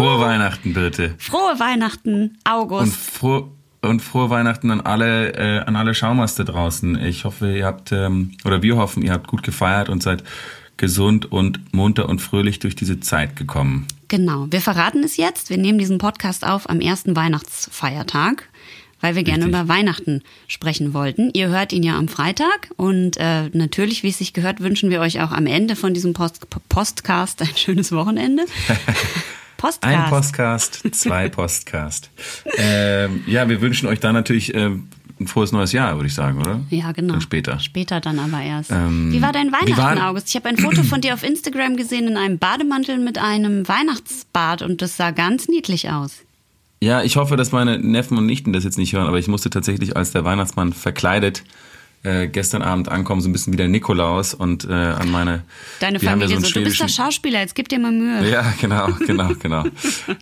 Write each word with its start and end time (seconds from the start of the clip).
Frohe 0.00 0.18
Weihnachten, 0.18 0.72
Birte. 0.72 1.14
Frohe 1.18 1.60
Weihnachten, 1.60 2.38
August. 2.44 2.84
Und, 2.84 2.92
froh, 2.94 3.52
und 3.82 4.00
frohe 4.00 4.30
Weihnachten 4.30 4.70
an 4.70 4.80
alle, 4.80 5.34
äh, 5.34 5.58
an 5.58 5.76
alle 5.76 5.92
Schaumaster 5.92 6.44
draußen. 6.44 6.98
Ich 7.04 7.26
hoffe, 7.26 7.54
ihr 7.54 7.66
habt, 7.66 7.92
ähm, 7.92 8.32
oder 8.46 8.62
wir 8.62 8.78
hoffen, 8.78 9.02
ihr 9.02 9.12
habt 9.12 9.26
gut 9.26 9.42
gefeiert 9.42 9.90
und 9.90 10.02
seid 10.02 10.24
gesund 10.78 11.30
und 11.30 11.74
munter 11.74 12.08
und 12.08 12.22
fröhlich 12.22 12.60
durch 12.60 12.74
diese 12.74 13.00
Zeit 13.00 13.36
gekommen. 13.36 13.88
Genau, 14.08 14.46
wir 14.48 14.62
verraten 14.62 15.04
es 15.04 15.18
jetzt. 15.18 15.50
Wir 15.50 15.58
nehmen 15.58 15.78
diesen 15.78 15.98
Podcast 15.98 16.46
auf 16.46 16.70
am 16.70 16.80
ersten 16.80 17.14
Weihnachtsfeiertag, 17.14 18.48
weil 19.02 19.16
wir 19.16 19.22
gerne 19.22 19.44
Richtig. 19.44 19.60
über 19.60 19.68
Weihnachten 19.68 20.22
sprechen 20.46 20.94
wollten. 20.94 21.28
Ihr 21.34 21.48
hört 21.48 21.74
ihn 21.74 21.82
ja 21.82 21.98
am 21.98 22.08
Freitag 22.08 22.70
und 22.78 23.18
äh, 23.18 23.50
natürlich, 23.52 24.02
wie 24.02 24.08
es 24.08 24.16
sich 24.16 24.32
gehört, 24.32 24.60
wünschen 24.60 24.88
wir 24.88 25.02
euch 25.02 25.20
auch 25.20 25.30
am 25.30 25.44
Ende 25.44 25.76
von 25.76 25.92
diesem 25.92 26.14
Post 26.14 26.46
Postcast 26.70 27.42
ein 27.42 27.54
schönes 27.54 27.92
Wochenende. 27.92 28.46
Postcast. 29.60 29.94
Ein 29.96 30.08
Postcast, 30.08 30.82
zwei 30.94 31.28
Postcast. 31.30 32.10
ähm, 32.56 33.22
ja, 33.26 33.48
wir 33.48 33.60
wünschen 33.60 33.88
euch 33.88 34.00
da 34.00 34.12
natürlich 34.12 34.54
ähm, 34.54 34.88
ein 35.20 35.26
frohes 35.26 35.52
neues 35.52 35.72
Jahr, 35.72 35.96
würde 35.96 36.06
ich 36.06 36.14
sagen, 36.14 36.38
oder? 36.40 36.60
Ja, 36.70 36.92
genau. 36.92 37.12
Dann 37.12 37.20
später. 37.20 37.58
Später 37.60 38.00
dann 38.00 38.18
aber 38.18 38.40
erst. 38.40 38.70
Ähm, 38.70 39.12
wie 39.12 39.20
war 39.20 39.32
dein 39.32 39.52
Weihnachten, 39.52 39.76
war- 39.76 40.08
August? 40.10 40.28
Ich 40.30 40.36
habe 40.36 40.48
ein 40.48 40.56
Foto 40.56 40.82
von 40.82 41.02
dir 41.02 41.12
auf 41.12 41.22
Instagram 41.22 41.76
gesehen 41.76 42.08
in 42.08 42.16
einem 42.16 42.38
Bademantel 42.38 42.98
mit 42.98 43.18
einem 43.18 43.68
Weihnachtsbart 43.68 44.62
und 44.62 44.80
das 44.80 44.96
sah 44.96 45.10
ganz 45.10 45.46
niedlich 45.48 45.90
aus. 45.90 46.12
Ja, 46.82 47.02
ich 47.02 47.16
hoffe, 47.16 47.36
dass 47.36 47.52
meine 47.52 47.78
Neffen 47.78 48.16
und 48.16 48.24
Nichten 48.24 48.54
das 48.54 48.64
jetzt 48.64 48.78
nicht 48.78 48.94
hören, 48.94 49.06
aber 49.06 49.18
ich 49.18 49.28
musste 49.28 49.50
tatsächlich 49.50 49.94
als 49.98 50.12
der 50.12 50.24
Weihnachtsmann 50.24 50.72
verkleidet 50.72 51.44
äh, 52.02 52.28
gestern 52.28 52.62
Abend 52.62 52.88
ankommen, 52.88 53.20
so 53.20 53.28
ein 53.28 53.32
bisschen 53.32 53.52
wie 53.52 53.58
der 53.58 53.68
Nikolaus 53.68 54.32
und 54.32 54.64
äh, 54.64 54.72
an 54.72 55.10
meine. 55.10 55.42
Deine 55.80 55.98
ja 55.98 56.10
Familie 56.10 56.36
einen 56.36 56.44
so, 56.44 56.52
du 56.52 56.64
bist 56.64 56.80
der 56.80 56.88
Schauspieler, 56.88 57.40
jetzt 57.40 57.54
gib 57.54 57.68
dir 57.68 57.78
mal 57.78 57.92
Mühe. 57.92 58.30
Ja, 58.30 58.54
genau, 58.60 58.88
genau, 59.06 59.30
genau. 59.38 59.64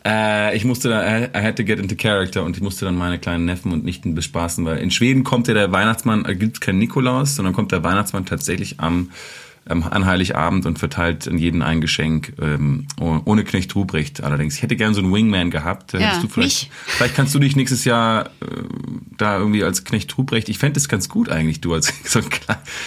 äh, 0.04 0.56
ich 0.56 0.64
musste 0.64 0.88
da, 0.88 1.18
I 1.18 1.28
had 1.34 1.56
to 1.56 1.64
get 1.64 1.78
into 1.78 1.94
character 1.94 2.42
und 2.44 2.56
ich 2.56 2.62
musste 2.62 2.84
dann 2.84 2.96
meine 2.96 3.18
kleinen 3.18 3.44
Neffen 3.44 3.72
und 3.72 3.84
Nichten 3.84 4.14
bespaßen, 4.14 4.64
weil 4.64 4.78
in 4.78 4.90
Schweden 4.90 5.22
kommt 5.22 5.46
ja 5.46 5.54
der 5.54 5.70
Weihnachtsmann, 5.70 6.24
äh, 6.24 6.34
gibt 6.34 6.60
kein 6.60 6.78
Nikolaus, 6.78 7.36
sondern 7.36 7.54
kommt 7.54 7.70
der 7.70 7.84
Weihnachtsmann 7.84 8.26
tatsächlich 8.26 8.80
am 8.80 9.10
ähm, 9.68 9.82
an 9.82 10.06
Heiligabend 10.06 10.66
und 10.66 10.78
verteilt 10.78 11.28
an 11.28 11.38
jeden 11.38 11.62
ein 11.62 11.80
Geschenk, 11.80 12.32
ähm, 12.40 12.86
oh- 13.00 13.20
ohne 13.24 13.44
Knecht 13.44 13.74
Ruprecht 13.74 14.22
allerdings. 14.22 14.56
Ich 14.56 14.62
hätte 14.62 14.76
gern 14.76 14.94
so 14.94 15.00
einen 15.00 15.12
Wingman 15.12 15.50
gehabt. 15.50 15.94
Da 15.94 15.98
Ja, 15.98 16.18
du 16.20 16.28
vielleicht, 16.28 16.62
mich. 16.62 16.70
vielleicht 16.86 17.14
kannst 17.14 17.34
du 17.34 17.38
dich 17.38 17.56
nächstes 17.56 17.84
Jahr 17.84 18.26
äh, 18.26 18.30
da 19.16 19.38
irgendwie 19.38 19.62
als 19.64 19.84
Knecht 19.84 20.16
Ruprecht, 20.16 20.48
ich 20.48 20.58
fände 20.58 20.74
das 20.74 20.88
ganz 20.88 21.08
gut 21.08 21.28
eigentlich, 21.28 21.60
du 21.60 21.74
als 21.74 21.92
so 22.04 22.20
ein, 22.20 22.26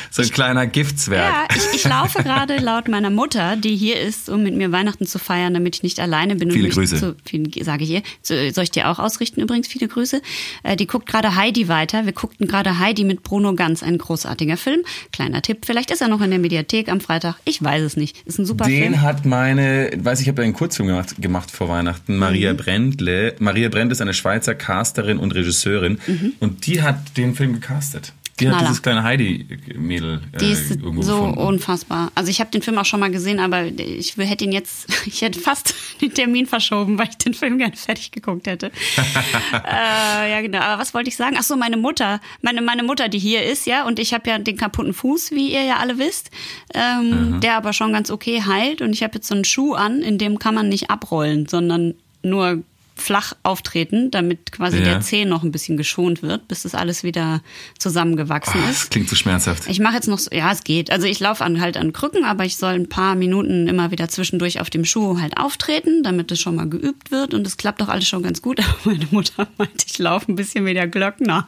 so 0.10 0.22
ein 0.22 0.30
kleiner 0.30 0.66
Giftswerk. 0.66 1.52
Ja, 1.52 1.56
ich, 1.56 1.76
ich 1.76 1.84
laufe 1.84 2.23
gerade 2.23 2.58
laut 2.58 2.88
meiner 2.88 3.10
Mutter, 3.10 3.56
die 3.56 3.76
hier 3.76 4.00
ist, 4.00 4.30
um 4.30 4.44
mit 4.44 4.56
mir 4.56 4.72
Weihnachten 4.72 5.06
zu 5.06 5.20
feiern, 5.20 5.54
damit 5.54 5.76
ich 5.76 5.84
nicht 5.84 6.00
alleine 6.00 6.36
bin. 6.36 6.52
Viele 6.52 6.70
Grüße. 6.70 6.98
Zu, 6.98 7.16
sage 7.64 7.84
ich 7.84 7.90
ihr. 7.90 8.02
Soll 8.23 8.64
ich 8.64 8.72
dir 8.72 8.90
auch 8.90 9.00
ausrichten 9.00 9.42
übrigens? 9.42 9.68
Viele 9.68 9.88
Grüße. 9.88 10.22
Äh, 10.64 10.76
die 10.76 10.88
guckt 10.88 11.08
gerade 11.08 11.36
Heidi 11.36 11.68
weiter. 11.68 12.06
Wir 12.06 12.14
guckten 12.14 12.48
gerade 12.48 12.80
Heidi 12.80 13.04
mit 13.04 13.23
Bruno 13.23 13.54
Ganz, 13.54 13.84
ein 13.84 13.98
großartiger 13.98 14.58
Film. 14.58 14.82
Kleiner 15.12 15.42
Tipp, 15.42 15.66
vielleicht 15.66 15.92
ist 15.92 16.02
er 16.02 16.08
noch 16.08 16.22
in 16.22 16.30
der 16.32 16.40
Mediathek 16.40 16.70
am 16.89 17.02
Freitag. 17.02 17.36
Ich 17.45 17.64
weiß 17.64 17.81
es 17.83 17.97
nicht. 17.97 18.22
Ist 18.25 18.39
ein 18.39 18.45
super 18.45 18.66
Den 18.66 18.94
Film. 18.94 19.02
hat 19.02 19.25
meine, 19.25 19.91
weiß 19.97 20.22
ich, 20.22 20.27
habe 20.27 20.41
einen 20.41 20.53
Kurzfilm 20.53 20.88
gemacht, 20.88 21.16
gemacht 21.19 21.52
vor 21.52 21.69
Weihnachten. 21.69 22.14
Mhm. 22.14 22.19
Maria 22.19 22.53
Brändle. 22.53 23.36
Maria 23.39 23.69
Brändle 23.69 23.94
ist 23.94 24.02
eine 24.02 24.14
Schweizer 24.14 24.55
Casterin 24.55 25.17
und 25.17 25.33
Regisseurin 25.36 25.99
und 26.39 26.66
die 26.66 26.81
hat 26.81 27.17
den 27.17 27.36
Film 27.36 27.53
gecastet. 27.53 28.14
Die 28.40 28.48
Mhm. 28.48 28.56
Hat 28.56 28.62
dieses 28.62 28.82
kleine 28.82 29.04
Heidi-Mädel 29.04 30.22
äh, 30.34 30.38
Die 30.40 30.52
ist 30.52 30.72
irgendwo 30.72 31.02
so 31.04 31.18
gefunden. 31.20 31.38
unfassbar. 31.38 32.12
Also 32.16 32.32
ich 32.32 32.40
habe 32.40 32.50
den 32.52 32.62
Film 32.62 32.78
auch 32.78 32.86
schon 32.86 33.00
mal 33.00 33.12
gesehen, 33.12 33.40
aber 33.40 33.66
ich 33.66 34.18
hätte 34.18 34.46
ihn 34.46 34.52
jetzt, 34.52 34.88
ich 35.06 35.22
hätte 35.22 35.40
fast 35.40 35.76
den 36.02 36.14
Termin 36.14 36.46
verschoben, 36.48 36.98
weil 36.98 37.10
ich 37.10 37.18
den 37.18 37.34
Film 37.34 37.58
gerne 37.58 37.76
fertig 37.76 38.12
geguckt 38.12 38.48
hätte. 38.48 38.68
äh, 39.54 40.32
ja 40.32 40.42
genau. 40.42 40.60
Aber 40.60 40.82
was 40.82 40.94
wollte 40.94 41.10
ich 41.10 41.16
sagen? 41.16 41.36
Ach 41.38 41.44
so, 41.44 41.56
meine 41.56 41.78
Mutter, 41.78 42.20
meine 42.42 42.62
meine 42.62 42.84
Mutter, 42.84 43.10
die 43.10 43.20
hier 43.20 43.44
ist, 43.44 43.66
ja, 43.68 43.86
und 43.86 44.00
ich 44.00 44.14
habe 44.14 44.30
ja 44.30 44.38
den 44.40 44.58
kaputten 44.58 44.94
Fuß, 44.94 45.32
wie 45.32 45.52
ihr 45.54 45.64
ja 45.64 45.78
alle 45.78 45.98
wisst, 45.98 46.32
ähm, 46.73 47.39
der 47.42 47.55
aber 47.58 47.73
schon 47.73 47.94
ganz 47.94 48.10
okay 48.10 48.42
heilt. 48.45 48.82
Und 48.82 48.94
ich 48.94 49.04
habe 49.04 49.16
jetzt 49.16 49.28
so 49.28 49.36
einen 49.36 49.45
Schuh 49.45 49.73
an, 49.73 50.02
in 50.02 50.17
dem 50.17 50.39
kann 50.39 50.55
man 50.55 50.70
nicht 50.70 50.89
abrollen, 50.89 51.48
sondern 51.48 51.94
nur 52.23 52.64
flach 53.02 53.34
auftreten, 53.44 54.12
damit 54.12 54.52
quasi 54.52 54.78
Ja. 54.78 54.84
der 54.86 55.02
Zeh 55.02 55.26
noch 55.26 55.44
ein 55.44 55.52
bisschen 55.52 55.76
geschont 55.76 56.22
wird, 56.22 56.48
bis 56.48 56.64
das 56.64 56.76
alles 56.76 57.04
wieder 57.04 57.42
zusammengewachsen 57.78 58.62
Ah, 58.66 58.70
ist. 58.70 58.84
das 58.84 58.89
klingt 58.89 59.10
so 59.10 59.16
schmerzhaft. 59.16 59.64
Ich 59.67 59.80
mache 59.80 59.95
jetzt 59.95 60.08
noch, 60.08 60.20
so, 60.20 60.30
ja, 60.34 60.52
es 60.52 60.64
geht. 60.64 60.92
Also 60.92 61.08
ich 61.08 61.20
laufe 61.20 61.44
an, 61.44 61.60
halt 61.60 61.76
an 61.78 61.92
Krücken, 61.94 62.23
aber 62.23 62.45
ich 62.45 62.56
soll 62.58 62.73
ein 62.73 62.88
paar 62.90 63.16
Minuten 63.16 63.67
immer 63.67 63.92
wieder 63.92 64.08
zwischendurch 64.08 64.60
auf 64.61 64.70
dem 64.70 64.86
Schuh 64.86 65.20
halt 65.20 65.38
auftreten, 65.38 66.04
damit 66.04 66.32
es 66.32 66.40
schon 66.40 66.56
mal 66.56 66.70
geübt 66.70 67.11
wird. 67.11 67.34
Und 67.34 67.45
es 67.45 67.58
klappt 67.58 67.82
doch 67.82 67.90
alles 67.90 68.08
schon 68.08 68.23
ganz 68.23 68.42
gut. 68.42 68.60
Aber 68.61 68.78
meine 68.86 69.08
Mutter 69.11 69.48
meinte, 69.58 69.86
ich 69.86 69.98
laufe 70.00 70.32
ein 70.32 70.36
bisschen 70.36 70.66
wie 70.66 70.73
der 70.73 70.88
Glöckner. 70.88 71.48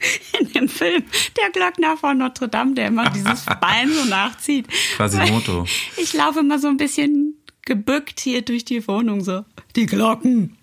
In 0.40 0.52
dem 0.52 0.68
Film, 0.68 1.02
der 1.36 1.50
Glöckner 1.50 1.96
von 1.96 2.18
Notre 2.18 2.48
Dame, 2.48 2.74
der 2.74 2.86
immer 2.86 3.10
dieses 3.10 3.44
Bein 3.60 3.90
so 3.92 4.04
nachzieht. 4.04 4.66
Quasimodo. 4.96 5.66
Ich 5.96 6.12
laufe 6.12 6.40
immer 6.40 6.58
so 6.60 6.68
ein 6.68 6.76
bisschen 6.76 7.34
gebückt 7.68 8.18
hier 8.20 8.42
durch 8.42 8.64
die 8.64 8.86
Wohnung 8.88 9.22
so. 9.22 9.44
Die 9.76 9.86
Glocken. 9.86 10.56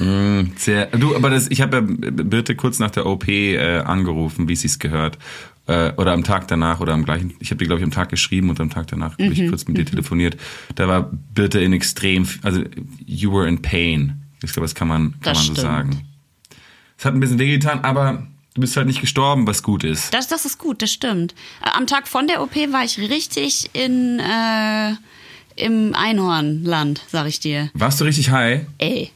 Mm, 0.00 0.52
Sehr, 0.56 0.86
du, 0.86 1.14
aber 1.16 1.30
das, 1.30 1.48
ich 1.50 1.60
habe 1.60 1.76
ja 1.76 1.82
Birte 1.84 2.54
kurz 2.56 2.78
nach 2.78 2.90
der 2.90 3.06
OP 3.06 3.28
äh, 3.28 3.78
angerufen, 3.78 4.48
wie 4.48 4.56
sie 4.56 4.66
es 4.68 4.78
gehört. 4.78 5.18
Äh, 5.66 5.92
oder 5.92 6.12
am 6.12 6.24
Tag 6.24 6.48
danach 6.48 6.80
oder 6.80 6.92
am 6.92 7.04
gleichen. 7.04 7.34
Ich 7.38 7.50
habe 7.50 7.58
dir, 7.58 7.66
glaube 7.66 7.80
ich, 7.80 7.84
am 7.84 7.90
Tag 7.92 8.08
geschrieben 8.08 8.50
und 8.50 8.58
am 8.60 8.70
Tag 8.70 8.88
danach 8.88 9.12
habe 9.12 9.24
Mhm, 9.26 9.32
ich 9.32 9.48
kurz 9.48 9.66
mit 9.68 9.76
dir 9.76 9.84
telefoniert. 9.86 10.36
Da 10.74 10.88
war 10.88 11.10
Birte 11.34 11.60
in 11.60 11.72
extrem, 11.72 12.26
also 12.42 12.62
you 13.06 13.32
were 13.32 13.46
in 13.48 13.62
pain. 13.62 14.22
Ich 14.42 14.52
glaube, 14.52 14.64
das 14.64 14.74
kann 14.74 14.88
man, 14.88 15.12
kann 15.20 15.34
Das 15.34 15.38
man 15.38 15.46
so 15.46 15.52
stimmt. 15.52 15.58
sagen. 15.68 16.00
Es 16.98 17.04
hat 17.04 17.14
ein 17.14 17.20
bisschen 17.20 17.38
wehgetan, 17.38 17.80
aber 17.84 18.26
du 18.54 18.60
bist 18.60 18.76
halt 18.76 18.86
nicht 18.88 19.00
gestorben, 19.00 19.46
was 19.46 19.62
gut 19.62 19.84
ist. 19.84 20.12
Das, 20.14 20.26
das 20.28 20.44
ist 20.44 20.58
gut, 20.58 20.82
das 20.82 20.92
stimmt. 20.92 21.32
Äh, 21.64 21.70
Am 21.76 21.86
Tag 21.86 22.08
von 22.08 22.26
der 22.26 22.42
OP 22.42 22.54
war 22.72 22.84
ich 22.84 22.98
richtig 22.98 23.70
in 23.72 24.18
äh, 24.20 24.94
im 25.56 25.94
Einhornland, 25.94 27.00
sag 27.08 27.26
ich 27.26 27.40
dir. 27.40 27.70
Warst 27.74 28.00
du 28.00 28.04
richtig 28.04 28.30
high? 28.30 28.62
Ey. 28.78 29.10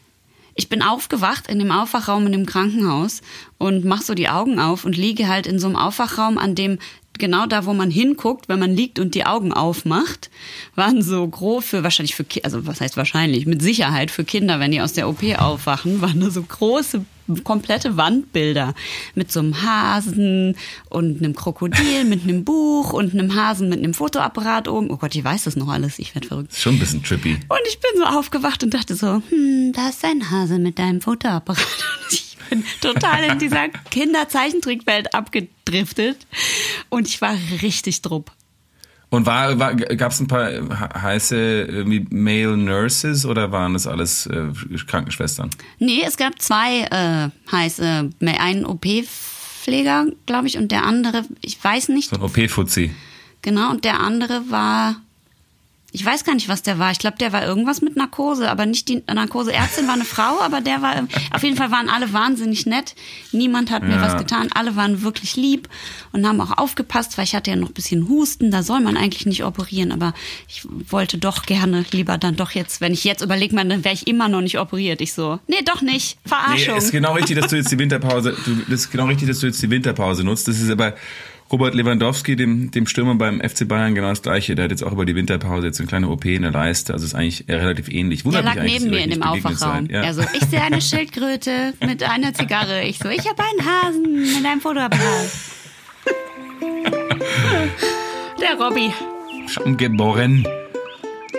Ich 0.58 0.70
bin 0.70 0.80
aufgewacht 0.80 1.48
in 1.48 1.58
dem 1.58 1.70
Aufwachraum 1.70 2.24
in 2.24 2.32
dem 2.32 2.46
Krankenhaus 2.46 3.20
und 3.58 3.84
mach 3.84 4.00
so 4.00 4.14
die 4.14 4.30
Augen 4.30 4.58
auf 4.58 4.86
und 4.86 4.96
liege 4.96 5.28
halt 5.28 5.46
in 5.46 5.58
so 5.58 5.66
einem 5.66 5.76
Aufwachraum, 5.76 6.38
an 6.38 6.54
dem 6.54 6.78
genau 7.18 7.46
da, 7.46 7.66
wo 7.66 7.74
man 7.74 7.90
hinguckt, 7.90 8.48
wenn 8.48 8.58
man 8.58 8.74
liegt 8.74 8.98
und 8.98 9.14
die 9.14 9.26
Augen 9.26 9.52
aufmacht, 9.52 10.30
waren 10.74 11.02
so 11.02 11.26
groß 11.26 11.64
für 11.64 11.82
wahrscheinlich 11.82 12.14
für 12.14 12.24
also 12.42 12.66
was 12.66 12.80
heißt 12.80 12.96
wahrscheinlich, 12.96 13.46
mit 13.46 13.60
Sicherheit 13.62 14.10
für 14.10 14.24
Kinder, 14.24 14.60
wenn 14.60 14.70
die 14.70 14.80
aus 14.80 14.92
der 14.92 15.08
OP 15.08 15.22
aufwachen, 15.38 16.00
waren 16.00 16.20
da 16.20 16.30
so 16.30 16.42
große 16.42 17.04
komplette 17.44 17.96
Wandbilder 17.96 18.74
mit 19.14 19.32
so 19.32 19.40
einem 19.40 19.62
Hasen 19.62 20.56
und 20.88 21.18
einem 21.18 21.34
Krokodil 21.34 22.04
mit 22.04 22.24
einem 22.24 22.44
Buch 22.44 22.92
und 22.92 23.12
einem 23.12 23.34
Hasen 23.34 23.68
mit 23.68 23.78
einem 23.78 23.94
Fotoapparat 23.94 24.68
oben. 24.68 24.90
Oh 24.90 24.96
Gott, 24.96 25.14
ich 25.14 25.24
weiß 25.24 25.44
das 25.44 25.56
noch 25.56 25.68
alles, 25.68 25.98
ich 25.98 26.14
werde 26.14 26.28
verrückt. 26.28 26.54
Schon 26.54 26.76
ein 26.76 26.78
bisschen 26.78 27.02
trippy. 27.02 27.34
Und 27.48 27.60
ich 27.68 27.78
bin 27.80 27.90
so 27.96 28.04
aufgewacht 28.04 28.62
und 28.62 28.74
dachte 28.74 28.94
so, 28.94 29.22
hm, 29.28 29.72
da 29.74 29.88
ist 29.88 30.04
ein 30.04 30.30
Hase 30.30 30.58
mit 30.58 30.78
deinem 30.78 31.00
Fotoapparat. 31.00 31.58
Und 32.06 32.12
ich 32.12 32.36
bin 32.48 32.64
total 32.80 33.24
in 33.24 33.38
dieser 33.40 33.68
Kinderzeichentrickwelt 33.90 35.14
abgedriftet 35.14 36.28
und 36.90 37.08
ich 37.08 37.20
war 37.20 37.36
richtig 37.60 38.02
drupp. 38.02 38.30
Und 39.16 39.24
war, 39.24 39.58
war, 39.58 39.74
gab 39.74 40.12
es 40.12 40.20
ein 40.20 40.26
paar 40.28 40.50
heiße 41.00 41.84
Male 42.10 42.54
Nurses 42.58 43.24
oder 43.24 43.50
waren 43.50 43.72
das 43.72 43.86
alles 43.86 44.26
äh, 44.26 44.48
Krankenschwestern? 44.86 45.48
Nee, 45.78 46.02
es 46.06 46.18
gab 46.18 46.38
zwei 46.38 46.82
äh, 46.82 47.30
heiße, 47.50 48.10
einen 48.20 48.66
OP-Pfleger, 48.66 50.08
glaube 50.26 50.48
ich, 50.48 50.58
und 50.58 50.70
der 50.70 50.84
andere, 50.84 51.24
ich 51.40 51.62
weiß 51.64 51.88
nicht, 51.88 52.10
So 52.10 52.16
ein 52.16 52.22
OP-Fuzzi. 52.22 52.90
genau, 53.40 53.70
und 53.70 53.86
der 53.86 54.00
andere 54.00 54.42
war, 54.50 54.96
ich 55.96 56.04
weiß 56.04 56.24
gar 56.24 56.34
nicht, 56.34 56.50
was 56.50 56.62
der 56.62 56.78
war. 56.78 56.90
Ich 56.90 56.98
glaube, 56.98 57.16
der 57.16 57.32
war 57.32 57.42
irgendwas 57.42 57.80
mit 57.80 57.96
Narkose, 57.96 58.50
aber 58.50 58.66
nicht 58.66 58.86
die 58.88 59.02
Narkoseärztin 59.06 59.86
war 59.86 59.94
eine 59.94 60.04
Frau, 60.04 60.40
aber 60.42 60.60
der 60.60 60.82
war, 60.82 60.92
auf 61.32 61.42
jeden 61.42 61.56
Fall 61.56 61.70
waren 61.70 61.88
alle 61.88 62.12
wahnsinnig 62.12 62.66
nett. 62.66 62.94
Niemand 63.32 63.70
hat 63.70 63.82
mir 63.82 63.94
Ja. 63.96 64.02
was 64.02 64.18
getan. 64.18 64.48
Alle 64.54 64.76
waren 64.76 65.00
wirklich 65.02 65.36
lieb 65.36 65.70
und 66.12 66.26
haben 66.26 66.38
auch 66.42 66.58
aufgepasst, 66.58 67.16
weil 67.16 67.24
ich 67.24 67.34
hatte 67.34 67.48
ja 67.50 67.56
noch 67.56 67.68
ein 67.70 67.72
bisschen 67.74 68.08
Husten. 68.10 68.50
Da 68.50 68.62
soll 68.62 68.80
man 68.80 68.98
eigentlich 68.98 69.24
nicht 69.24 69.42
operieren, 69.42 69.90
aber 69.90 70.12
ich 70.48 70.66
wollte 70.90 71.16
doch 71.16 71.46
gerne 71.46 71.86
lieber 71.92 72.18
dann 72.18 72.36
doch 72.36 72.50
jetzt, 72.50 72.82
wenn 72.82 72.92
ich 72.92 73.04
jetzt 73.04 73.22
überlege, 73.22 73.56
dann 73.56 73.82
wäre 73.82 73.94
ich 73.94 74.06
immer 74.06 74.28
noch 74.28 74.42
nicht 74.42 74.58
operiert. 74.58 75.00
Ich 75.00 75.14
so, 75.14 75.38
nee, 75.46 75.62
doch 75.64 75.80
nicht. 75.80 76.18
Nee, 76.24 76.28
Verarschung. 76.28 76.76
ist 76.76 76.92
genau 76.92 77.14
richtig, 77.14 77.38
dass 77.40 77.48
du 77.50 77.56
jetzt 77.56 77.72
die 77.72 77.78
Winterpause, 77.78 78.36
du, 78.44 78.54
das 78.68 78.80
ist 78.80 78.90
genau 78.90 79.06
richtig, 79.06 79.28
dass 79.28 79.38
du 79.40 79.46
jetzt 79.46 79.62
die 79.62 79.70
Winterpause 79.70 80.24
nutzt. 80.24 80.46
Das 80.46 80.60
ist 80.60 80.68
aber 80.70 80.94
Robert 81.50 81.74
Lewandowski, 81.74 82.34
dem, 82.34 82.70
dem 82.72 82.86
Stürmer 82.86 83.14
beim 83.14 83.40
FC 83.40 83.68
Bayern, 83.68 83.94
genau 83.94 84.08
das 84.08 84.22
Gleiche. 84.22 84.56
Der 84.56 84.64
hat 84.64 84.72
jetzt 84.72 84.82
auch 84.82 84.92
über 84.92 85.04
die 85.04 85.14
Winterpause 85.14 85.66
jetzt 85.66 85.78
eine 85.78 85.86
kleine 85.86 86.08
OP 86.08 86.24
in 86.24 86.42
der 86.42 86.50
Leiste. 86.50 86.92
Also 86.92 87.04
ist 87.04 87.14
eigentlich 87.14 87.44
relativ 87.48 87.88
ähnlich. 87.88 88.22
Der 88.22 88.32
Wundert 88.32 88.44
lag 88.44 88.62
mich 88.62 88.80
neben 88.80 88.90
mir 88.90 89.04
in 89.04 89.10
dem 89.10 89.22
Aufwachraum. 89.22 89.86
Ja. 89.88 90.02
Er 90.02 90.14
so, 90.14 90.22
ich 90.22 90.44
sehe 90.44 90.60
eine 90.60 90.80
Schildkröte 90.80 91.74
mit 91.86 92.02
einer 92.02 92.34
Zigarre. 92.34 92.82
Ich 92.82 92.98
so, 92.98 93.08
ich 93.08 93.28
habe 93.28 93.42
einen 93.42 93.64
Hasen 93.64 94.34
mit 94.34 94.44
einem 94.44 94.60
Fotoapparat. 94.60 95.30
Der 98.40 98.64
Robby. 98.64 98.92
Schon 99.46 99.76
geboren. 99.76 100.46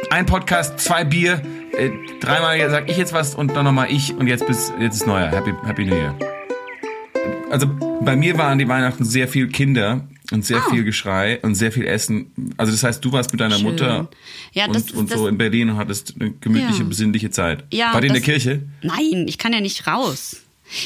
Ein 0.10 0.26
Podcast, 0.26 0.80
zwei 0.80 1.04
Bier, 1.04 1.42
äh, 1.78 1.90
dreimal 2.22 2.58
sag 2.70 2.90
ich 2.90 2.98
jetzt 2.98 3.12
was 3.12 3.36
und 3.36 3.56
dann 3.56 3.66
nochmal 3.66 3.92
ich 3.92 4.16
und 4.16 4.28
jetzt 4.28 4.48
bis 4.48 4.72
jetzt 4.80 5.02
ist 5.02 5.08
neuer. 5.08 5.30
Happy, 5.32 5.54
Happy 5.66 5.86
New 5.86 5.96
Year. 5.96 6.16
Also 7.50 7.68
bei 8.02 8.16
mir 8.16 8.38
waren 8.38 8.60
die 8.60 8.68
Weihnachten 8.68 9.06
sehr 9.06 9.28
viel 9.28 9.48
Kinder 9.48 10.08
und 10.32 10.46
sehr 10.46 10.58
Ah. 10.58 10.70
viel 10.70 10.84
Geschrei 10.84 11.40
und 11.42 11.56
sehr 11.56 11.72
viel 11.72 11.86
Essen. 11.86 12.32
Also 12.58 12.72
das 12.74 12.84
heißt, 12.84 13.04
du 13.04 13.12
warst 13.14 13.32
mit 13.32 13.40
deiner 13.40 13.56
Schön. 13.56 13.64
Mutter 13.64 14.10
Ja, 14.52 14.68
das 14.68 14.92
und, 14.92 14.96
und 14.98 15.12
das- 15.12 15.18
so 15.18 15.28
in 15.28 15.38
Berlin 15.38 15.70
und 15.70 15.78
hattest 15.78 16.16
eine 16.20 16.32
gemütliche, 16.34 16.80
Ja. 16.84 16.88
besinnliche 16.90 17.30
Zeit. 17.32 17.64
Ja, 17.72 17.94
War 17.94 18.02
die 18.02 18.08
in 18.08 18.14
der 18.14 18.22
Kirche? 18.22 18.64
Nein, 18.82 19.26
ich 19.28 19.38
kann 19.38 19.54
ja 19.54 19.62
nicht 19.62 19.88
raus. 19.88 20.42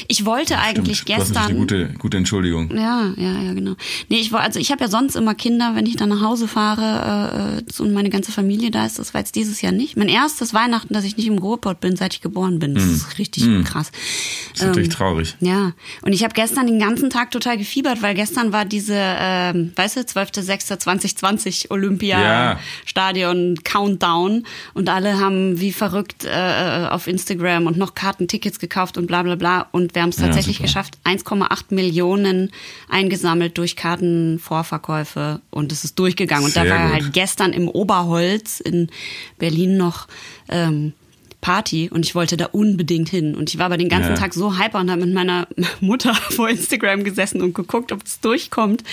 Ich 0.08 0.24
wollte 0.24 0.58
eigentlich 0.58 0.98
Stimmt, 0.98 1.18
Du 1.18 1.22
hast 1.22 1.34
natürlich 1.34 1.34
gestern. 1.34 1.50
eine 1.50 1.58
gute, 1.88 1.98
gute 1.98 2.16
Entschuldigung. 2.16 2.70
Ja, 2.76 3.12
ja, 3.16 3.40
ja, 3.42 3.52
genau. 3.54 3.74
Nee, 4.08 4.18
ich 4.20 4.32
war, 4.32 4.40
also 4.40 4.58
ich 4.60 4.70
habe 4.70 4.82
ja 4.84 4.88
sonst 4.90 5.16
immer 5.16 5.34
Kinder, 5.34 5.72
wenn 5.74 5.86
ich 5.86 5.96
dann 5.96 6.08
nach 6.08 6.20
Hause 6.22 6.48
fahre 6.48 7.58
äh, 7.58 7.58
äh, 7.58 7.82
und 7.82 7.92
meine 7.92 8.10
ganze 8.10 8.32
Familie 8.32 8.70
da 8.70 8.86
ist. 8.86 8.98
Das 8.98 9.14
war 9.14 9.20
jetzt 9.20 9.34
dieses 9.34 9.60
Jahr 9.62 9.72
nicht. 9.72 9.96
Mein 9.96 10.08
erstes 10.08 10.54
Weihnachten, 10.54 10.94
dass 10.94 11.04
ich 11.04 11.16
nicht 11.16 11.26
im 11.26 11.38
Ruhrpott 11.38 11.80
bin, 11.80 11.96
seit 11.96 12.14
ich 12.14 12.20
geboren 12.20 12.58
bin. 12.58 12.74
Das 12.74 12.84
ist 12.84 13.18
richtig 13.18 13.44
krass. 13.64 13.90
Das 14.52 14.60
ist 14.60 14.66
natürlich 14.66 14.88
Ähm, 14.88 14.94
traurig. 14.94 15.36
Ja, 15.40 15.72
und 16.02 16.12
ich 16.12 16.22
habe 16.24 16.34
gestern 16.34 16.66
den 16.66 16.78
ganzen 16.78 17.10
Tag 17.10 17.30
total 17.30 17.58
gefiebert, 17.58 18.02
weil 18.02 18.14
gestern 18.14 18.52
war 18.52 18.64
diese, 18.64 18.94
ähm, 18.96 19.72
weißt 19.76 19.96
du, 19.96 20.00
12.06.2020 20.00 21.70
Olympia 21.70 22.20
Ja. 22.20 22.58
Stadion 22.84 23.56
Countdown 23.64 24.44
und 24.74 24.88
alle 24.88 25.18
haben 25.20 25.60
wie 25.60 25.72
verrückt 25.72 26.24
äh, 26.24 26.86
auf 26.90 27.06
Instagram 27.06 27.66
und 27.66 27.76
noch 27.76 27.94
Kartentickets 27.94 28.58
gekauft 28.58 28.98
und 28.98 29.06
bla 29.06 29.22
bla 29.22 29.34
bla 29.36 29.68
und 29.72 29.94
wir 29.94 30.02
haben 30.02 30.10
es 30.10 30.18
Ja, 30.18 30.26
tatsächlich 30.26 30.56
super. 30.58 30.66
geschafft, 30.68 30.98
1,8 31.04 31.64
Millionen 31.74 32.50
eingesammelt 32.88 33.58
durch 33.58 33.74
Kartenvorverkäufe 33.76 35.40
und 35.50 35.72
es 35.72 35.84
ist 35.84 35.98
durchgegangen 35.98 36.44
und 36.44 36.56
da 36.56 36.62
Sehr 36.62 36.70
war 36.70 36.82
gut. 36.84 36.92
halt 36.92 37.12
gestern 37.12 37.52
im 37.52 37.68
Oberholz 37.68 38.60
in 38.60 38.88
Berlin 39.38 39.76
noch 39.76 40.08
ähm, 40.48 40.92
Party 41.40 41.90
und 41.92 42.04
ich 42.06 42.14
wollte 42.14 42.36
da 42.36 42.46
unbedingt 42.46 43.08
hin. 43.08 43.34
Und 43.34 43.50
ich 43.50 43.58
war 43.58 43.66
aber 43.66 43.76
den 43.76 43.88
ganzen 43.88 44.10
Ja. 44.10 44.14
Tag 44.16 44.32
so 44.32 44.58
hyper 44.58 44.78
und 44.78 44.90
habe 44.90 45.04
mit 45.04 45.12
meiner 45.14 45.48
Mutter 45.80 46.14
vor 46.14 46.48
Instagram 46.48 47.02
gesessen 47.02 47.42
und 47.42 47.52
geguckt, 47.54 47.90
ob 47.90 48.04
es 48.06 48.20
durchkommt 48.20 48.84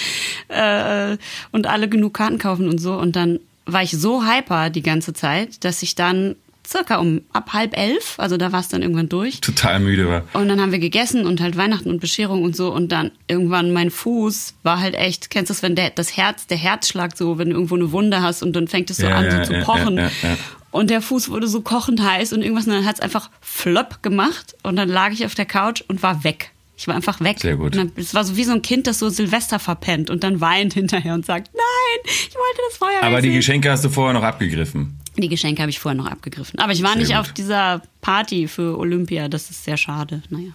äh, 0.48 1.18
und 1.52 1.68
alle 1.68 1.88
genug 1.90 2.16
Karten 2.16 2.40
kaufen 2.40 2.68
und 2.68 2.80
so. 2.80 2.94
Und 2.96 3.16
dann 3.16 3.40
war 3.66 3.84
ich 3.84 3.92
so 3.92 4.24
hyper 4.26 4.72
die 4.72 4.82
ganze 4.82 5.14
Zeit, 5.14 5.64
dass 5.64 5.84
ich 5.84 5.94
dann 5.94 6.36
circa 6.68 6.98
um 6.98 7.22
ab 7.34 7.54
halb 7.54 7.76
elf, 7.78 8.16
also 8.18 8.38
da 8.38 8.52
war 8.52 8.60
es 8.60 8.68
dann 8.68 8.82
irgendwann 8.82 9.10
durch. 9.10 9.42
Total 9.42 9.80
müde 9.80 10.08
war. 10.08 10.24
Und 10.34 10.48
dann 10.50 10.62
haben 10.62 10.72
wir 10.72 10.80
gegessen 10.80 11.26
und 11.26 11.42
halt 11.42 11.58
Weihnachten 11.58 11.90
und 11.90 12.00
Bescherung 12.00 12.44
und 12.44 12.56
so. 12.56 12.72
Und 12.74 12.92
dann 12.92 13.12
irgendwann 13.28 13.72
mein 13.74 13.90
Fuß 13.92 14.54
war 14.64 14.80
halt 14.80 14.94
echt, 14.96 15.30
kennst 15.30 15.50
du 15.50 15.54
das, 15.54 15.64
wenn 15.64 15.76
der, 15.76 15.90
das 15.90 16.16
Herz, 16.16 16.46
der 16.48 16.58
Herzschlag 16.58 17.18
so, 17.18 17.38
wenn 17.38 17.50
du 17.50 17.56
irgendwo 17.56 17.76
eine 17.76 17.92
Wunde 17.92 18.22
hast 18.22 18.44
und 18.44 18.56
dann 18.56 18.68
fängt 18.68 18.90
es 18.92 18.98
so 18.98 19.08
Ja, 19.08 19.16
an, 19.16 19.26
ja, 19.26 19.44
so 19.46 19.52
zu 19.52 19.58
ja, 19.58 19.64
pochen. 19.64 19.98
ja, 19.98 20.04
ja. 20.22 20.38
Und 20.72 20.92
der 20.92 21.02
Fuß 21.02 21.30
wurde 21.30 21.48
so 21.48 21.62
kochend 21.62 22.04
heiß 22.04 22.32
und 22.34 22.44
irgendwas, 22.44 22.68
und 22.68 22.74
dann 22.74 22.86
hat 22.86 22.96
es 22.96 23.02
einfach 23.02 23.32
flöpp 23.42 24.04
gemacht. 24.04 24.56
Und 24.62 24.76
dann 24.76 24.88
lag 24.88 25.10
ich 25.12 25.26
auf 25.26 25.34
der 25.34 25.46
Couch 25.48 25.82
und 25.88 26.04
war 26.04 26.24
weg. 26.24 26.52
Ich 26.78 26.88
war 26.88 26.96
einfach 26.96 27.20
weg. 27.20 27.40
Sehr 27.40 27.58
gut. 27.58 27.76
Dann, 27.76 27.92
es 27.96 28.14
war 28.14 28.24
so 28.24 28.38
wie 28.38 28.44
so 28.44 28.54
ein 28.54 28.62
Kind, 28.62 28.86
das 28.88 29.00
so 29.00 29.10
Silvester 29.10 29.58
verpennt 29.60 30.10
und 30.10 30.24
dann 30.24 30.40
weint 30.40 30.74
hinterher 30.76 31.14
und 31.16 31.26
sagt, 31.26 31.50
nein, 31.54 32.02
ich 32.06 32.34
wollte 32.36 32.62
das 32.70 32.78
Feuerwerk 32.78 33.04
Aber 33.04 33.22
die. 33.22 33.34
Geschenke 33.34 33.70
hast 33.72 33.84
du 33.84 33.90
vorher 33.90 34.14
noch 34.14 34.24
abgegriffen. 34.24 34.98
Die 35.22 35.30
Geschenke 35.30 35.62
habe 35.62 35.70
ich 35.70 35.80
vorher 35.80 35.98
noch 35.98 36.10
abgegriffen. 36.10 36.60
Aber 36.60 36.72
ich 36.72 36.84
war 36.84 36.92
Sehr 36.92 37.00
nicht 37.00 37.12
gut. 37.12 37.20
auf 37.20 37.34
dieser 37.34 37.82
Party 38.02 38.48
für 38.48 38.78
Olympia. 38.78 39.28
Das 39.28 39.50
ist 39.50 39.64
sehr 39.64 39.78
schade. 39.78 40.22
Naja. 40.30 40.52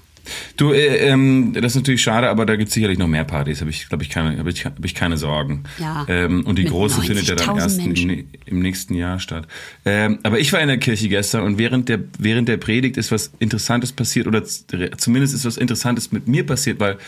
Du, 0.57 0.73
äh, 0.73 1.09
ähm, 1.09 1.53
das 1.55 1.73
ist 1.73 1.77
natürlich 1.77 2.03
schade, 2.03 2.29
aber 2.29 2.47
da 2.47 2.57
gibt 2.57 2.69
es 2.69 2.75
sicherlich 2.75 2.99
noch 2.99 3.07
mehr 3.07 3.25
Partys. 3.25 3.61
Habe 3.61 3.71
ich, 3.71 3.89
glaube 3.89 4.05
ich, 4.05 4.11
keine, 4.11 4.39
habe 4.39 4.51
ich, 4.51 4.65
hab 4.65 4.83
ich 4.85 4.95
keine 4.95 5.17
Sorgen. 5.17 5.65
Ja. 5.79 6.07
Ähm, 6.09 6.47
und 6.47 6.59
die 6.59 6.65
große 6.65 7.03
findet 7.03 7.27
ja 7.27 7.35
dann 7.35 7.57
90.000 7.57 7.61
erst 7.61 7.79
im, 7.81 8.27
im 8.47 8.61
nächsten 8.61 8.95
Jahr 8.95 9.21
statt. 9.21 9.47
Ähm, 9.85 10.19
aber 10.23 10.39
ich 10.39 10.53
war 10.53 10.61
in 10.61 10.69
der 10.69 10.79
Kirche 10.79 11.09
gestern 11.09 11.43
und 11.43 11.59
während 11.59 11.89
der 11.89 12.01
während 12.19 12.49
der 12.49 12.57
Predigt 12.57 12.97
ist 12.97 13.13
was 13.13 13.33
Interessantes 13.39 13.93
passiert 13.93 14.27
oder 14.27 14.43
zumindest 14.45 15.35
ist 15.35 15.45
was 15.45 15.57
Interessantes 15.57 16.13
mit 16.13 16.27
mir 16.27 16.47
passiert, 16.47 16.81
weil 16.81 16.99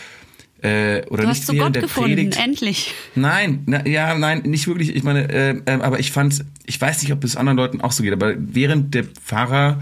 äh, 0.61 1.05
oder 1.07 1.23
Du 1.23 1.29
nicht 1.29 1.39
hast 1.41 1.47
zu 1.47 1.55
Gott 1.55 1.75
der 1.75 1.83
gefunden, 1.83 2.15
Predigt. 2.15 2.39
endlich. 2.39 2.93
Nein, 3.15 3.63
na, 3.65 3.85
ja, 3.87 4.15
nein, 4.17 4.41
nicht 4.43 4.67
wirklich. 4.67 4.95
Ich 4.95 5.03
meine, 5.03 5.29
äh, 5.31 5.61
äh, 5.65 5.71
aber 5.81 5.99
ich 5.99 6.11
fand, 6.11 6.43
ich 6.65 6.79
weiß 6.79 7.03
nicht, 7.03 7.11
ob 7.11 7.23
es 7.23 7.35
anderen 7.35 7.57
Leuten 7.57 7.81
auch 7.81 7.91
so 7.91 8.03
geht, 8.03 8.13
aber 8.13 8.33
während 8.37 8.93
der 8.93 9.03
Pfarrer, 9.03 9.81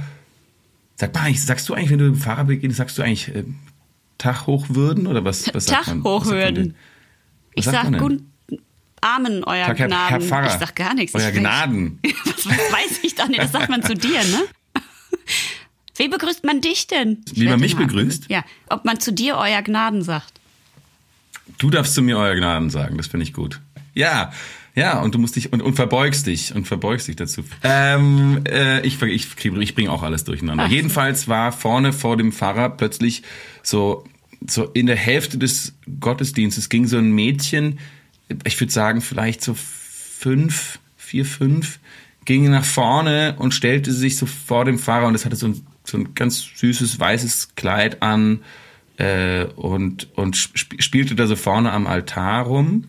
sag 0.96 1.14
mal, 1.14 1.34
sagst 1.34 1.70
du 1.70 1.74
eigentlich, 1.74 1.92
wenn 1.92 2.00
du 2.00 2.06
im 2.08 2.16
Pfarrer 2.18 2.44
beginnst, 2.46 2.78
sagst 2.78 2.98
du 2.98 3.04
eigentlich 3.04 3.30
äh, 3.30 3.44
Tag 4.18 4.48
hochwürden 4.48 5.08
oder 5.08 5.24
was? 5.24 5.54
was 5.54 5.66
sagt 5.66 5.86
Tag? 5.88 5.98
Was 6.04 6.28
sagt 6.28 6.56
man? 6.56 6.74
Ich 7.54 7.66
Was 7.66 7.74
sagt 7.74 7.76
sag 7.76 7.84
man 7.84 7.94
denn? 7.94 8.02
guten 8.02 8.32
Amen, 9.02 9.44
euer 9.44 9.68
Tag, 9.68 9.78
Herr, 9.80 9.88
Gnaden. 9.88 10.10
Herr 10.10 10.22
Pfarrer. 10.22 10.48
Ich 10.48 10.54
sag 10.54 10.76
gar 10.76 10.94
nichts. 10.96 11.14
Euer 11.14 11.30
ich 11.30 11.36
Gnaden. 11.36 12.00
Was, 12.26 12.46
was 12.48 12.58
weiß 12.58 13.00
ich 13.04 13.14
doch 13.14 13.28
nicht? 13.28 13.40
Das 13.40 13.52
sagt 13.52 13.70
man 13.70 13.84
zu 13.84 13.94
dir, 13.94 14.18
ne? 14.24 14.42
Wie 15.98 16.08
begrüßt 16.08 16.44
man 16.44 16.60
dich 16.60 16.88
denn? 16.88 17.24
Ich 17.32 17.40
Wie 17.40 17.48
man 17.48 17.60
mich 17.60 17.76
begrüßt? 17.76 18.30
Ja, 18.30 18.44
ob 18.70 18.84
man 18.84 19.00
zu 19.00 19.14
dir 19.14 19.38
euer 19.38 19.62
Gnaden 19.62 20.02
sagt. 20.02 20.34
Du 21.58 21.70
darfst 21.70 21.94
zu 21.94 22.02
mir 22.02 22.18
euer 22.18 22.36
Gnaden 22.36 22.70
sagen, 22.70 22.98
das 22.98 23.08
finde 23.08 23.24
ich 23.24 23.34
gut. 23.34 23.62
Ja, 23.94 24.32
ja, 24.76 25.00
und 25.00 25.16
du 25.16 25.20
musst 25.20 25.38
dich 25.38 25.54
und, 25.54 25.62
und 25.62 25.76
verbeugst 25.76 26.28
dich 26.28 26.54
und 26.54 26.68
verbeugst 26.68 27.08
dich 27.08 27.16
dazu. 27.16 27.44
Ähm, 27.64 28.42
äh, 28.46 28.86
ich 28.86 29.02
ich, 29.02 29.28
ich 29.46 29.76
bringe 29.76 29.92
auch 29.92 30.04
alles 30.04 30.26
durcheinander. 30.26 30.66
Ach. 30.66 30.70
Jedenfalls 30.70 31.30
war 31.30 31.54
vorne 31.54 31.94
vor 31.94 32.18
dem 32.18 32.34
Pfarrer 32.34 32.70
plötzlich 32.70 33.24
so 33.64 34.04
so 34.48 34.66
in 34.66 34.86
der 34.86 34.96
Hälfte 34.96 35.38
des 35.38 35.74
Gottesdienstes 36.00 36.70
ging 36.70 36.88
so 36.88 36.98
ein 36.98 37.12
Mädchen, 37.12 37.80
ich 38.44 38.60
würde 38.60 38.74
sagen 38.74 39.02
vielleicht 39.02 39.42
so 39.42 39.56
fünf, 39.56 40.80
vier, 40.98 41.26
fünf, 41.26 41.80
ging 42.26 42.50
nach 42.50 42.66
vorne 42.66 43.36
und 43.38 43.54
stellte 43.54 43.94
sich 43.94 44.18
so 44.18 44.26
vor 44.26 44.66
dem 44.66 44.80
Pfarrer 44.80 45.08
und 45.08 45.16
es 45.16 45.26
hatte 45.26 45.36
so 45.36 45.48
ein, 45.48 45.68
so 45.84 45.98
ein 45.98 46.16
ganz 46.16 46.44
süßes 46.56 47.00
weißes 47.00 47.56
Kleid 47.56 48.02
an 48.02 48.42
äh, 48.98 49.46
und, 49.56 50.08
und 50.16 50.36
sp 50.40 50.80
spielte 50.80 51.16
da 51.16 51.28
so 51.28 51.36
vorne 51.36 51.72
am 51.72 51.88
Altar 51.88 52.44
rum. 52.44 52.86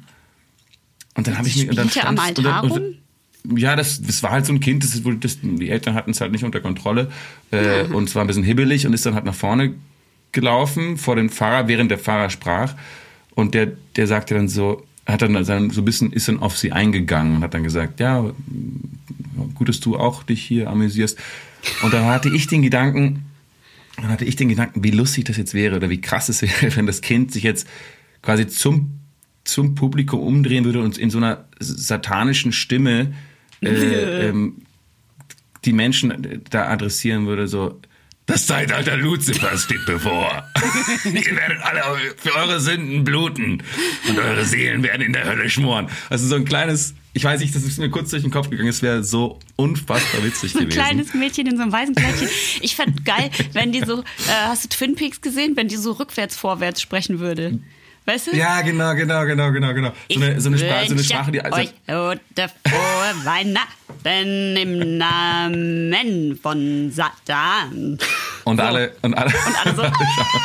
Und 1.14 1.26
dann 1.26 1.38
habe 1.38 1.48
ich 1.48 1.56
mich 1.56 1.68
und 1.70 1.76
dann 1.78 1.88
Spielte 1.88 2.08
am 2.08 2.16
stand's- 2.16 2.38
und 2.38 2.44
dann- 2.44 2.54
Altar 2.54 2.70
und 2.76 2.82
dann- 2.82 3.58
ja, 3.58 3.76
das, 3.76 4.02
das 4.02 4.22
war 4.24 4.32
halt 4.32 4.44
so 4.44 4.52
ein 4.52 4.58
Kind, 4.60 4.82
das, 4.82 5.00
das, 5.20 5.38
die 5.40 5.70
Eltern 5.70 5.94
hatten 5.94 6.10
es 6.10 6.20
halt 6.20 6.32
nicht 6.32 6.42
unter 6.44 6.60
Kontrolle 6.60 7.12
äh, 7.52 7.84
und 7.84 8.08
es 8.08 8.14
war 8.16 8.24
ein 8.24 8.26
bisschen 8.26 8.42
hibbelig 8.42 8.86
und 8.86 8.92
ist 8.92 9.06
dann 9.06 9.14
halt 9.14 9.24
nach 9.24 9.34
vorne 9.36 9.74
gelaufen 10.32 10.96
vor 10.96 11.14
den 11.14 11.30
Pfarrer, 11.30 11.68
während 11.68 11.90
der 11.92 11.98
Pfarrer 11.98 12.28
sprach. 12.28 12.74
Und 13.36 13.54
der, 13.54 13.68
der 13.94 14.06
sagte 14.08 14.34
dann 14.34 14.48
so, 14.48 14.84
hat 15.06 15.22
dann 15.22 15.44
so 15.44 15.52
ein 15.52 15.84
bisschen, 15.84 16.12
ist 16.12 16.26
dann 16.26 16.40
auf 16.40 16.58
sie 16.58 16.72
eingegangen 16.72 17.36
und 17.36 17.42
hat 17.42 17.54
dann 17.54 17.62
gesagt, 17.62 18.00
ja, 18.00 18.24
gut, 19.54 19.68
dass 19.68 19.78
du 19.78 19.96
auch 19.96 20.24
dich 20.24 20.42
hier 20.42 20.68
amüsierst. 20.68 21.16
Und 21.82 21.94
dann 21.94 22.04
hatte 22.06 22.28
ich 22.28 22.48
den 22.48 22.62
Gedanken, 22.62 23.26
dann 23.96 24.08
hatte 24.08 24.24
ich 24.24 24.36
den 24.36 24.48
Gedanken, 24.48 24.84
wie 24.84 24.90
lustig 24.90 25.24
das 25.24 25.36
jetzt 25.36 25.54
wäre 25.54 25.76
oder 25.76 25.90
wie 25.90 26.00
krass 26.00 26.28
es 26.28 26.42
wäre, 26.62 26.74
wenn 26.76 26.86
das 26.86 27.00
Kind 27.00 27.32
sich 27.32 27.42
jetzt 27.42 27.66
quasi 28.22 28.46
zum, 28.46 29.00
zum 29.44 29.74
Publikum 29.74 30.20
umdrehen 30.20 30.64
würde 30.64 30.82
und 30.82 30.98
in 30.98 31.10
so 31.10 31.18
einer 31.18 31.46
satanischen 31.58 32.52
Stimme 32.52 33.14
äh, 33.62 34.28
ähm, 34.28 34.62
die 35.64 35.72
Menschen 35.72 36.42
da 36.50 36.68
adressieren 36.68 37.26
würde, 37.26 37.48
so, 37.48 37.80
das 38.26 38.46
Zeitalter 38.46 38.96
Luzifers 38.96 39.62
steht 39.62 39.86
bevor. 39.86 40.42
Ihr 41.04 41.36
werdet 41.36 41.62
alle 41.62 41.82
für 42.16 42.34
eure 42.34 42.60
Sünden 42.60 43.04
bluten 43.04 43.62
und 44.08 44.18
eure 44.18 44.44
Seelen 44.44 44.82
werden 44.82 45.02
in 45.02 45.12
der 45.12 45.24
Hölle 45.24 45.48
schmoren. 45.48 45.88
Also 46.10 46.26
so 46.26 46.34
ein 46.34 46.44
kleines, 46.44 46.94
ich 47.12 47.22
weiß 47.22 47.40
nicht, 47.40 47.54
das 47.54 47.62
ist 47.62 47.78
mir 47.78 47.88
kurz 47.88 48.10
durch 48.10 48.22
den 48.22 48.32
Kopf 48.32 48.50
gegangen, 48.50 48.68
es 48.68 48.82
wäre 48.82 49.04
so 49.04 49.38
unfassbar 49.54 50.24
witzig 50.24 50.52
So 50.52 50.58
ein 50.58 50.64
gewesen. 50.64 50.80
kleines 50.80 51.14
Mädchen 51.14 51.46
in 51.46 51.56
so 51.56 51.62
einem 51.62 51.72
weißen 51.72 51.94
Kleidchen. 51.94 52.28
Ich 52.62 52.74
fand 52.74 53.04
geil, 53.04 53.30
wenn 53.52 53.70
die 53.70 53.84
so, 53.84 54.00
äh, 54.00 54.02
hast 54.48 54.64
du 54.64 54.68
Twin 54.68 54.96
Peaks 54.96 55.20
gesehen, 55.20 55.56
wenn 55.56 55.68
die 55.68 55.76
so 55.76 55.92
rückwärts, 55.92 56.36
vorwärts 56.36 56.82
sprechen 56.82 57.20
würde. 57.20 57.60
Weißt 58.06 58.28
du? 58.28 58.36
Ja, 58.36 58.60
genau, 58.62 58.94
genau, 58.94 59.24
genau, 59.24 59.50
genau, 59.52 59.74
genau. 59.74 59.92
So 60.08 60.20
eine, 60.20 60.40
so 60.40 60.48
eine, 60.48 60.58
Sprache, 60.58 60.86
so 60.86 60.92
eine 60.94 61.04
Sprache, 61.04 61.32
die 61.32 61.40
also, 61.40 61.58
euch 61.58 61.70
gute 61.86 62.48
frohe 62.64 63.24
Weihnachten 63.24 63.85
im 64.06 64.98
Namen 64.98 66.38
von 66.40 66.90
Satan. 66.92 67.98
und 68.44 68.56
So. 68.58 68.62
alle 68.62 68.92
und 69.02 69.14
alle, 69.14 69.30
Und 69.30 69.56
alle 69.66 69.74
so, 69.76 69.82
schauen, 69.82 70.40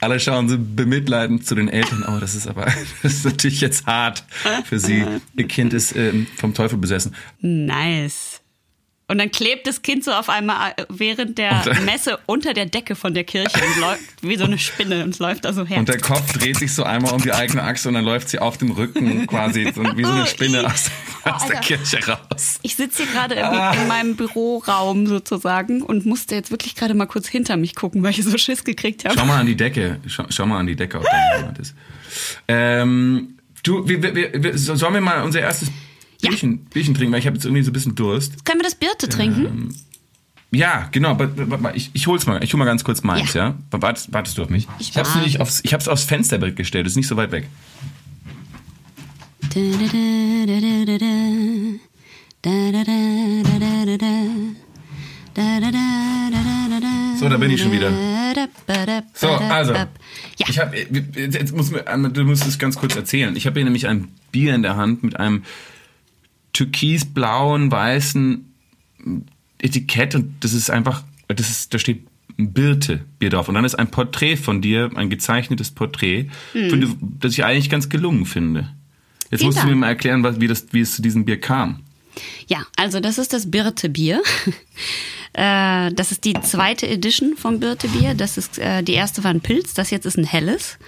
alle 0.00 0.20
schauen 0.20 0.48
so 0.48 0.56
bemitleidend 0.58 1.46
zu 1.46 1.54
den 1.54 1.68
Eltern. 1.68 2.04
Oh, 2.08 2.18
das 2.20 2.34
ist 2.34 2.46
aber 2.46 2.64
das 3.02 3.12
ist 3.12 3.24
natürlich 3.24 3.60
jetzt 3.60 3.86
hart 3.86 4.24
für 4.64 4.78
sie. 4.78 5.04
Ihr 5.36 5.48
Kind 5.48 5.72
ist 5.74 5.94
ähm, 5.96 6.26
vom 6.36 6.54
Teufel 6.54 6.78
besessen. 6.78 7.14
Nice. 7.40 8.40
Und 9.06 9.18
dann 9.18 9.30
klebt 9.30 9.66
das 9.66 9.82
Kind 9.82 10.02
so 10.02 10.12
auf 10.12 10.30
einmal 10.30 10.72
äh, 10.76 10.84
während 10.88 11.36
der 11.36 11.62
Messe 11.84 12.18
unter 12.24 12.54
der 12.54 12.64
Decke 12.64 12.94
von 12.94 13.12
der 13.12 13.24
Kirche 13.24 13.58
und 13.62 13.80
läuft 13.82 14.00
wie 14.22 14.36
so 14.36 14.44
eine 14.44 14.58
Spinne 14.58 15.04
und 15.04 15.18
läuft 15.18 15.44
da 15.44 15.52
so 15.52 15.66
her. 15.66 15.78
Und 15.78 15.88
der 15.88 16.00
Kopf 16.00 16.32
dreht 16.32 16.56
sich 16.56 16.72
so 16.74 16.84
einmal 16.84 17.12
um 17.12 17.20
die 17.20 17.32
eigene 17.32 17.62
Achse 17.62 17.88
und 17.88 17.94
dann 17.94 18.04
läuft 18.04 18.30
sie 18.30 18.38
auf 18.38 18.56
dem 18.56 18.70
Rücken 18.70 19.26
quasi 19.26 19.66
wie 19.96 20.04
so 20.04 20.10
eine 20.10 20.26
Spinne 20.26 20.64
aus, 20.66 20.90
aus 21.24 21.46
der. 21.46 21.60
Kirche 21.60 21.98
raus. 22.06 22.58
Ich 22.62 22.76
sitze 22.76 23.02
hier 23.02 23.12
gerade 23.12 23.44
Ah. 23.44 23.74
in 23.74 23.88
meinem 23.88 24.16
Büroraum 24.16 25.06
sozusagen 25.06 25.82
und 25.82 26.06
musste 26.06 26.34
jetzt 26.34 26.50
wirklich 26.50 26.74
gerade 26.74 26.94
mal 26.94 27.06
kurz 27.06 27.28
hinter 27.28 27.56
mich 27.58 27.74
gucken, 27.74 28.02
weil 28.02 28.10
ich 28.12 28.24
so 28.24 28.36
Schiss 28.38 28.64
gekriegt 28.64 29.04
habe. 29.04 29.16
Schau 29.18 29.26
mal 29.26 29.40
an 29.40 29.46
die 29.46 29.56
Decke. 29.56 30.00
Schau, 30.06 30.24
schau 30.30 30.46
mal 30.46 30.58
an 30.60 30.66
die 30.66 30.76
Decke, 30.76 30.98
ob 30.98 31.04
da 31.04 31.36
jemand 31.36 31.58
ist. 31.58 31.74
Ähm, 32.48 33.38
du, 33.62 33.86
wir, 33.86 34.02
wir, 34.02 34.42
wir, 34.42 34.58
sollen 34.58 34.94
wir 34.94 35.00
mal 35.00 35.22
unser 35.22 35.40
erstes. 35.40 35.68
Bierchen, 36.28 36.64
Bierchen 36.66 36.94
trinken, 36.94 37.12
weil 37.12 37.20
ich 37.20 37.26
habe 37.26 37.36
jetzt 37.36 37.44
irgendwie 37.44 37.62
so 37.62 37.70
ein 37.70 37.72
bisschen 37.72 37.94
Durst. 37.94 38.44
Können 38.44 38.60
wir 38.60 38.64
das 38.64 38.74
Birte 38.74 39.08
trinken? 39.08 39.74
Ja, 40.50 40.88
genau. 40.92 41.18
Ich, 41.74 41.90
ich 41.94 42.06
hol's 42.06 42.26
mal. 42.26 42.42
Ich 42.44 42.52
hol 42.52 42.58
mal 42.58 42.64
ganz 42.64 42.84
kurz 42.84 43.02
meins, 43.02 43.34
ja? 43.34 43.54
Ja. 43.72 43.82
Wartest, 43.82 44.12
wartest 44.12 44.38
du 44.38 44.42
auf 44.42 44.50
mich? 44.50 44.68
Ich 44.78 44.90
Ich 44.90 44.96
hab's 44.96 45.14
nämlich 45.14 45.40
aufs, 45.40 45.60
ich 45.64 45.74
hab's 45.74 45.88
aufs 45.88 46.04
Fensterbrett 46.04 46.56
gestellt. 46.56 46.86
Ist 46.86 46.96
nicht 46.96 47.08
so 47.08 47.16
weit 47.16 47.32
weg. 47.32 47.48
So, 57.18 57.28
da 57.28 57.36
bin 57.36 57.50
ich 57.50 57.62
schon 57.62 57.72
wieder. 57.72 57.90
So, 59.14 59.28
also. 59.28 59.74
Ich 60.36 60.58
hab, 60.58 60.74
jetzt 60.74 61.54
muss 61.54 61.70
du 61.70 62.24
musst 62.24 62.46
es 62.46 62.58
ganz 62.58 62.76
kurz 62.76 62.94
erzählen. 62.96 63.34
Ich 63.36 63.46
habe 63.46 63.58
hier 63.58 63.64
nämlich 63.64 63.86
ein 63.88 64.08
Bier 64.30 64.54
in 64.54 64.62
der 64.62 64.76
Hand 64.76 65.02
mit 65.02 65.18
einem 65.18 65.44
türkisblauen, 66.54 67.70
weißen 67.70 68.50
Etikett 69.58 70.14
und 70.14 70.32
das 70.40 70.54
ist 70.54 70.70
einfach, 70.70 71.04
das 71.28 71.50
ist, 71.50 71.74
da 71.74 71.78
steht 71.78 72.06
Birte 72.36 73.04
Bier 73.18 73.30
drauf. 73.30 73.48
Und 73.48 73.54
dann 73.54 73.64
ist 73.64 73.74
ein 73.74 73.90
Porträt 73.90 74.36
von 74.36 74.60
dir, 74.60 74.90
ein 74.94 75.10
gezeichnetes 75.10 75.70
Porträt, 75.70 76.28
dir, 76.52 76.96
das 77.20 77.32
ich 77.32 77.44
eigentlich 77.44 77.70
ganz 77.70 77.88
gelungen 77.88 78.26
finde. 78.26 78.70
Jetzt 79.30 79.40
Vielen 79.40 79.52
musst 79.52 79.62
du 79.62 79.68
mir 79.68 79.76
mal 79.76 79.88
erklären, 79.88 80.22
was, 80.22 80.40
wie, 80.40 80.48
das, 80.48 80.66
wie 80.72 80.80
es 80.80 80.96
zu 80.96 81.02
diesem 81.02 81.24
Bier 81.24 81.40
kam. 81.40 81.80
Ja, 82.46 82.64
also 82.76 83.00
das 83.00 83.18
ist 83.18 83.32
das 83.32 83.50
Birte-Bier. 83.50 84.22
Äh, 85.36 85.92
das 85.94 86.12
ist 86.12 86.24
die 86.24 86.34
zweite 86.42 86.86
Edition 86.86 87.36
vom 87.36 87.58
Birte-Bier. 87.58 88.14
Das 88.14 88.38
ist, 88.38 88.56
äh, 88.60 88.84
die 88.84 88.92
erste 88.92 89.24
war 89.24 89.32
ein 89.32 89.40
Pilz, 89.40 89.74
das 89.74 89.90
jetzt 89.90 90.06
ist 90.06 90.16
ein 90.16 90.22
helles. 90.22 90.78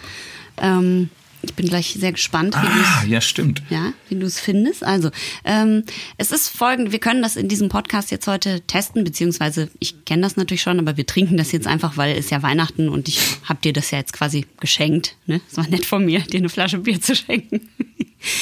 Ich 1.47 1.55
bin 1.55 1.67
gleich 1.69 1.95
sehr 1.99 2.13
gespannt, 2.13 2.55
wie 2.55 2.67
du 2.67 2.73
Ah, 2.73 3.03
es 3.05 3.09
ja, 3.09 3.21
stimmt. 3.21 3.63
ja, 3.71 3.93
wie 4.09 4.17
du 4.17 4.27
es 4.27 4.39
findest. 4.41 4.85
Also, 4.85 5.11
ähm, 5.45 5.85
es 6.19 6.33
ist 6.33 6.49
folgend, 6.49 6.93
wir 6.93 6.99
können 6.99 7.23
das 7.23 7.37
in 7.37 7.49
diesem 7.49 7.69
Podcast 7.69 8.11
jetzt 8.11 8.27
heute 8.27 8.61
testen, 8.63 9.05
beziehungsweise 9.05 9.71
ich 9.79 10.05
kenne 10.05 10.23
das 10.23 10.37
natürlich 10.37 10.63
schon, 10.63 10.79
aber 10.79 10.97
wir 10.97 11.07
trinken 11.07 11.37
das 11.37 11.53
jetzt 11.53 11.67
einfach, 11.67 11.97
weil 11.97 12.17
es 12.17 12.31
ja 12.31 12.43
Weihnachten 12.43 12.89
und 12.89 13.09
ich 13.09 13.21
habe 13.45 13.61
dir 13.63 13.73
das 13.73 13.91
ja 13.91 13.99
jetzt 13.99 14.13
quasi 14.13 14.45
geschenkt. 14.61 15.17
Ne? 15.27 15.41
Es 15.51 15.57
war 15.57 15.67
nett 15.69 15.87
von 15.87 16.05
mir, 16.05 16.21
dir 16.21 16.39
eine 16.39 16.49
Flasche 16.49 16.79
Bier 16.79 17.01
zu 17.01 17.15
schenken. 17.17 17.69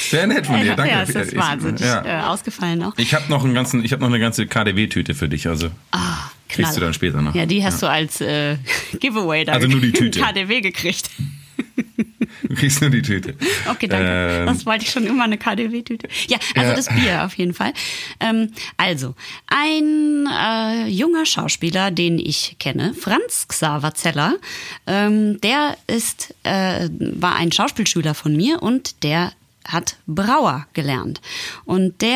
Sehr 0.09 0.27
nett 0.27 0.47
von 0.47 0.61
dir, 0.63 0.75
danke. 0.77 0.93
Ja, 0.95 1.03
es 1.03 1.11
ist 1.11 1.33
Ich- 1.33 1.39
wahnsinnig 1.39 1.81
ja. 1.83 2.05
äh, 2.05 2.23
ausgefallen 2.25 2.83
auch. 2.83 2.95
Ich 2.97 3.13
habe 3.15 3.25
noch 3.29 3.45
einen 3.45 3.55
ganzen, 3.55 3.85
ich 3.85 3.93
habe 3.93 4.01
noch 4.03 4.09
eine 4.09 4.19
ganze 4.21 4.47
KDW-Tüte 4.47 5.15
für 5.15 5.29
dich, 5.29 5.47
also 5.47 5.69
Ah, 5.91 6.31
kriegst 6.49 6.77
du 6.77 6.81
dann 6.81 6.95
später 6.95 7.21
noch. 7.21 7.35
Ja, 7.35 7.45
die 7.45 7.63
hast 7.65 7.83
du 7.83 7.87
als 7.87 8.21
äh, 8.21 8.57
Giveaway 9.01 9.45
da 9.45 9.53
Also 9.53 9.67
nur 9.69 9.81
die 9.81 9.93
Tüte. 9.93 10.21
KDW 10.21 10.61
gekriegt. 10.63 11.11
Du 12.49 12.55
kriegst 12.55 12.81
nur 12.81 12.91
die 12.91 13.01
Tüte. 13.03 13.35
Okay, 13.71 13.87
danke. 13.87 14.07
Ähm, 14.41 14.47
das 14.47 14.67
wollte 14.67 14.85
ich 14.85 14.91
schon 14.91 15.07
immer, 15.07 15.25
eine 15.25 15.39
KDW-Tüte. 15.39 16.09
Ja, 16.29 16.39
also 16.55 16.71
Ja. 16.71 16.77
das 16.77 16.89
Bier 16.89 17.25
auf 17.25 17.35
jeden 17.35 17.55
Fall. 17.55 17.73
Ähm, 18.21 18.51
also, 18.77 19.15
ein 19.47 20.27
äh, 20.31 20.87
junger 20.89 21.25
Schauspieler, 21.27 21.91
den 21.91 22.19
ich 22.19 22.57
kenne, 22.59 22.93
Franz 22.95 23.47
Xaver 23.49 23.95
Zeller, 23.95 24.35
ähm, 24.87 25.41
der 25.41 25.77
ist, 25.87 26.35
äh, 26.43 26.89
war 26.99 27.37
ein 27.37 27.51
Schauspielschüler 27.51 28.15
von 28.15 28.37
mir 28.37 28.63
und 28.63 29.03
der 29.05 29.33
hat 29.67 29.97
Brauer 30.07 30.67
gelernt. 30.75 31.21
Und 31.65 32.01
der 32.03 32.11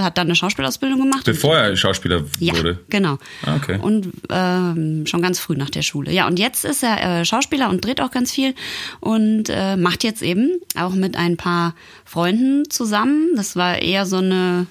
äh, 0.00 0.04
hat 0.04 0.16
dann 0.18 0.28
eine 0.28 0.36
Schauspielausbildung 0.36 1.00
gemacht. 1.00 1.24
Bevor 1.24 1.56
er 1.56 1.76
Schauspieler 1.76 2.24
Ja, 2.38 2.56
wurde. 2.56 2.78
genau. 2.88 3.18
Ah, 3.44 3.56
okay. 3.56 3.78
Und 3.80 4.08
ähm, 4.30 5.06
schon 5.06 5.22
ganz 5.22 5.38
früh 5.40 5.56
nach 5.56 5.70
der 5.70 5.82
Schule. 5.82 6.12
Ja, 6.12 6.26
und 6.26 6.38
jetzt 6.38 6.64
ist 6.64 6.82
er 6.82 7.20
äh, 7.20 7.24
Schauspieler 7.24 7.68
und 7.68 7.84
dreht 7.84 8.00
auch 8.00 8.10
ganz 8.10 8.32
viel 8.32 8.54
und 9.00 9.48
äh, 9.48 9.76
macht 9.76 10.04
jetzt 10.04 10.22
eben 10.22 10.50
auch 10.78 10.94
mit 10.94 11.16
ein 11.16 11.36
paar 11.36 11.74
Freunden 12.04 12.68
zusammen. 12.70 13.30
Das 13.36 13.56
war 13.56 13.78
eher 13.82 14.06
so 14.06 14.18
eine, 14.18 14.66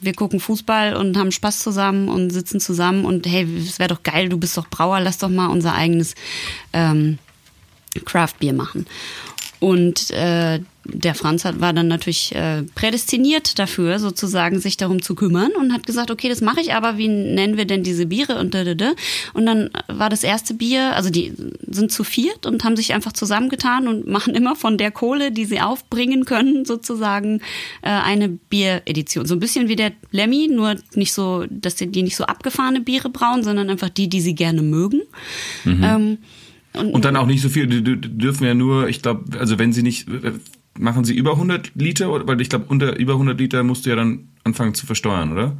wir 0.00 0.14
gucken 0.14 0.40
Fußball 0.40 0.96
und 0.96 1.16
haben 1.16 1.30
Spaß 1.30 1.60
zusammen 1.60 2.08
und 2.08 2.30
sitzen 2.30 2.58
zusammen 2.58 3.04
und 3.04 3.26
hey, 3.26 3.46
es 3.56 3.78
wäre 3.78 3.88
doch 3.94 4.02
geil, 4.02 4.28
du 4.28 4.38
bist 4.38 4.56
doch 4.56 4.68
Brauer, 4.68 5.00
lass 5.00 5.18
doch 5.18 5.28
mal 5.28 5.46
unser 5.46 5.74
eigenes 5.74 6.14
ähm, 6.72 7.18
Craft-Bier 8.04 8.52
machen. 8.54 8.86
Und 9.60 10.10
äh, 10.10 10.60
der 10.84 11.14
Franz 11.14 11.44
hat, 11.44 11.60
war 11.60 11.72
dann 11.72 11.88
natürlich 11.88 12.34
äh, 12.34 12.62
prädestiniert 12.74 13.58
dafür, 13.58 13.98
sozusagen 13.98 14.58
sich 14.58 14.76
darum 14.76 15.00
zu 15.00 15.14
kümmern 15.14 15.52
und 15.58 15.72
hat 15.72 15.86
gesagt, 15.86 16.10
okay, 16.10 16.28
das 16.28 16.40
mache 16.40 16.60
ich, 16.60 16.74
aber 16.74 16.98
wie 16.98 17.08
nennen 17.08 17.56
wir 17.56 17.66
denn 17.66 17.82
diese 17.82 18.06
Biere 18.06 18.38
und 18.38 18.54
da, 18.54 18.64
da, 18.64 18.74
da. 18.74 18.92
Und 19.32 19.46
dann 19.46 19.70
war 19.86 20.10
das 20.10 20.24
erste 20.24 20.54
Bier, 20.54 20.96
also 20.96 21.10
die 21.10 21.32
sind 21.68 21.92
zu 21.92 22.02
viert 22.02 22.46
und 22.46 22.64
haben 22.64 22.76
sich 22.76 22.94
einfach 22.94 23.12
zusammengetan 23.12 23.86
und 23.86 24.08
machen 24.08 24.34
immer 24.34 24.56
von 24.56 24.76
der 24.76 24.90
Kohle, 24.90 25.30
die 25.30 25.44
sie 25.44 25.60
aufbringen 25.60 26.24
können, 26.24 26.64
sozusagen 26.64 27.40
äh, 27.82 27.88
eine 27.90 28.28
Bieredition. 28.28 29.26
So 29.26 29.34
ein 29.34 29.40
bisschen 29.40 29.68
wie 29.68 29.76
der 29.76 29.92
Lemmy, 30.10 30.48
nur 30.50 30.76
nicht 30.94 31.12
so, 31.12 31.44
dass 31.48 31.76
die 31.76 31.86
die 31.86 32.02
nicht 32.02 32.16
so 32.16 32.24
abgefahrene 32.24 32.80
Biere 32.80 33.10
brauen, 33.10 33.44
sondern 33.44 33.70
einfach 33.70 33.88
die, 33.88 34.08
die 34.08 34.20
sie 34.20 34.34
gerne 34.34 34.62
mögen. 34.62 35.02
Ähm, 35.66 36.18
Und 36.74 37.04
dann 37.04 37.16
auch 37.16 37.26
nicht 37.26 37.42
so 37.42 37.48
viel, 37.48 37.66
die, 37.66 37.82
dürfen 37.82 38.44
ja 38.46 38.54
nur, 38.54 38.88
ich 38.88 39.02
glaube, 39.02 39.38
also 39.38 39.58
wenn 39.58 39.72
sie 39.72 39.82
nicht, 39.82 40.06
machen 40.78 41.04
sie 41.04 41.14
über 41.14 41.32
100 41.32 41.72
Liter, 41.74 42.26
weil 42.26 42.40
ich 42.40 42.48
glaube, 42.48 42.66
unter 42.68 42.96
über 42.96 43.12
100 43.14 43.38
Liter 43.38 43.62
musst 43.62 43.84
du 43.86 43.90
ja 43.90 43.96
dann 43.96 44.28
anfangen 44.44 44.74
zu 44.74 44.86
versteuern, 44.86 45.32
oder? 45.32 45.56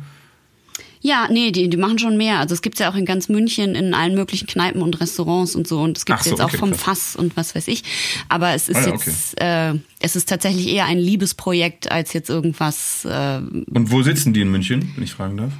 Ja, 1.04 1.26
nee, 1.28 1.50
die, 1.50 1.68
die 1.68 1.76
machen 1.76 1.98
schon 1.98 2.16
mehr. 2.16 2.38
Also 2.38 2.54
es 2.54 2.62
gibt's 2.62 2.78
ja 2.78 2.88
auch 2.88 2.94
in 2.94 3.04
ganz 3.04 3.28
München 3.28 3.74
in 3.74 3.92
allen 3.92 4.14
möglichen 4.14 4.46
Kneipen 4.46 4.82
und 4.82 5.00
Restaurants 5.00 5.56
und 5.56 5.66
so. 5.66 5.80
Und 5.82 5.98
es 5.98 6.04
gibt's 6.04 6.20
Ach 6.22 6.24
so, 6.24 6.30
jetzt 6.30 6.40
auch 6.40 6.46
okay, 6.46 6.58
vom 6.58 6.70
krass. 6.70 6.82
Fass 6.82 7.16
und 7.16 7.36
was 7.36 7.56
weiß 7.56 7.66
ich. 7.66 7.82
Aber 8.28 8.50
es 8.54 8.68
ist 8.68 8.76
Ah 8.76 8.86
ja, 8.86 8.92
jetzt, 8.92 9.40
äh, 9.40 9.74
es 9.98 10.14
ist 10.14 10.28
tatsächlich 10.28 10.68
eher 10.68 10.84
ein 10.86 10.98
Liebesprojekt 10.98 11.90
als 11.90 12.12
jetzt 12.12 12.30
irgendwas. 12.30 13.04
Äh, 13.04 13.38
Und 13.38 13.90
wo 13.90 14.02
sitzen 14.02 14.32
die 14.32 14.42
in 14.42 14.50
München, 14.52 14.92
wenn 14.94 15.02
ich 15.04 15.12
fragen 15.12 15.36
darf? 15.38 15.52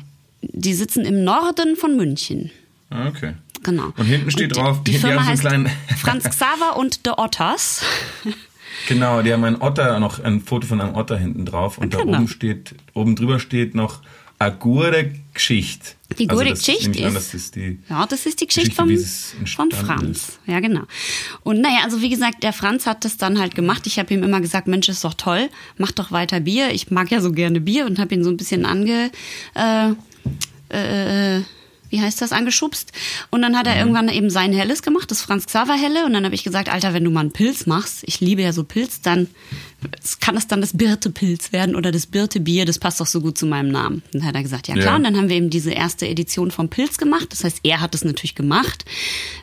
die 0.42 0.74
sitzen 0.74 1.04
im 1.04 1.22
Norden 1.24 1.76
von 1.76 1.96
München. 1.96 2.50
Ah, 2.90 3.06
okay. 3.08 3.34
Genau. 3.62 3.92
Und 3.96 4.06
hinten 4.06 4.30
steht 4.32 4.56
drauf, 4.56 4.78
die, 4.82 4.90
die- 4.90 4.90
die 4.92 4.96
die 4.98 5.06
Firma 5.06 5.24
haben 5.26 5.36
so 5.36 5.48
einen 5.48 5.66
heißt 5.66 5.74
kleinen- 5.76 5.98
Franz 5.98 6.24
Xaver 6.30 6.76
und 6.76 7.00
The 7.04 7.10
Otters. 7.16 7.82
Genau, 8.88 9.22
die 9.22 9.32
haben 9.32 9.44
einen 9.44 9.60
Otter, 9.62 9.98
noch 10.00 10.18
ein 10.22 10.40
Foto 10.40 10.66
von 10.66 10.80
einem 10.80 10.94
Otter 10.94 11.16
hinten 11.18 11.44
drauf 11.46 11.78
und 11.78 11.90
Genau. 11.90 12.10
da 12.12 12.18
oben 12.18 12.28
steht, 12.28 12.74
oben 12.94 13.16
drüber 13.16 13.38
steht 13.38 13.74
noch 13.74 14.00
Agure 14.38 15.12
Geschicht. 15.34 15.96
Die 16.18 16.26
Gure 16.26 16.46
das 16.50 16.58
Geschicht 16.58 16.82
nehme 16.88 16.96
ich 16.96 17.04
an, 17.06 17.08
ist- 17.10 17.16
das 17.16 17.34
ist 17.34 17.54
die 17.54 17.78
Ja, 17.88 18.04
das 18.06 18.26
ist 18.26 18.40
die 18.40 18.46
Geschichte, 18.48 18.70
Geschichte, 18.82 19.06
vom, 19.34 19.38
entstanden 19.40 19.76
Franz. 19.76 20.18
ist. 20.18 20.38
Ja, 20.46 20.58
genau. 20.60 20.82
Und 21.44 21.60
naja, 21.60 21.78
also 21.84 22.02
wie 22.02 22.08
gesagt, 22.08 22.42
der 22.42 22.52
Franz 22.52 22.86
hat 22.86 23.04
das 23.04 23.16
dann 23.16 23.38
halt 23.38 23.54
gemacht. 23.54 23.86
Ich 23.86 23.98
habe 24.00 24.12
ihm 24.12 24.22
immer 24.24 24.40
gesagt, 24.40 24.66
Mensch, 24.66 24.88
ist 24.88 25.04
doch 25.04 25.14
toll, 25.14 25.48
mach 25.78 25.92
doch 25.92 26.10
weiter 26.10 26.40
Bier. 26.40 26.70
Ich 26.72 26.90
mag 26.90 27.10
ja 27.12 27.20
so 27.20 27.30
gerne 27.30 27.60
Bier 27.60 27.86
und 27.86 27.98
habe 28.00 28.14
ihn 28.14 28.24
so 28.24 28.30
ein 28.30 28.36
bisschen 28.36 28.66
ange... 28.66 29.10
Äh, 29.54 29.92
äh, 30.70 31.42
wie 31.92 32.00
heißt 32.00 32.20
das, 32.20 32.32
angeschubst. 32.32 32.90
Und 33.30 33.42
dann 33.42 33.56
hat 33.56 33.66
Mhm. 33.66 33.72
er 33.72 33.78
irgendwann 33.78 34.08
eben 34.08 34.30
sein 34.30 34.52
Helles 34.52 34.82
gemacht, 34.82 35.10
das 35.10 35.20
Franz 35.22 35.46
Xaver 35.46 35.74
Helle. 35.74 36.04
Und 36.06 36.14
dann 36.14 36.24
habe 36.24 36.34
ich 36.34 36.42
gesagt, 36.42 36.68
Alter, 36.68 36.94
wenn 36.94 37.04
du 37.04 37.10
mal 37.10 37.20
einen 37.20 37.32
Pilz 37.32 37.66
machst, 37.66 38.02
ich 38.06 38.18
liebe 38.20 38.42
ja 38.42 38.52
so 38.52 38.64
Pilz, 38.64 39.00
dann 39.02 39.28
kann 40.20 40.34
das 40.34 40.46
dann 40.46 40.60
das 40.60 40.76
Birte 40.76 41.10
Pilz 41.10 41.52
werden 41.52 41.74
oder 41.74 41.92
das 41.92 42.06
Birte 42.06 42.40
Bier, 42.40 42.64
das 42.64 42.78
passt 42.78 43.00
doch 43.00 43.06
so 43.06 43.20
gut 43.20 43.38
zu 43.38 43.46
meinem 43.46 43.70
Namen. 43.70 44.02
Und 44.12 44.14
dann 44.14 44.24
hat 44.24 44.34
er 44.34 44.42
gesagt, 44.42 44.68
ja 44.68 44.74
klar. 44.74 44.86
Ja. 44.86 44.96
Und 44.96 45.04
dann 45.04 45.16
haben 45.16 45.28
wir 45.28 45.36
eben 45.36 45.50
diese 45.50 45.72
erste 45.72 46.06
Edition 46.06 46.50
vom 46.50 46.68
Pilz 46.68 46.98
gemacht. 46.98 47.28
Das 47.30 47.44
heißt, 47.44 47.60
er 47.62 47.80
hat 47.80 47.94
es 47.94 48.04
natürlich 48.04 48.34
gemacht. 48.34 48.84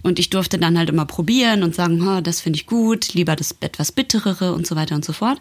Und 0.04 0.20
ich 0.20 0.30
durfte 0.30 0.58
dann 0.58 0.78
halt 0.78 0.90
immer 0.90 1.06
probieren 1.06 1.64
und 1.64 1.76
sagen, 1.76 2.06
"Ha, 2.06 2.22
das 2.22 2.42
finde 2.42 2.58
ich 2.58 2.66
gut, 2.66 3.14
lieber 3.14 3.36
das 3.36 3.56
etwas 3.60 3.92
bitterere 3.92 4.54
und 4.54 4.68
so 4.68 4.76
weiter 4.76 4.96
und 4.96 5.06
so 5.06 5.14
fort. 5.14 5.40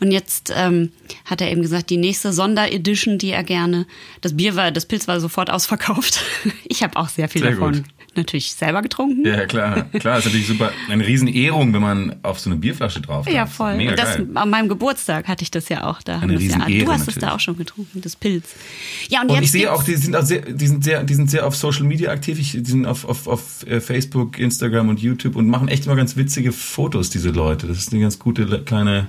Und 0.00 0.10
jetzt 0.10 0.52
ähm, 0.54 0.92
hat 1.24 1.40
er 1.40 1.50
eben 1.50 1.62
gesagt, 1.62 1.90
die 1.90 1.96
nächste 1.96 2.32
Sonderedition, 2.32 3.18
die 3.18 3.30
er 3.30 3.44
gerne, 3.44 3.86
das 4.20 4.36
Bier 4.36 4.56
war, 4.56 4.70
das 4.70 4.86
Pilz 4.86 5.08
war 5.08 5.20
sofort 5.20 5.50
ausverkauft. 5.50 6.20
Ich 6.64 6.82
habe 6.82 6.96
auch 6.96 7.08
sehr 7.08 7.28
viel 7.28 7.42
Sehr 7.42 7.52
davon 7.52 7.72
gut. 7.72 7.84
Natürlich 8.16 8.52
selber 8.52 8.82
getrunken. 8.82 9.24
Ja, 9.26 9.46
klar. 9.46 9.82
Klar, 9.92 10.18
ist 10.18 10.24
natürlich 10.26 10.46
super. 10.46 10.72
Eine 10.88 11.06
riesen 11.06 11.28
Ehrung, 11.28 11.72
wenn 11.72 11.82
man 11.82 12.16
auf 12.22 12.40
so 12.40 12.50
eine 12.50 12.58
Bierflasche 12.58 13.00
drauf 13.00 13.28
Ja, 13.30 13.46
voll. 13.46 13.76
Mega 13.76 13.90
und 13.92 13.98
das, 13.98 14.16
geil. 14.16 14.28
an 14.34 14.50
meinem 14.50 14.68
Geburtstag 14.68 15.28
hatte 15.28 15.42
ich 15.42 15.50
das 15.50 15.68
ja 15.68 15.84
auch. 15.86 16.02
Da 16.02 16.18
Eine 16.20 16.38
wir's 16.40 16.52
ja, 16.52 16.66
du 16.66 16.90
hast 16.90 17.08
es 17.08 17.14
da 17.16 17.34
auch 17.34 17.40
schon 17.40 17.56
getrunken, 17.56 18.00
das 18.00 18.16
Pilz. 18.16 18.54
Ja, 19.08 19.22
und, 19.22 19.28
Und 19.30 19.36
jetzt 19.36 19.44
ich 19.44 19.50
sehe 19.52 19.72
auch, 19.72 19.82
die 19.84 19.96
sind 19.96 20.16
auch 20.16 20.22
sehr, 20.24 20.40
die 20.42 20.66
sind 20.66 20.82
sehr, 20.84 21.02
die 21.04 21.14
sind 21.14 21.30
sehr 21.30 21.46
auf 21.46 21.54
Social 21.56 21.84
Media 21.84 22.10
aktiv. 22.10 22.38
Ich, 22.38 22.52
die 22.52 22.64
sind 22.64 22.86
auf, 22.86 23.04
auf, 23.04 23.26
auf 23.26 23.66
äh, 23.66 23.80
Facebook, 23.80 24.38
Instagram 24.38 24.88
und 24.88 25.00
YouTube 25.00 25.36
und 25.36 25.48
machen 25.48 25.68
echt 25.68 25.86
immer 25.86 25.96
ganz 25.96 26.16
witzige 26.16 26.52
Fotos, 26.52 27.10
diese 27.10 27.30
Leute. 27.30 27.66
Das 27.66 27.78
ist 27.78 27.92
eine 27.92 28.02
ganz 28.02 28.18
gute 28.18 28.44
le- 28.44 28.62
kleine, 28.64 29.06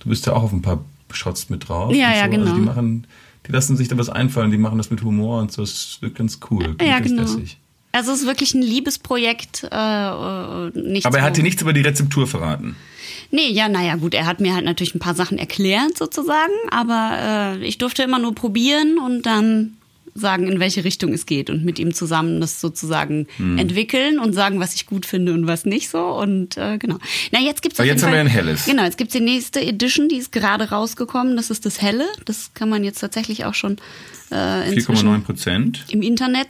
du 0.00 0.08
bist 0.08 0.26
ja 0.26 0.32
auch 0.34 0.42
auf 0.44 0.52
ein 0.52 0.62
paar 0.62 0.84
Shots 1.12 1.50
mit 1.50 1.68
drauf. 1.68 1.94
Ja, 1.94 2.08
und 2.08 2.14
ja, 2.16 2.24
so. 2.24 2.30
genau. 2.30 2.42
Also 2.44 2.54
die 2.56 2.60
machen, 2.62 3.06
die 3.46 3.52
lassen 3.52 3.76
sich 3.76 3.88
da 3.88 3.96
was 3.98 4.08
einfallen, 4.08 4.50
die 4.50 4.58
machen 4.58 4.78
das 4.78 4.90
mit 4.90 5.02
Humor 5.02 5.40
und 5.40 5.52
so. 5.52 5.62
Es 5.62 5.98
wird 6.00 6.14
ganz 6.16 6.40
cool. 6.50 6.76
Ja, 6.80 6.98
ganz 6.98 7.08
genau. 7.10 7.22
lässig. 7.22 7.58
Also 7.96 8.12
es 8.12 8.20
ist 8.20 8.26
wirklich 8.26 8.54
ein 8.54 8.62
Liebesprojekt. 8.62 9.64
Äh, 9.64 9.66
äh, 9.66 11.00
Aber 11.04 11.18
er 11.18 11.22
hat 11.24 11.36
dir 11.36 11.42
nichts 11.42 11.62
über 11.62 11.72
die 11.72 11.80
Rezeptur 11.82 12.26
verraten. 12.26 12.76
Nee, 13.30 13.50
ja, 13.50 13.68
naja, 13.68 13.96
gut, 13.96 14.14
er 14.14 14.26
hat 14.26 14.40
mir 14.40 14.54
halt 14.54 14.64
natürlich 14.64 14.94
ein 14.94 14.98
paar 15.00 15.14
Sachen 15.14 15.38
erklärt 15.38 15.96
sozusagen, 15.98 16.52
aber 16.70 17.56
äh, 17.60 17.64
ich 17.66 17.78
durfte 17.78 18.02
immer 18.02 18.18
nur 18.18 18.34
probieren 18.34 18.98
und 18.98 19.26
dann 19.26 19.76
sagen, 20.14 20.46
in 20.50 20.60
welche 20.60 20.82
Richtung 20.84 21.12
es 21.12 21.26
geht 21.26 21.50
und 21.50 21.62
mit 21.64 21.78
ihm 21.78 21.92
zusammen 21.92 22.40
das 22.40 22.60
sozusagen 22.60 23.26
Hm. 23.36 23.58
entwickeln 23.58 24.18
und 24.18 24.32
sagen, 24.32 24.60
was 24.60 24.74
ich 24.74 24.86
gut 24.86 25.04
finde 25.04 25.34
und 25.34 25.46
was 25.46 25.66
nicht 25.66 25.90
so. 25.90 25.98
Und 26.06 26.56
äh, 26.56 26.78
genau. 26.78 26.96
Na, 27.32 27.40
jetzt 27.40 27.60
gibt's 27.62 27.78
Aber 27.78 27.86
jetzt 27.86 28.02
haben 28.02 28.12
wir 28.12 28.18
Fall- 28.18 28.26
ein 28.26 28.32
helles. 28.32 28.64
Genau, 28.64 28.84
jetzt 28.84 28.96
gibt's 28.96 29.12
die 29.12 29.20
nächste 29.20 29.60
Edition, 29.60 30.08
die 30.08 30.16
ist 30.16 30.32
gerade 30.32 30.70
rausgekommen. 30.70 31.36
Das 31.36 31.50
ist 31.50 31.66
das 31.66 31.82
Helle. 31.82 32.06
Das 32.24 32.52
kann 32.54 32.68
man 32.70 32.82
jetzt 32.84 33.00
tatsächlich 33.00 33.44
auch 33.44 33.52
schon 33.54 33.76
äh, 34.32 34.72
inzwischen 34.72 35.06
4,9 35.08 35.20
Prozent. 35.22 35.84
im 35.90 36.00
Internet 36.00 36.48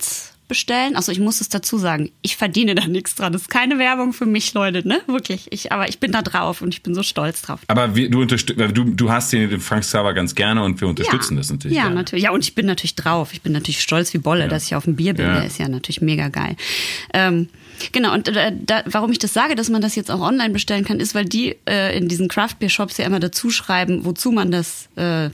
bestellen. 0.49 0.97
Also 0.97 1.13
ich 1.13 1.21
muss 1.21 1.41
es 1.41 1.49
dazu 1.49 1.79
sagen, 1.79 2.11
ich 2.23 2.37
verdiene 2.37 2.75
da 2.75 2.87
nichts 2.87 3.15
dran. 3.15 3.33
Das 3.33 3.43
ist 3.43 3.49
keine 3.49 3.79
Werbung 3.79 4.13
für 4.13 4.27
mich, 4.27 4.55
Leute, 4.55 4.87
ne? 4.87 5.01
Wirklich. 5.07 5.49
Ich, 5.51 5.73
aber 5.73 5.89
ich 5.89 5.99
bin 5.99 6.13
da 6.13 6.23
drauf 6.23 6.63
und 6.63 6.73
ich 6.75 6.83
bin 6.83 6.95
so 6.95 7.03
stolz 7.03 7.43
drauf. 7.43 7.61
Aber 7.69 7.95
wir, 7.95 8.11
du, 8.11 8.25
du, 8.25 8.85
du 8.85 9.11
hast 9.11 9.33
den, 9.33 9.61
Frank 9.61 9.83
Xaver 9.83 10.15
ganz 10.15 10.35
gerne 10.35 10.63
und 10.63 10.81
wir 10.81 10.89
unterstützen 10.89 11.37
das 11.37 11.51
natürlich. 11.51 11.77
Ja, 11.77 11.85
gerne. 11.85 11.97
natürlich. 11.97 12.25
Ja, 12.25 12.31
und 12.31 12.45
ich 12.45 12.55
bin 12.55 12.67
natürlich 12.67 12.95
drauf. 12.95 13.33
Ich 13.33 13.43
bin 13.43 13.53
natürlich 13.53 13.81
stolz 13.81 14.13
wie 14.15 14.19
Bolle, 14.19 14.49
dass 14.49 14.65
ich 14.65 14.75
auf 14.75 14.85
dem 14.85 14.97
Bier 14.97 15.15
bin. 15.15 15.27
Ja. 15.27 15.35
Der 15.37 15.47
ist 15.47 15.59
ja 15.59 15.69
natürlich 15.69 16.01
mega 16.01 16.29
geil. 16.29 16.57
Ähm, 17.13 17.49
genau, 17.93 18.15
und 18.15 18.29
äh, 18.29 18.53
da, 18.59 18.83
warum 18.87 19.11
ich 19.11 19.19
das 19.19 19.33
sage, 19.33 19.55
dass 19.55 19.69
man 19.69 19.83
das 19.83 19.95
jetzt 19.97 20.11
auch 20.11 20.21
online 20.21 20.51
bestellen 20.51 20.85
kann, 20.85 21.01
ist, 21.01 21.15
weil 21.15 21.25
die 21.25 21.57
äh, 21.69 21.97
in 21.97 22.09
diesen 22.09 22.29
Craft 22.29 22.57
Beer 22.59 22.69
Shops 22.69 22.97
ja 22.99 23.07
immer 23.07 23.21
dazu 23.21 23.51
schreiben, 23.51 24.05
wozu 24.05 24.33
man 24.33 24.51
das 24.51 24.89
äh, 24.97 25.31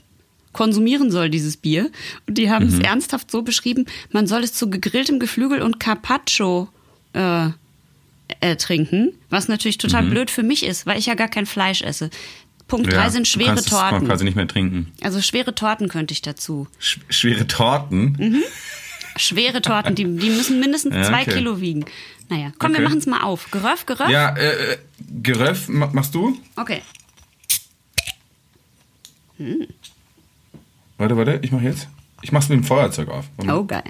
konsumieren 0.53 1.11
soll, 1.11 1.31
dieses 1.31 1.57
Bier. 1.57 1.91
Und 2.27 2.37
die 2.39 2.51
haben 2.51 2.67
es 2.69 2.75
Mhm. 2.75 2.83
ernsthaft 2.83 3.31
so 3.31 3.43
beschrieben, 3.43 3.87
man 4.11 4.27
soll 4.27 4.43
es 4.45 4.53
zu 4.53 4.69
gegrilltem 4.71 5.19
Geflügel 5.19 5.63
und 5.63 5.81
Carpaccio 5.81 6.69
äh, 7.15 7.49
äh, 8.41 8.57
trinken, 8.57 9.13
was 9.29 9.49
natürlich 9.49 9.77
total 9.79 10.05
blöd 10.05 10.31
für 10.31 10.43
mich 10.43 10.65
ist, 10.65 10.87
weil 10.87 10.99
ich 10.99 11.07
ja 11.07 11.15
gar 11.15 11.29
kein 11.29 11.45
Fleisch 11.47 11.83
esse. 11.83 12.09
Punkt 12.69 12.87
Mhm. 12.87 12.93
Ja, 12.93 12.99
drei 13.01 13.11
sind 13.11 13.27
du 13.27 13.31
schwere 13.31 13.55
es 13.59 13.67
Torten. 13.67 14.07
quasi 14.07 14.25
nicht 14.25 14.37
mehr 14.37 14.49
trinken. 14.49 14.91
Also 15.03 15.21
schwere 15.21 15.55
Torten 15.55 15.89
könnte 15.89 16.13
ich 16.13 16.23
dazu. 16.23 16.67
Sch 16.79 16.99
schwere 17.11 17.47
Torten. 17.47 18.17
Mhm. 18.19 18.43
Schwere 19.17 19.61
Torten, 19.61 19.95
die, 19.95 20.05
die 20.05 20.31
müssen 20.31 20.59
mindestens 20.61 20.95
Ja, 20.97 21.03
zwei 21.05 21.23
okay. 21.23 21.35
Kilo 21.35 21.61
wiegen. 21.61 21.85
Naja, 22.31 22.53
komm, 22.59 22.71
wir 22.73 22.79
Okay. 22.79 22.85
machen 22.89 22.99
es 22.99 23.05
mal 23.07 23.21
auf. 23.21 23.51
Geröff, 23.51 23.85
Geröff? 23.85 24.09
Ja, 24.09 24.35
äh, 24.37 24.73
äh, 24.73 24.79
Geröff 25.23 25.69
ma- 25.69 25.91
machst 25.93 26.15
du? 26.15 26.39
Okay. 26.57 26.81
Warte, 31.03 31.17
warte, 31.17 31.41
ich 31.43 31.51
mach 31.51 31.61
jetzt. 31.63 31.89
Ich 32.21 32.31
mach's 32.31 32.49
mit 32.49 32.59
dem 32.61 32.65
Feuerzeug 32.65 33.09
auf. 33.09 33.25
Oh, 33.49 33.65
geil. 33.65 33.83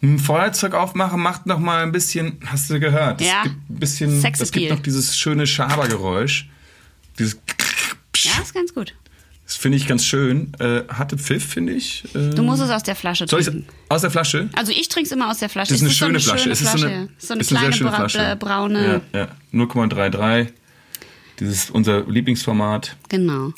Dem 0.00 0.20
Feuerzeug 0.20 0.74
aufmachen 0.74 1.20
macht 1.20 1.46
noch 1.46 1.58
mal 1.58 1.82
ein 1.82 1.90
bisschen, 1.90 2.38
hast 2.46 2.70
du 2.70 2.78
gehört? 2.78 3.20
Es 3.20 3.26
Ja. 3.26 3.42
gibt 3.42 3.56
ein 3.68 3.80
bisschen, 3.80 4.20
Sex 4.20 4.40
es 4.40 4.52
gibt 4.52 4.70
noch 4.70 4.78
dieses 4.78 5.18
schöne 5.18 5.44
Schabergeräusch. 5.48 6.48
Dieses 7.18 7.36
Ja, 8.16 8.40
ist 8.40 8.54
ganz 8.54 8.72
gut. 8.72 8.94
Das 9.44 9.56
finde 9.56 9.76
ich 9.76 9.88
ganz 9.88 10.04
schön. 10.04 10.52
Äh, 10.60 10.84
hatte 10.88 11.18
Pfiff, 11.18 11.44
finde 11.44 11.72
ich. 11.72 12.04
Äh, 12.14 12.30
Du 12.30 12.44
musst 12.44 12.62
es 12.62 12.70
aus 12.70 12.84
der 12.84 12.94
Flasche 12.94 13.26
soll 13.28 13.40
ich 13.40 13.46
trinken. 13.46 13.66
aus 13.88 14.02
der 14.02 14.10
Flasche? 14.12 14.50
Also 14.54 14.70
ich 14.70 14.88
trinke 14.88 15.06
es 15.08 15.12
immer 15.12 15.28
aus 15.30 15.38
der 15.38 15.48
Flasche. 15.48 15.70
Das 15.74 15.78
ist 15.78 15.82
eine 15.82 15.90
Es 15.90 15.96
schöne 15.96 16.20
so 16.20 16.30
Flasche. 16.30 16.50
Es 16.52 16.60
ist 16.60 16.70
so 16.78 16.86
eine, 16.86 17.08
so 17.18 17.32
eine 17.34 17.40
ist 17.40 17.50
eine 17.50 17.58
kleine 17.58 17.72
sehr 17.72 17.72
schöne 17.72 17.90
Flasche. 17.92 18.36
braune. 18.38 19.02
Ja, 19.12 19.18
ja. 19.18 19.28
0,33. 19.52 20.52
Dieses 21.42 21.70
unser 21.70 22.08
Lieblingsformat. 22.08 22.96
Genau. 23.08 23.52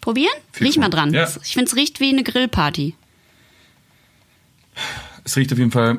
Probieren? 0.00 0.32
Viel 0.52 0.68
Riech 0.68 0.78
mal 0.78 0.90
dran. 0.90 1.12
Ja. 1.12 1.28
Ich 1.42 1.54
finde, 1.54 1.68
es 1.68 1.74
riecht 1.74 1.98
wie 1.98 2.10
eine 2.10 2.22
Grillparty. 2.22 2.94
Es 5.24 5.36
riecht 5.36 5.52
auf 5.52 5.58
jeden 5.58 5.72
Fall, 5.72 5.98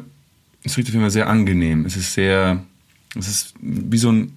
es 0.63 0.77
riecht 0.77 0.88
auf 0.88 0.93
jeden 0.93 1.03
Fall 1.03 1.12
sehr 1.12 1.27
angenehm. 1.27 1.86
Es 1.86 1.98
ist 1.98 2.13
sehr, 2.13 2.63
es 3.17 3.27
ist 3.27 3.53
wie 3.60 3.98
so 3.98 4.10
ein, 4.10 4.31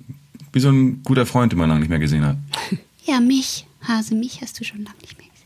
wie 0.52 0.58
so 0.58 0.70
ein 0.70 1.04
guter 1.04 1.26
Freund, 1.26 1.52
den 1.52 1.60
man 1.60 1.68
lange 1.68 1.80
nicht 1.80 1.90
mehr 1.90 2.00
gesehen 2.00 2.24
hat. 2.24 2.36
Ja, 3.06 3.18
mich. 3.18 3.66
Hase, 3.88 4.14
mich 4.14 4.42
hast 4.42 4.60
du 4.60 4.64
schon 4.64 4.84
lange 4.84 4.98
nicht 5.00 5.16
mehr 5.16 5.26
gesehen. 5.26 5.40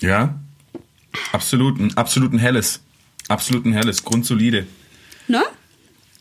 Ja, 0.00 0.38
absolut, 1.32 1.80
ein, 1.80 1.94
absolut 1.96 2.32
ein 2.32 2.38
helles, 2.38 2.80
absolut 3.28 3.66
ein 3.66 3.72
helles, 3.72 4.04
grundsolide? 4.04 4.66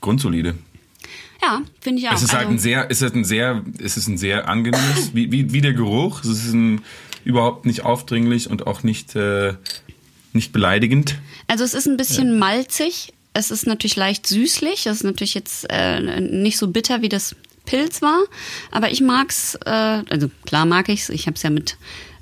Grundsolide. 0.04 0.54
Ja, 1.42 1.62
finde 1.82 2.02
ich 2.02 2.08
auch. 2.10 2.14
Es 2.14 2.22
ist 2.24 2.32
halt 2.34 2.44
Also- 2.44 2.52
ein 2.56 2.60
sehr, 2.60 2.88
es 2.90 3.02
ist 3.02 3.16
ein 3.16 3.26
sehr, 3.26 3.64
es 3.80 3.98
ist 3.98 4.08
ein 4.08 4.18
sehr 4.18 4.48
angenehmes, 4.48 5.14
wie, 5.14 5.32
wie, 5.32 5.52
wie 5.52 5.62
der 5.62 5.74
Geruch. 5.74 6.22
Es 6.24 6.30
ist 6.30 6.54
ein, 6.54 6.82
überhaupt 7.26 7.66
nicht 7.66 7.82
aufdringlich 7.84 8.50
und 8.50 8.68
auch 8.68 8.84
nicht, 8.84 9.16
äh, 9.16 9.56
nicht 10.34 10.52
beleidigend. 10.54 11.18
Also 11.48 11.64
es 11.64 11.74
ist 11.74 11.88
ein 11.88 11.98
bisschen 11.98 12.38
malzig. 12.40 13.14
Es 13.34 13.50
ist 13.52 13.66
natürlich 13.68 13.96
leicht 13.96 14.28
süßlich. 14.28 14.86
Es 14.86 14.98
ist 14.98 15.04
natürlich 15.04 15.34
jetzt 15.34 15.66
äh, 15.70 16.00
nicht 16.22 16.58
so 16.58 16.68
bitter, 16.68 17.02
wie 17.02 17.10
das 17.10 17.36
Pilz 17.66 18.02
war. 18.02 18.24
Aber 18.72 18.92
ich 18.92 19.02
mag's, 19.02 19.56
äh, 19.66 19.70
also 20.10 20.30
klar 20.46 20.66
mag 20.66 20.88
ich's. 20.90 21.10
Ich 21.10 21.26
habe 21.28 21.36
es 21.36 21.44
ja 21.44 21.50
mit 21.50 21.78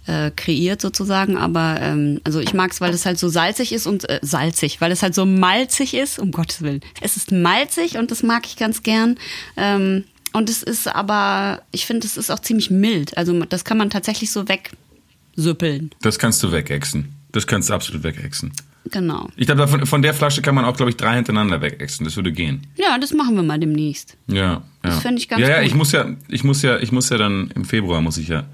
äh, 0.07 0.31
kreiert 0.31 0.81
sozusagen. 0.81 1.37
Aber 1.37 1.77
ähm, 1.81 2.21
also 2.23 2.39
ich 2.39 2.53
mag's, 2.53 2.81
weil 2.81 2.93
es 2.93 3.05
halt 3.05 3.19
so 3.19 3.29
salzig 3.29 3.73
ist 3.73 3.87
und 3.87 4.09
äh, 4.09 4.19
salzig, 4.21 4.81
weil 4.81 4.91
es 4.91 5.03
halt 5.03 5.15
so 5.15 5.25
malzig 5.25 5.93
ist. 5.93 6.19
Um 6.19 6.31
Gottes 6.31 6.61
Willen. 6.61 6.81
Es 7.01 7.17
ist 7.17 7.31
malzig 7.31 7.97
und 7.97 8.11
das 8.11 8.23
mag 8.23 8.45
ich 8.45 8.57
ganz 8.57 8.83
gern. 8.83 9.17
Ähm, 9.57 10.05
und 10.33 10.49
es 10.49 10.63
ist 10.63 10.87
aber, 10.87 11.61
ich 11.71 11.85
finde, 11.85 12.07
es 12.07 12.17
ist 12.17 12.31
auch 12.31 12.39
ziemlich 12.39 12.69
mild. 12.69 13.17
Also 13.17 13.37
das 13.45 13.65
kann 13.65 13.77
man 13.77 13.89
tatsächlich 13.89 14.31
so 14.31 14.45
wegsüppeln. 14.47 15.91
Das 16.01 16.19
kannst 16.19 16.41
du 16.43 16.51
wegexen. 16.51 17.15
Das 17.31 17.47
kannst 17.47 17.69
du 17.69 17.73
absolut 17.73 18.03
wegexen. 18.03 18.51
Genau. 18.89 19.29
Ich 19.35 19.45
glaube, 19.45 19.67
von, 19.67 19.85
von 19.85 20.01
der 20.01 20.13
Flasche 20.13 20.41
kann 20.41 20.55
man 20.55 20.65
auch, 20.65 20.75
glaube 20.75 20.89
ich, 20.89 20.97
drei 20.97 21.15
hintereinander 21.15 21.61
wegexen. 21.61 22.03
Das 22.03 22.15
würde 22.15 22.31
gehen. 22.31 22.67
Ja, 22.75 22.97
das 22.97 23.13
machen 23.13 23.35
wir 23.35 23.43
mal 23.43 23.59
demnächst. 23.59 24.17
Ja, 24.27 24.35
ja. 24.35 24.63
Das 24.81 25.01
finde 25.01 25.19
ich 25.19 25.29
ganz 25.29 25.41
ja, 25.41 25.49
ja, 25.49 25.59
gut. 25.59 25.67
ich 25.67 25.75
muss 25.75 25.91
ja, 25.91 26.05
ich 26.27 26.43
muss 26.43 26.61
ja, 26.61 26.79
ich 26.79 26.91
muss 26.91 27.09
ja 27.09 27.17
dann 27.17 27.51
im 27.53 27.65
Februar 27.65 28.01
muss 28.01 28.17
ich 28.17 28.29
ja 28.29 28.45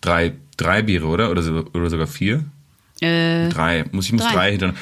drei, 0.00 0.32
drei 0.56 0.82
Biere, 0.82 1.06
oder? 1.06 1.30
Oder, 1.30 1.42
so, 1.42 1.64
oder 1.74 1.90
sogar 1.90 2.06
vier? 2.06 2.44
Äh, 3.00 3.48
Drei. 3.48 3.84
Muss 3.92 4.06
ich 4.06 4.12
muss 4.12 4.22
Drei. 4.22 4.32
drei, 4.32 4.50
hintereinander. 4.52 4.80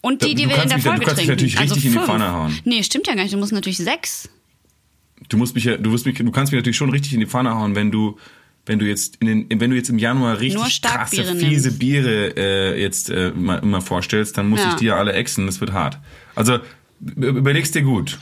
Und 0.00 0.22
die, 0.22 0.34
Du 0.34 0.42
die 0.42 0.48
wir 0.48 0.62
in 0.62 0.68
der 0.68 0.76
mich- 0.78 0.84
du 0.84 0.90
Folge 0.90 1.04
kannst 1.04 1.16
mich 1.18 1.26
trinken. 1.26 1.30
natürlich 1.30 1.52
richtig 1.60 1.60
also 1.60 1.74
in 1.76 1.80
die 1.82 1.88
fünf. 1.90 2.06
Pfanne 2.06 2.32
hauen. 2.32 2.58
Nee, 2.64 2.82
stimmt 2.82 3.06
ja 3.06 3.14
gar 3.14 3.22
nicht. 3.22 3.32
Du 3.34 3.38
musst 3.38 3.52
natürlich 3.52 3.78
sechs. 3.78 4.28
Du 5.28 5.36
musst 5.36 5.54
mich 5.54 5.64
ja, 5.64 5.76
du 5.76 5.92
wirst 5.92 6.04
mich, 6.04 6.16
du 6.18 6.30
kannst 6.32 6.52
mich 6.52 6.58
natürlich 6.58 6.76
schon 6.76 6.90
richtig 6.90 7.14
in 7.14 7.20
die 7.20 7.26
Pfanne 7.26 7.54
hauen, 7.54 7.76
wenn 7.76 7.92
du, 7.92 8.18
wenn 8.66 8.80
du 8.80 8.84
jetzt 8.86 9.16
in 9.20 9.26
den, 9.48 9.60
wenn 9.60 9.70
du 9.70 9.76
jetzt 9.76 9.88
im 9.90 9.98
Januar 9.98 10.40
richtig 10.40 10.82
krasse, 10.82 11.24
fiese 11.36 11.68
nimmst. 11.68 11.78
Biere 11.78 12.36
äh, 12.36 12.80
jetzt 12.82 13.10
äh, 13.10 13.30
mal, 13.34 13.62
mal 13.62 13.80
vorstellst, 13.80 14.36
dann 14.36 14.48
muss 14.48 14.60
Ja. 14.60 14.70
ich 14.70 14.74
die 14.76 14.86
ja 14.86 14.96
alle 14.96 15.12
exen. 15.12 15.46
Das 15.46 15.60
wird 15.60 15.72
hart. 15.72 15.98
Also 16.34 16.58
überlegst 17.00 17.74
dir 17.76 17.82
gut. 17.82 18.18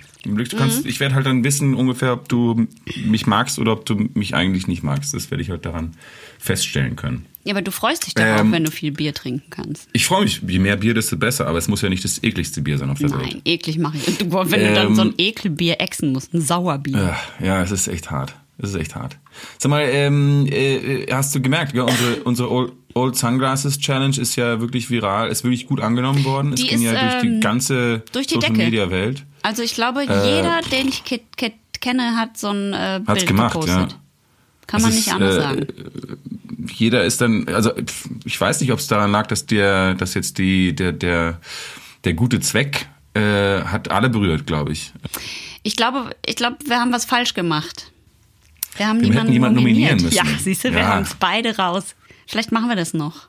Kannst, 0.56 0.84
Mhm. 0.84 0.90
Ich 0.90 1.00
werde 1.00 1.14
halt 1.14 1.26
dann 1.26 1.44
wissen 1.44 1.74
ungefähr, 1.74 2.12
ob 2.12 2.28
du 2.28 2.66
mich 3.06 3.26
magst 3.26 3.58
oder 3.58 3.72
ob 3.72 3.86
du 3.86 4.08
mich 4.14 4.34
eigentlich 4.34 4.66
nicht 4.66 4.82
magst. 4.82 5.14
Das 5.14 5.30
werde 5.30 5.42
ich 5.42 5.50
halt 5.50 5.64
daran 5.64 5.92
feststellen 6.38 6.96
können. 6.96 7.26
Ja, 7.44 7.54
aber 7.54 7.62
du 7.62 7.70
freust 7.70 8.06
dich 8.06 8.14
doch 8.14 8.22
Ähm, 8.22 8.48
auch, 8.48 8.52
wenn 8.52 8.64
du 8.64 8.70
viel 8.70 8.92
Bier 8.92 9.14
trinken 9.14 9.48
kannst. 9.48 9.88
Ich 9.94 10.04
freue 10.04 10.24
mich, 10.24 10.42
je 10.46 10.58
mehr 10.58 10.76
Bier, 10.76 10.92
desto 10.92 11.16
besser. 11.16 11.46
Aber 11.46 11.56
es 11.56 11.68
muss 11.68 11.80
ja 11.80 11.88
nicht 11.88 12.04
das 12.04 12.22
ekligste 12.22 12.60
Bier 12.60 12.76
sein 12.76 12.90
auf 12.90 12.98
der 12.98 13.10
Welt. 13.12 13.22
Nein, 13.22 13.42
eklig 13.46 13.78
mache 13.78 13.96
ich. 13.96 14.18
Du, 14.18 14.30
wenn 14.30 14.60
du 14.60 14.74
dann 14.74 14.88
Ähm, 14.88 14.94
so 14.94 15.02
ein 15.02 15.14
Ekelbier 15.16 15.80
exen 15.80 16.12
musst, 16.12 16.34
ein 16.34 16.42
Sauerbier. 16.42 16.98
Ja, 17.40 17.46
ja, 17.46 17.62
es 17.62 17.70
ist 17.70 17.88
echt 17.88 18.10
hart. 18.10 18.34
Es 18.62 18.70
ist 18.70 18.76
echt 18.76 18.94
hart. 18.94 19.18
Sag 19.58 19.70
mal, 19.70 19.82
ähm, 19.82 20.46
äh, 20.50 21.06
hast 21.10 21.34
du 21.34 21.40
gemerkt, 21.40 21.72
gell? 21.72 21.82
unsere, 21.82 22.16
unsere 22.24 22.50
Old, 22.50 22.72
Old 22.94 23.16
Sunglasses 23.16 23.78
Challenge 23.78 24.16
ist 24.18 24.36
ja 24.36 24.60
wirklich 24.60 24.90
viral, 24.90 25.28
ist 25.28 25.44
wirklich 25.44 25.66
gut 25.66 25.80
angenommen 25.80 26.24
worden. 26.24 26.54
Die 26.54 26.62
es 26.62 26.68
ging 26.68 26.82
ist, 26.82 26.92
ja 26.92 27.10
durch 27.10 27.22
die 27.22 27.28
ähm, 27.28 27.40
ganze 27.40 28.02
durch 28.12 28.26
die 28.26 28.34
Social 28.34 28.50
Decke. 28.50 28.64
Media 28.64 28.90
Welt. 28.90 29.24
Also 29.42 29.62
ich 29.62 29.74
glaube, 29.74 30.02
jeder, 30.02 30.60
den 30.70 30.88
ich 30.88 31.04
ke 31.04 31.20
ke 31.36 31.52
kenne, 31.80 32.16
hat 32.16 32.36
so 32.36 32.48
ein 32.48 32.72
äh, 32.74 33.00
Hat's 33.06 33.14
Bild 33.14 33.26
gemacht, 33.26 33.52
gepostet. 33.54 33.92
ja. 33.92 33.98
Kann 34.66 34.82
man 34.82 34.90
Es 34.90 34.96
nicht 34.96 35.06
ist, 35.06 35.12
anders 35.14 35.36
äh, 35.36 35.40
sagen. 35.40 35.66
Jeder 36.74 37.04
ist 37.04 37.20
dann, 37.20 37.48
also 37.48 37.72
ich 38.24 38.40
weiß 38.40 38.60
nicht, 38.60 38.72
ob 38.72 38.78
es 38.78 38.86
daran 38.86 39.10
lag, 39.10 39.26
dass 39.26 39.46
der, 39.46 39.94
dass 39.94 40.14
jetzt 40.14 40.38
die, 40.38 40.74
der, 40.74 40.92
der, 40.92 41.40
der 42.04 42.14
gute 42.14 42.38
Zweck 42.40 42.86
äh, 43.14 43.62
hat 43.62 43.90
alle 43.90 44.10
berührt, 44.10 44.46
glaube 44.46 44.72
ich. 44.72 44.92
Ich 45.62 45.76
glaube, 45.76 46.10
ich 46.24 46.36
glaube, 46.36 46.58
wir 46.66 46.78
haben 46.78 46.92
was 46.92 47.04
falsch 47.04 47.34
gemacht. 47.34 47.90
Wir 48.76 48.86
haben 48.88 49.00
Wir 49.00 49.08
niemanden 49.10 49.32
nominiert. 49.34 49.54
nominieren 49.54 50.02
müssen. 50.02 50.14
Ja, 50.16 50.24
siehst 50.38 50.64
du, 50.64 50.72
wir 50.72 50.78
Ja. 50.80 50.88
haben 50.88 50.98
uns 51.00 51.14
beide 51.14 51.56
raus. 51.56 51.94
Vielleicht 52.26 52.52
machen 52.52 52.68
wir 52.68 52.76
das 52.76 52.94
noch. 52.94 53.28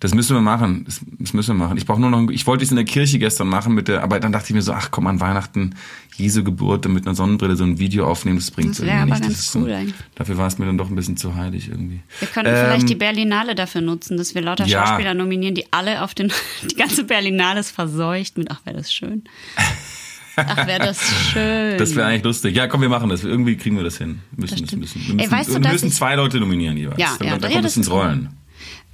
Das 0.00 0.12
müssen 0.14 0.34
wir 0.34 0.40
machen. 0.40 0.82
Das, 0.84 1.00
das 1.20 1.32
müssen 1.32 1.56
wir 1.56 1.64
machen. 1.64 1.76
Ich 1.76 1.86
brauche 1.86 2.00
nur 2.00 2.10
noch. 2.10 2.28
Ich 2.30 2.44
wollte 2.48 2.64
es 2.64 2.70
in 2.70 2.76
der 2.76 2.84
Kirche 2.84 3.20
gestern 3.20 3.46
machen 3.46 3.72
mit 3.74 3.86
der, 3.86 4.02
aber 4.02 4.18
dann 4.18 4.32
dachte 4.32 4.46
ich 4.48 4.54
mir 4.54 4.62
so, 4.62 4.72
ach 4.72 4.90
komm 4.90 5.06
an 5.06 5.20
Weihnachten, 5.20 5.76
Jesu 6.16 6.42
Geburt, 6.42 6.88
mit 6.88 7.06
einer 7.06 7.14
Sonnenbrille 7.14 7.54
so 7.54 7.62
ein 7.62 7.78
Video 7.78 8.08
aufnehmen, 8.08 8.38
das 8.38 8.50
bringt 8.50 8.76
wäre 8.80 8.88
irgendwie 8.88 9.00
aber 9.02 9.20
nicht. 9.20 9.22
ganz 9.22 9.34
das 9.36 9.40
ist 9.44 9.52
so, 9.52 9.60
cool 9.60 9.72
eigentlich. 9.72 9.94
Dafür 10.16 10.38
war 10.38 10.48
es 10.48 10.58
mir 10.58 10.66
dann 10.66 10.76
doch 10.76 10.88
ein 10.90 10.96
bisschen 10.96 11.16
zu 11.16 11.36
heilig 11.36 11.68
irgendwie. 11.68 12.00
Wir 12.18 12.26
könnten 12.28 12.50
Ähm, 12.50 12.56
vielleicht 12.66 12.88
die 12.88 12.96
Berlinale 12.96 13.54
dafür 13.54 13.80
nutzen, 13.80 14.16
dass 14.16 14.34
wir 14.34 14.42
lauter 14.42 14.66
ja. 14.66 14.84
Schauspieler 14.88 15.14
nominieren, 15.14 15.54
die 15.54 15.72
alle 15.72 16.02
auf 16.02 16.14
den, 16.14 16.32
die 16.68 16.74
ganze 16.74 17.04
Berlinale 17.04 17.60
ist 17.60 17.70
verseucht 17.70 18.36
mit, 18.38 18.50
ach, 18.50 18.60
wäre 18.64 18.78
das 18.78 18.92
schön. 18.92 19.22
Ach, 20.36 20.66
wäre 20.66 20.78
das 20.80 20.98
schön. 21.32 21.78
Das 21.78 21.94
wäre 21.94 22.06
eigentlich 22.08 22.24
lustig. 22.24 22.56
Ja, 22.56 22.66
komm, 22.66 22.80
wir 22.82 22.88
machen 22.88 23.08
das. 23.08 23.24
Irgendwie 23.24 23.56
kriegen 23.56 23.76
wir 23.76 23.84
das 23.84 23.98
hin. 23.98 24.20
Wir 24.32 24.42
müssen 24.42 24.62
Das 24.66 24.74
müssen. 24.76 25.00
Wir 25.02 25.08
Ey, 25.10 25.14
müssen, 25.16 25.30
weißt 25.32 25.48
du, 25.50 25.62
wir 25.62 25.72
müssen 25.72 25.90
zwei 25.90 26.14
Leute 26.14 26.38
nominieren 26.40 26.76
jeweils. 26.76 26.98
Ja, 27.00 27.14
dann, 27.18 27.28
ja, 27.28 27.38
dann 27.38 27.50
ja, 27.50 27.56
kommt 27.56 27.66
es 27.66 27.76
ins 27.76 27.88
cool. 27.88 27.94
Rollen. 28.00 28.28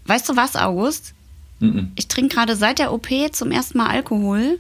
Weißt 0.07 0.29
du 0.29 0.37
was, 0.37 0.57
August? 0.57 1.15
Ich 1.97 2.07
trinke 2.09 2.35
gerade 2.37 2.55
seit 2.57 2.79
der 2.79 2.93
OP 2.93 3.09
zum 3.33 3.51
ersten 3.51 3.79
Mal 3.79 3.89
Alkohol. 3.89 4.59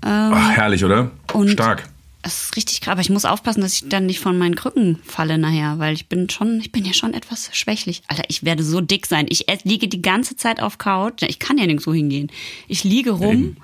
Ach, 0.00 0.50
herrlich, 0.52 0.84
oder? 0.84 1.10
Und- 1.32 1.48
Stark. 1.50 1.88
Es 2.26 2.44
ist 2.44 2.56
richtig 2.56 2.80
krass, 2.80 2.92
aber 2.92 3.02
ich 3.02 3.10
muss 3.10 3.26
aufpassen, 3.26 3.60
dass 3.60 3.74
ich 3.74 3.86
dann 3.90 4.06
nicht 4.06 4.18
von 4.18 4.38
meinen 4.38 4.54
Krücken 4.54 4.98
falle 5.04 5.36
nachher, 5.36 5.78
weil 5.78 5.92
ich 5.92 6.06
bin 6.08 6.30
schon, 6.30 6.58
ich 6.58 6.72
bin 6.72 6.82
ja 6.86 6.94
schon 6.94 7.12
etwas 7.12 7.50
schwächlich. 7.52 8.00
Alter, 8.06 8.22
ich 8.28 8.44
werde 8.44 8.62
so 8.62 8.80
dick 8.80 9.04
sein. 9.04 9.26
Ich 9.28 9.44
liege 9.64 9.88
die 9.88 10.00
ganze 10.00 10.34
Zeit 10.34 10.62
auf 10.62 10.78
Couch. 10.78 11.20
Ich 11.26 11.38
kann 11.38 11.58
ja 11.58 11.66
nirgendwo 11.66 11.92
hingehen. 11.92 12.32
Ich 12.66 12.82
liege 12.82 13.10
rum 13.10 13.30
Eben. 13.34 13.56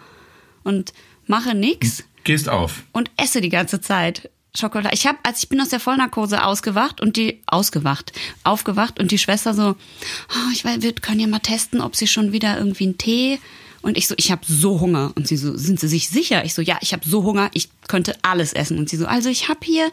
und 0.62 0.92
mache 1.26 1.54
nix 1.54 2.04
Gehst 2.24 2.48
auf. 2.48 2.82
und 2.92 3.10
esse 3.16 3.40
die 3.40 3.48
ganze 3.48 3.80
Zeit 3.80 4.30
Schokolade. 4.54 4.94
Ich 4.94 5.06
habe, 5.06 5.18
als 5.22 5.42
ich 5.42 5.48
bin 5.48 5.60
aus 5.60 5.68
der 5.68 5.78
Vollnarkose 5.78 6.42
ausgewacht 6.42 7.00
und 7.00 7.16
die 7.16 7.40
ausgewacht, 7.46 8.12
aufgewacht 8.42 8.98
und 8.98 9.12
die 9.12 9.18
Schwester 9.18 9.54
so, 9.54 9.76
oh, 9.76 10.50
ich 10.52 10.64
weiß, 10.64 10.82
wir 10.82 10.92
können 10.92 11.20
ja 11.20 11.28
mal 11.28 11.38
testen, 11.38 11.80
ob 11.80 11.94
sie 11.94 12.08
schon 12.08 12.32
wieder 12.32 12.58
irgendwie 12.58 12.84
einen 12.84 12.98
Tee 12.98 13.38
und 13.82 13.96
ich 13.96 14.06
so, 14.08 14.14
ich 14.18 14.30
habe 14.30 14.42
so 14.46 14.80
Hunger 14.80 15.12
und 15.16 15.26
sie 15.26 15.36
so, 15.36 15.56
sind 15.56 15.80
Sie 15.80 15.88
sich 15.88 16.08
sicher? 16.10 16.44
Ich 16.44 16.52
so, 16.54 16.60
ja, 16.62 16.78
ich 16.82 16.92
habe 16.92 17.08
so 17.08 17.22
Hunger, 17.24 17.50
ich 17.54 17.68
könnte 17.88 18.14
alles 18.22 18.52
essen 18.52 18.78
und 18.78 18.88
sie 18.90 18.96
so, 18.96 19.06
also 19.06 19.28
ich 19.30 19.48
habe 19.48 19.60
hier 19.62 19.86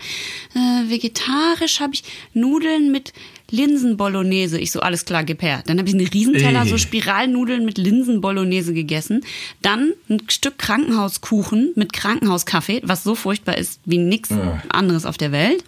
äh, 0.53 0.89
vegetarisch 0.89 1.79
habe 1.79 1.93
ich 1.93 2.03
Nudeln 2.33 2.91
mit 2.91 3.13
Linsenbolognese. 3.49 4.59
Ich 4.59 4.71
so, 4.71 4.81
alles 4.81 5.05
klar, 5.05 5.23
gib 5.23 5.41
her. 5.41 5.63
Dann 5.65 5.77
habe 5.79 5.87
ich 5.87 5.95
einen 5.95 6.07
Riesenteller 6.07 6.63
Ey. 6.63 6.69
so 6.69 6.77
Spiralnudeln 6.77 7.63
mit 7.65 7.77
Linsenbolognese 7.77 8.73
gegessen. 8.73 9.23
Dann 9.61 9.93
ein 10.09 10.21
Stück 10.29 10.57
Krankenhauskuchen 10.57 11.71
mit 11.75 11.93
Krankenhauskaffee, 11.93 12.81
was 12.83 13.03
so 13.03 13.15
furchtbar 13.15 13.57
ist 13.57 13.79
wie 13.85 13.97
nichts 13.99 14.29
Ja. 14.31 14.61
anderes 14.69 15.05
auf 15.05 15.17
der 15.17 15.31
Welt. 15.31 15.63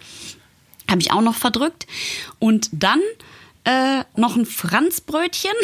Habe 0.90 1.00
ich 1.00 1.10
auch 1.12 1.22
noch 1.22 1.36
verdrückt. 1.36 1.86
Und 2.38 2.68
dann 2.72 3.00
äh, 3.64 4.04
noch 4.16 4.36
ein 4.36 4.44
Franzbrötchen. 4.46 5.52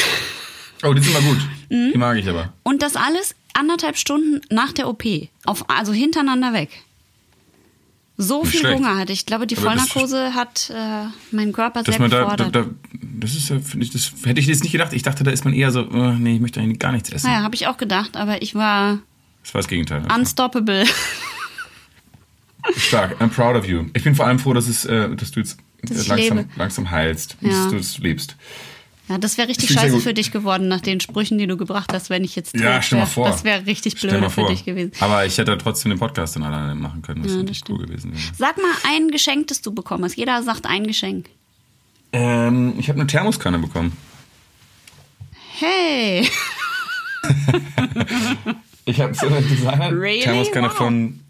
Oh, 0.82 0.92
die 0.92 1.02
sind 1.02 1.12
mal 1.12 1.22
gut. 1.22 1.38
Mhm. 1.70 1.90
Die 1.92 1.98
mag 1.98 2.16
ich 2.18 2.28
aber. 2.28 2.52
Und 2.62 2.82
das 2.82 2.96
alles 2.96 3.34
anderthalb 3.54 3.96
Stunden 3.96 4.40
nach 4.50 4.72
der 4.72 4.88
OP. 4.88 5.04
Auf, 5.44 5.68
also 5.70 5.92
hintereinander 5.92 6.52
weg. 6.52 6.70
So 8.18 8.40
Nicht 8.42 8.52
viel 8.52 8.60
schlecht. 8.60 8.78
Hunger 8.78 8.96
hatte 8.96 9.12
ich. 9.12 9.20
Ich 9.20 9.26
glaube, 9.26 9.46
die 9.46 9.56
Aber 9.56 9.66
Vollnarkose 9.66 10.34
hat 10.34 10.70
äh, 10.74 11.04
meinen 11.34 11.52
Körper 11.52 11.84
sehr 11.84 12.00
man 12.00 12.10
da, 12.10 12.34
da, 12.36 12.48
da, 12.48 12.66
das 12.92 13.34
ist 13.34 13.50
ja, 13.50 13.58
finde 13.60 13.84
ich, 13.84 13.92
das 13.92 14.10
hätte 14.24 14.40
ich 14.40 14.46
jetzt 14.46 14.62
nicht 14.62 14.72
gedacht. 14.72 14.92
Ich 14.94 15.02
dachte, 15.02 15.22
da 15.22 15.30
ist 15.30 15.44
man 15.44 15.52
eher 15.52 15.70
so, 15.70 15.86
oh, 15.90 16.12
nee, 16.12 16.36
ich 16.36 16.40
möchte 16.40 16.60
eigentlich 16.60 16.78
gar 16.78 16.92
nichts 16.92 17.10
essen. 17.10 17.26
naja, 17.30 17.42
habe 17.42 17.54
ich 17.54 17.66
auch 17.66 17.76
gedacht, 17.76 18.16
aber 18.16 18.40
ich 18.40 18.54
war 18.54 19.00
Das 19.42 19.52
war 19.52 19.60
das 19.60 19.68
Gegenteil. 19.68 20.02
unstoppable. 20.14 20.84
Stark. 22.76 23.20
I'm 23.20 23.28
proud 23.28 23.54
of 23.54 23.66
you. 23.66 23.84
Ich 23.94 24.02
bin 24.02 24.14
vor 24.14 24.26
allem 24.26 24.38
froh, 24.38 24.52
dass, 24.54 24.66
es, 24.66 24.84
äh, 24.86 25.14
dass 25.14 25.30
du 25.30 25.40
jetzt 25.40 25.58
Dass 25.82 26.08
langsam, 26.08 26.48
langsam 26.56 26.90
heilst. 26.90 27.36
Ja. 27.40 27.50
Dass 27.50 27.68
du 27.70 27.76
das 27.76 27.98
lebst. 27.98 28.36
Ja, 29.08 29.18
das 29.18 29.38
wäre 29.38 29.46
richtig 29.48 29.68
Das 29.68 29.80
scheiße 29.82 30.00
für 30.00 30.14
dich 30.14 30.32
geworden 30.32 30.66
nach 30.66 30.80
den 30.80 30.98
Sprüchen, 31.00 31.38
die 31.38 31.46
du 31.46 31.56
gebracht 31.56 31.92
hast, 31.92 32.10
wenn 32.10 32.24
ich 32.24 32.34
jetzt 32.34 32.52
tot 32.54 32.60
Ja, 32.62 32.82
stell 32.82 32.98
mal 32.98 33.06
vor. 33.06 33.28
Das 33.28 33.44
wäre 33.44 33.64
richtig 33.66 34.00
blöd 34.00 34.30
für 34.32 34.46
dich 34.46 34.64
gewesen. 34.64 34.90
Aber 35.00 35.24
ich 35.24 35.38
hätte 35.38 35.56
trotzdem 35.58 35.90
den 35.90 35.98
Podcast 36.00 36.34
dann 36.36 36.42
alleine 36.42 36.74
machen 36.74 37.02
können, 37.02 37.24
was 37.24 37.32
Ja, 37.34 37.42
das 37.44 37.60
cool 37.68 37.86
gewesen 37.86 38.12
wäre. 38.12 38.22
Sag 38.36 38.56
mal 38.56 38.72
ein 38.88 39.08
Geschenk, 39.08 39.46
das 39.46 39.62
du 39.62 39.72
bekommen 39.72 40.04
hast. 40.04 40.16
Jeder 40.16 40.42
sagt 40.42 40.66
ein 40.66 40.86
Geschenk. 40.86 41.26
Ähm, 42.12 42.74
ich 42.78 42.88
habe 42.88 42.98
eine 42.98 43.06
Thermoskanne 43.06 43.58
bekommen. 43.58 43.92
Hey! 45.58 46.28
Ich 48.88 49.00
habe 49.00 49.12
so 49.14 49.26
eine 49.26 49.42
Designer 49.42 49.90
Really? 49.90 50.20
Thermoskanne 50.22 50.68
Wow. 50.68 50.76
von 50.76 51.20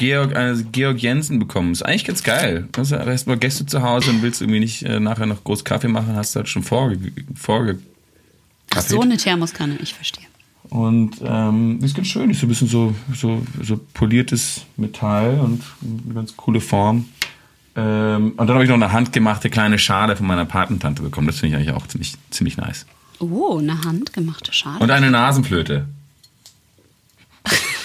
Georg, 0.00 0.34
also 0.34 0.64
Georg 0.72 0.98
Jensen 0.98 1.38
bekommen. 1.38 1.72
Ist 1.72 1.82
eigentlich 1.82 2.06
ganz 2.06 2.22
geil. 2.22 2.66
Also, 2.74 2.96
du 2.96 3.06
hast 3.06 3.26
mal 3.26 3.36
Gäste 3.36 3.66
zu 3.66 3.82
Hause 3.82 4.10
und 4.10 4.22
willst 4.22 4.40
irgendwie 4.40 4.60
nicht 4.60 4.82
äh, 4.82 4.98
nachher 4.98 5.26
noch 5.26 5.44
groß 5.44 5.62
Kaffee 5.62 5.88
machen, 5.88 6.16
hast 6.16 6.34
du 6.34 6.38
halt 6.38 6.48
schon 6.48 6.62
vorge 6.62 6.98
vorge 7.34 7.78
Ach, 8.74 8.80
so 8.80 9.02
eine 9.02 9.18
Thermoskanne, 9.18 9.76
ich 9.82 9.92
verstehe. 9.92 10.24
Und 10.70 11.16
ähm, 11.22 11.80
ist 11.82 11.94
ganz 11.94 12.08
schön. 12.08 12.30
Ist 12.30 12.40
so 12.40 12.46
ein 12.46 12.48
bisschen 12.48 12.68
so, 12.68 12.94
so, 13.14 13.44
so 13.60 13.78
poliertes 13.92 14.62
Metall 14.78 15.38
und 15.38 15.62
eine 15.82 16.14
ganz 16.14 16.34
coole 16.34 16.62
Form. 16.62 17.06
Ähm, 17.76 18.32
und 18.36 18.46
dann 18.46 18.54
habe 18.54 18.64
ich 18.64 18.70
noch 18.70 18.76
eine 18.76 18.92
handgemachte 18.92 19.50
kleine 19.50 19.78
Schale 19.78 20.16
von 20.16 20.26
meiner 20.26 20.46
Patentante 20.46 21.02
bekommen. 21.02 21.26
Das 21.26 21.40
finde 21.40 21.56
ich 21.56 21.62
eigentlich 21.62 21.76
auch 21.76 21.86
ziemlich, 21.88 22.14
ziemlich 22.30 22.56
nice. 22.56 22.86
Oh, 23.18 23.58
eine 23.58 23.84
handgemachte 23.84 24.54
Schale. 24.54 24.78
Und 24.78 24.90
eine 24.90 25.10
Nasenflöte. 25.10 25.86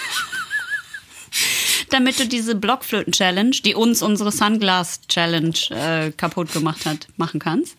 Damit 1.95 2.19
du 2.19 2.27
diese 2.27 2.55
Blockflöten-Challenge, 2.55 3.55
die 3.63 3.73
uns 3.73 4.01
unsere 4.01 4.29
Sunglass-Challenge 4.29 5.55
äh, 5.69 6.11
kaputt 6.11 6.51
gemacht 6.51 6.85
hat, 6.85 7.07
machen 7.15 7.39
kannst. 7.39 7.77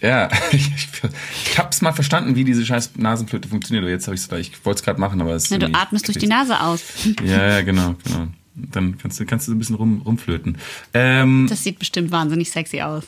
Ja, 0.00 0.30
ich, 0.52 0.68
ich, 0.68 1.58
es 1.58 1.82
mal 1.82 1.90
verstanden, 1.90 2.36
wie 2.36 2.44
diese 2.44 2.64
scheiß 2.64 2.92
Nasenflöte 2.94 3.48
funktioniert. 3.48 3.82
Aber 3.82 3.90
jetzt 3.90 4.06
habe 4.06 4.14
ich 4.14 4.20
es 4.22 4.30
ich 4.38 4.64
wollte 4.64 4.78
es 4.78 4.84
gerade 4.84 5.00
machen, 5.00 5.20
aber 5.20 5.34
es 5.34 5.44
ist 5.44 5.50
Ja, 5.50 5.58
du 5.58 5.66
atmest 5.74 6.06
durch 6.06 6.18
die. 6.18 6.28
Nase 6.28 6.60
aus. 6.60 6.84
Ja, 7.24 7.56
ja, 7.56 7.62
genau, 7.62 7.96
genau. 8.04 8.28
Dann 8.54 8.96
kannst 8.98 9.18
du, 9.18 9.26
kannst 9.26 9.48
du 9.48 9.50
so 9.50 9.56
ein 9.56 9.58
bisschen 9.58 9.74
rum, 9.74 10.02
rumflöten. 10.02 10.56
Ähm, 10.94 11.48
Das 11.50 11.64
sieht 11.64 11.80
bestimmt 11.80 12.12
wahnsinnig 12.12 12.52
sexy 12.52 12.82
aus. 12.82 13.02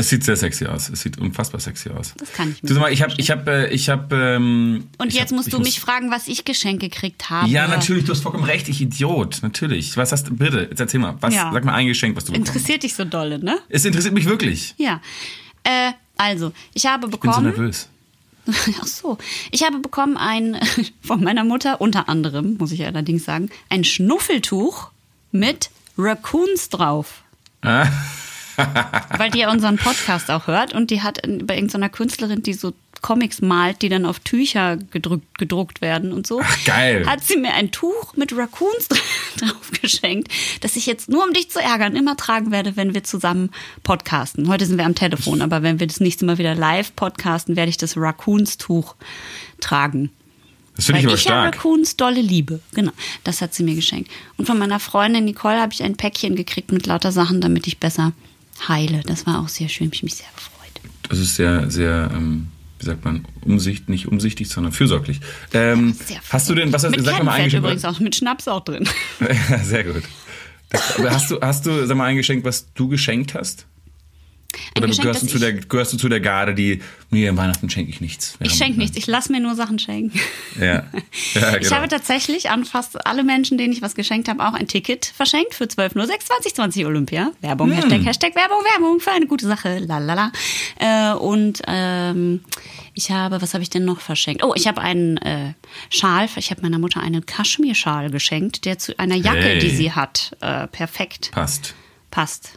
Es 0.00 0.08
sieht 0.08 0.24
sehr 0.24 0.36
sexy 0.36 0.66
aus. 0.66 0.88
Es 0.88 1.00
sieht 1.02 1.18
unfassbar 1.18 1.60
sexy 1.60 1.90
aus. 1.90 2.14
Das 2.18 2.32
kann 2.32 2.50
ich 2.52 2.62
mir 2.62 2.68
Du 2.68 2.74
sag 2.74 2.80
mal, 2.80 2.92
ich 2.92 3.02
habe, 3.02 3.14
ich 3.16 3.30
habe, 3.30 3.68
ich 3.70 3.88
habe. 3.88 4.14
Ähm, 4.36 4.88
Und 4.98 5.12
jetzt 5.12 5.30
hab, 5.30 5.36
musst 5.36 5.52
du 5.52 5.58
muss- 5.58 5.66
mich 5.68 5.80
fragen, 5.80 6.10
was 6.10 6.26
ich 6.28 6.44
geschenkt 6.44 6.82
gekriegt 6.82 7.30
habe. 7.30 7.48
Ja, 7.48 7.68
natürlich. 7.68 8.04
Du 8.04 8.12
hast 8.12 8.20
vollkommen 8.22 8.44
recht. 8.44 8.68
Ich 8.68 8.80
Idiot. 8.80 9.38
Natürlich. 9.42 9.96
Was 9.96 10.12
hast 10.12 10.28
du? 10.28 10.34
Bitte, 10.36 10.66
jetzt 10.70 10.80
erzähl 10.80 11.00
mal. 11.00 11.16
Was? 11.20 11.34
Ja. 11.34 11.50
Sag 11.52 11.64
mal 11.64 11.74
ein 11.74 11.86
Geschenk, 11.86 12.16
was 12.16 12.24
du 12.24 12.32
bekommen 12.32 12.46
hast. 12.48 12.54
Interessiert 12.56 12.82
dich 12.82 12.94
so 12.94 13.04
dolle, 13.04 13.38
ne? 13.38 13.58
Es 13.68 13.84
interessiert 13.84 14.14
mich 14.14 14.24
wirklich. 14.26 14.74
Ja. 14.78 15.00
Äh, 15.64 15.92
also, 16.16 16.52
ich 16.74 16.86
habe 16.86 17.06
Ich 17.06 17.10
bin 17.12 17.20
so 17.32 17.40
bekommen. 17.40 17.46
nervös. 17.48 17.88
Ach 18.80 18.86
so. 18.86 19.18
Ich 19.50 19.62
habe 19.64 19.78
bekommen 19.78 20.16
ein 20.16 20.58
von 21.02 21.22
meiner 21.22 21.44
Mutter, 21.44 21.80
unter 21.80 22.08
anderem, 22.08 22.56
muss 22.58 22.72
ich 22.72 22.84
allerdings 22.84 23.24
sagen, 23.24 23.50
ein 23.68 23.84
Schnuffeltuch 23.84 24.90
mit 25.32 25.70
Raccoons 25.98 26.70
drauf. 26.70 27.22
Ah. 27.62 27.86
Weil 29.16 29.30
die 29.30 29.40
ja 29.40 29.50
unseren 29.50 29.76
Podcast 29.76 30.30
auch 30.30 30.46
hört 30.46 30.74
und 30.74 30.90
die 30.90 31.02
hat 31.02 31.20
bei 31.22 31.54
irgendeiner 31.54 31.88
Künstlerin, 31.88 32.42
die 32.42 32.54
so 32.54 32.72
Comics 33.02 33.40
malt, 33.40 33.82
die 33.82 33.88
dann 33.88 34.04
auf 34.04 34.20
Tücher 34.20 34.76
gedrückt, 34.76 35.38
gedruckt 35.38 35.80
werden 35.80 36.12
und 36.12 36.26
so. 36.26 36.40
Ach, 36.42 36.64
geil. 36.64 37.06
Hat 37.06 37.24
sie 37.24 37.36
mir 37.36 37.54
ein 37.54 37.70
Tuch 37.70 38.14
mit 38.16 38.36
Raccoons 38.36 38.88
drauf 39.38 39.70
geschenkt, 39.80 40.30
das 40.60 40.76
ich 40.76 40.86
jetzt 40.86 41.08
nur 41.08 41.24
um 41.24 41.32
dich 41.32 41.50
zu 41.50 41.60
ärgern 41.60 41.96
immer 41.96 42.16
tragen 42.16 42.50
werde, 42.50 42.76
wenn 42.76 42.94
wir 42.94 43.04
zusammen 43.04 43.50
podcasten. 43.82 44.48
Heute 44.48 44.66
sind 44.66 44.78
wir 44.78 44.86
am 44.86 44.94
Telefon, 44.94 45.42
aber 45.42 45.62
wenn 45.62 45.80
wir 45.80 45.86
das 45.86 46.00
nächste 46.00 46.24
Mal 46.24 46.38
wieder 46.38 46.54
live 46.54 46.94
podcasten, 46.94 47.56
werde 47.56 47.70
ich 47.70 47.76
das 47.76 47.96
Raccoons-Tuch 47.96 48.94
tragen. 49.60 50.10
Das 50.76 50.86
finde 50.86 51.00
ich 51.00 51.06
aber 51.06 51.14
ich 51.14 51.22
stark. 51.22 51.56
Raccoons 51.56 51.96
dolle 51.96 52.20
liebe. 52.20 52.60
Genau, 52.74 52.92
das 53.24 53.42
hat 53.42 53.54
sie 53.54 53.62
mir 53.62 53.74
geschenkt. 53.74 54.10
Und 54.36 54.46
von 54.46 54.58
meiner 54.58 54.80
Freundin 54.80 55.24
Nicole 55.24 55.60
habe 55.60 55.72
ich 55.72 55.82
ein 55.82 55.96
Päckchen 55.96 56.36
gekriegt 56.36 56.72
mit 56.72 56.86
lauter 56.86 57.12
Sachen, 57.12 57.40
damit 57.40 57.66
ich 57.66 57.78
besser 57.78 58.12
heile. 58.68 59.02
Das 59.06 59.26
war 59.26 59.40
auch 59.40 59.48
sehr 59.48 59.68
schön, 59.68 59.90
ich 59.92 60.02
mich 60.02 60.14
sehr 60.14 60.26
gefreut. 60.34 60.92
Das 61.08 61.18
ist 61.18 61.36
sehr, 61.36 61.70
sehr, 61.70 62.10
ähm, 62.14 62.48
wie 62.78 62.86
sagt 62.86 63.04
man, 63.04 63.26
umsichtig, 63.42 63.88
nicht 63.88 64.08
umsichtig, 64.08 64.48
sondern 64.48 64.72
fürsorglich. 64.72 65.20
Ähm, 65.52 65.94
Sehr 66.04 66.20
hast 66.30 66.48
du 66.48 66.54
denn, 66.54 66.72
was 66.72 66.84
hast 66.84 66.92
Kettenfett 66.92 67.26
Geschenk? 67.26 67.52
übrigens 67.54 67.84
auch, 67.84 68.00
mit 68.00 68.14
Schnaps 68.16 68.48
auch 68.48 68.64
drin. 68.64 68.88
Ja, 69.50 69.58
sehr 69.58 69.84
gut. 69.84 70.02
Das, 70.70 70.98
hast 70.98 71.30
du, 71.30 71.40
hast 71.40 71.66
du, 71.66 71.86
sag 71.86 71.96
mal, 71.96 72.04
ein 72.04 72.16
Geschenk, 72.16 72.44
was 72.44 72.72
du 72.74 72.88
geschenkt 72.88 73.34
hast? 73.34 73.66
Oder 74.76 74.86
Geschenk, 74.86 75.02
gehörst, 75.04 75.22
du 75.22 75.26
zu 75.26 75.38
der, 75.38 75.52
gehörst 75.52 75.92
du 75.92 75.96
zu 75.96 76.08
der 76.08 76.20
Garde, 76.20 76.54
die, 76.54 76.80
nee, 77.10 77.28
an 77.28 77.36
Weihnachten 77.36 77.68
schenke 77.70 77.90
ich 77.90 78.00
nichts. 78.00 78.36
Ich 78.40 78.52
schenke 78.52 78.78
nichts, 78.78 78.96
ich 78.96 79.06
lasse 79.06 79.30
mir 79.32 79.40
nur 79.40 79.54
Sachen 79.54 79.78
schenken. 79.78 80.18
Ja, 80.58 80.64
ja 80.66 80.84
Ich 81.32 81.34
genau. 81.68 81.76
habe 81.76 81.88
tatsächlich 81.88 82.50
an 82.50 82.64
fast 82.64 83.06
alle 83.06 83.24
Menschen, 83.24 83.58
denen 83.58 83.72
ich 83.72 83.82
was 83.82 83.94
geschenkt 83.94 84.28
habe, 84.28 84.46
auch 84.46 84.54
ein 84.54 84.68
Ticket 84.68 85.06
verschenkt 85.06 85.54
für 85.54 85.64
12.06 85.64 86.20
2020 86.20 86.86
Olympia. 86.86 87.32
Werbung, 87.40 87.70
Hashtag, 87.72 88.04
Hashtag 88.04 88.34
Werbung, 88.34 88.58
Werbung 88.64 89.00
für 89.00 89.12
eine 89.12 89.26
gute 89.26 89.46
Sache, 89.46 89.78
lalala. 89.78 90.32
Äh, 90.78 91.12
und 91.14 91.62
ähm, 91.66 92.40
ich 92.94 93.10
habe, 93.10 93.40
was 93.42 93.54
habe 93.54 93.62
ich 93.62 93.70
denn 93.70 93.84
noch 93.84 94.00
verschenkt? 94.00 94.42
Oh, 94.44 94.52
ich 94.54 94.66
habe 94.66 94.80
einen 94.80 95.16
äh, 95.18 95.54
Schal, 95.90 96.28
ich 96.36 96.50
habe 96.50 96.62
meiner 96.62 96.78
Mutter 96.78 97.00
einen 97.00 97.24
Kaschmirschal 97.26 98.10
geschenkt, 98.10 98.64
der 98.64 98.78
zu 98.78 98.98
einer 98.98 99.14
Jacke, 99.16 99.40
Hey. 99.40 99.58
die 99.58 99.70
sie 99.70 99.92
hat, 99.92 100.36
äh, 100.40 100.66
perfekt 100.66 101.30
Passt. 101.32 101.74
passt. 102.10 102.52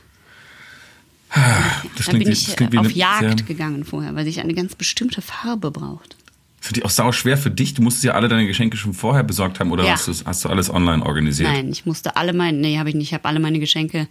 Das 1.98 2.06
Da 2.06 2.12
bin 2.12 2.22
ich 2.30 2.46
das 2.46 2.62
auf 2.62 2.62
eine 2.78 2.90
Jagd 2.92 3.40
Sehr, 3.40 3.48
gegangen 3.48 3.84
vorher, 3.86 4.14
weil 4.16 4.28
ich 4.28 4.40
eine 4.40 4.54
ganz 4.54 4.76
bestimmte 4.76 5.22
Farbe 5.22 5.72
braucht. 5.72 6.16
das 6.62 6.72
ich 6.76 6.86
auch 6.86 6.90
sau 6.92 7.12
schwer 7.12 7.38
für 7.38 7.50
dich. 7.50 7.74
Du 7.74 7.82
musstest 7.82 8.04
ja 8.04 8.14
alle 8.14 8.28
deine 8.28 8.46
Geschenke 8.46 8.78
schon 8.78 8.94
vorher 8.94 9.24
besorgt 9.24 9.60
haben 9.60 9.72
oder 9.72 9.84
Ja. 9.84 9.94
hast, 9.94 10.08
du, 10.08 10.14
hast 10.26 10.46
du 10.46 10.50
alles 10.50 10.70
online 10.70 11.04
organisiert? 11.04 11.52
Nein, 11.52 11.72
ich 11.72 11.86
musste 11.86 12.16
alle 12.18 12.34
meine, 12.34 12.58
nee, 12.60 12.78
habe 12.78 12.90
ich 12.90 12.96
nicht, 12.96 13.08
ich 13.08 13.14
habe 13.14 13.26
alle 13.28 13.40
meine 13.40 13.60
Geschenke 13.60 14.08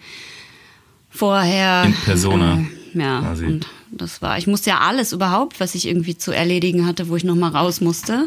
vorher. 1.10 1.84
In 1.84 1.94
persona, 1.94 2.58
Äh, 2.94 2.98
ja, 2.98 3.20
quasi. 3.20 3.46
und 3.46 3.66
das 3.90 4.22
war, 4.22 4.38
ich 4.38 4.46
musste 4.46 4.70
ja 4.70 4.78
alles 4.80 5.12
überhaupt, 5.12 5.60
was 5.60 5.74
ich 5.74 5.86
irgendwie 5.86 6.16
zu 6.16 6.32
erledigen 6.32 6.86
hatte, 6.86 7.08
wo 7.08 7.16
ich 7.16 7.24
nochmal 7.24 7.50
raus 7.50 7.80
musste, 7.80 8.24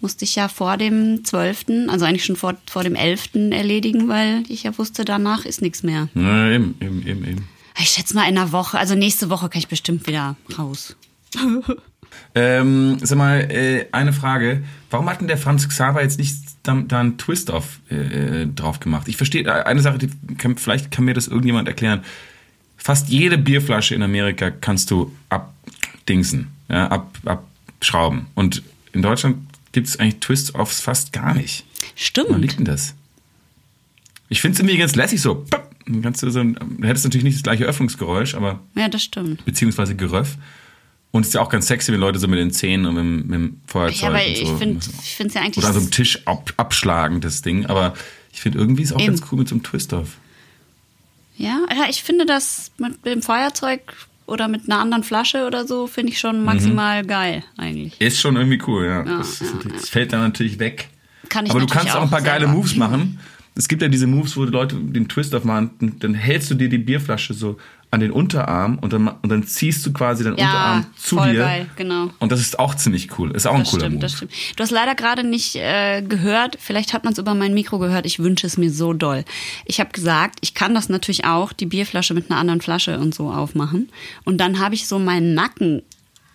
musste 0.00 0.24
ich 0.24 0.34
ja 0.36 0.48
vor 0.48 0.76
dem 0.76 1.24
12., 1.24 1.88
also 1.88 2.04
eigentlich 2.04 2.24
schon 2.24 2.36
vor, 2.36 2.54
vor 2.70 2.84
dem 2.84 2.94
11. 2.94 3.50
erledigen, 3.52 4.08
weil 4.08 4.42
ich 4.48 4.62
ja 4.62 4.76
wusste, 4.78 5.04
danach 5.04 5.44
ist 5.44 5.62
nichts 5.62 5.82
mehr. 5.82 6.08
Ja, 6.14 6.50
eben, 6.50 6.74
eben, 6.80 7.06
eben, 7.06 7.24
eben. 7.24 7.48
Ich 7.80 7.90
schätze 7.90 8.14
mal 8.14 8.28
in 8.28 8.36
einer 8.36 8.52
Woche, 8.52 8.78
also 8.78 8.94
nächste 8.94 9.30
Woche 9.30 9.48
kann 9.48 9.58
ich 9.58 9.68
bestimmt 9.68 10.06
wieder 10.06 10.36
raus. 10.58 10.96
Ähm, 12.34 12.98
sag 13.00 13.18
mal, 13.18 13.50
äh, 13.50 13.86
eine 13.92 14.12
Frage. 14.12 14.62
Warum 14.90 15.08
hat 15.08 15.20
denn 15.20 15.28
der 15.28 15.38
Franz 15.38 15.68
Xaver 15.68 16.02
jetzt 16.02 16.18
nicht 16.18 16.34
da, 16.62 16.74
da 16.86 17.00
einen 17.00 17.18
Twist 17.18 17.50
auf, 17.50 17.80
äh, 17.88 18.46
drauf 18.46 18.80
gemacht? 18.80 19.08
Ich 19.08 19.16
verstehe, 19.16 19.44
äh, 19.44 19.62
eine 19.64 19.80
Sache, 19.80 19.98
kann, 20.38 20.56
vielleicht 20.56 20.90
kann 20.90 21.04
mir 21.04 21.14
das 21.14 21.28
irgendjemand 21.28 21.68
erklären. 21.68 22.04
Fast 22.76 23.08
jede 23.08 23.38
Bierflasche 23.38 23.94
in 23.94 24.02
Amerika 24.02 24.50
kannst 24.50 24.90
du 24.90 25.12
abdingsen, 25.28 26.48
ja, 26.68 26.88
ab, 26.88 27.16
abschrauben. 27.24 28.26
Und 28.34 28.62
in 28.92 29.02
Deutschland 29.02 29.38
gibt 29.72 29.86
es 29.88 29.98
eigentlich 29.98 30.20
Twist-Offs 30.20 30.80
fast 30.80 31.12
gar 31.12 31.34
nicht. 31.34 31.64
Stimmt. 31.94 32.30
Wo 32.30 32.34
liegt 32.34 32.58
denn 32.58 32.64
das? 32.64 32.94
Ich 34.28 34.40
finde 34.40 34.54
es 34.54 34.60
irgendwie 34.60 34.78
ganz 34.78 34.94
lässig 34.94 35.20
so. 35.20 35.46
Dann 35.50 35.62
kannst 36.02 36.22
du 36.22 36.30
so 36.30 36.40
ein, 36.40 36.54
du 36.78 36.86
hättest 36.86 37.04
natürlich 37.04 37.24
nicht 37.24 37.36
das 37.36 37.42
gleiche 37.42 37.64
Öffnungsgeräusch, 37.64 38.34
aber 38.34 38.60
Ja, 38.74 38.88
das 38.88 39.02
stimmt. 39.02 39.44
beziehungsweise 39.44 39.94
Geröff. 39.96 40.36
Und 41.12 41.22
es 41.22 41.28
ist 41.28 41.34
ja 41.34 41.40
auch 41.40 41.48
ganz 41.48 41.66
sexy, 41.66 41.92
wenn 41.92 41.98
Leute 42.00 42.18
so 42.20 42.28
mit 42.28 42.38
den 42.38 42.52
Zähnen 42.52 42.86
und 42.86 42.94
mit, 42.94 43.02
dem- 43.02 43.26
mit 43.26 43.34
dem 43.34 43.60
Feuerzeug 43.66 44.00
Ja, 44.02 44.08
aber 44.10 44.46
so. 44.46 44.56
finde 44.58 44.80
ich 45.02 45.14
finde 45.16 45.28
es 45.28 45.34
ja 45.34 45.40
eigentlich. 45.42 45.64
Oder 45.64 45.72
so 45.72 45.80
einem 45.80 45.90
Tisch 45.90 46.24
ab, 46.26 46.52
abschlagen, 46.56 47.20
das 47.20 47.42
Ding. 47.42 47.66
Aber 47.66 47.94
ich 48.32 48.40
finde 48.40 48.58
irgendwie 48.58 48.82
ist 48.84 48.92
auch 48.92 49.00
Eben. 49.00 49.16
ganz 49.16 49.22
cool 49.32 49.38
mit 49.40 49.48
so 49.48 49.56
einem 49.56 49.64
Twist-Off. 49.64 50.16
ja, 51.36 51.58
ja, 51.70 51.86
ich 51.88 52.02
finde 52.02 52.26
das 52.26 52.70
mit 52.78 53.04
dem 53.04 53.22
Feuerzeug 53.22 53.80
oder 54.26 54.46
mit 54.46 54.68
einer 54.70 54.78
anderen 54.78 55.02
Flasche 55.02 55.46
oder 55.46 55.66
so, 55.66 55.86
finde 55.88 56.12
ich 56.12 56.18
Mhm. 56.18 56.20
schon 56.20 56.44
maximal 56.44 57.04
geil 57.04 57.42
eigentlich. 57.56 58.00
Ist 58.00 58.20
schon 58.20 58.36
irgendwie 58.36 58.62
cool, 58.68 58.84
ja. 58.86 59.04
Ja, 59.04 59.18
das, 59.18 59.40
ja, 59.40 59.46
das 59.74 59.88
fällt 59.88 60.12
dann 60.12 60.20
natürlich 60.20 60.58
weg. 60.60 60.88
Kann 61.28 61.44
ich 61.46 61.50
Aber 61.50 61.60
du 61.60 61.66
kannst 61.66 61.94
auch 61.96 62.02
ein 62.02 62.10
paar 62.10 62.22
geile. 62.22 62.46
Moves 62.46 62.76
machen. 62.76 63.18
Es 63.56 63.68
gibt 63.68 63.82
ja 63.82 63.88
diese 63.88 64.06
Moves, 64.06 64.36
wo 64.36 64.44
die 64.46 64.52
Leute 64.52 64.76
den 64.76 65.08
Twist-Off 65.08 65.44
machen, 65.44 65.70
und 65.80 66.02
dann 66.04 66.14
hältst 66.14 66.50
du 66.50 66.54
dir 66.54 66.68
die 66.68 66.78
Bierflasche 66.78 67.34
so 67.34 67.56
an 67.92 67.98
den 67.98 68.12
Unterarm 68.12 68.78
und 68.78 68.92
dann, 68.92 69.08
und 69.08 69.28
dann 69.30 69.42
ziehst 69.42 69.84
du 69.84 69.92
quasi 69.92 70.22
deinen 70.22 70.38
Ja, 70.38 70.46
Unterarm 70.46 70.86
zu 70.96 71.16
voll 71.16 71.32
dir. 71.32 71.38
geil, 71.40 71.66
genau. 71.74 72.10
Und 72.20 72.30
das 72.30 72.40
ist 72.40 72.58
auch 72.60 72.76
ziemlich 72.76 73.18
cool. 73.18 73.32
Ist 73.32 73.46
auch 73.48 73.54
ein 73.54 73.60
Das 73.62 73.70
cooler 73.70 73.80
stimmt, 73.86 73.94
Move. 73.96 74.02
das 74.02 74.12
stimmt. 74.12 74.32
Du 74.54 74.62
hast 74.62 74.70
leider 74.70 74.94
gerade 74.94 75.24
nicht 75.24 75.56
äh, 75.56 76.00
gehört, 76.02 76.56
vielleicht 76.60 76.92
hat 76.92 77.02
man 77.02 77.12
es 77.14 77.18
über 77.18 77.34
mein 77.34 77.52
Mikro 77.52 77.80
gehört, 77.80 78.06
ich 78.06 78.20
wünsche 78.20 78.46
es 78.46 78.56
mir 78.56 78.70
so 78.70 78.92
doll. 78.92 79.24
Ich 79.64 79.80
habe 79.80 79.90
gesagt, 79.90 80.38
ich 80.42 80.54
kann 80.54 80.72
das 80.72 80.88
natürlich 80.88 81.24
auch, 81.24 81.52
die 81.52 81.66
Bierflasche 81.66 82.14
mit 82.14 82.30
einer 82.30 82.38
anderen 82.38 82.60
Flasche 82.60 83.00
und 83.00 83.12
so 83.12 83.32
aufmachen. 83.32 83.88
Und 84.24 84.38
dann 84.38 84.60
habe 84.60 84.76
ich 84.76 84.86
so 84.86 85.00
meinen 85.00 85.34
Nacken 85.34 85.82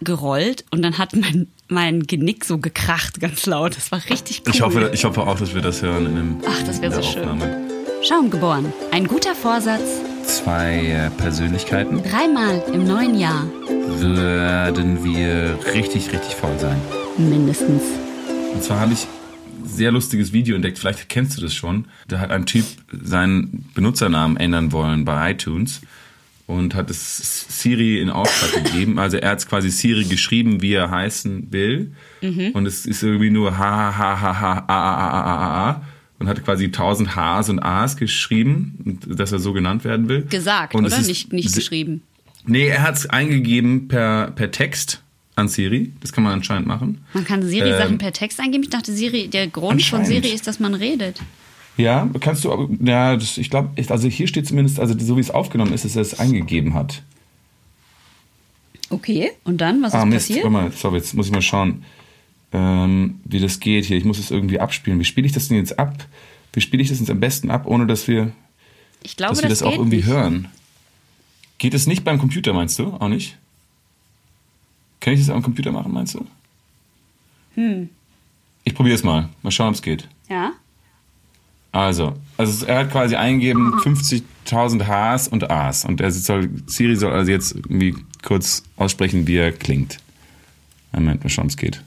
gerollt 0.06 0.64
und 0.72 0.82
dann 0.82 0.98
hat 0.98 1.16
mein, 1.16 1.48
mein 1.68 2.04
Genick 2.04 2.46
so 2.46 2.58
gekracht 2.60 3.20
ganz 3.20 3.46
laut. 3.46 3.76
Das 3.76 3.92
war 3.92 4.00
richtig 4.10 4.44
cool. 4.46 4.54
Ich 4.56 4.62
hoffe, 4.62 4.92
ich 4.94 5.04
hoffe 5.04 5.22
auch, 5.28 5.38
dass 5.38 5.54
wir 5.54 5.62
das 5.62 5.82
hören 5.82 6.06
in, 6.06 6.16
dem, 6.16 6.38
Ach, 6.48 6.64
das 6.64 6.82
wär 6.82 6.90
in 6.90 6.94
der 6.94 7.04
so 7.04 7.10
schön. 7.10 7.24
Aufnahme. 7.28 7.68
Schaum 8.04 8.30
geboren. 8.30 8.72
Ein 8.92 9.08
guter 9.08 9.34
Vorsatz. 9.36 9.82
Zwei 10.26 10.86
äh, 10.86 11.10
Persönlichkeiten 11.12 12.02
Dreimal 12.04 12.64
im 12.74 12.86
neuen 12.88 13.16
Jahr. 13.20 13.46
würden 13.68 15.04
wir 15.04 15.58
richtig, 15.74 16.12
richtig 16.12 16.36
voll 16.36 16.58
sein. 16.60 16.80
Mindestens. 17.18 17.82
Und 18.54 18.64
zwar 18.64 18.80
habe 18.80 18.94
ich 18.94 19.04
ein 19.04 19.68
sehr 19.68 19.92
lustiges 19.92 20.34
Video 20.34 20.56
entdeckt, 20.56 20.78
vielleicht 20.80 21.10
kennst 21.10 21.38
du 21.38 21.42
das 21.42 21.54
schon. 21.54 21.86
Da 22.08 22.20
hat 22.20 22.32
ein 22.32 22.46
Typ 22.46 22.66
seinen 23.04 23.70
Benutzernamen 23.74 24.38
ändern 24.38 24.72
wollen 24.72 25.04
bei 25.06 25.32
iTunes 25.32 25.82
und 26.48 26.76
hat 26.76 26.90
es 26.90 27.46
Siri 27.62 28.00
in 28.00 28.10
Auftrag 28.10 28.64
gegeben. 28.64 29.00
Also 29.00 29.18
er 29.18 29.32
hat 29.32 29.40
es 29.40 29.48
quasi 29.48 29.70
Siri 29.72 30.06
geschrieben, 30.06 30.62
wie 30.62 30.74
er 30.74 30.92
heißen 30.92 31.52
will. 31.52 31.92
Und 32.54 32.66
es 32.66 32.86
ist 32.86 33.04
irgendwie 33.04 33.30
nur 33.30 33.58
ha 33.58 33.98
ha 33.98 34.20
ha 34.20 34.40
ha 34.40 34.66
a 34.68 34.74
a 34.74 34.96
a 34.96 35.10
a 35.10 35.36
a 35.38 35.70
a 35.70 35.82
und 36.20 36.28
hat 36.28 36.44
quasi 36.46 36.72
tausend 36.72 37.16
Hs 37.16 37.50
und 37.50 37.60
As 37.60 37.98
geschrieben, 37.98 39.00
dass 39.06 39.32
er 39.32 39.40
so 39.40 39.54
genannt 39.54 39.84
werden 39.84 40.08
will. 40.08 40.24
Gesagt, 40.24 40.74
und 40.74 40.86
oder? 40.86 41.00
Nicht, 41.02 41.34
nicht 41.34 41.54
geschrieben. 41.54 42.02
Nee, 42.46 42.68
er 42.68 42.84
hat 42.84 42.96
es 42.96 43.10
eingegeben 43.10 43.88
per, 43.88 44.32
per 44.32 44.52
Text 44.52 45.02
an 45.36 45.48
Siri. 45.48 45.92
Das 46.00 46.14
kann 46.14 46.24
man 46.24 46.34
anscheinend 46.34 46.68
machen. 46.68 47.04
Man 47.14 47.26
kann 47.26 47.44
Siri 47.44 47.72
Ähm, 47.72 47.78
Sachen 47.78 47.98
per 47.98 48.14
Text 48.14 48.40
eingeben. 48.40 48.64
Ich 48.64 48.70
dachte, 48.70 48.94
Siri, 48.94 49.28
der 49.28 49.48
Grund 49.48 49.84
von. 49.84 50.06
Siri 50.06 50.30
ist, 50.30 50.48
dass 50.48 50.60
man 50.60 50.74
redet. 50.74 51.20
Ja, 51.78 52.10
kannst 52.22 52.46
du, 52.46 52.78
ja, 52.82 53.18
das, 53.18 53.38
ich 53.38 53.50
glaube, 53.50 53.70
also 53.90 54.08
hier 54.08 54.28
steht 54.28 54.48
zumindest, 54.48 54.80
also 54.80 54.98
so 54.98 55.18
wie 55.18 55.22
es 55.22 55.32
aufgenommen 55.32 55.74
ist, 55.74 55.84
dass 55.84 55.96
er 55.96 56.04
es 56.04 56.20
eingegeben 56.20 56.74
hat. 56.74 57.04
Okay. 58.90 59.32
Und 59.44 59.60
dann, 59.60 59.82
was 59.82 59.94
ah, 59.94 60.00
ist 60.00 60.06
Mist, 60.06 60.28
passiert? 60.30 60.50
mal, 60.50 60.72
sorry, 60.72 60.98
jetzt 60.98 61.14
muss 61.16 61.28
ich 61.28 61.34
mal 61.34 61.42
schauen, 61.42 61.84
ähm, 62.54 63.20
wie 63.26 63.40
das 63.40 63.60
geht 63.60 63.86
hier. 63.86 63.98
Ich 63.98 64.06
muss 64.06 64.20
es 64.20 64.32
irgendwie 64.32 64.60
abspielen. 64.60 65.00
Wie 65.00 65.06
spiele 65.06 65.28
ich 65.28 65.34
das 65.34 65.50
denn 65.50 65.58
jetzt 65.58 65.78
ab? 65.78 66.08
Wie 66.54 66.62
spiele 66.62 66.82
ich 66.82 66.90
das 66.90 67.00
jetzt 67.00 67.10
am 67.10 67.20
besten 67.20 67.52
ab, 67.52 67.66
ohne 67.68 67.88
dass 67.88 68.08
wir, 68.08 68.32
Ich 69.04 69.18
glaube, 69.18 69.34
dass 69.34 69.42
wir 69.42 69.50
das, 69.50 69.62
auch 69.62 69.72
geht 69.72 69.80
irgendwie 69.80 69.98
nicht. 69.98 70.06
hören? 70.06 70.48
Geht 71.58 71.74
es 71.74 71.88
nicht 71.88 72.06
beim 72.06 72.20
Computer, 72.20 72.54
meinst 72.54 72.80
du? 72.80 72.94
Auch 72.94 73.10
nicht? 73.10 73.38
Kann 75.02 75.14
ich 75.14 75.20
das 75.20 75.30
am 75.30 75.42
Computer 75.42 75.72
machen, 75.72 75.92
meinst 75.92 76.14
du? 76.14 76.26
Hm. 77.56 77.90
Ich 78.64 78.74
probiere 78.74 78.96
es 78.96 79.04
mal. 79.04 79.30
Mal 79.42 79.52
schauen, 79.52 79.70
ob 79.70 79.76
es 79.76 79.82
geht. 79.82 80.08
Ja. 80.30 80.54
Also, 81.76 82.16
also 82.38 82.66
er 82.66 82.80
hat 82.80 82.92
quasi 82.92 83.18
eingegeben 83.18 83.74
50.000 83.82 84.88
Hs 84.88 85.28
und 85.28 85.52
As 85.52 85.84
und 85.84 86.00
er 86.00 86.10
soll, 86.10 86.50
Siri 86.68 86.96
soll 86.96 87.12
also 87.12 87.30
jetzt 87.30 87.54
irgendwie 87.54 87.94
kurz 88.24 88.64
aussprechen, 88.78 89.28
wie 89.28 89.36
er 89.36 89.52
klingt. 89.52 89.98
Moment, 90.94 91.26
mal 91.26 91.30
schauen, 91.30 91.48
es 91.48 91.58
geht. 91.58 91.84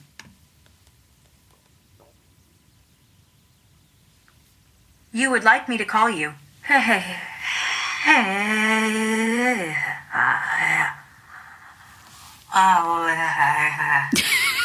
You 5.13 5.31
would 5.31 5.43
like 5.43 5.71
me 5.71 5.79
to 5.79 5.87
call 5.87 6.11
you. 6.11 6.33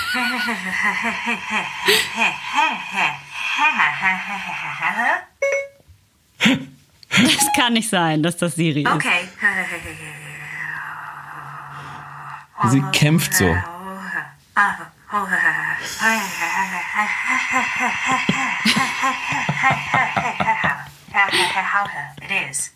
Das 7.10 7.48
kann 7.56 7.74
nicht 7.74 7.90
sein, 7.90 8.22
dass 8.22 8.38
das 8.38 8.56
Siri 8.56 8.82
ist. 8.82 8.92
Okay. 8.92 9.28
Sie 12.70 12.82
kämpft 12.92 13.34
so. 13.34 13.56
It 22.22 22.50
is. 22.50 22.72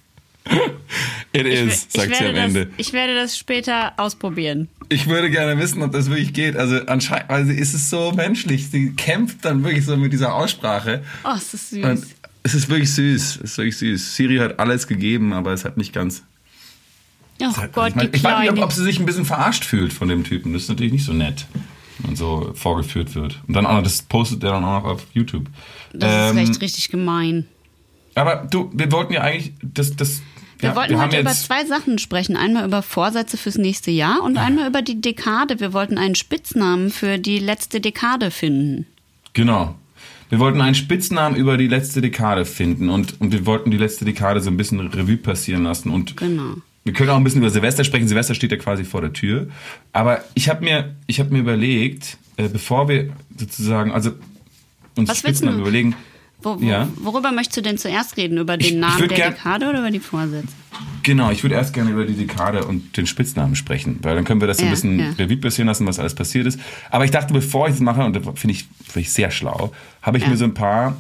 It 1.34 1.46
Ich, 1.46 1.54
is, 1.54 1.88
sagt 1.90 2.16
sie 2.16 2.24
werde 2.24 2.30
am 2.30 2.36
das, 2.36 2.46
Ende. 2.46 2.70
ich 2.78 2.94
werde 2.94 3.16
das 3.16 3.38
später 3.38 3.94
ausprobieren. 3.98 4.70
Ich 4.90 5.08
würde 5.08 5.30
gerne 5.30 5.60
wissen, 5.60 5.82
ob 5.84 5.92
das 5.92 6.10
wirklich 6.10 6.34
geht. 6.34 6.56
Also 6.56 6.78
anscheinend, 6.88 7.30
also 7.30 7.52
ist 7.52 7.74
es 7.74 7.90
so 7.90 8.12
menschlich. 8.14 8.70
Sie 8.70 8.92
kämpft 8.94 9.44
dann 9.44 9.64
wirklich 9.64 9.86
so 9.86 9.98
mit 9.98 10.14
dieser 10.14 10.34
Aussprache. 10.34 11.04
Oh, 11.24 11.32
es 11.36 11.54
ist 11.54 11.70
süß. 11.72 11.84
Und 11.86 12.06
es 12.44 12.54
ist 12.54 12.70
wirklich 12.70 12.94
süß. 12.94 13.40
Es 13.44 13.52
ist 13.52 13.58
wirklich 13.58 13.78
süß. 13.78 14.16
Siri 14.16 14.38
hat 14.38 14.60
alles 14.60 14.88
gegeben, 14.88 15.34
aber 15.34 15.52
es 15.52 15.66
hat 15.66 15.76
nicht 15.78 15.92
ganz. 15.94 16.24
oh 17.42 17.46
Gott, 17.74 17.90
ich 17.90 17.96
mein, 17.96 18.12
die 18.12 18.18
ich 18.18 18.24
weiß 18.24 18.52
nicht, 18.52 18.64
ob, 18.64 18.72
sie 18.72 18.84
sich 18.84 19.00
ein 19.00 19.06
bisschen 19.06 19.26
verarscht 19.26 19.66
fühlt 19.66 19.92
von 19.92 20.08
dem 20.08 20.24
Typen. 20.24 20.54
Das 20.54 20.64
ist 20.64 20.70
natürlich 20.70 20.94
nicht 20.94 21.06
so 21.06 21.14
nett, 21.14 21.46
wenn 22.00 22.08
man 22.12 22.16
so 22.16 22.54
vorgeführt 22.56 23.14
wird. 23.16 23.42
Und 23.48 23.54
dann 23.54 23.66
auch 23.66 23.74
noch, 23.74 23.84
das 23.84 24.02
postet 24.04 24.42
er 24.44 24.52
dann 24.52 24.64
auch 24.64 24.84
noch 24.84 24.90
auf 24.92 25.04
YouTube. 25.14 25.48
Das 25.94 26.32
Ähm, 26.32 26.38
ist 26.38 26.50
echt 26.52 26.62
richtig 26.62 26.90
gemein. 26.90 27.46
Aber 28.16 28.48
du, 28.50 28.72
wir 28.74 28.92
wollten 28.94 29.14
ja 29.14 29.22
eigentlich, 29.22 29.52
das, 29.62 29.96
das. 29.96 30.22
Wir 30.60 30.70
ja, 30.70 30.76
wollten 30.76 30.98
haben 30.98 31.12
heute 31.12 31.20
über 31.22 31.32
zwei 31.32 31.66
Sachen 31.66 32.00
sprechen. 32.00 32.36
Einmal 32.36 32.66
über 32.66 32.82
Vorsätze 32.82 33.38
fürs 33.38 33.58
nächste 33.58 33.92
Jahr 33.92 34.24
und 34.24 34.38
einmal 34.38 34.68
über 34.68 34.82
die 34.82 35.00
Dekade. 35.00 35.60
Wir 35.60 35.74
wollten 35.74 35.98
einen 35.98 36.16
Spitznamen 36.16 36.90
für 36.90 37.18
die 37.18 37.40
letzte 37.40 37.80
Dekade 37.80 38.32
finden. 38.32 38.88
Genau. 39.34 39.76
Wir 40.30 40.40
wollten 40.40 40.60
einen 40.62 40.76
Spitznamen 40.76 41.38
über 41.38 41.58
die 41.58 41.68
letzte 41.68 42.02
Dekade 42.02 42.44
finden 42.44 42.90
und, 42.90 43.22
und 43.22 43.32
wir 43.32 43.46
wollten 43.46 43.72
die 43.72 43.78
letzte 43.78 44.04
Dekade 44.04 44.42
so 44.42 44.50
ein 44.50 44.58
bisschen 44.58 44.80
Revue 44.80 45.18
passieren 45.18 45.64
lassen. 45.64 45.90
Und 45.90 46.18
Genau. 46.18 46.56
wir 46.84 46.94
können 46.94 47.12
auch 47.12 47.18
ein 47.18 47.24
bisschen 47.24 47.42
über 47.42 47.50
Silvester 47.50 47.84
sprechen. 47.84 48.08
Silvester 48.08 48.36
steht 48.36 48.52
ja 48.52 48.58
quasi 48.58 48.84
vor 48.84 49.02
der 49.02 49.14
Tür. 49.14 49.48
Aber 49.94 50.24
ich 50.34 50.50
habe 50.50 50.66
mir, 50.66 50.96
ich 51.06 51.20
hab 51.20 51.32
mir 51.32 51.40
überlegt, 51.40 52.18
äh, 52.36 52.50
bevor 52.50 52.90
wir 52.90 53.10
sozusagen, 53.38 53.92
also 53.92 54.12
uns 54.98 55.10
Was 55.10 55.20
Spitznamen 55.20 55.62
überlegen, 55.62 55.96
Wo, 56.56 56.62
wo, 56.62 56.66
Ja. 56.66 56.88
Worüber 57.02 57.32
möchtest 57.32 57.58
du 57.58 57.62
denn 57.62 57.78
zuerst 57.78 58.16
reden? 58.18 58.38
Über 58.38 58.54
Ich- 58.60 58.68
den 58.68 58.76
ich 58.76 58.82
Namen 58.82 59.00
würd 59.00 59.12
der 59.18 59.32
Dekade 59.32 59.68
oder 59.70 59.80
über 59.80 59.92
die 59.92 60.00
Vorsätze? 60.00 60.48
Genau, 61.04 61.32
ich 61.32 61.44
würde 61.44 61.56
erst 61.56 61.74
gerne 61.74 61.92
über 61.92 62.06
die 62.06 62.14
Dekade 62.14 62.66
und 62.66 62.96
den 62.98 63.08
Spitznamen 63.08 63.56
sprechen, 63.56 64.00
weil 64.02 64.16
dann 64.16 64.26
können 64.26 64.42
wir 64.42 64.48
das 64.48 64.58
so 64.58 64.64
ein 64.64 64.68
Ja, 64.68 64.72
bisschen 64.72 65.00
ja. 65.00 65.10
Revue 65.18 65.38
passieren 65.38 65.68
lassen, 65.68 65.86
was 65.88 66.00
alles 66.00 66.14
passiert 66.16 66.46
ist. 66.48 66.60
Aber 66.92 67.06
ich 67.06 67.12
dachte, 67.12 67.34
bevor 67.34 67.68
ich 67.68 67.74
das 67.74 67.82
mache, 67.82 68.04
und 68.04 68.16
das 68.16 68.24
finde 68.40 68.54
ich, 68.56 68.66
find 68.86 69.06
ich 69.06 69.12
sehr 69.14 69.32
schlau, 69.32 69.72
habe 70.02 70.18
ich 70.18 70.24
Ja. 70.24 70.30
mir 70.30 70.38
so 70.38 70.44
ein 70.46 70.54
paar 70.54 70.98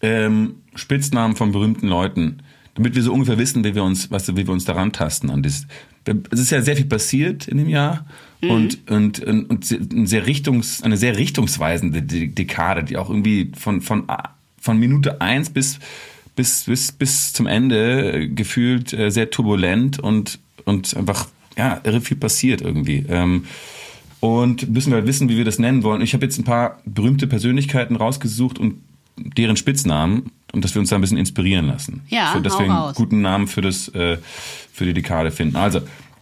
ähm, 0.00 0.56
Spitznamen 0.74 1.34
von 1.36 1.50
berühmten 1.52 1.88
Leuten, 1.88 2.38
damit 2.74 2.94
wir 2.94 3.02
so 3.02 3.12
ungefähr 3.12 3.38
wissen, 3.38 3.64
wie 3.64 3.74
wir 3.74 3.82
uns, 3.82 4.10
was, 4.10 4.28
wie 4.36 4.46
wir 4.46 4.50
uns 4.52 4.64
daran 4.64 4.92
tasten 4.92 5.30
an 5.30 5.42
das. 5.42 5.66
Es 6.30 6.40
ist 6.40 6.50
ja 6.50 6.62
sehr 6.62 6.76
viel 6.76 6.86
passiert 6.86 7.48
in 7.48 7.58
dem 7.58 7.68
Jahr 7.68 8.06
Mhm. 8.40 8.50
und, 8.50 8.90
und, 8.90 9.18
und, 9.18 9.50
und 9.50 9.64
se- 9.64 9.80
ein 9.92 10.06
sehr 10.06 10.26
Richtungs, 10.26 10.82
eine 10.84 10.96
sehr 10.96 11.16
richtungsweisende 11.18 12.02
De- 12.02 12.28
Dekade, 12.28 12.84
die 12.84 12.96
auch 12.96 13.10
irgendwie 13.10 13.50
von, 13.58 13.80
von, 13.80 14.04
von 14.60 14.78
Minute 14.78 15.20
eins 15.20 15.50
bis, 15.50 15.78
bis, 16.36 16.64
bis, 16.64 16.92
bis 16.92 17.32
zum 17.32 17.46
Ende 17.46 18.12
äh, 18.12 18.28
gefühlt 18.28 18.92
äh, 18.92 19.10
sehr 19.10 19.30
turbulent 19.30 19.98
und, 19.98 20.38
und 20.64 20.96
einfach, 20.96 21.28
ja, 21.56 21.80
irre 21.84 22.00
viel 22.00 22.16
passiert 22.16 22.60
irgendwie. 22.60 23.04
Ähm, 23.08 23.44
Und 24.20 24.68
müssen 24.70 24.90
wir 24.90 24.96
halt 24.96 25.06
wissen, 25.06 25.28
wie 25.28 25.36
wir 25.36 25.44
das 25.44 25.60
nennen 25.60 25.84
wollen. 25.84 26.02
Ich 26.02 26.12
habe 26.12 26.24
jetzt 26.24 26.38
ein 26.38 26.44
paar 26.44 26.80
berühmte 26.84 27.28
Persönlichkeiten 27.28 27.94
rausgesucht 27.94 28.58
und 28.58 28.80
deren 29.16 29.56
Spitznamen 29.56 30.32
und 30.52 30.64
dass 30.64 30.74
wir 30.74 30.80
uns 30.80 30.90
da 30.90 30.96
ein 30.96 31.00
bisschen 31.00 31.18
inspirieren 31.18 31.66
lassen. 31.66 32.02
Ja, 32.08 32.32
für, 32.32 32.40
dass 32.40 32.58
wir 32.58 32.68
einen 32.68 32.94
guten 32.94 33.20
Namen 33.20 33.46
für 33.46 33.60
das 33.60 33.88
äh, 33.94 34.18
für 34.72 34.84
die 34.84 34.92
Dekade 34.92 35.30
finden. 35.30 35.56
Also 35.56 35.80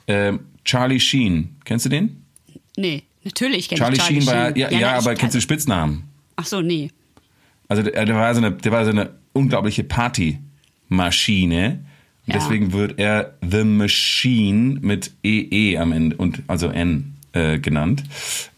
ähm, 0.08 0.40
Charlie 0.64 1.00
Sheen, 1.00 1.56
kennst 1.64 1.86
du 1.86 1.88
den? 1.88 2.22
Nee, 2.76 3.02
natürlich 3.24 3.68
kenn 3.68 3.78
Charlie, 3.78 3.96
ich 3.96 4.02
Charlie 4.02 4.20
Sheen 4.20 4.26
war 4.26 4.56
ja, 4.56 4.70
ja, 4.70 4.78
na, 4.80 4.92
aber 4.98 5.14
kennst 5.14 5.34
du 5.34 5.38
den 5.38 5.42
Spitznamen? 5.42 6.04
Ach 6.36 6.46
so, 6.46 6.60
nee. 6.60 6.90
Also 7.68 7.82
der, 7.82 8.04
der 8.04 8.14
war 8.14 8.34
so 8.34 8.40
eine, 8.40 8.52
der 8.52 8.72
war 8.72 8.84
so 8.84 8.90
eine 8.90 9.10
unglaubliche 9.32 9.84
Partymaschine. 9.84 11.84
Ja. 12.26 12.34
Deswegen 12.34 12.72
wird 12.72 12.98
er 12.98 13.34
The 13.48 13.64
Machine 13.64 14.78
mit 14.80 15.12
EE 15.22 15.78
am 15.78 15.92
Ende 15.92 16.16
und 16.16 16.42
also 16.48 16.68
N 16.68 17.14
äh, 17.32 17.58
genannt. 17.58 18.02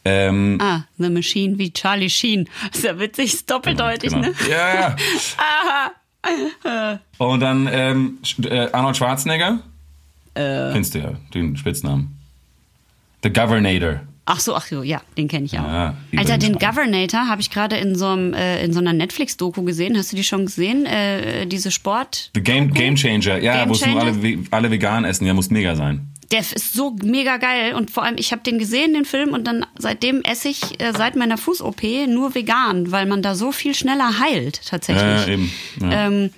Ähm, 0.04 0.58
Ah, 0.60 0.84
The 0.96 1.10
Machine 1.10 1.58
wie 1.58 1.72
Charlie 1.72 2.08
Sheen. 2.08 2.48
ist 2.72 2.84
ja 2.84 2.98
witzig, 2.98 3.34
ist 3.34 3.50
doppeldeutig, 3.50 4.10
genau. 4.10 4.28
ne? 4.28 4.34
Ja, 4.48 4.74
ja. 4.74 4.96
Und 7.18 7.40
dann 7.40 7.68
ähm, 7.70 8.18
äh, 8.44 8.70
Arnold 8.72 8.96
Schwarzenegger. 8.96 9.60
Äh. 10.34 10.72
Kennst 10.72 10.94
du 10.94 11.00
ja, 11.00 11.12
den 11.34 11.56
Spitznamen. 11.56 12.16
The 13.22 13.32
Governator. 13.32 14.00
Ach 14.30 14.40
so, 14.40 14.54
ach 14.54 14.66
so, 14.66 14.82
ja, 14.82 15.00
den 15.16 15.26
kenne 15.26 15.46
ich 15.46 15.58
auch. 15.58 15.64
Ja, 15.64 15.96
Alter, 16.14 16.36
den. 16.36 16.58
Governator 16.58 17.28
habe 17.28 17.40
ich 17.40 17.48
gerade 17.48 17.76
in 17.76 17.96
so 17.96 18.08
einem 18.08 18.34
äh, 18.34 18.62
in 18.62 18.74
so 18.74 18.78
einer 18.78 18.92
Netflix-Doku 18.92 19.62
gesehen. 19.62 19.96
Hast 19.96 20.12
du 20.12 20.16
die 20.16 20.22
schon 20.22 20.44
gesehen? 20.44 20.84
Äh, 20.84 21.46
diese 21.46 21.70
Sport. 21.70 22.30
The 22.34 22.42
Game, 22.42 22.74
Game 22.74 22.94
Changer. 22.94 23.38
Ja, 23.38 23.60
Game 23.60 23.70
wo 23.70 23.72
es 23.72 23.86
nur 23.86 23.98
alle, 23.98 24.38
alle 24.50 24.70
vegan 24.70 25.06
essen. 25.06 25.26
Ja, 25.26 25.32
muss 25.32 25.48
mega 25.48 25.74
sein. 25.76 26.12
Der 26.30 26.40
ist 26.40 26.74
so 26.74 26.94
mega 27.02 27.38
geil 27.38 27.72
und 27.72 27.90
vor 27.90 28.02
allem, 28.02 28.16
ich 28.18 28.32
habe 28.32 28.42
den 28.42 28.58
gesehen, 28.58 28.92
den 28.92 29.06
Film, 29.06 29.32
und 29.32 29.46
dann 29.46 29.64
seitdem 29.78 30.20
esse 30.20 30.48
ich 30.50 30.78
äh, 30.78 30.92
seit 30.92 31.16
meiner 31.16 31.38
Fuß-OP 31.38 31.82
nur 32.06 32.34
vegan, 32.34 32.92
weil 32.92 33.06
man 33.06 33.22
da 33.22 33.34
so 33.34 33.50
viel 33.50 33.74
schneller 33.74 34.18
heilt 34.18 34.60
tatsächlich. 34.66 35.04
Ja, 35.04 35.20
ja, 35.20 35.26
eben. 35.26 35.52
Ja. 35.80 36.06
Ähm, 36.06 36.30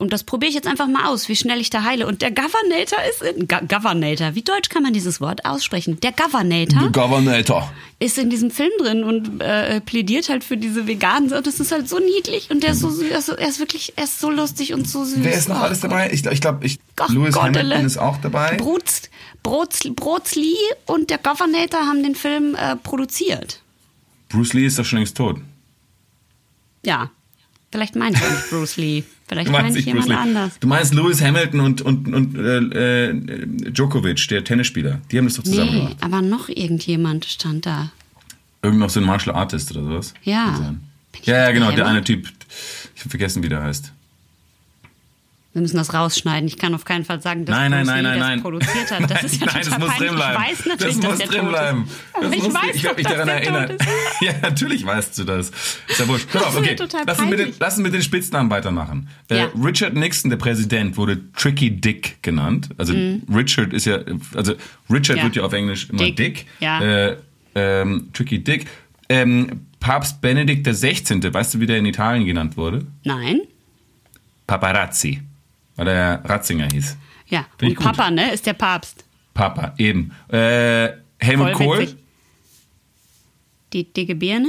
und 0.00 0.12
das 0.12 0.22
probiere 0.22 0.48
ich 0.48 0.54
jetzt 0.54 0.68
einfach 0.68 0.86
mal 0.86 1.06
aus, 1.06 1.28
wie 1.28 1.34
schnell 1.34 1.60
ich 1.60 1.70
da 1.70 1.82
heile. 1.82 2.06
Und 2.06 2.22
der 2.22 2.30
Governator 2.30 2.98
ist 3.10 3.20
in, 3.20 3.48
Go 3.48 3.56
Governator, 3.66 4.36
wie 4.36 4.42
deutsch 4.42 4.68
kann 4.68 4.84
man 4.84 4.92
dieses 4.92 5.20
Wort 5.20 5.44
aussprechen? 5.44 5.98
Der 5.98 6.12
Governator 6.12 6.82
The 6.82 6.92
Governator. 6.92 7.72
ist 7.98 8.16
in 8.16 8.30
diesem 8.30 8.52
Film 8.52 8.70
drin 8.78 9.02
und 9.02 9.40
äh, 9.40 9.80
plädiert 9.80 10.28
halt 10.28 10.44
für 10.44 10.56
diese 10.56 10.86
Veganen. 10.86 11.32
Und 11.32 11.44
das 11.48 11.58
ist 11.58 11.72
halt 11.72 11.88
so 11.88 11.98
niedlich 11.98 12.48
und 12.48 12.62
der 12.62 12.72
ist 12.72 12.80
so 12.80 12.90
süß. 12.90 13.12
Also, 13.12 13.32
er 13.32 13.48
ist 13.48 13.58
wirklich, 13.58 13.94
er 13.96 14.04
ist 14.04 14.20
so 14.20 14.30
lustig 14.30 14.72
und 14.72 14.88
so 14.88 15.04
süß. 15.04 15.18
Wer 15.18 15.34
ist 15.34 15.48
noch 15.48 15.60
Oh 15.60 15.64
alles 15.64 15.80
dabei? 15.80 16.12
Ich 16.12 16.22
glaube, 16.22 16.36
ich, 16.36 16.40
glaub, 16.40 16.62
ich, 16.62 16.78
Gott, 16.94 17.10
Lewis 17.10 17.34
Gottele. 17.34 17.58
Hamilton 17.58 17.84
ist 17.86 17.98
auch 17.98 18.18
dabei. 18.18 18.54
Brots, 18.56 19.02
Brots, 19.42 19.80
Brotsli 19.96 20.54
und 20.86 21.10
der 21.10 21.18
Governator 21.18 21.80
haben 21.80 22.04
den 22.04 22.14
Film 22.14 22.54
äh, 22.54 22.76
produziert. 22.76 23.62
Bruce 24.28 24.52
Lee 24.52 24.66
ist 24.66 24.78
doch 24.78 24.84
schon 24.84 24.98
längst 24.98 25.16
tot. 25.16 25.40
Ja. 26.84 27.10
Vielleicht 27.72 27.96
meinst 27.96 28.22
du 28.22 28.30
nicht 28.30 28.50
Bruce 28.50 28.76
Lee. 28.76 29.02
Vielleicht 29.28 29.52
Bruce 29.52 29.84
jemand 29.84 30.08
Lee. 30.08 30.14
anders. 30.14 30.58
Du 30.58 30.66
meinst 30.66 30.94
Lewis 30.94 31.22
Hamilton 31.22 31.60
und, 31.60 31.82
und, 31.82 32.14
und 32.14 32.36
äh, 32.38 33.08
äh, 33.10 33.14
Djokovic, 33.70 34.26
der 34.28 34.42
Tennisspieler. 34.42 35.00
Die 35.10 35.18
haben 35.18 35.26
das 35.26 35.34
doch 35.34 35.44
zusammen 35.44 35.70
Nee, 35.72 35.78
gemacht. 35.80 35.96
aber 36.00 36.22
noch 36.22 36.48
irgendjemand 36.48 37.24
stand 37.26 37.66
da. 37.66 37.90
Irgend 38.62 38.80
noch 38.80 38.90
so 38.90 39.00
ein 39.00 39.06
Martial 39.06 39.36
Artist 39.36 39.70
oder 39.72 39.84
sowas. 39.84 40.14
Ja. 40.24 40.74
Ja, 41.24 41.36
ja, 41.44 41.50
genau, 41.52 41.70
der 41.72 41.86
eine 41.86 42.02
Typ. 42.02 42.28
Ich 42.94 43.00
habe 43.02 43.10
vergessen, 43.10 43.42
wie 43.42 43.48
der 43.48 43.62
heißt. 43.62 43.92
Wir 45.58 45.62
müssen 45.62 45.76
das 45.76 45.92
rausschneiden. 45.92 46.46
Ich 46.46 46.56
kann 46.56 46.72
auf 46.72 46.84
keinen 46.84 47.04
Fall 47.04 47.20
sagen, 47.20 47.44
dass 47.44 47.56
Nein, 47.56 47.72
nein, 47.72 47.84
nein, 47.84 48.04
nein, 48.04 48.18
das 48.20 48.28
nein. 48.28 48.42
produziert 48.42 48.90
hat. 48.92 49.02
Das 49.02 49.10
nein, 49.10 49.24
ist 49.24 49.40
ja 49.40 49.46
nein, 49.46 49.62
total 49.62 49.70
das 49.70 49.78
muss 49.80 49.88
peinlich. 49.88 50.08
drin 50.08 50.16
bleiben. 50.16 50.38
Ich 50.44 50.50
weiß 50.50 50.66
natürlich, 50.66 51.00
das 51.00 51.08
dass 51.10 51.18
der 51.18 51.26
drin 51.26 51.48
bleiben. 51.48 51.88
Das 52.20 52.32
ich 52.32 52.42
muss, 52.44 52.54
weiß 52.54 52.62
ich 52.76 52.82
doch, 52.82 52.90
hab 52.90 52.96
mich 52.96 53.06
daran 53.06 53.28
erinnert. 53.28 53.82
ja, 54.20 54.32
natürlich 54.40 54.86
weißt 54.86 55.18
du 55.18 55.24
das. 55.24 55.50
Ist 55.88 55.98
ja 55.98 56.06
wurscht. 56.06 56.28
Pass 56.32 56.42
auf, 56.44 56.56
okay. 56.56 56.76
Lass 56.78 57.18
uns, 57.18 57.28
mit 57.28 57.38
den, 57.38 57.44
peinlich. 57.46 57.56
lass 57.58 57.74
uns 57.76 57.82
mit 57.82 57.94
den 57.94 58.02
Spitznamen 58.02 58.50
weitermachen. 58.52 59.08
Ja. 59.30 59.36
Äh, 59.36 59.48
Richard 59.64 59.94
Nixon, 59.94 60.30
der 60.30 60.36
Präsident, 60.38 60.96
wurde 60.96 61.20
Tricky 61.32 61.72
Dick 61.72 62.22
genannt. 62.22 62.68
Also 62.78 62.94
Richard 63.34 63.72
ist 63.72 63.84
ja, 63.84 63.98
also 64.34 64.54
Richard 64.88 65.16
Mhm. 65.16 65.18
Ja. 65.18 65.24
wird 65.24 65.36
ja 65.36 65.42
auf 65.42 65.52
Englisch 65.52 65.88
immer 65.90 65.98
Dick. 66.04 66.16
Dick. 66.16 66.46
Ja. 66.60 66.80
Äh, 66.80 67.16
ähm, 67.56 68.10
Tricky 68.12 68.44
Dick. 68.44 68.66
Ähm, 69.08 69.62
Papst 69.80 70.20
Benedikt 70.20 70.68
16., 70.72 71.34
weißt 71.34 71.54
du, 71.54 71.60
wie 71.60 71.66
der 71.66 71.78
in 71.78 71.86
Italien 71.86 72.24
genannt 72.26 72.56
wurde? 72.56 72.86
Nein? 73.04 73.40
Paparazzi. 74.46 75.20
Weil 75.78 75.88
er 75.88 76.22
Ratzinger 76.24 76.68
hieß. 76.70 76.96
Ja. 77.28 77.46
Find 77.56 77.78
Und. 77.78 77.84
Papa, 77.84 78.10
ne, 78.10 78.32
ist 78.32 78.44
der 78.44 78.52
Papst. 78.52 79.04
Papa, 79.32 79.72
eben. 79.78 80.12
Äh, 80.28 80.90
Helmut 81.18 81.48
Voll 81.48 81.52
Kohl. 81.52 81.78
witzig. 81.78 81.96
Die 83.72 83.84
dicke 83.92 84.14
Birne? 84.14 84.48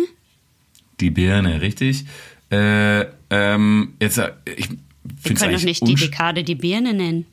Die 1.00 1.12
Birne, 1.12 1.62
richtig. 1.62 2.06
Äh, 2.52 3.06
ähm, 3.30 3.94
jetzt, 4.02 4.18
äh, 4.18 4.32
ich 4.46 4.70
Wir 4.70 4.78
finde 5.22 5.40
können 5.40 5.52
doch 5.54 5.60
es 5.60 5.66
nicht 5.66 5.88
die 5.88 5.96
Dekade 5.96 6.44
die 6.44 6.56
Birne 6.56 6.94
nennen. 6.94 7.26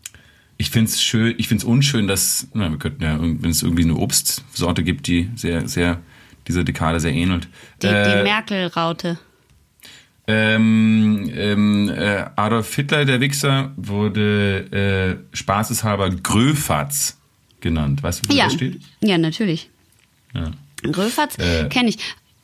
ich 0.59 0.71
find's 0.71 1.03
schön, 1.03 1.35
ich 1.39 1.49
find's 1.49 1.65
unschön, 1.65 2.07
dass, 2.07 2.49
na, 2.53 2.71
wir 2.71 2.79
könnten 2.79 3.03
ja, 3.03 3.19
wenn 3.21 3.51
es 3.51 3.63
irgendwie 3.63 3.85
eine 3.85 3.97
Obstsorte 3.97 4.83
gibt, 4.83 5.07
die 5.07 5.31
sehr, 5.37 5.69
sehr, 5.69 6.01
dieser 6.49 6.65
Dekade 6.65 7.01
sehr 7.01 7.13
ähnelt. 7.13 7.49
Die, 7.83 7.87
äh, 7.87 8.19
die 8.19 8.23
Merkel-Raute. 8.25 9.19
Ähm, 10.27 11.31
ähm, 11.35 11.89
äh, 11.89 12.25
Adolf 12.37 12.75
Hitler, 12.75 13.05
der 13.05 13.21
Wichser, 13.21 13.73
wurde 13.77 15.21
äh, 15.33 15.37
spaßeshalber 15.37 16.11
Gröfatz 16.11 17.19
genannt. 17.61 18.03
Weißt 18.03 18.25
du, 18.27 18.31
wo 18.31 18.35
Ja. 18.37 18.45
das 18.45 18.55
steht? 18.55 18.81
ja, 19.01 19.19
natürlich. 19.19 19.71
Ja. 20.35 20.51
Gröfatz 20.83 21.39
Äh. 21.39 21.69
kenne 21.69 21.89
ich. 21.91 21.99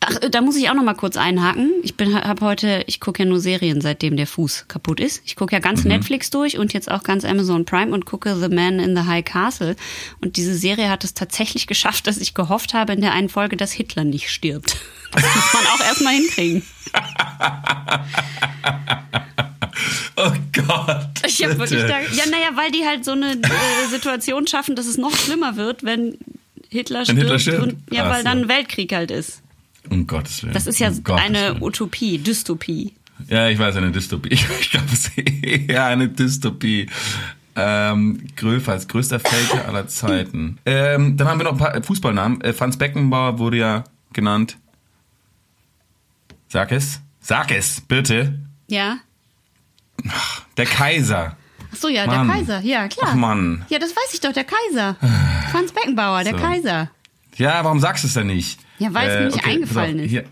Ach, 0.05 0.19
da 0.31 0.41
muss 0.41 0.57
ich 0.57 0.69
auch 0.69 0.75
noch 0.75 0.83
mal 0.83 0.95
kurz 0.95 1.17
einhaken. 1.17 1.71
Ich 1.85 1.97
bin, 1.97 2.12
habe 2.15 2.45
heute, 2.45 2.83
ich 2.88 2.99
gucke 2.99 3.23
ja 3.23 3.29
nur 3.29 3.38
Serien, 3.38 3.81
seitdem 3.81 4.17
der 4.17 4.27
Fuß 4.27 4.65
kaputt 4.67 4.99
ist. 4.99 5.23
Ich 5.25 5.37
gucke 5.37 5.53
ja 5.55 5.61
Mhm. 5.61 5.62
ganz 5.62 5.85
Netflix 5.85 6.31
durch 6.31 6.59
und 6.59 6.73
jetzt 6.73 6.91
auch 6.91 7.05
ganz 7.05 7.25
Amazon 7.25 7.65
Prime 7.65 7.93
und 7.93 8.05
gucke 8.05 8.35
The 8.35 8.49
Man 8.49 8.81
in 8.81 8.97
the 8.97 9.03
High 9.07 9.25
Castle. 9.25 9.77
Und 10.21 10.37
diese 10.37 10.55
Serie 10.57 10.91
hat 10.91 11.05
es 11.05 11.15
tatsächlich 11.15 11.67
geschafft, 11.69 12.07
dass 12.09 12.19
ich 12.19 12.35
gehofft 12.35 12.75
habe 12.75 12.93
in 12.93 13.01
der 13.01 13.12
einen 13.12 13.29
Folge, 13.29 13.57
dass 13.57 13.71
Hitler 13.73 14.05
nicht 14.05 14.29
stirbt. 14.31 14.77
Das 15.12 15.23
muss 15.25 15.53
man 15.53 15.67
auch 15.67 15.85
erstmal 15.85 16.15
hinkriegen. 16.15 16.62
Oh 20.17 20.31
Gott. 20.53 21.09
Ich 21.27 21.43
habe 21.43 21.59
wirklich 21.59 21.81
da, 21.83 22.01
ja, 22.01 22.27
naja, 22.31 22.51
weil 22.55 22.71
die 22.71 22.85
halt 22.87 23.05
so 23.05 23.12
eine 23.12 23.33
äh, 23.33 23.88
Situation 23.91 24.47
schaffen, 24.47 24.77
dass 24.77 24.87
es 24.87 24.97
noch 24.99 25.17
schlimmer 25.17 25.57
wird, 25.57 25.83
wenn 25.83 26.19
Hitler 26.69 27.01
Wenn 27.01 27.05
stirbt. 27.07 27.21
Hitler 27.23 27.38
stirbt? 27.38 27.62
Und, 27.62 27.77
ja, 27.95 28.05
Ach 28.05 28.11
weil 28.11 28.19
so. 28.19 28.25
dann 28.25 28.49
Weltkrieg 28.49 28.93
halt 28.93 29.11
ist. 29.11 29.43
Um 29.90 30.07
Gottes 30.07 30.42
Willen. 30.42 30.55
Das 30.55 30.66
ist 30.66 30.79
ja 30.79 30.88
um 30.90 31.16
eine 31.16 31.51
Willen. 31.53 31.62
Utopie, 31.62 32.18
Dystopie. 32.18 32.95
Ja, 33.29 33.49
ich 33.49 33.59
weiß, 33.59 33.77
eine 33.77 33.90
Dystopie. 33.92 34.31
Ich 34.61 34.71
glaube, 34.71 34.87
es 34.92 35.09
ist 35.09 35.18
eher 35.18 35.85
eine 35.87 36.09
Dystopie. 36.09 36.88
Ähm, 37.55 38.27
Gröfers, 38.37 38.88
größter 38.88 39.21
Faker 39.21 39.68
aller 39.68 39.87
Zeiten. 39.88 40.59
Ähm, 40.66 41.16
dann 41.16 41.29
haben 41.29 41.38
wir 41.38 41.45
noch 41.45 41.53
ein 41.53 41.59
paar 41.59 41.83
Fußballnamen. 41.83 42.40
Äh, 42.40 42.53
Franz 42.53 42.77
Beckenbauer 42.79 43.38
wurde 43.38 43.59
ja 43.59 43.85
genannt. 44.12 44.57
Sag 46.49 46.73
es. 46.73 47.01
Sag 47.21 47.51
es, 47.51 47.81
bitte. 47.81 48.38
Ja. 48.68 48.99
Der 50.57 50.66
Kaiser. 50.66 51.37
Ach 51.73 51.77
so, 51.77 51.88
ja, 51.88 52.07
Mann. 52.07 52.27
der 52.27 52.37
Kaiser. 52.37 52.61
Ja, 52.61 52.88
klar. 52.88 53.11
Ach, 53.12 53.14
Mann. 53.14 53.64
Ja, 53.68 53.79
das 53.79 53.90
weiß 53.90 54.14
ich 54.14 54.21
doch, 54.21 54.33
der 54.33 54.45
Kaiser. 54.45 54.97
Franz 55.51 55.73
Beckenbauer, 55.73 56.25
der 56.25 56.35
So. 56.35 56.38
Kaiser. 56.45 56.90
Ja, 57.37 57.64
warum 57.64 57.81
sagst 57.81 58.05
du 58.05 58.09
es 58.09 58.14
denn 58.14 58.27
nicht? 58.27 58.61
Äh, 58.81 58.85
Ja, 58.85 58.95
weil 58.95 59.09
es 59.09 59.19
mir 59.19 59.27
nicht 59.27 59.39
auf, 59.39 59.47
eingefallen 59.47 59.99
ist. 60.01 60.11
Hier. 60.11 60.25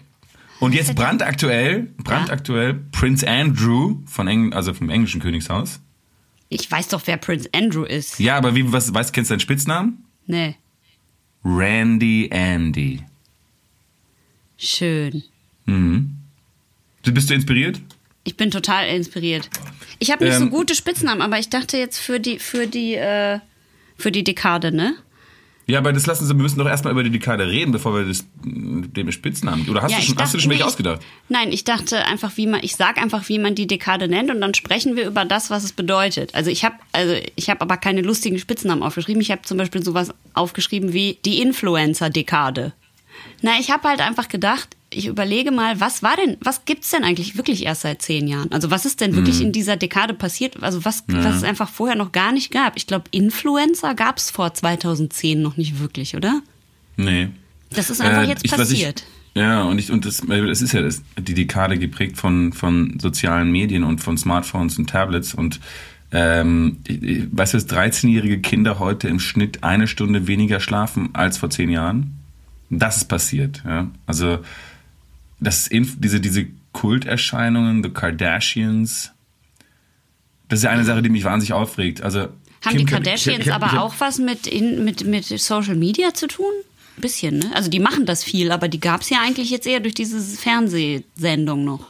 Und 0.60 0.74
jetzt 0.74 0.94
brandaktuell, 0.94 1.88
brandaktuell, 1.98 2.74
Prince 2.92 3.26
Andrew 3.26 3.96
von 4.06 4.28
Engl 4.28 4.52
also 4.52 4.74
vom 4.74 4.90
englischen 4.90 5.20
Königshaus. 5.20 5.80
Ich 6.50 6.70
weiß 6.70 6.88
doch, 6.88 7.02
wer 7.06 7.16
Prince 7.16 7.48
Andrew 7.54 7.84
ist. 7.84 8.18
Ja, 8.20 8.36
aber 8.36 8.54
wie, 8.54 8.70
was, 8.72 8.92
weißt, 8.92 9.12
kennst 9.12 9.30
du 9.30 9.34
deinen 9.34 9.40
Spitznamen? 9.40 10.04
Nee. 10.26 10.56
Randy 11.44 12.28
Andy. 12.30 13.02
Schön. 14.58 15.22
Mhm. 15.64 16.16
Bist 17.02 17.30
du 17.30 17.34
inspiriert? 17.34 17.80
Ich 18.24 18.36
bin 18.36 18.50
total 18.50 18.88
inspiriert. 18.88 19.48
Ich 19.98 20.10
habe 20.10 20.24
nicht 20.24 20.36
so 20.36 20.44
Ähm, 20.44 20.50
gute 20.50 20.74
Spitznamen, 20.74 21.22
aber 21.22 21.38
ich 21.38 21.48
dachte 21.48 21.78
jetzt 21.78 21.98
für 21.98 22.20
die, 22.20 22.38
für 22.38 22.66
die, 22.66 22.94
äh, 22.94 23.38
für 23.96 24.12
die 24.12 24.24
Dekade, 24.24 24.72
ne? 24.72 24.94
Ja, 25.70 25.78
aber 25.78 25.92
das 25.92 26.06
lassen 26.06 26.26
Sie, 26.26 26.34
wir 26.34 26.42
müssen 26.42 26.58
doch 26.58 26.66
erstmal 26.66 26.92
über 26.92 27.02
die 27.02 27.10
Dekade 27.10 27.46
reden, 27.48 27.72
bevor 27.72 27.94
wir 27.94 28.04
das, 28.04 28.24
dem 28.44 29.12
Spitznamen. 29.12 29.68
Oder 29.68 29.82
hast, 29.82 29.92
ja, 29.92 29.98
du, 29.98 30.04
schon, 30.04 30.16
hast 30.18 30.32
du 30.34 30.36
dachte- 30.36 30.40
schon 30.40 30.50
welche 30.50 30.62
nee, 30.64 30.66
ausgedacht? 30.68 31.00
Nein, 31.28 31.52
ich 31.52 31.64
dachte 31.64 32.04
einfach, 32.06 32.36
wie 32.36 32.46
man, 32.46 32.60
ich 32.62 32.76
sag 32.76 32.98
einfach, 33.00 33.28
wie 33.28 33.38
man 33.38 33.54
die 33.54 33.66
Dekade 33.66 34.08
nennt 34.08 34.30
und 34.30 34.40
dann 34.40 34.54
sprechen 34.54 34.96
wir 34.96 35.06
über 35.06 35.24
das, 35.24 35.50
was 35.50 35.64
es 35.64 35.72
bedeutet. 35.72 36.34
Also 36.34 36.50
ich 36.50 36.64
habe, 36.64 36.74
also 36.92 37.14
ich 37.36 37.48
habe 37.50 37.60
aber 37.60 37.76
keine 37.76 38.02
lustigen 38.02 38.38
Spitznamen 38.38 38.82
aufgeschrieben. 38.82 39.22
Ich 39.22 39.30
habe 39.30 39.42
zum 39.42 39.56
Beispiel 39.58 39.82
sowas 39.84 40.12
aufgeschrieben 40.34 40.92
wie 40.92 41.18
die 41.24 41.40
Influencer-Dekade. 41.40 42.72
Na, 43.42 43.52
ich 43.60 43.70
habe 43.70 43.88
halt 43.88 44.00
einfach 44.00 44.28
gedacht, 44.28 44.68
ich 44.92 45.06
überlege 45.06 45.50
mal, 45.52 45.78
was 45.80 46.02
war 46.02 46.16
denn, 46.16 46.36
was 46.40 46.64
gibt's 46.64 46.90
denn 46.90 47.04
eigentlich 47.04 47.36
wirklich 47.36 47.64
erst 47.64 47.82
seit 47.82 48.02
zehn 48.02 48.26
Jahren? 48.26 48.50
Also 48.52 48.70
was 48.70 48.84
ist 48.86 49.00
denn 49.00 49.14
wirklich 49.14 49.36
Mhm. 49.38 49.46
in 49.46 49.52
dieser 49.52 49.76
Dekade 49.76 50.14
passiert? 50.14 50.62
Also 50.62 50.84
was, 50.84 51.04
was 51.06 51.36
es 51.36 51.44
einfach 51.44 51.68
vorher 51.68 51.96
noch 51.96 52.10
gar 52.12 52.32
nicht 52.32 52.50
gab? 52.50 52.76
Ich 52.76 52.86
glaube, 52.88 53.04
Influencer 53.12 53.94
gab's 53.94 54.30
vor 54.30 54.52
2010 54.52 55.40
noch 55.40 55.56
nicht 55.56 55.78
wirklich, 55.78 56.16
oder? 56.16 56.42
Nee. 56.96 57.28
Das 57.70 57.88
ist 57.88 58.00
einfach 58.00 58.26
jetzt 58.26 58.44
ich, 58.44 58.50
was 58.52 58.70
ich- 58.70 58.78
passiert. 58.80 59.04
Ja, 59.36 59.62
und 59.62 59.78
ich, 59.78 59.92
und 59.92 60.04
das, 60.06 60.24
es 60.28 60.60
ist 60.60 60.72
ja 60.72 60.82
das, 60.82 61.02
die 61.16 61.34
Dekade 61.34 61.78
geprägt 61.78 62.16
von, 62.16 62.52
von 62.52 62.98
sozialen 62.98 63.52
Medien 63.52 63.84
und 63.84 64.00
von 64.00 64.18
Smartphones 64.18 64.76
und 64.76 64.90
Tablets 64.90 65.34
und 65.34 65.60
ähm, 66.10 66.78
weißt 67.30 67.54
du, 67.54 67.58
dass 67.58 67.68
13-jährige 67.68 68.40
Kinder 68.40 68.80
heute 68.80 69.06
im 69.06 69.20
Schnitt 69.20 69.62
eine 69.62 69.86
Stunde 69.86 70.26
weniger 70.26 70.58
schlafen 70.58 71.10
als 71.12 71.38
vor 71.38 71.48
zehn 71.48 71.70
Jahren? 71.70 72.16
Das 72.70 72.96
ist 72.96 73.04
passiert, 73.04 73.62
ja. 73.64 73.88
Also, 74.06 74.38
das 75.40 75.60
ist 75.62 75.72
inf- 75.72 75.96
diese, 75.98 76.20
diese 76.20 76.46
Kulterscheinungen, 76.72 77.82
the 77.82 77.90
Kardashians, 77.90 79.12
das 80.48 80.60
ist 80.60 80.64
ja 80.64 80.70
eine 80.70 80.84
Sache, 80.84 81.02
die 81.02 81.08
mich 81.10 81.24
wahnsinnig 81.24 81.52
aufregt. 81.52 82.02
Also, 82.02 82.20
Haben 82.20 82.32
Kim 82.62 82.78
die 82.78 82.84
Kard- 82.84 83.04
Kardashians 83.04 83.46
ich 83.46 83.50
hab- 83.52 83.62
aber 83.62 83.66
ich 83.66 83.72
hab- 83.78 83.84
auch 83.84 83.94
was 83.98 84.18
mit, 84.18 84.46
in, 84.46 84.84
mit, 84.84 85.04
mit 85.04 85.24
Social 85.24 85.76
Media 85.76 86.12
zu 86.14 86.26
tun? 86.26 86.46
Ein 86.96 87.00
bisschen, 87.00 87.38
ne? 87.38 87.50
Also 87.54 87.70
die 87.70 87.78
machen 87.80 88.04
das 88.04 88.22
viel, 88.24 88.50
aber 88.52 88.68
die 88.68 88.80
gab 88.80 89.00
es 89.00 89.10
ja 89.10 89.18
eigentlich 89.24 89.50
jetzt 89.50 89.66
eher 89.66 89.80
durch 89.80 89.94
diese 89.94 90.20
Fernsehsendung 90.20 91.64
noch. 91.64 91.86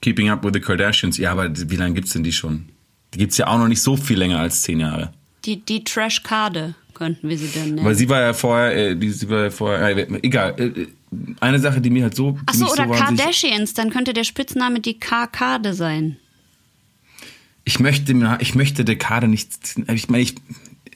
Keeping 0.00 0.28
Up 0.30 0.44
with 0.44 0.52
the 0.54 0.60
Kardashians, 0.60 1.16
ja, 1.18 1.32
aber 1.32 1.50
wie 1.54 1.76
lange 1.76 1.94
gibt's 1.94 2.12
denn 2.12 2.22
die 2.22 2.32
schon? 2.32 2.68
Die 3.14 3.18
gibt's 3.18 3.38
ja 3.38 3.46
auch 3.46 3.58
noch 3.58 3.68
nicht 3.68 3.80
so 3.82 3.96
viel 3.96 4.18
länger 4.18 4.38
als 4.38 4.62
zehn 4.62 4.80
Jahre. 4.80 5.12
Die, 5.44 5.56
die 5.60 5.82
Trash-Kade 5.82 6.74
könnten 6.94 7.28
wir 7.28 7.38
sie 7.38 7.48
dann 7.54 7.74
nennen. 7.76 7.84
Weil 7.86 7.94
sie 7.94 8.08
war 8.08 8.20
ja 8.20 8.32
vorher, 8.34 8.90
äh, 8.90 8.96
die, 8.96 9.10
sie 9.10 9.28
war 9.30 9.44
ja 9.44 9.50
vorher, 9.50 9.96
äh, 9.96 10.18
egal. 10.22 10.54
Äh, 10.60 10.86
eine 11.40 11.58
Sache, 11.58 11.80
die 11.80 11.90
mir 11.90 12.04
halt 12.04 12.14
so. 12.14 12.38
Achso, 12.46 12.70
oder 12.72 12.86
so 12.86 12.92
Kardashians, 12.92 13.74
dann 13.74 13.90
könnte 13.90 14.12
der 14.12 14.24
Spitzname 14.24 14.80
die 14.80 14.98
K-Kade 14.98 15.74
sein. 15.74 16.16
Ich 17.64 17.80
möchte, 17.80 18.14
ich 18.40 18.54
möchte 18.54 18.84
Dekade 18.84 19.28
nicht. 19.28 19.50
Ich 19.92 20.08
meine, 20.08 20.22
ich. 20.22 20.34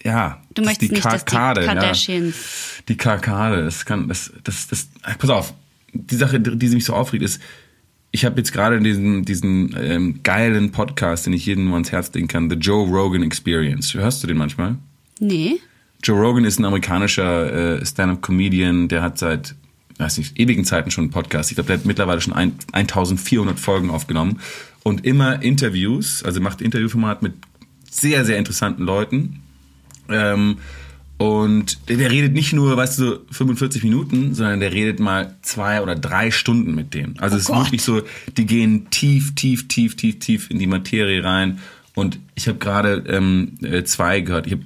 Ja. 0.03 0.43
Du 0.55 0.63
möchtest 0.63 0.91
die 0.91 0.95
nicht, 0.95 1.05
dass 1.05 1.25
die 1.25 1.35
Kardashians. 1.35 2.35
Ja. 2.35 2.83
Die 2.89 2.97
Karkade, 2.97 3.65
das 3.65 3.85
kann, 3.85 4.09
das, 4.09 4.33
das, 4.43 4.69
das. 4.69 4.89
Pass 5.19 5.31
auf. 5.31 5.55
Die 5.93 6.17
Sache, 6.17 6.41
die 6.41 6.69
mich 6.69 6.85
so 6.85 6.95
aufregt, 6.95 7.23
ist, 7.23 7.41
ich 8.11 8.25
habe 8.27 8.37
jetzt 8.39 8.53
gerade 8.53 8.79
diesen, 8.79 9.25
diesen 9.25 9.75
ähm, 9.81 10.21
geilen 10.23 10.71
Podcast, 10.71 11.27
den 11.27 11.33
ich 11.33 11.47
jedem 11.47 11.65
nur 11.65 11.75
ans 11.75 11.93
Herz 11.93 12.13
legen 12.13 12.29
kann, 12.29 12.51
The 12.51 12.57
Joe 12.57 12.87
Rogan 12.87 13.23
Experience. 13.23 13.95
Hörst 13.95 14.23
du 14.23 14.27
den 14.27 14.37
manchmal? 14.37 14.77
Nee. 15.19 15.61
Joe 16.03 16.21
Rogan 16.21 16.45
ist 16.45 16.59
ein 16.59 16.67
amerikanischer 16.67 17.81
äh, 17.81 17.87
Stand-up-Comedian, 17.87 18.89
der 18.89 19.03
hat 19.03 19.19
seit, 19.19 19.55
weiß 19.99 20.19
nicht, 20.19 20.39
ewigen 20.39 20.65
Zeiten 20.65 20.91
schon 20.91 21.05
einen 21.05 21.13
Podcast. 21.13 21.51
Ich 21.51 21.57
glaube, 21.57 21.69
der 21.69 21.79
hat 21.79 21.85
mittlerweile 21.85 22.21
schon 22.21 22.33
ein, 22.33 22.55
1400 22.73 23.59
Folgen 23.59 23.91
aufgenommen 23.91 24.41
und 24.83 25.05
immer 25.05 25.43
Interviews, 25.43 26.23
also 26.23 26.41
macht 26.41 26.61
Interviewformat 26.61 27.23
mit 27.23 27.35
sehr, 27.91 28.25
sehr 28.25 28.39
interessanten 28.39 28.83
Leuten. 28.83 29.43
Ähm, 30.09 30.59
und 31.19 31.89
der, 31.89 32.11
redet 32.11 32.33
nicht 32.33 32.53
nur, 32.53 32.77
weißt 32.77 32.99
du, 32.99 33.05
so 33.05 33.19
45 33.31 33.85
Minuten, 33.85 34.35
sondern 34.35 34.59
der 34.59 34.73
redet 34.73 34.99
mal 34.99 35.37
zwei 35.43 35.81
oder 35.81 35.95
drei 35.95 36.33
Stunden 36.33 36.75
mit 36.75 36.95
denen. 36.95 37.17
Also 37.21 37.37
es 37.37 37.43
ist 37.43 37.49
Gott. 37.49 37.67
wirklich 37.67 37.83
so, 37.83 38.03
die 38.37 38.45
gehen 38.45 38.91
tief, 38.91 39.35
tief, 39.37 39.69
tief, 39.69 39.95
tief, 39.95 40.19
tief 40.19 40.51
in 40.51 40.59
die 40.59 40.67
Materie 40.67 41.23
rein. 41.23 41.61
Und 41.95 42.19
ich 42.35 42.49
habe 42.49 42.59
gerade 42.59 43.05
ähm, 43.07 43.53
äh, 43.63 43.85
zwei 43.85 44.21
gehört. 44.21 44.47
Ich 44.47 44.55
habe 44.55 44.65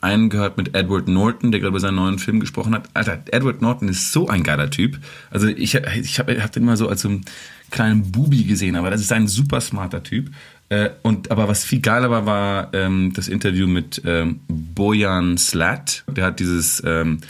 einen 0.00 0.30
gehört 0.30 0.56
mit 0.56 0.74
Edward 0.74 1.08
Norton, 1.08 1.50
der 1.50 1.60
gerade 1.60 1.70
über 1.70 1.80
seinen 1.80 1.96
neuen 1.96 2.18
Film 2.18 2.40
gesprochen 2.40 2.74
hat. 2.74 2.88
Alter, 2.94 3.22
Edward 3.30 3.62
Norton 3.62 3.88
ist 3.88 4.12
so 4.12 4.28
ein 4.28 4.42
geiler 4.42 4.70
Typ. 4.70 4.98
Also 5.30 5.48
ich, 5.48 5.74
ich 5.74 6.18
habe 6.18 6.42
hab 6.42 6.52
den 6.52 6.64
mal 6.64 6.76
so 6.76 6.88
als 6.88 7.02
so 7.02 7.08
einen 7.08 7.24
kleinen 7.70 8.12
Bubi 8.12 8.44
gesehen, 8.44 8.76
aber 8.76 8.90
das 8.90 9.00
ist 9.00 9.12
ein 9.12 9.28
super 9.28 9.60
smarter 9.60 10.02
Typ. 10.02 10.30
Äh, 10.68 10.90
und 11.02 11.30
aber 11.30 11.48
was 11.48 11.64
viel 11.64 11.80
geiler 11.80 12.10
war, 12.10 12.26
war 12.26 12.74
ähm, 12.74 13.12
das 13.14 13.28
Interview 13.28 13.66
mit 13.66 14.02
ähm, 14.04 14.40
Bojan 14.48 15.38
Slat. 15.38 16.04
Der 16.08 16.26
hat 16.26 16.40
dieses 16.40 16.82
ähm, 16.84 17.20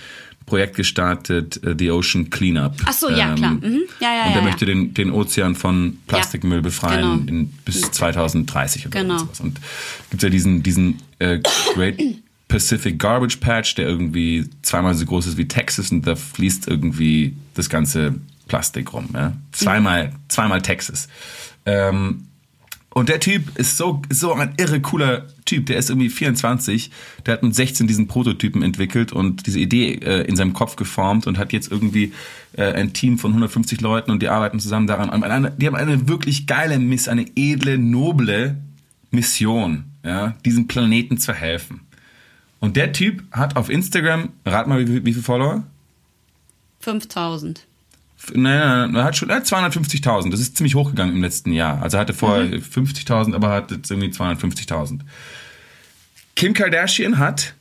Projekt 0.44 0.76
gestartet, 0.76 1.62
äh, 1.62 1.74
The 1.78 1.90
Ocean 1.92 2.30
Cleanup. 2.30 2.74
Ach 2.84 2.92
so, 2.92 3.08
ja, 3.10 3.34
klar. 3.34 3.52
Mhm. 3.52 3.82
Ja, 4.00 4.12
ja, 4.12 4.22
und 4.22 4.28
ja, 4.28 4.32
der 4.32 4.36
ja. 4.36 4.42
möchte 4.42 4.66
den, 4.66 4.92
den 4.92 5.10
Ozean 5.12 5.54
von 5.54 5.98
Plastikmüll 6.06 6.62
befreien 6.62 7.26
genau. 7.26 7.40
in, 7.40 7.48
bis 7.64 7.80
2030 7.82 8.86
oder 8.86 9.00
Genau. 9.00 9.18
sowas. 9.18 9.40
Und 9.40 9.60
gibt 10.10 10.22
ja 10.22 10.30
diesen, 10.30 10.62
diesen 10.62 10.98
äh, 11.18 11.40
Great 11.74 11.98
Pacific 12.48 12.98
Garbage 12.98 13.36
Patch, 13.36 13.74
der 13.74 13.86
irgendwie 13.86 14.48
zweimal 14.62 14.94
so 14.94 15.04
groß 15.04 15.26
ist 15.26 15.36
wie 15.36 15.46
Texas 15.46 15.92
und 15.92 16.06
da 16.06 16.16
fließt 16.16 16.66
irgendwie 16.66 17.36
das 17.54 17.68
ganze 17.68 18.14
Plastik 18.48 18.92
rum. 18.94 19.10
Ja? 19.14 19.34
Zweimal, 19.52 20.12
zweimal 20.28 20.62
Texas. 20.62 21.08
Ähm, 21.66 22.24
und 22.90 23.08
der 23.08 23.20
Typ 23.20 23.56
ist 23.56 23.76
so, 23.76 24.02
so 24.10 24.32
ein 24.32 24.54
irre 24.56 24.80
cooler 24.80 25.26
Typ. 25.44 25.66
Der 25.66 25.76
ist 25.76 25.90
irgendwie 25.90 26.08
24. 26.08 26.90
Der 27.26 27.34
hat 27.34 27.42
mit 27.42 27.54
16 27.54 27.86
diesen 27.86 28.08
Prototypen 28.08 28.62
entwickelt 28.62 29.12
und 29.12 29.46
diese 29.46 29.60
Idee 29.60 29.92
äh, 30.02 30.22
in 30.22 30.34
seinem 30.34 30.54
Kopf 30.54 30.74
geformt 30.76 31.26
und 31.26 31.38
hat 31.38 31.52
jetzt 31.52 31.70
irgendwie 31.70 32.12
äh, 32.54 32.72
ein 32.72 32.94
Team 32.94 33.18
von 33.18 33.30
150 33.32 33.80
Leuten 33.82 34.10
und 34.10 34.22
die 34.22 34.28
arbeiten 34.28 34.58
zusammen 34.58 34.86
daran. 34.86 35.52
Die 35.58 35.66
haben 35.66 35.76
eine 35.76 36.08
wirklich 36.08 36.46
geile 36.46 36.78
Miss, 36.78 37.08
eine 37.08 37.26
edle, 37.36 37.78
noble 37.78 38.56
Mission, 39.10 39.84
ja, 40.04 40.34
diesem 40.44 40.66
Planeten 40.66 41.18
zu 41.18 41.32
helfen. 41.32 41.80
Und 42.60 42.76
der 42.76 42.92
Typ 42.92 43.22
hat 43.30 43.56
auf 43.56 43.70
Instagram, 43.70 44.30
rat 44.44 44.66
mal, 44.66 44.86
wie, 44.86 45.04
wie 45.04 45.12
viele 45.12 45.24
Follower? 45.24 45.64
5000. 46.80 47.66
Nein, 48.32 48.42
nein, 48.42 48.90
nein, 48.90 48.94
er 48.96 49.04
hat 49.04 49.16
schon 49.16 49.30
er 49.30 49.36
hat 49.36 49.46
250.000. 49.46 50.30
Das 50.30 50.40
ist 50.40 50.56
ziemlich 50.56 50.74
hochgegangen 50.74 51.14
im 51.14 51.22
letzten 51.22 51.52
Jahr. 51.52 51.80
Also 51.82 51.96
er 51.96 52.00
hatte 52.00 52.14
vorher 52.14 52.46
50.000, 52.46 53.34
aber 53.34 53.50
hat 53.50 53.70
jetzt 53.70 53.90
irgendwie 53.90 54.10
250.000. 54.10 55.00
Kim 56.34 56.52
Kardashian 56.52 57.18
hat 57.18 57.54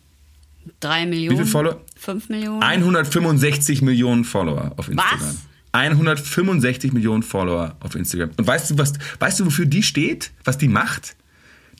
3 0.79 1.05
Millionen. 1.05 1.37
viele 1.37 1.49
Follower? 1.49 1.81
5 1.95 2.29
Millionen. 2.29 2.61
165 2.61 3.81
Millionen 3.81 4.23
Follower 4.23 4.73
auf 4.77 4.89
Instagram. 4.89 5.19
Was? 5.21 5.37
165 5.71 6.93
Millionen 6.93 7.23
Follower 7.23 7.75
auf 7.79 7.95
Instagram. 7.95 8.31
Und 8.37 8.47
weißt 8.47 8.71
du, 8.71 8.77
was, 8.77 8.93
weißt 9.19 9.39
du, 9.39 9.45
wofür 9.45 9.65
die 9.65 9.83
steht? 9.83 10.31
Was 10.43 10.57
die 10.57 10.67
macht? 10.67 11.15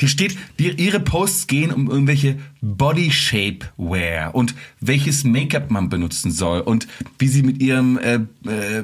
Die 0.02 0.08
steht, 0.08 0.38
die, 0.60 0.70
ihre 0.70 1.00
Posts 1.00 1.48
gehen 1.48 1.72
um 1.72 1.90
irgendwelche 1.90 2.38
Body 2.62 3.12
Shape 3.12 3.60
Wear 3.78 4.36
und 4.36 4.54
welches 4.80 5.24
Make-up 5.24 5.72
man 5.72 5.90
benutzen 5.90 6.32
soll 6.32 6.62
und 6.62 6.88
wie 7.20 7.28
sie 7.28 7.44
mit 7.44 7.62
ihrem 7.62 7.98
äh, 7.98 8.16
äh, 8.50 8.84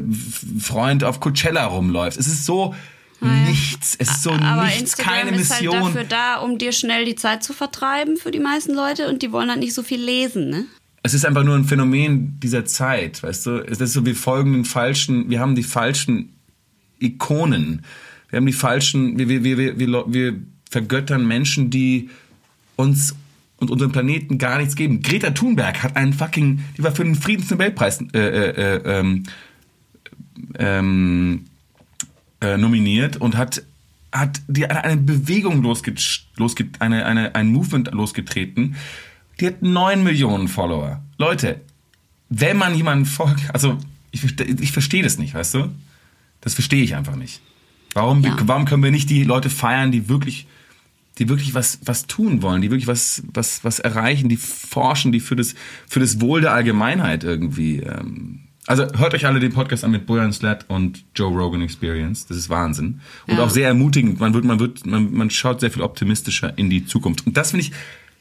Freund 0.59 1.03
auf 1.03 1.19
Coachella 1.19 1.65
rumläuft. 1.65 2.17
Es 2.17 2.27
ist 2.27 2.45
so 2.45 2.73
nichts. 3.21 3.95
Es 3.99 4.09
ist 4.09 4.23
so 4.23 4.31
Aber 4.31 4.63
nichts, 4.63 4.81
Instagram 4.81 5.13
keine 5.13 5.37
ist 5.37 5.51
halt 5.51 5.61
Mission. 5.61 5.81
dafür 5.83 6.03
da, 6.03 6.37
um 6.37 6.57
dir 6.57 6.71
schnell 6.71 7.05
die 7.05 7.15
Zeit 7.15 7.43
zu 7.43 7.53
vertreiben 7.53 8.17
für 8.17 8.31
die 8.31 8.39
meisten 8.39 8.73
Leute 8.73 9.07
und 9.07 9.21
die 9.21 9.31
wollen 9.31 9.49
halt 9.49 9.59
nicht 9.59 9.73
so 9.73 9.83
viel 9.83 10.01
lesen, 10.01 10.49
ne? 10.49 10.65
es 11.03 11.13
ist 11.13 11.25
einfach 11.25 11.43
nur 11.43 11.55
ein 11.55 11.65
Phänomen 11.65 12.39
dieser 12.39 12.63
Zeit, 12.63 13.21
weißt 13.21 13.45
du? 13.45 13.57
Es 13.57 13.81
ist 13.81 13.91
so, 13.91 14.05
wir 14.05 14.15
folgen 14.15 14.53
den 14.53 14.65
falschen, 14.65 15.29
wir 15.29 15.41
haben 15.41 15.53
die 15.53 15.63
falschen 15.63 16.33
Ikonen. 16.97 17.83
Wir 18.29 18.37
haben 18.37 18.45
die 18.45 18.53
falschen, 18.53 19.19
wir, 19.19 19.27
wir, 19.27 19.43
wir, 19.43 19.57
wir, 19.57 19.77
wir, 19.77 20.05
wir 20.07 20.35
vergöttern 20.73 21.25
Menschen, 21.25 21.69
die 21.69 22.09
uns 22.75 23.15
und 23.57 23.71
unserem 23.71 23.91
Planeten 23.93 24.37
gar 24.39 24.57
nichts 24.57 24.75
geben. 24.75 25.01
Greta 25.01 25.29
Thunberg 25.31 25.83
hat 25.83 25.95
einen 25.95 26.11
fucking, 26.11 26.59
die 26.77 26.83
war 26.83 26.91
für 26.93 27.05
den 27.05 27.15
Friedensnobelpreis 27.15 28.01
äh, 28.13 28.17
äh, 28.17 28.49
äh, 28.49 28.99
ähm, 28.99 29.23
ähm, 30.57 31.45
äh, 32.41 32.57
nominiert 32.57 33.17
und 33.17 33.37
hat 33.37 33.63
hat 34.11 34.41
die 34.47 34.67
eine 34.67 34.97
Bewegung 35.01 35.63
losge, 35.63 35.95
losge 36.37 36.67
eine, 36.77 37.05
eine, 37.05 37.33
ein 37.33 37.47
Movement 37.51 37.91
losgetreten. 37.93 38.75
Die 39.39 39.47
hat 39.47 39.63
neun 39.63 40.03
Millionen 40.03 40.47
Follower. 40.47 41.01
Leute, 41.17 41.61
wenn 42.29 42.57
man 42.57 42.75
jemanden 42.75 43.05
folgt, 43.05 43.49
also 43.53 43.79
ich, 44.11 44.23
ich 44.39 44.71
verstehe 44.71 45.01
das 45.01 45.17
nicht, 45.17 45.33
weißt 45.33 45.55
du? 45.55 45.69
Das 46.41 46.53
verstehe 46.53 46.83
ich 46.83 46.95
einfach 46.95 47.15
nicht. 47.15 47.41
Warum, 47.95 48.23
Ja. 48.23 48.37
warum 48.43 48.65
können 48.65 48.83
wir 48.83 48.91
nicht 48.91 49.09
die 49.09 49.23
Leute 49.23 49.49
feiern, 49.49 49.91
die 49.91 50.09
wirklich, 50.09 50.45
die 51.19 51.29
wirklich 51.29 51.53
was, 51.53 51.79
was 51.85 52.07
tun 52.07 52.41
wollen, 52.41 52.61
die 52.61 52.71
wirklich 52.71 52.87
was, 52.87 53.23
was, 53.33 53.63
was 53.63 53.79
erreichen, 53.79 54.29
die 54.29 54.37
forschen, 54.37 55.11
die 55.11 55.19
für 55.19 55.35
das, 55.35 55.53
für 55.87 55.99
das 55.99 56.21
Wohl 56.21 56.41
der 56.41 56.53
Allgemeinheit 56.53 57.23
irgendwie. 57.23 57.79
Ähm, 57.79 58.39
also 58.65 58.85
hört 58.97 59.13
euch 59.13 59.25
alle 59.25 59.39
den 59.39 59.51
Podcast 59.51 59.83
an 59.83 59.91
mit 59.91 60.05
Bojan 60.05 60.31
Slat 60.31 60.65
und 60.69 61.03
Joe 61.15 61.31
Rogan 61.37 61.61
Experience. 61.61 62.25
Das 62.27 62.37
ist 62.37 62.49
Wahnsinn. 62.49 63.01
Und 63.27 63.37
Ja. 63.37 63.43
auch 63.43 63.49
sehr 63.49 63.67
ermutigend. 63.67 64.19
Man 64.19 64.33
wird, 64.33 64.45
man 64.45 64.59
wird, 64.59 64.85
man, 64.85 65.13
man 65.13 65.29
schaut 65.29 65.59
sehr 65.59 65.69
viel 65.69 65.81
optimistischer 65.81 66.57
in 66.57 66.69
die 66.69 66.85
Zukunft. 66.85 67.27
Und 67.27 67.35
das 67.35 67.51
finde 67.51 67.65
ich. 67.65 67.71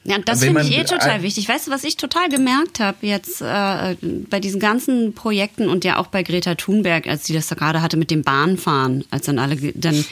Ja, 0.05 0.18
das 0.18 0.43
finde 0.43 0.62
ich 0.62 0.76
eh 0.76 0.82
total 0.82 1.22
wichtig. 1.22 1.49
Weißt 1.49 1.68
du, 1.68 1.70
was 1.70 1.84
ich 1.84 1.97
total 1.97 2.28
gemerkt 2.28 2.80
habe 2.80 2.97
jetzt 3.03 3.40
äh, 3.40 3.95
bei 4.28 4.40
diesen 4.40 4.59
ganzen 4.59 5.12
Projekten 5.14 5.68
und 5.68 5.84
ja 5.84 5.97
auch 5.99 6.09
bei 6.09 6.24
Greta 6.24 6.57
Thunberg, 6.57 7.07
als 7.07 7.24
sie 7.26 7.34
das 7.34 7.47
da 7.47 7.55
gerade 7.55 7.80
hatte 7.82 7.97
mit 7.97 8.11
dem 8.11 8.22
Bahnfahren, 8.22 9.05
als 9.11 9.26
dann 9.26 9.38
alle 9.38 9.55
dann, 9.76 10.05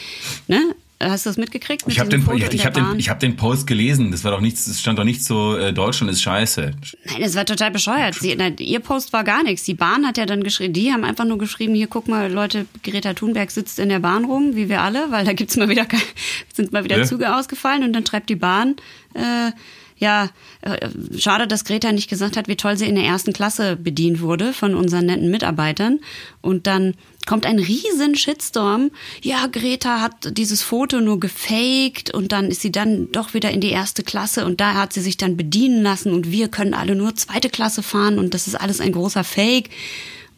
ne? 0.46 0.76
Hast 1.02 1.24
du 1.24 1.30
das 1.30 1.38
mitgekriegt? 1.38 1.86
Mit 1.86 1.94
Ich 1.94 2.00
habe 2.00 2.10
den, 2.10 2.22
Foto 2.22 2.36
ich, 2.36 2.66
hab 2.66 2.74
den, 2.74 2.98
ich 2.98 3.08
hab 3.08 3.20
den 3.20 3.36
Post 3.36 3.66
gelesen. 3.66 4.10
Das 4.10 4.22
war 4.22 4.32
doch 4.32 4.42
nichts, 4.42 4.66
es 4.66 4.80
stand 4.80 4.98
doch 4.98 5.04
nicht 5.04 5.24
so, 5.24 5.56
äh, 5.56 5.72
Deutschland 5.72 6.12
ist 6.12 6.20
scheiße. 6.20 6.74
Nein, 7.06 7.20
das 7.20 7.34
war 7.34 7.46
total 7.46 7.70
bescheuert. 7.70 8.16
Sie, 8.16 8.34
na, 8.36 8.48
ihr 8.48 8.80
Post 8.80 9.14
war 9.14 9.24
gar 9.24 9.42
nichts. 9.42 9.64
Die 9.64 9.72
Bahn 9.72 10.06
hat 10.06 10.18
ja 10.18 10.26
dann 10.26 10.44
geschrieben, 10.44 10.74
die 10.74 10.92
haben 10.92 11.04
einfach 11.04 11.24
nur 11.24 11.38
geschrieben, 11.38 11.74
hier 11.74 11.86
guck 11.86 12.06
mal, 12.06 12.30
Leute, 12.30 12.66
Greta 12.82 13.14
Thunberg 13.14 13.50
sitzt 13.50 13.78
in 13.78 13.88
der 13.88 14.00
Bahn 14.00 14.26
rum, 14.26 14.54
wie 14.56 14.68
wir 14.68 14.82
alle, 14.82 15.10
weil 15.10 15.24
da 15.24 15.32
gibt's 15.32 15.56
mal 15.56 15.70
wieder, 15.70 15.86
sind 16.52 16.72
mal 16.72 16.84
wieder 16.84 16.98
Ja. 16.98 17.04
Züge 17.04 17.34
ausgefallen 17.34 17.82
und 17.82 17.94
dann 17.94 18.04
schreibt 18.04 18.28
die 18.28 18.36
Bahn, 18.36 18.76
äh, 19.14 19.52
ja, 19.96 20.30
äh, 20.62 20.88
schade, 21.18 21.46
dass 21.46 21.64
Greta 21.64 21.92
nicht 21.92 22.08
gesagt 22.08 22.36
hat, 22.36 22.48
wie 22.48 22.56
toll 22.56 22.76
sie 22.76 22.86
in 22.86 22.94
der 22.94 23.04
ersten 23.04 23.32
Klasse 23.32 23.76
bedient 23.76 24.20
wurde 24.20 24.52
von 24.54 24.74
unseren 24.74 25.06
netten 25.06 25.30
Mitarbeitern. 25.30 26.00
Und 26.40 26.66
dann 26.66 26.94
kommt 27.26 27.46
ein 27.46 27.58
riesen 27.58 28.14
Shitstorm. 28.16 28.90
Ja, 29.22 29.46
Greta 29.46 30.00
hat 30.00 30.36
dieses 30.36 30.62
Foto 30.62 31.00
nur 31.00 31.20
gefaked 31.20 32.12
und 32.12 32.32
dann 32.32 32.46
ist 32.46 32.62
sie 32.62 32.72
dann 32.72 33.12
doch 33.12 33.34
wieder 33.34 33.50
in 33.50 33.60
die 33.60 33.70
erste 33.70 34.02
Klasse 34.02 34.44
und 34.44 34.60
da 34.60 34.74
hat 34.74 34.92
sie 34.92 35.00
sich 35.00 35.16
dann 35.16 35.36
bedienen 35.36 35.82
lassen 35.82 36.12
und 36.12 36.30
wir 36.30 36.48
können 36.48 36.74
alle 36.74 36.94
nur 36.94 37.14
zweite 37.14 37.50
Klasse 37.50 37.82
fahren 37.82 38.18
und 38.18 38.34
das 38.34 38.46
ist 38.46 38.54
alles 38.54 38.80
ein 38.80 38.92
großer 38.92 39.24
Fake. 39.24 39.70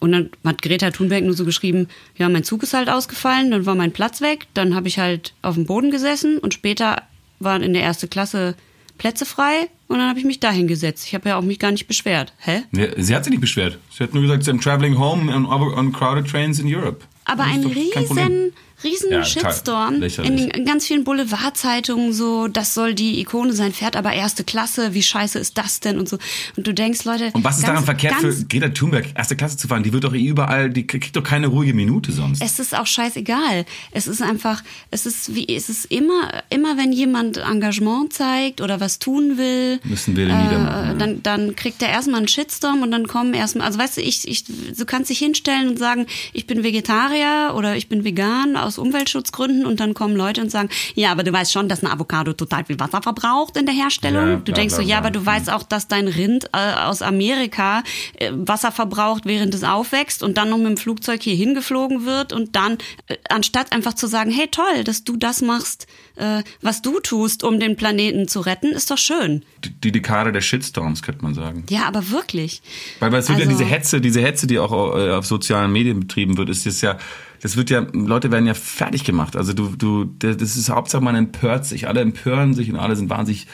Und 0.00 0.10
dann 0.10 0.30
hat 0.44 0.62
Greta 0.62 0.90
Thunberg 0.90 1.22
nur 1.22 1.34
so 1.34 1.44
geschrieben, 1.44 1.86
ja, 2.18 2.28
mein 2.28 2.42
Zug 2.42 2.64
ist 2.64 2.74
halt 2.74 2.88
ausgefallen, 2.88 3.52
dann 3.52 3.66
war 3.66 3.76
mein 3.76 3.92
Platz 3.92 4.20
weg, 4.20 4.48
dann 4.52 4.74
habe 4.74 4.88
ich 4.88 4.98
halt 4.98 5.32
auf 5.42 5.54
dem 5.54 5.66
Boden 5.66 5.92
gesessen 5.92 6.38
und 6.38 6.54
später 6.54 7.02
waren 7.38 7.62
in 7.62 7.72
der 7.72 7.82
erste 7.82 8.08
Klasse 8.08 8.56
Plätze 9.02 9.26
frei 9.26 9.68
und 9.88 9.98
dann 9.98 10.08
habe 10.08 10.20
ich 10.20 10.24
mich 10.24 10.38
da 10.38 10.52
hingesetzt. 10.52 11.08
Ich 11.08 11.14
habe 11.16 11.30
ja 11.30 11.36
auch 11.36 11.42
mich 11.42 11.58
gar 11.58 11.72
nicht 11.72 11.88
beschwert. 11.88 12.32
Hä? 12.38 12.62
Ja, 12.70 12.86
sie 12.96 13.16
hat 13.16 13.24
sich 13.24 13.32
nicht 13.32 13.40
beschwert. 13.40 13.78
Sie 13.90 14.04
hat 14.04 14.14
nur 14.14 14.22
gesagt, 14.22 14.44
I'm 14.44 14.62
traveling 14.62 14.96
home 14.96 15.34
on, 15.34 15.44
on 15.44 15.92
crowded 15.92 16.30
trains 16.30 16.60
in 16.60 16.72
Europe. 16.72 17.04
Aber 17.24 17.42
ein 17.42 17.66
riesen, 17.66 18.52
riesen 18.84 19.10
Ja, 19.10 19.24
Shitstorm 19.24 20.02
in, 20.02 20.36
den 20.36 20.64
ganz 20.64 20.86
vielen 20.86 21.04
Boulevardzeitungen 21.04 22.12
so, 22.12 22.48
das 22.48 22.74
soll 22.74 22.94
die 22.94 23.20
Ikone 23.20 23.52
sein, 23.52 23.72
fährt 23.72 23.96
aber 23.96 24.12
erste 24.12 24.44
Klasse, 24.44 24.94
wie 24.94 25.02
scheiße 25.02 25.38
ist 25.38 25.58
das 25.58 25.80
denn 25.80 25.98
und 25.98 26.08
so. 26.08 26.18
Und 26.56 26.66
du 26.66 26.74
denkst, 26.74 27.04
Leute, 27.04 27.30
Und 27.32 27.44
was 27.44 27.58
ist 27.58 27.62
ganz, 27.62 27.72
daran 27.72 27.84
verkehrt 27.84 28.14
für 28.14 28.32
Greta 28.46 28.68
Thunberg, 28.68 29.06
erste 29.14 29.36
Klasse 29.36 29.56
zu 29.56 29.68
fahren? 29.68 29.82
Die 29.82 29.92
wird 29.92 30.04
doch 30.04 30.14
eh 30.14 30.24
überall, 30.24 30.70
die 30.70 30.86
kriegt 30.86 31.14
doch 31.16 31.22
keine 31.22 31.48
ruhige 31.48 31.74
Minute 31.74 32.12
sonst. 32.12 32.42
Es 32.42 32.58
ist 32.58 32.74
auch 32.74 32.86
scheißegal. 32.86 33.64
Es 33.90 34.06
ist 34.06 34.22
einfach, 34.22 34.62
es 34.90 35.06
ist 35.06 35.34
wie, 35.34 35.48
es 35.54 35.68
ist 35.68 35.86
immer, 35.86 36.42
immer 36.50 36.76
wenn 36.76 36.92
jemand 36.92 37.38
Engagement 37.38 38.12
zeigt 38.12 38.60
oder 38.60 38.80
was 38.80 38.98
tun 38.98 39.38
will, 39.38 39.80
Müssen 39.84 40.16
wir 40.16 40.26
den 40.26 40.42
niedermachen, 40.42 40.86
ja. 40.88 40.94
dann, 40.94 41.22
dann 41.22 41.56
kriegt 41.56 41.82
er 41.82 41.88
erstmal 41.88 42.18
einen 42.18 42.28
Shitstorm 42.28 42.82
und 42.82 42.90
dann 42.90 43.06
kommen 43.06 43.34
erstmal, 43.34 43.66
also 43.66 43.78
weißt 43.78 43.98
du, 43.98 44.00
ich, 44.00 44.26
ich, 44.26 44.44
du 44.44 44.84
kannst 44.84 45.10
dich 45.10 45.18
hinstellen 45.18 45.68
und 45.68 45.78
sagen, 45.78 46.06
ich 46.32 46.46
bin 46.46 46.62
Vegetarier 46.62 47.54
oder 47.56 47.76
ich 47.76 47.88
bin 47.88 48.04
vegan 48.04 48.56
aus 48.56 48.71
Umweltschutzgründen 48.78 49.66
und 49.66 49.80
dann 49.80 49.94
kommen 49.94 50.16
Leute 50.16 50.40
und 50.40 50.50
sagen, 50.50 50.68
ja, 50.94 51.10
aber 51.12 51.22
du 51.22 51.32
weißt 51.32 51.52
schon, 51.52 51.68
dass 51.68 51.82
ein 51.82 51.90
Avocado 51.90 52.32
total 52.32 52.64
viel 52.64 52.78
Wasser 52.80 53.02
verbraucht 53.02 53.56
in 53.56 53.66
der 53.66 53.74
Herstellung. 53.74 54.28
Ja, 54.28 54.36
du 54.36 54.52
denkst 54.52 54.74
so, 54.74 54.82
ja, 54.82 54.98
aber 54.98 55.10
du 55.10 55.24
weißt 55.24 55.50
auch, 55.50 55.62
dass 55.62 55.88
dein 55.88 56.08
Rind 56.08 56.46
äh, 56.52 56.74
aus 56.84 57.02
Amerika 57.02 57.82
äh, 58.18 58.30
Wasser 58.34 58.72
verbraucht, 58.72 59.22
während 59.26 59.54
es 59.54 59.64
aufwächst 59.64 60.22
und 60.22 60.36
dann 60.36 60.50
noch 60.50 60.58
mit 60.58 60.66
dem 60.68 60.76
Flugzeug 60.76 61.22
hier 61.22 61.34
hingeflogen 61.34 62.04
wird 62.04 62.32
und 62.32 62.56
dann, 62.56 62.78
äh, 63.08 63.16
anstatt 63.28 63.72
einfach 63.72 63.94
zu 63.94 64.06
sagen, 64.06 64.30
hey 64.30 64.48
toll, 64.50 64.84
dass 64.84 65.04
du 65.04 65.16
das 65.16 65.42
machst, 65.42 65.86
äh, 66.16 66.42
was 66.60 66.82
du 66.82 67.00
tust, 67.00 67.42
um 67.44 67.58
den 67.60 67.76
Planeten 67.76 68.28
zu 68.28 68.40
retten, 68.40 68.72
ist 68.72 68.90
doch 68.90 68.98
schön. 68.98 69.44
Die, 69.82 69.92
Dekade 69.92 70.32
der 70.32 70.40
Shitstorms, 70.40 71.02
könnte 71.02 71.22
man 71.22 71.34
sagen. 71.34 71.64
Ja, 71.68 71.84
aber 71.84 72.10
wirklich. 72.10 72.62
Weil, 73.00 73.12
weil 73.12 73.20
es 73.20 73.28
wird 73.28 73.38
ja 73.38 73.46
Also- 73.46 73.58
diese 73.58 73.68
Hetze, 73.68 74.00
diese 74.00 74.20
Hetze, 74.22 74.46
die 74.46 74.58
auch 74.58 74.72
äh, 74.96 75.10
auf 75.12 75.26
sozialen 75.26 75.72
Medien 75.72 76.00
betrieben 76.00 76.36
wird, 76.36 76.48
ist 76.48 76.64
jetzt 76.64 76.80
ja, 76.82 76.98
das 77.42 77.56
wird 77.56 77.70
ja, 77.70 77.84
Leute 77.92 78.30
werden 78.30 78.46
ja 78.46 78.54
fertig 78.54 79.04
gemacht. 79.04 79.36
Also 79.36 79.52
du, 79.52 79.74
du, 79.76 80.04
das 80.04 80.56
ist 80.56 80.70
Hauptsache 80.70 81.02
man 81.02 81.16
empört 81.16 81.66
sich, 81.66 81.88
alle 81.88 82.00
empören 82.00 82.54
sich 82.54 82.70
und 82.72 82.78
alle 82.78 82.94
sind 82.96 83.10
wahnsinnig 83.10 83.48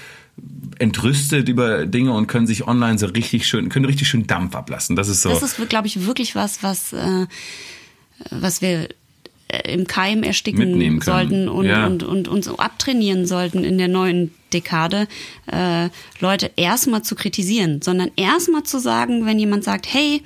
entrüstet 0.78 1.48
über 1.48 1.86
Dinge 1.86 2.12
und 2.12 2.26
können 2.26 2.46
sich 2.46 2.68
online 2.68 2.98
so 2.98 3.06
richtig 3.06 3.46
schön, 3.48 3.70
können 3.70 3.86
richtig 3.86 4.06
schön 4.06 4.26
Dampf 4.26 4.54
ablassen. 4.54 4.94
Das 4.94 5.08
ist 5.08 5.22
so. 5.22 5.30
Das 5.30 5.42
ist, 5.42 5.68
glaube 5.68 5.86
ich, 5.88 6.06
wirklich 6.06 6.34
was, 6.34 6.62
was, 6.62 6.92
äh, 6.92 7.26
was 8.30 8.60
wir 8.60 8.88
äh, 9.48 9.72
im 9.72 9.86
Keim 9.86 10.22
ersticken 10.22 11.00
sollten 11.00 11.48
und, 11.48 11.64
Ja. 11.64 11.86
und, 11.86 12.02
und 12.02 12.28
uns 12.28 12.44
so 12.44 12.58
abtrainieren 12.58 13.26
sollten 13.26 13.64
in 13.64 13.78
der 13.78 13.88
neuen 13.88 14.32
Dekade, 14.52 15.08
äh, 15.46 15.88
Leute 16.20 16.50
erstmal 16.56 17.02
zu 17.02 17.14
kritisieren, 17.14 17.80
sondern 17.82 18.10
erstmal 18.16 18.62
zu 18.64 18.78
sagen, 18.78 19.24
wenn 19.24 19.38
jemand 19.38 19.64
sagt, 19.64 19.86
hey, 19.92 20.22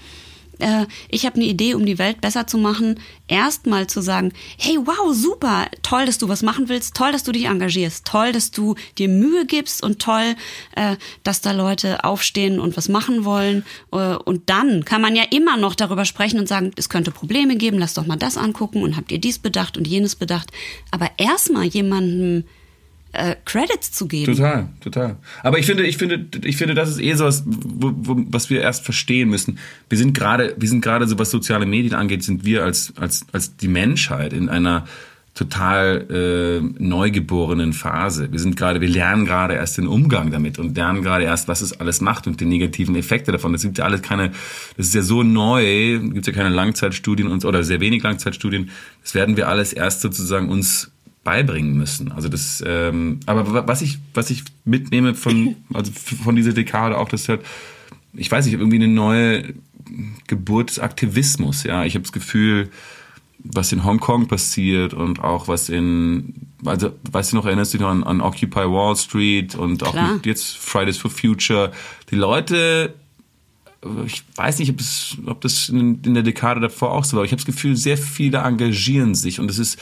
äh, 0.59 0.87
ich 1.09 1.27
habe 1.27 1.37
eine 1.37 1.45
Idee, 1.45 1.75
um 1.75 1.85
die 1.85 1.99
Welt 1.99 2.21
besser 2.21 2.47
zu 2.47 2.59
machen, 2.59 3.01
erstmal 3.29 3.87
zu 3.87 4.01
sagen, 4.01 4.33
hey, 4.59 4.79
wow, 4.79 5.15
super, 5.15 5.67
toll, 5.83 6.07
dass 6.07 6.19
du 6.19 6.29
was 6.29 6.43
machen 6.43 6.69
willst, 6.69 6.95
toll, 6.95 7.13
dass 7.13 7.25
du 7.25 7.33
dich 7.33 7.47
engagierst, 7.47 8.07
toll, 8.07 8.33
dass 8.33 8.51
du 8.51 8.75
dir 8.99 9.09
Mühe 9.09 9.47
gibst 9.47 9.83
und 9.83 10.01
toll, 10.01 10.35
äh, 10.77 10.97
dass 11.23 11.41
da 11.41 11.53
Leute 11.53 12.05
aufstehen 12.05 12.61
und 12.61 12.77
was 12.77 12.89
machen 12.89 13.25
wollen. 13.25 13.65
Äh, 13.93 14.17
und 14.17 14.49
dann 14.51 14.85
kann 14.85 15.03
man 15.03 15.17
ja 15.17 15.25
immer 15.31 15.57
noch 15.57 15.75
darüber 15.75 16.05
sprechen 16.05 16.39
und 16.39 16.49
sagen, 16.49 16.73
es 16.77 16.89
könnte 16.89 17.11
Probleme 17.11 17.57
geben, 17.57 17.79
lass 17.79 17.95
doch 17.95 18.07
mal 18.07 18.17
das 18.17 18.37
angucken 18.37 18.83
und 18.83 18.97
habt 18.97 19.13
ihr 19.13 19.19
dies 19.19 19.39
bedacht 19.39 19.77
und 19.77 19.87
jenes 19.87 20.17
bedacht. 20.17 20.51
Aber 20.91 21.11
erstmal 21.17 21.65
jemandem 21.65 22.45
äh, 23.13 23.37
Credits 23.45 23.93
zu 23.93 24.07
geben. 24.07 24.35
Total, 24.35 24.69
total. 24.81 25.17
Aber 25.43 25.59
ich 25.59 25.67
finde, 25.67 25.85
ich 25.85 25.97
finde, 25.97 26.27
ich 26.45 26.57
finde, 26.57 26.75
das 26.75 26.91
ist 26.91 27.01
eh 27.01 27.15
so 27.15 27.25
was, 27.25 27.45
wo, 27.47 27.93
wo, 27.95 28.17
was 28.29 28.51
wir 28.51 28.61
erst 28.61 28.85
verstehen 28.85 29.29
müssen. 29.29 29.59
Wir 29.89 29.99
sind 29.99 30.15
gerade, 30.15 30.55
wir 30.59 30.69
sind 30.69 30.83
gerade 30.83 31.07
so, 31.07 31.19
was 31.19 31.31
soziale 31.31 31.67
Medien 31.67 31.95
angeht, 31.95 32.25
sind 32.25 32.45
wir 32.45 32.65
als, 32.65 32.95
als, 32.97 33.27
als 33.33 33.57
die 33.57 33.69
Menschheit 33.69 34.33
in 34.33 34.49
einer 34.49 34.87
total 35.35 36.07
äh, 36.11 36.83
neugeborenen 36.83 37.73
Phase. 37.73 38.31
Wir 38.33 38.39
sind 38.39 38.55
gerade, 38.55 38.83
wir 38.83 38.89
lernen 38.89 39.25
gerade 39.25 39.55
erst 39.55 39.79
den 39.79 39.87
Umgang 39.87 40.31
damit 40.31 40.59
und 40.59 40.77
lernen 40.77 41.03
gerade 41.03 41.25
erst, 41.25 41.49
was 41.49 41.63
es 41.63 41.81
alles 41.81 42.03
macht 42.03 42.27
und 42.27 42.41
die 42.41 42.45
negativen 42.45 42.95
Effekte 42.97 43.33
davon. 43.33 43.53
Das 43.53 43.63
gibt 43.63 43.79
ja 43.79 43.85
alles 43.87 44.03
keine, 44.03 44.33
das 44.77 44.89
ist 44.89 44.95
ja 44.95 45.01
so 45.01 45.23
neu, 45.23 46.01
gibt 46.01 46.27
ja 46.27 46.35
keine 46.35 46.51
Langzeitstudien 46.51 47.29
und, 47.29 47.47
oder 47.47 47.65
sehr 47.65 47.81
wenig 47.81 48.03
Langzeitstudien. 48.03 48.71
Das 49.03 49.15
werden 49.15 49.39
wir 49.39 49.49
alles 49.49 49.73
erst 49.73 50.03
sozusagen 50.03 50.51
uns 50.51 50.92
beibringen 51.25 51.75
müssen. 51.77 52.11
Also 52.13 52.29
das, 52.29 52.63
ähm, 52.67 53.21
aber 53.27 53.53
wa- 53.53 53.65
was 53.67 53.83
ich, 53.83 53.99
was 54.15 54.31
ich 54.31 54.45
mitnehme 54.65 55.15
von, 55.15 55.57
also 55.73 55.93
von 55.93 56.35
dieser 56.37 56.53
Dekade 56.53 56.99
auch, 56.99 57.09
das 57.09 57.29
halt, 57.29 57.43
ich 58.15 58.31
weiß 58.31 58.45
nicht, 58.47 58.55
irgendwie 58.55 58.77
eine 58.77 58.89
neue 58.89 59.55
Geburt 60.27 60.71
des 60.71 60.79
Aktivismus. 60.79 61.65
Ja, 61.65 61.85
ich 61.85 61.95
habe 61.95 62.03
das 62.03 62.13
Gefühl, 62.13 62.71
was 63.39 63.73
in 63.73 63.85
Hongkong 63.85 64.29
passiert 64.29 64.95
und 64.95 65.21
auch 65.21 65.49
was 65.49 65.69
in, 65.69 66.35
also 66.65 66.93
weißt 67.11 67.33
du 67.33 67.37
noch, 67.37 67.47
erinnerst 67.47 67.75
du 67.75 67.79
dich 67.79 67.83
noch 67.83 67.91
an, 67.91 68.05
an 68.05 68.21
Occupy 68.21 68.61
Wall 68.71 68.97
Street 68.97 69.55
und 69.55 69.83
auch 69.83 69.93
Klar. 69.93 70.15
mit 70.15 70.27
jetzt 70.27 70.57
Fridays 70.57 70.97
for 70.97 71.11
Future. 71.11 71.73
Die 72.11 72.17
Leute 72.17 72.95
ich 74.07 74.23
weiß 74.37 74.61
nicht, 74.61 74.71
ob, 74.71 74.79
es, 74.79 75.17
ob 75.27 75.41
das 75.41 75.69
in, 75.69 76.01
in 76.05 76.15
der 76.15 76.23
Dekade 76.23 76.61
davor 76.61 76.93
auch 76.93 77.03
so 77.05 77.15
war, 77.17 77.21
aber 77.23 77.25
ich 77.27 77.33
habe 77.33 77.43
das 77.43 77.47
Gefühl, 77.47 77.75
sehr 77.75 77.99
viele 77.99 78.39
engagieren 78.39 79.17
sich 79.17 79.41
und 79.41 79.51
es 79.51 79.59
ist, 79.59 79.77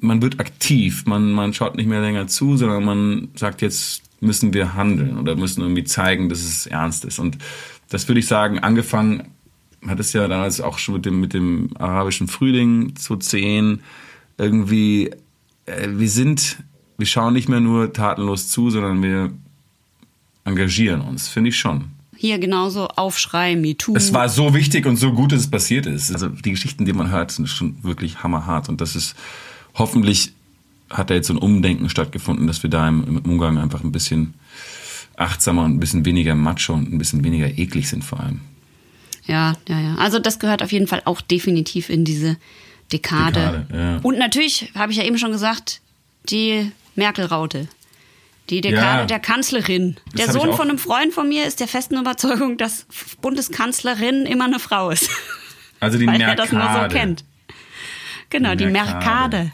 man 0.00 0.22
wird 0.22 0.40
aktiv, 0.40 1.04
man, 1.06 1.32
man 1.32 1.52
schaut 1.54 1.76
nicht 1.76 1.88
mehr 1.88 2.00
länger 2.00 2.26
zu, 2.26 2.56
sondern 2.56 2.84
man 2.84 3.28
sagt, 3.34 3.62
jetzt 3.62 4.02
müssen 4.20 4.52
wir 4.52 4.74
handeln 4.74 5.18
oder 5.18 5.36
müssen 5.36 5.62
irgendwie 5.62 5.84
zeigen, 5.84 6.28
dass 6.28 6.40
es 6.40 6.66
ernst 6.66 7.04
ist. 7.04 7.18
Und 7.18 7.38
das 7.88 8.08
würde 8.08 8.20
ich 8.20 8.26
sagen, 8.26 8.58
angefangen 8.58 9.28
hat 9.86 10.00
es 10.00 10.12
ja 10.12 10.26
damals 10.26 10.60
auch 10.60 10.78
schon 10.78 10.94
mit 10.94 11.06
dem, 11.06 11.20
mit 11.20 11.34
dem 11.34 11.70
arabischen 11.78 12.28
Frühling 12.28 12.96
2010 12.96 13.80
irgendwie, 14.36 15.10
äh, 15.66 15.88
wir 15.90 16.08
sind, 16.08 16.58
wir 16.96 17.06
schauen 17.06 17.34
nicht 17.34 17.48
mehr 17.48 17.60
nur 17.60 17.92
tatenlos 17.92 18.48
zu, 18.48 18.70
sondern 18.70 19.02
wir 19.02 19.30
engagieren 20.44 21.00
uns, 21.00 21.28
finde 21.28 21.50
ich 21.50 21.58
schon. 21.58 21.84
Hier 22.16 22.40
genauso 22.40 22.88
Aufschrei, 22.88 23.54
MeToo. 23.54 23.94
Es 23.94 24.12
war 24.12 24.28
so 24.28 24.52
wichtig 24.52 24.86
und 24.86 24.96
so 24.96 25.12
gut, 25.12 25.30
dass 25.30 25.40
es 25.40 25.50
passiert 25.50 25.86
ist. 25.86 26.10
Also 26.10 26.28
die 26.28 26.50
Geschichten, 26.50 26.84
die 26.84 26.92
man 26.92 27.12
hört, 27.12 27.30
sind 27.30 27.48
schon 27.48 27.84
wirklich 27.84 28.24
hammerhart. 28.24 28.68
Und 28.68 28.80
das 28.80 28.96
ist 28.96 29.14
hoffentlich 29.78 30.32
hat 30.90 31.10
da 31.10 31.14
jetzt 31.14 31.26
so 31.28 31.34
ein 31.34 31.38
Umdenken 31.38 31.88
stattgefunden, 31.90 32.46
dass 32.46 32.62
wir 32.62 32.70
da 32.70 32.88
im, 32.88 33.04
im 33.04 33.18
Umgang 33.18 33.58
einfach 33.58 33.82
ein 33.84 33.92
bisschen 33.92 34.34
achtsamer 35.16 35.64
und 35.64 35.72
ein 35.76 35.80
bisschen 35.80 36.04
weniger 36.04 36.34
macho 36.34 36.72
und 36.74 36.92
ein 36.92 36.98
bisschen 36.98 37.24
weniger 37.24 37.58
eklig 37.58 37.88
sind 37.88 38.04
vor 38.04 38.20
allem. 38.20 38.40
Ja, 39.26 39.54
ja, 39.68 39.78
ja. 39.80 39.94
Also 39.96 40.18
das 40.18 40.38
gehört 40.38 40.62
auf 40.62 40.72
jeden 40.72 40.86
Fall 40.86 41.02
auch 41.04 41.20
definitiv 41.20 41.90
in 41.90 42.04
diese 42.04 42.36
Dekade. 42.92 43.66
Dekade, 43.68 43.78
ja. 43.78 43.98
Und 44.02 44.18
natürlich, 44.18 44.72
habe 44.74 44.92
ich 44.92 44.98
ja 44.98 45.04
eben 45.04 45.18
schon 45.18 45.32
gesagt, 45.32 45.80
die 46.30 46.72
Merkel-Raute. 46.94 47.68
Die 48.48 48.62
Dekade 48.62 49.00
Ja. 49.00 49.04
der 49.06 49.18
Kanzlerin. 49.18 49.96
Der 50.16 50.32
Sohn 50.32 50.54
von 50.54 50.70
einem 50.70 50.78
Freund 50.78 51.12
von 51.12 51.28
mir 51.28 51.44
ist 51.46 51.60
der 51.60 51.68
festen 51.68 51.98
Überzeugung, 51.98 52.56
dass 52.56 52.86
Bundeskanzlerin 53.20 54.24
immer 54.24 54.46
eine 54.46 54.58
Frau 54.58 54.88
ist. 54.88 55.10
Also 55.80 55.98
die 55.98 56.06
Weil 56.08 56.20
er 56.22 56.34
das 56.34 56.50
nur 56.50 56.62
so 56.62 56.66
Merkade. 56.68 56.94
kennt. 56.94 57.24
Genau, 58.30 58.54
die 58.54 58.64
Merkade. 58.66 58.94
Merkade. 58.96 59.52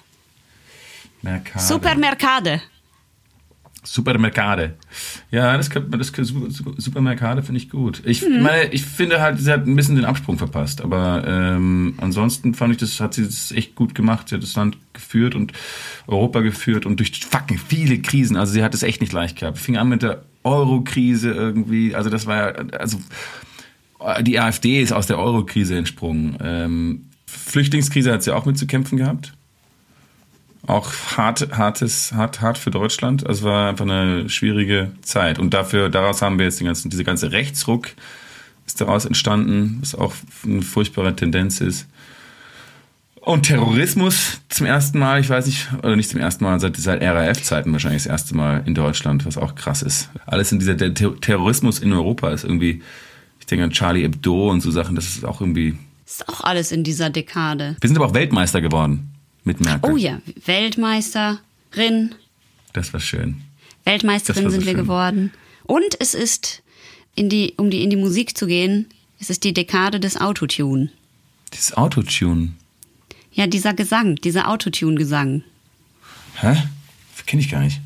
Merkade. 1.24 1.64
Supermerkade. 1.64 2.62
Supermerkade. 3.86 4.76
Ja, 5.30 5.56
das 5.58 5.68
könnte 5.68 5.90
man, 5.90 5.98
das 5.98 6.12
könnte, 6.14 6.32
Super- 6.32 6.50
Super- 6.50 6.72
Supermerkade 6.80 7.42
finde 7.42 7.60
ich 7.60 7.68
gut. 7.68 8.00
Ich 8.06 8.22
Mhm. 8.26 8.42
meine, 8.42 8.72
ich 8.72 8.82
finde 8.82 9.20
halt, 9.20 9.38
sie 9.38 9.52
hat 9.52 9.66
ein 9.66 9.76
bisschen 9.76 9.96
den 9.96 10.06
Absprung 10.06 10.38
verpasst, 10.38 10.80
aber 10.80 11.22
ähm, 11.26 11.92
ansonsten 11.98 12.54
fand 12.54 12.72
ich, 12.72 12.78
das 12.78 12.98
hat 13.00 13.12
sie 13.12 13.24
das 13.26 13.52
echt 13.52 13.74
gut 13.74 13.94
gemacht. 13.94 14.30
Sie 14.30 14.36
hat 14.36 14.42
das 14.42 14.54
Land 14.56 14.78
geführt 14.94 15.34
und 15.34 15.52
Europa 16.06 16.40
geführt 16.40 16.86
und 16.86 16.98
durch 16.98 17.26
fucking 17.26 17.58
viele 17.58 17.98
Krisen. 18.00 18.36
Also 18.38 18.54
sie 18.54 18.62
hat 18.64 18.72
es 18.72 18.82
echt 18.82 19.02
nicht 19.02 19.12
leicht 19.12 19.38
gehabt. 19.38 19.58
Fing 19.58 19.76
an 19.76 19.90
mit 19.90 20.02
der 20.02 20.22
Euro-Krise 20.44 21.32
irgendwie. 21.32 21.94
Also 21.94 22.08
das 22.08 22.24
war 22.26 22.36
ja, 22.36 22.64
also 22.78 22.98
die 24.22 24.40
AfD 24.40 24.80
ist 24.80 24.92
aus 24.94 25.06
der 25.08 25.18
Euro-Krise 25.18 25.76
entsprungen. 25.76 26.38
Ähm, 26.42 27.04
Flüchtlingskrise 27.26 28.12
hat 28.12 28.22
sie 28.22 28.34
auch 28.34 28.46
mit 28.46 28.56
zu 28.56 28.66
kämpfen 28.66 28.96
gehabt. 28.96 29.34
Auch 30.66 30.90
hart, 31.16 31.56
hartes, 31.56 32.12
hart, 32.12 32.40
hart 32.40 32.56
für 32.58 32.70
Deutschland. 32.70 33.26
Also 33.26 33.44
war 33.44 33.68
einfach 33.68 33.84
eine 33.84 34.28
schwierige 34.30 34.92
Zeit. 35.02 35.38
Und 35.38 35.52
dafür, 35.52 35.90
daraus 35.90 36.22
haben 36.22 36.38
wir 36.38 36.46
jetzt 36.46 36.60
den 36.60 36.66
ganzen, 36.66 36.90
diese 36.90 37.04
ganze 37.04 37.32
Rechtsruck 37.32 37.88
ist 38.66 38.80
daraus 38.80 39.04
entstanden, 39.04 39.78
was 39.80 39.94
auch 39.94 40.14
eine 40.44 40.62
furchtbare 40.62 41.14
Tendenz 41.14 41.60
ist. 41.60 41.86
Und 43.20 43.44
Terrorismus 43.44 44.40
zum 44.50 44.66
ersten 44.66 44.98
Mal, 44.98 45.20
ich 45.20 45.30
weiß 45.30 45.46
nicht, 45.46 45.68
oder 45.78 45.96
nicht 45.96 46.10
zum 46.10 46.20
ersten 46.20 46.44
Mal, 46.44 46.60
seit, 46.60 46.76
seit 46.76 47.02
RAF-Zeiten 47.02 47.72
wahrscheinlich 47.72 48.02
das 48.02 48.10
erste 48.10 48.36
Mal 48.36 48.62
in 48.66 48.74
Deutschland, 48.74 49.24
was 49.24 49.38
auch 49.38 49.54
krass 49.54 49.82
ist. 49.82 50.10
Alles 50.26 50.52
in 50.52 50.58
dieser, 50.58 50.74
der 50.74 50.92
Ter 50.92 51.18
Terrorismus 51.20 51.78
in 51.78 51.92
Europa 51.92 52.30
ist 52.30 52.44
irgendwie, 52.44 52.82
ich 53.40 53.46
denke 53.46 53.64
an 53.64 53.70
Charlie 53.70 54.02
Hebdo 54.02 54.50
und 54.50 54.60
so 54.60 54.70
Sachen, 54.70 54.94
das 54.94 55.06
ist 55.06 55.24
auch 55.24 55.40
irgendwie, 55.40 55.78
Ist 56.04 56.28
auch 56.28 56.42
alles 56.42 56.70
in 56.70 56.84
dieser 56.84 57.08
Dekade. 57.08 57.76
wir 57.80 57.88
sind 57.88 57.96
aber 57.96 58.06
auch 58.06 58.14
Weltmeister 58.14 58.60
geworden 58.60 59.13
mit 59.44 59.60
Merkel. 59.60 59.92
Oh 59.92 59.96
ja, 59.96 60.20
Weltmeisterin. 60.46 62.14
Das 62.72 62.92
war 62.92 63.00
schön. 63.00 63.42
Weltmeisterin 63.84 64.44
Das 64.44 64.44
war 64.44 64.50
so 64.50 64.56
sind 64.56 64.66
wir 64.66 64.72
schön. 64.74 64.82
geworden. 64.82 65.32
Und 65.64 65.96
es 66.00 66.14
ist, 66.14 66.62
in 67.14 67.28
die, 67.28 67.54
um 67.56 67.70
die, 67.70 67.82
in 67.82 67.90
die 67.90 67.96
Musik 67.96 68.36
zu 68.36 68.46
gehen, 68.46 68.86
es 69.20 69.30
ist 69.30 69.44
die 69.44 69.52
Dekade 69.54 70.00
des 70.00 70.20
Autotune. 70.20 70.90
Dieses 71.52 71.74
Autotune. 71.76 72.52
Ja, 73.32 73.46
dieser 73.46 73.74
Gesang, 73.74 74.16
dieser 74.16 74.48
Autotune-Gesang. 74.48 75.42
Hä? 76.40 76.56
Das 77.16 77.26
kenne 77.26 77.42
ich 77.42 77.50
gar 77.50 77.60
nicht. 77.60 77.80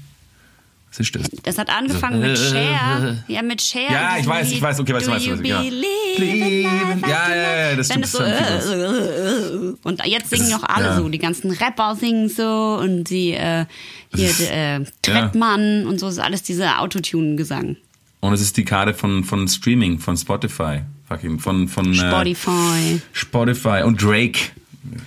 Was 0.91 1.01
ist 1.01 1.15
das? 1.15 1.29
Das 1.43 1.59
hat 1.59 1.69
angefangen 1.71 2.21
mit 2.21 2.39
Cher. 2.51 3.17
Ja, 3.29 3.43
mit 3.43 3.61
Cher. 3.63 3.91
Ja, 3.93 4.17
ich 4.19 4.27
weiß, 4.27 4.51
ich 4.53 4.61
weiß, 4.63 4.81
okay, 4.81 4.93
Do 4.93 4.99
du 4.99 5.05
you 5.05 5.11
was- 5.13 5.47
ja. 5.47 5.63
ja, 5.63 7.35
ja, 7.35 7.71
ja, 7.71 7.77
das 7.77 7.87
stimmt, 7.89 8.07
so, 8.07 8.19
das 8.19 8.67
stimmt, 8.67 9.79
und 9.85 10.05
jetzt 10.07 10.31
singen 10.31 10.53
auch 10.55 10.63
alle 10.65 10.87
ja. 10.87 10.97
so, 10.97 11.09
die 11.09 11.19
ganzen 11.19 11.51
Rapper 11.51 11.95
singen 11.95 12.29
so 12.29 12.79
und 12.81 13.05
die, 13.11 13.33
äh, 13.33 13.67
hier, 14.15 14.31
ist- 14.31 14.41
äh, 14.51 14.81
Trettmann 15.03 15.87
und 15.87 16.01
so, 16.01 16.09
ist 16.09 16.19
alles 16.19 16.43
dieser 16.43 16.81
Autotune-Gesang. 16.81 17.77
Und 18.21 18.33
es 18.33 18.41
ist 18.41 18.57
die 18.57 18.65
Karte 18.65 18.95
von, 18.95 19.23
von 19.25 19.47
Streaming, 19.47 19.99
von 19.99 20.17
Spotify. 20.17 20.81
Fucking, 21.07 21.39
von, 21.39 21.69
von, 21.69 21.93
äh, 21.93 21.95
Spotify. 21.95 23.01
Spotify 23.13 23.83
und 23.85 24.03
Drake. 24.03 24.39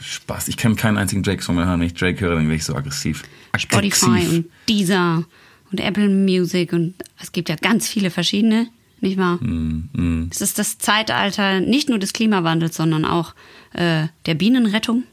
Spaß, 0.01 0.47
ich 0.47 0.57
kann 0.57 0.75
keinen 0.75 0.97
einzigen 0.97 1.23
Drake-Song 1.23 1.55
mehr 1.55 1.65
hören. 1.65 1.79
Wenn 1.79 1.87
ich 1.87 1.93
Drake 1.93 2.19
höre, 2.21 2.35
dann 2.35 2.43
werde 2.45 2.55
ich 2.55 2.63
so 2.65 2.75
aggressiv. 2.75 3.23
Spotify 3.57 4.05
Aggressiv. 4.05 4.29
und 4.31 4.45
Deezer 4.69 5.23
und 5.71 5.79
Apple 5.79 6.09
Music 6.09 6.73
und 6.73 6.93
es 7.21 7.31
gibt 7.31 7.49
ja 7.49 7.55
ganz 7.55 7.87
viele 7.87 8.11
verschiedene, 8.11 8.67
nicht 8.99 9.17
wahr? 9.17 9.37
Mm, 9.43 10.27
Es 10.31 10.41
ist 10.41 10.59
das 10.59 10.77
Zeitalter 10.77 11.59
nicht 11.59 11.89
nur 11.89 11.97
des 11.99 12.13
Klimawandels, 12.13 12.75
sondern 12.75 13.05
auch 13.05 13.33
äh, 13.73 14.07
der 14.25 14.35
Bienenrettung, 14.35 15.03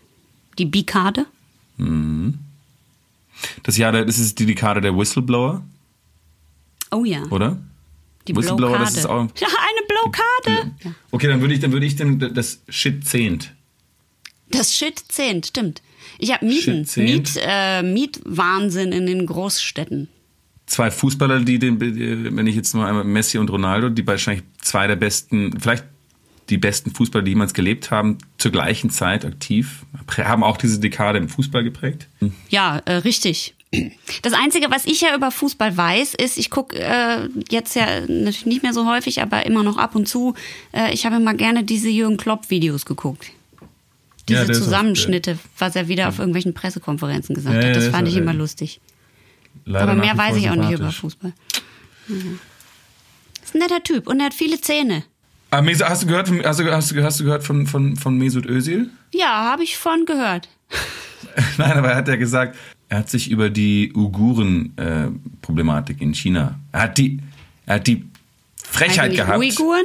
die 0.59 0.65
Bikade. 0.67 1.27
Das 3.63 3.77
Jahr, 3.77 3.93
der- 3.93 4.05
das 4.05 4.19
ist 4.19 4.39
die 4.39 4.47
Dekade 4.47 4.81
der 4.81 4.97
Whistleblower, 4.97 5.63
Oh 6.91 7.05
ja, 7.05 7.23
oder? 7.31 7.59
die 8.27 8.35
Whistleblower, 8.35 8.71
Blockade. 8.71 8.85
das 8.85 8.97
ist 8.99 9.07
auch. 9.07 9.29
ja, 9.39 9.47
eine 9.49 9.87
Blockade. 9.89 10.73
Ja. 10.85 10.91
Okay, 11.11 11.29
dann 11.29 11.41
würde 11.41 11.55
ich, 11.55 11.61
dann 11.61 11.73
würde 11.73 11.87
ich 11.87 11.97
dem, 11.97 12.19
das 12.35 12.61
Shit 12.69 13.07
zehnt. 13.07 13.53
Das 14.51 14.75
Shit 14.75 14.99
zehnt, 15.09 15.47
stimmt. 15.47 15.83
Ich 16.19 16.33
habe 16.33 16.45
Mieten. 16.47 16.87
Miet, 16.97 17.39
äh, 17.41 17.83
Mietwahnsinn 17.83 18.93
in 18.93 19.07
den 19.07 19.25
Großstädten. 19.27 20.09
Zwei 20.69 20.91
Fußballer, 20.91 21.41
die 21.41 21.59
den, 21.59 21.81
wenn 21.81 22.47
ich 22.47 22.55
jetzt 22.55 22.75
nur 22.75 22.87
einmal 22.87 23.03
Messi 23.05 23.39
und 23.39 23.51
Ronaldo, 23.51 23.89
die 23.89 24.07
wahrscheinlich 24.07 24.45
zwei 24.61 24.87
der 24.87 24.97
besten, 24.97 25.59
vielleicht 25.59 25.85
die 26.51 26.59
besten 26.59 26.91
Fußballer, 26.91 27.25
die 27.25 27.31
jemals 27.31 27.55
gelebt 27.55 27.91
haben, 27.91 28.19
zur 28.37 28.53
gleichen 28.53 28.91
Zeit 28.91 29.25
aktiv, 29.25 29.87
haben 30.19 30.45
auch 30.45 30.59
diese 30.59 30.79
Dekade 30.79 31.19
im 31.19 31.29
Fußball 31.29 31.65
geprägt. 31.65 32.07
Ja, 32.51 32.81
äh, 32.85 32.97
richtig. 32.97 33.55
Das 34.23 34.33
Einzige, 34.33 34.71
was 34.71 34.87
ich 34.87 35.01
ja 35.03 35.15
über 35.15 35.31
Fußball 35.31 35.77
weiß, 35.77 36.15
ist, 36.15 36.39
ich 36.39 36.49
gucke 36.49 36.79
äh, 36.79 37.29
jetzt 37.51 37.75
ja 37.75 38.01
natürlich 38.07 38.47
nicht 38.47 38.63
mehr 38.63 38.73
so 38.73 38.87
häufig, 38.87 39.21
aber 39.21 39.45
immer 39.45 39.63
noch 39.63 39.77
ab 39.77 39.95
und 39.95 40.09
zu, 40.09 40.35
äh, 40.73 40.93
ich 40.93 41.05
habe 41.05 41.17
immer 41.17 41.35
gerne 41.35 41.65
diese 41.65 41.89
Jürgen 41.91 42.17
Klopp-Videos 42.17 42.87
geguckt. 42.87 43.31
Diese 44.29 44.47
Ja, 44.47 44.53
Zusammenschnitte, 44.53 45.39
was 45.59 45.77
er 45.77 45.89
wieder 45.89 46.09
auf 46.09 46.19
irgendwelchen 46.19 46.55
Pressekonferenzen 46.55 47.35
gesagt 47.35 47.63
Ja, 47.63 47.69
hat. 47.69 47.77
Das 47.77 47.89
fand 47.89 48.09
ich 48.09 48.17
immer 48.17 48.35
lustig. 48.35 48.81
Leider 49.65 49.91
aber 49.91 50.01
mehr 50.01 50.17
weiß 50.17 50.37
ich 50.37 50.51
auch 50.51 50.57
nicht 50.57 50.73
über. 50.73 50.91
Fußball. 50.91 51.33
Mhm. 52.09 52.39
Ist 53.43 53.55
ein 53.55 53.59
netter 53.59 53.83
Typ 53.83 54.09
und 54.09 54.21
er 54.21 54.27
hat 54.27 54.35
viele 54.35 54.61
Zähne. 54.61 55.05
Ah, 55.51 55.65
hast 55.65 56.03
du 56.03 56.07
gehört, 56.07 56.29
von, 56.29 56.45
hast 56.45 56.61
du, 56.61 56.71
hast 56.71 56.91
du, 56.91 57.03
hast 57.03 57.21
du 57.21 57.25
gehört 57.25 57.43
von, 57.43 57.67
von, 57.67 57.97
von 57.97 58.19
Mesut 58.19 58.45
Özil? 58.45 58.91
Ja, 59.15 59.51
habe 59.51 59.63
ich 59.63 59.79
von 59.79 60.05
gehört. 60.05 60.49
Nein, 61.59 61.73
aber 61.73 61.91
er 61.91 61.97
hat 61.97 62.09
ja 62.09 62.17
gesagt, 62.17 62.57
er 62.91 62.99
hat 62.99 63.09
sich 63.09 63.31
über 63.31 63.49
die 63.49 63.93
Uiguren-Problematik 63.95 66.03
in 66.03 66.15
China, 66.15 66.59
er 66.73 66.83
hat 66.83 66.99
die, 66.99 67.21
er 67.65 67.77
hat 67.77 67.87
die 67.87 68.05
Frechheit 68.63 69.15
gehabt. 69.15 69.39
Uiguren? 69.39 69.85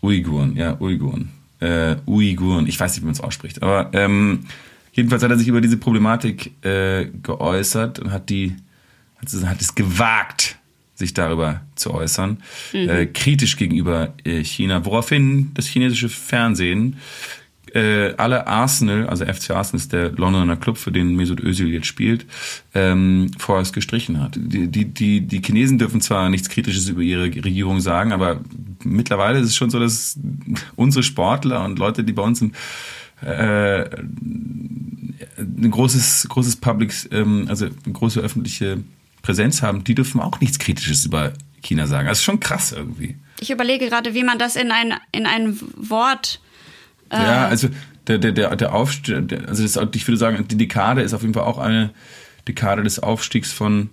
Uiguren, 0.00 0.56
ja, 0.56 0.80
Uiguren. 0.80 1.30
Äh, 1.60 1.96
Uiguren, 2.06 2.66
ich 2.66 2.78
weiß 2.78 2.92
nicht, 2.92 3.02
wie 3.02 3.06
man 3.06 3.14
es 3.14 3.20
ausspricht. 3.20 3.62
Aber 3.62 3.90
ähm, 3.92 4.46
jedenfalls 4.92 5.22
hat 5.22 5.30
er 5.30 5.38
sich 5.38 5.48
über 5.48 5.60
diese 5.60 5.76
Problematik 5.76 6.52
äh, 6.64 7.06
geäußert 7.22 7.98
und 7.98 8.10
hat 8.12 8.28
die, 8.30 8.54
hat, 9.18 9.60
es- 9.60 9.74
gewagt, 9.74 10.58
sich 10.94 11.14
darüber 11.14 11.62
zu 11.74 11.92
äußern, 11.92 12.38
äh, 12.72 13.06
kritisch 13.06 13.56
gegenüber 13.56 14.14
äh, 14.24 14.44
China, 14.44 14.84
woraufhin 14.84 15.50
das 15.54 15.66
chinesische 15.66 16.08
Fernsehen 16.08 16.96
äh, 17.74 18.12
alle 18.18 18.46
Arsenal, 18.46 19.06
also 19.08 19.24
FC 19.24 19.52
Arsenal 19.52 19.80
ist 19.80 19.92
der 19.94 20.10
Londoner 20.12 20.56
Club, 20.56 20.76
für 20.76 20.92
den 20.92 21.16
Mesut 21.16 21.40
Özil 21.40 21.68
jetzt 21.72 21.86
spielt, 21.86 22.26
ähm, 22.74 23.30
vorerst 23.38 23.72
gestrichen 23.72 24.20
hat. 24.20 24.34
Die, 24.38 24.66
die, 24.68 24.84
die, 24.84 25.22
die 25.22 25.40
Chinesen 25.40 25.78
dürfen 25.78 26.02
zwar 26.02 26.28
nichts 26.28 26.50
Kritisches 26.50 26.88
über 26.90 27.00
ihre 27.00 27.22
Regierung 27.24 27.80
sagen, 27.80 28.12
aber 28.12 28.42
mittlerweile 28.84 29.38
ist 29.38 29.46
es 29.46 29.56
schon 29.56 29.70
so, 29.70 29.78
dass 29.80 30.18
unsere 30.76 31.02
Sportler 31.02 31.64
und 31.64 31.78
Leute, 31.78 32.04
die 32.04 32.12
bei 32.12 32.22
uns 32.22 32.40
sind, 32.40 32.54
äh, 33.22 33.88
ein 35.38 35.70
großes, 35.70 36.26
großes 36.28 36.56
Public, 36.56 36.92
ähm, 37.10 37.46
also 37.48 37.66
eine 37.66 37.92
große 37.92 38.20
öffentliche 38.20 38.82
Präsenz 39.22 39.62
haben, 39.62 39.84
die 39.84 39.94
dürfen 39.94 40.20
auch 40.20 40.40
nichts 40.40 40.58
Kritisches 40.58 41.04
über 41.04 41.32
China 41.62 41.86
sagen. 41.86 42.08
Das 42.08 42.18
ist 42.18 42.24
schon 42.24 42.40
krass 42.40 42.72
irgendwie. 42.72 43.16
Ich 43.40 43.50
überlege 43.50 43.88
gerade, 43.88 44.14
wie 44.14 44.24
man 44.24 44.38
das 44.38 44.56
in 44.56 44.70
ein, 44.70 44.94
in 45.12 45.26
ein 45.26 45.58
Wort. 45.76 46.40
Ja, 47.12 47.46
also 47.46 47.68
der, 48.06 48.18
der, 48.18 48.32
der, 48.32 48.56
der 48.56 48.74
Aufstieg, 48.74 49.14
also 49.46 49.62
das, 49.62 49.76
ich 49.94 50.08
würde 50.08 50.18
sagen, 50.18 50.48
die 50.48 50.56
Dekade 50.56 51.02
ist 51.02 51.14
auf 51.14 51.22
jeden 51.22 51.34
Fall 51.34 51.44
auch 51.44 51.58
eine 51.58 51.90
Dekade 52.48 52.82
des 52.82 52.98
Aufstiegs 52.98 53.52
von 53.52 53.90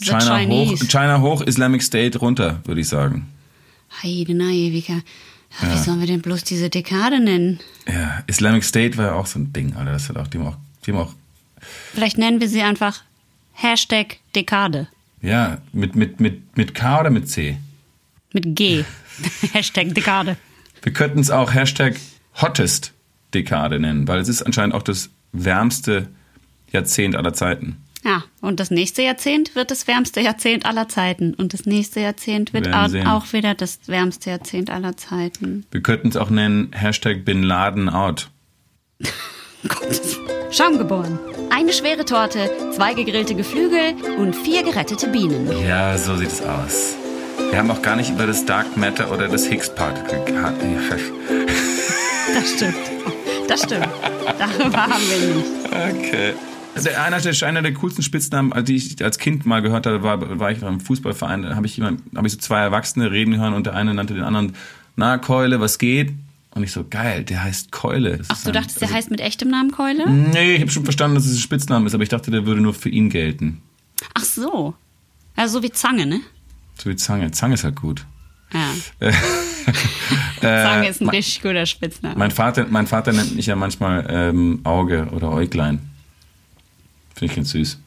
China 0.00 0.40
hoch. 0.40 0.78
China 0.88 1.20
hoch, 1.20 1.42
Islamic 1.42 1.82
State 1.82 2.18
runter, 2.18 2.60
würde 2.64 2.80
ich 2.80 2.88
sagen. 2.88 3.28
Heide, 4.02 4.34
nein, 4.34 4.72
wie, 4.72 4.82
kann, 4.82 5.02
wie 5.60 5.78
sollen 5.78 6.00
wir 6.00 6.06
denn 6.06 6.22
bloß 6.22 6.44
diese 6.44 6.70
Dekade 6.70 7.20
nennen? 7.20 7.60
Ja, 7.86 8.22
Islamic 8.26 8.64
State 8.64 8.96
war 8.96 9.06
ja 9.06 9.12
auch 9.14 9.26
so 9.26 9.38
ein 9.38 9.52
Ding, 9.52 9.76
Alter. 9.76 9.92
Das 9.92 10.08
hat 10.08 10.16
auch, 10.16 10.26
die 10.26 10.38
haben 10.38 10.46
auch, 10.46 10.56
die 10.86 10.92
haben 10.92 11.00
auch 11.00 11.14
Vielleicht 11.94 12.18
nennen 12.18 12.40
wir 12.40 12.48
sie 12.48 12.62
einfach 12.62 13.02
Hashtag 13.52 14.16
Dekade. 14.34 14.88
ja, 15.20 15.58
mit, 15.72 15.94
mit, 15.94 16.20
mit, 16.20 16.56
mit 16.56 16.74
K 16.74 17.00
oder 17.00 17.10
mit 17.10 17.28
C? 17.28 17.58
Mit 18.32 18.56
G. 18.56 18.84
Hashtag 19.52 19.94
Dekade. 19.94 20.36
Wir 20.82 20.92
könnten 20.92 21.20
es 21.20 21.30
auch 21.30 21.54
Hashtag 21.54 21.96
Hottest 22.40 22.92
Dekade 23.34 23.78
nennen, 23.78 24.08
weil 24.08 24.18
es 24.20 24.28
ist 24.28 24.42
anscheinend 24.42 24.74
auch 24.74 24.82
das 24.82 25.10
wärmste 25.32 26.08
Jahrzehnt 26.72 27.14
aller 27.14 27.34
Zeiten. 27.34 27.76
Ja, 28.04 28.24
und 28.40 28.58
das 28.58 28.70
nächste 28.70 29.02
Jahrzehnt 29.02 29.54
wird 29.54 29.70
das 29.70 29.86
wärmste 29.86 30.20
Jahrzehnt 30.20 30.66
aller 30.66 30.88
Zeiten. 30.88 31.34
Und 31.34 31.52
das 31.54 31.66
nächste 31.66 32.00
Jahrzehnt 32.00 32.52
wird 32.52 32.72
auch, 32.72 33.32
wieder 33.32 33.54
das 33.54 33.78
wärmste 33.86 34.30
Jahrzehnt 34.30 34.70
aller 34.70 34.96
Zeiten. 34.96 35.64
Wir 35.70 35.82
könnten 35.82 36.08
es 36.08 36.16
auch 36.16 36.30
nennen 36.30 36.72
Hashtag 36.72 37.24
Bin 37.24 37.42
Laden 37.44 37.88
out. 37.88 38.30
Schaum 40.50 40.78
geboren. 40.78 41.18
Eine 41.50 41.72
schwere 41.72 42.04
Torte, 42.04 42.50
zwei 42.74 42.94
gegrillte 42.94 43.34
Geflügel 43.34 43.94
und 44.18 44.34
vier 44.34 44.64
gerettete 44.64 45.08
Bienen. 45.08 45.48
Ja, 45.66 45.96
so 45.96 46.16
sieht 46.16 46.28
es 46.32 46.42
aus. 46.42 46.96
Wir 47.50 47.58
haben 47.58 47.70
auch 47.70 47.82
gar 47.82 47.96
nicht 47.96 48.10
über 48.10 48.26
das 48.26 48.44
Dark 48.44 48.76
Matter 48.76 49.12
oder 49.12 49.28
das 49.28 49.46
Higgs 49.46 49.72
Particle 49.74 50.24
gehabt. 50.24 50.62
Das 52.34 52.50
stimmt. 52.54 52.74
Das 53.46 53.62
stimmt. 53.64 53.88
Darüber 54.38 54.86
haben 54.86 55.02
wir 55.10 55.34
nicht. 55.34 56.06
Okay. 56.06 56.34
Der, 56.84 57.02
einer, 57.04 57.20
der, 57.20 57.46
einer 57.48 57.62
der 57.62 57.74
coolsten 57.74 58.02
Spitznamen, 58.02 58.64
die 58.64 58.76
ich 58.76 59.04
als 59.04 59.18
Kind 59.18 59.44
mal 59.46 59.60
gehört 59.60 59.86
habe, 59.86 60.02
war, 60.02 60.38
war 60.40 60.50
ich 60.50 60.62
im 60.62 60.80
Fußballverein. 60.80 61.42
Da 61.42 61.54
habe 61.54 61.66
ich, 61.66 61.76
jemand, 61.76 62.00
habe 62.16 62.26
ich 62.26 62.32
so 62.32 62.38
zwei 62.38 62.60
Erwachsene 62.60 63.10
reden 63.10 63.38
hören 63.38 63.54
und 63.54 63.66
der 63.66 63.74
eine 63.74 63.92
nannte 63.94 64.14
den 64.14 64.24
anderen, 64.24 64.54
na 64.96 65.18
Keule, 65.18 65.60
was 65.60 65.78
geht? 65.78 66.12
Und 66.54 66.62
ich 66.64 66.72
so, 66.72 66.84
geil, 66.88 67.24
der 67.24 67.44
heißt 67.44 67.72
Keule. 67.72 68.18
Das 68.18 68.28
Ach, 68.30 68.42
du 68.42 68.48
ein- 68.48 68.54
dachtest, 68.54 68.80
der 68.80 68.88
also- 68.88 68.96
heißt 68.96 69.10
mit 69.10 69.20
echtem 69.20 69.48
Namen 69.48 69.70
Keule? 69.70 70.08
Nee, 70.10 70.54
ich 70.56 70.60
habe 70.60 70.70
schon 70.70 70.84
verstanden, 70.84 71.14
dass 71.14 71.26
es 71.26 71.36
ein 71.36 71.40
Spitzname 71.40 71.86
ist, 71.86 71.94
aber 71.94 72.02
ich 72.02 72.08
dachte, 72.10 72.30
der 72.30 72.46
würde 72.46 72.60
nur 72.60 72.74
für 72.74 72.88
ihn 72.88 73.10
gelten. 73.10 73.62
Ach 74.14 74.24
so. 74.24 74.74
Also 75.36 75.58
so 75.58 75.62
wie 75.62 75.70
Zange, 75.70 76.04
ne? 76.06 76.20
So 76.78 76.90
wie 76.90 76.96
Zange. 76.96 77.30
Zange 77.30 77.54
ist 77.54 77.64
halt 77.64 77.76
gut. 77.76 78.04
Ja. 78.52 79.10
Äh, 80.40 80.42
Zange 80.64 80.88
ist 80.88 81.00
ein 81.00 81.08
richtig 81.08 81.40
guter 81.40 81.64
Spitzname. 81.66 82.16
Mein 82.18 82.32
Vater, 82.32 82.66
mein 82.68 82.88
Vater 82.88 83.12
nennt 83.12 83.36
mich 83.36 83.46
ja 83.46 83.54
manchmal 83.54 84.04
ähm, 84.10 84.58
Auge 84.64 85.06
oder 85.12 85.30
Äuglein. 85.30 85.78
Finde 87.22 87.32
ich 87.34 87.36
ganz 87.36 87.50
süß. 87.50 87.78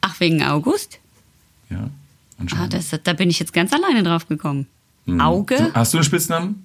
Ach, 0.00 0.18
wegen 0.18 0.42
August? 0.42 0.98
Ja, 1.68 1.90
Ah, 2.56 2.66
das, 2.68 2.94
da 3.04 3.12
bin 3.12 3.28
ich 3.28 3.38
jetzt 3.38 3.52
ganz 3.52 3.70
alleine 3.74 4.02
drauf 4.02 4.26
gekommen. 4.28 4.66
Auge, 5.18 5.56
Du, 5.56 5.74
hast 5.74 5.92
du 5.92 5.98
einen 5.98 6.04
Spitznamen? 6.04 6.64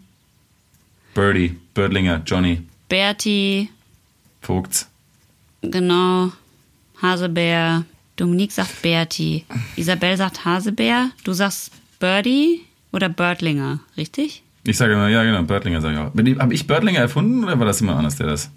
Birdie, 1.13 1.57
Birdlinger, 1.73 2.21
Johnny, 2.25 2.61
Berti, 2.87 3.69
Vogts. 4.41 4.87
genau, 5.61 6.31
Hasebär. 7.01 7.83
Dominique 8.15 8.51
sagt 8.53 8.81
Berti. 8.83 9.43
Isabel 9.75 10.15
sagt 10.15 10.45
Hasebär. 10.45 11.09
Du 11.25 11.33
sagst 11.33 11.71
Birdie 11.99 12.61
oder 12.93 13.09
Birdlinger, 13.09 13.79
richtig? 13.97 14.43
Ich 14.63 14.77
sage 14.77 14.93
immer, 14.93 15.09
ja 15.09 15.23
genau, 15.23 15.41
Birdlinger 15.43 15.81
sage 15.81 15.95
ich 15.95 15.99
auch. 15.99 16.39
Habe 16.39 16.53
ich 16.53 16.67
Birdlinger 16.67 16.99
erfunden 16.99 17.43
oder 17.43 17.59
war 17.59 17.65
das 17.65 17.81
jemand 17.81 17.97
anders, 17.97 18.15
der 18.15 18.27
das 18.27 18.49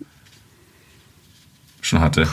schon 1.81 1.99
hatte? 2.01 2.23
Ich 2.23 2.29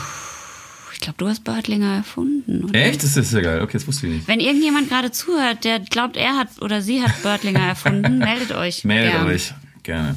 glaube, 1.04 1.18
du 1.18 1.28
hast 1.28 1.44
Birdlinger 1.44 1.96
erfunden, 1.96 2.64
oder? 2.64 2.74
Echt? 2.74 3.02
Das 3.02 3.16
ist 3.16 3.32
ja 3.32 3.40
geil. 3.40 3.62
Okay, 3.62 3.74
das 3.74 3.86
wusste 3.86 4.06
ich 4.06 4.14
nicht. 4.14 4.28
Wenn 4.28 4.40
irgendjemand 4.40 4.88
gerade 4.88 5.12
zuhört, 5.12 5.64
der 5.64 5.80
glaubt, 5.80 6.16
er 6.16 6.36
hat 6.36 6.48
oder 6.60 6.82
sie 6.82 7.02
hat 7.02 7.22
Birdlinger 7.22 7.60
erfunden, 7.60 8.18
meldet 8.18 8.52
euch. 8.52 8.84
Meldet 8.84 9.12
gern. 9.12 9.26
euch 9.26 9.54
gerne. 9.82 10.16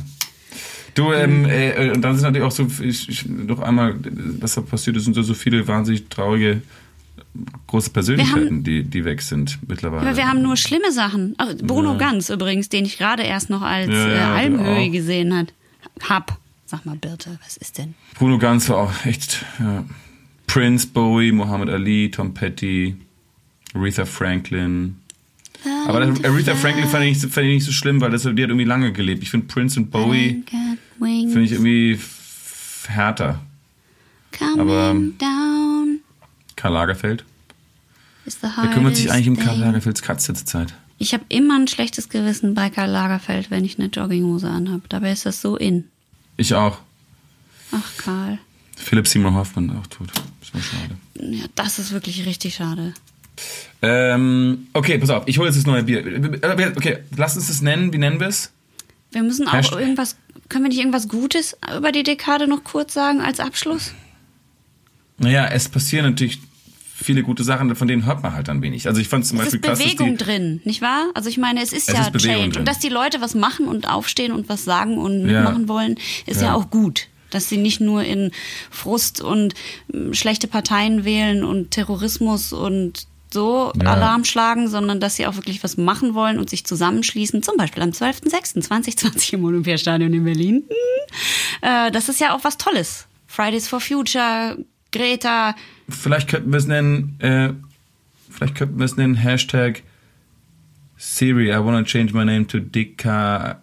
Du, 0.95 1.13
ähm, 1.13 1.45
äh, 1.45 1.91
und 1.91 2.01
dann 2.01 2.15
sind 2.15 2.23
natürlich 2.23 2.47
auch 2.47 2.51
so, 2.51 2.67
ich, 2.81 3.07
ich, 3.07 3.25
noch 3.27 3.59
einmal, 3.59 3.95
was 4.39 4.55
da 4.55 4.61
passiert 4.61 4.97
ist, 4.97 5.03
sind 5.03 5.13
so, 5.13 5.21
so 5.21 5.35
viele 5.35 5.67
wahnsinnig 5.67 6.09
traurige, 6.09 6.63
große 7.67 7.91
Persönlichkeiten, 7.91 8.63
die, 8.63 8.83
die 8.83 9.05
weg 9.05 9.21
sind 9.21 9.59
mittlerweile. 9.67 10.01
Aber 10.01 10.17
wir 10.17 10.27
haben 10.27 10.41
nur 10.41 10.57
schlimme 10.57 10.91
Sachen. 10.91 11.35
Ach, 11.37 11.53
Bruno 11.61 11.91
Ja. 11.91 11.97
Ganz 11.99 12.29
übrigens, 12.29 12.69
den 12.69 12.85
ich 12.85 12.97
gerade 12.97 13.23
erst 13.23 13.51
noch 13.51 13.61
als 13.61 13.89
Ja, 13.89 14.07
äh, 14.07 14.15
ja, 14.15 14.29
du 14.29 14.35
Almhöhe 14.35 14.89
gesehen 14.89 15.37
hat. 15.37 15.53
Hab. 16.09 16.39
Sag 16.65 16.85
mal, 16.85 16.95
Birte, 16.95 17.37
was 17.45 17.57
ist 17.57 17.77
denn? 17.77 17.93
Bruno 18.15 18.39
Ganz 18.39 18.67
war 18.69 18.77
auch 18.77 19.05
echt, 19.05 19.45
ja. 19.59 19.85
Prince, 20.47 20.87
Bowie, 20.87 21.31
Muhammad 21.31 21.69
Ali, 21.69 22.09
Tom 22.09 22.33
Petty, 22.33 22.95
Aretha 23.73 24.05
Franklin. 24.05 24.95
Aber 25.87 25.99
das, 25.99 26.23
Aretha 26.23 26.55
Franklin 26.55 26.87
fand 26.87 27.05
ich, 27.05 27.17
fand 27.19 27.47
ich 27.47 27.55
nicht 27.55 27.65
so 27.65 27.71
schlimm, 27.71 28.01
weil 28.01 28.11
das, 28.11 28.23
die 28.23 28.29
hat 28.29 28.37
irgendwie 28.37 28.63
lange 28.63 28.91
gelebt. 28.91 29.21
Ich 29.23 29.29
finde 29.29 29.47
Prince 29.47 29.79
und 29.79 29.91
Bowie 29.91 30.43
finde 30.99 31.41
ich 31.43 31.51
irgendwie 31.51 31.99
härter. 32.87 33.41
Coming 34.37 34.59
aber- 34.59 34.93
down 35.17 35.99
Karl 36.55 36.73
Lagerfeld. 36.73 37.23
Wer 38.41 38.67
kümmert 38.73 38.95
sich 38.97 39.11
eigentlich 39.11 39.29
um 39.29 39.37
Karl. 39.37 39.57
Lagerfelds 39.59 40.01
Katze 40.01 40.33
zurzeit? 40.33 40.73
Ich 40.97 41.13
habe 41.13 41.23
immer 41.29 41.57
ein 41.57 41.67
schlechtes 41.67 42.09
Gewissen 42.09 42.55
bei 42.55 42.69
Karl 42.69 42.89
Lagerfeld, 42.89 43.51
wenn 43.51 43.63
ich 43.63 43.77
eine 43.79 43.87
Jogginghose 43.87 44.49
anhab. 44.49 44.89
Dabei 44.89 45.11
ist 45.11 45.25
das 45.25 45.41
so 45.41 45.55
in. 45.55 45.85
Ich 46.35 46.53
auch. 46.53 46.79
Ach, 47.71 47.97
Karl. 47.97 48.39
Philipp 48.77 49.07
Seymour 49.07 49.33
Hoffmann 49.33 49.69
auch 49.77 49.87
tot. 49.87 50.07
Ist 50.41 50.53
mir 50.53 50.61
schade. 50.61 50.95
Ja, 51.35 51.45
das 51.55 51.79
ist 51.79 51.91
wirklich 51.91 52.25
richtig 52.25 52.55
schade. 52.55 52.93
Ähm, 53.81 54.67
okay, 54.73 54.97
pass 54.97 55.09
auf, 55.09 55.23
ich 55.27 55.37
hole 55.37 55.47
jetzt 55.47 55.57
das 55.57 55.65
neue 55.65 55.83
Bier. 55.83 56.03
Okay, 56.75 56.99
lass 57.15 57.35
uns 57.35 57.47
das 57.47 57.61
nennen. 57.61 57.91
Wie 57.93 57.97
nennen 57.97 58.19
wir 58.19 58.27
es? 58.27 58.51
Wir 59.11 59.23
müssen 59.23 59.47
auch 59.47 59.53
Hashtag- 59.53 59.79
irgendwas, 59.79 60.15
können 60.49 60.65
wir 60.65 60.69
nicht 60.69 60.79
irgendwas 60.79 61.07
Gutes 61.07 61.55
über 61.77 61.91
die 61.91 62.03
Dekade 62.03 62.47
noch 62.47 62.63
kurz 62.63 62.93
sagen 62.93 63.21
als 63.21 63.39
Abschluss? 63.39 63.93
Naja, 65.17 65.47
es 65.47 65.69
passieren 65.69 66.05
natürlich 66.05 66.39
viele 66.95 67.21
gute 67.23 67.43
Sachen, 67.43 67.75
von 67.75 67.87
denen 67.87 68.05
hört 68.05 68.23
man 68.23 68.33
halt 68.33 68.47
dann 68.47 68.61
wenig. 68.61 68.87
Also 68.87 68.99
ich 68.99 69.07
fand 69.07 69.25
zum 69.25 69.39
Es 69.39 69.51
Beispiel 69.51 69.71
ist 69.71 69.79
Bewegung 69.79 70.17
die, 70.17 70.23
drin, 70.23 70.61
nicht 70.63 70.81
wahr? 70.81 71.05
Also 71.13 71.29
ich 71.29 71.37
meine, 71.37 71.61
es 71.61 71.71
ist 71.73 71.89
Es 71.89 71.95
ja 71.95 72.07
ist 72.07 72.17
Change. 72.17 72.49
drin. 72.49 72.57
Und 72.59 72.67
dass 72.67 72.79
die 72.79 72.89
Leute 72.89 73.21
was 73.21 73.35
machen 73.35 73.67
und 73.67 73.87
aufstehen 73.87 74.31
und 74.31 74.49
was 74.49 74.63
sagen 74.65 74.97
und 74.97 75.27
Ja. 75.29 75.41
mitmachen 75.41 75.67
wollen, 75.67 75.95
ist 76.25 76.41
ja. 76.41 76.47
Ja. 76.47 76.53
auch 76.55 76.69
gut. 76.71 77.07
Dass 77.29 77.49
sie 77.49 77.57
nicht 77.57 77.79
nur 77.79 78.03
in 78.03 78.31
Frust 78.71 79.21
und 79.21 79.53
mm, 79.91 80.13
schlechte 80.13 80.47
Parteien 80.47 81.05
wählen 81.05 81.43
und 81.43 81.71
Terrorismus 81.71 82.53
und 82.53 83.07
so 83.31 83.73
Ja. 83.81 83.91
Alarm 83.91 84.23
schlagen, 84.23 84.69
sondern 84.69 84.99
dass 84.99 85.17
sie 85.17 85.27
auch 85.27 85.35
wirklich 85.35 85.63
was 85.63 85.75
machen 85.75 86.13
wollen 86.13 86.39
und 86.39 86.49
sich 86.49 86.65
zusammenschließen. 86.65 87.43
Zum 87.43 87.57
Beispiel 87.57 87.83
am 87.83 87.89
12.06.2020 87.89 89.33
im 89.33 89.43
Olympiastadion 89.43 90.13
in 90.13 90.23
Berlin. 90.23 90.63
Hm. 90.67 91.69
Äh, 91.69 91.91
das 91.91 92.07
ist 92.07 92.21
ja 92.21 92.35
auch 92.35 92.43
was 92.43 92.57
Tolles. 92.57 93.07
Fridays 93.27 93.67
for 93.67 93.81
Future, 93.81 94.57
Greta, 94.93 95.53
vielleicht 95.89 96.29
könnten 96.29 96.51
wir 96.51 96.57
es 96.57 96.67
nennen, 96.67 97.19
äh, 97.19 97.49
vielleicht 98.29 98.55
könnten 98.55 98.77
wir 98.79 98.85
es 98.85 98.97
nennen, 98.97 99.15
Hashtag 99.15 99.83
Siri, 100.99 101.51
I 101.51 101.59
wanna 101.59 101.83
change 101.83 102.11
my 102.11 102.23
name 102.23 102.45
to 102.47 102.59
Dicka. 102.59 103.57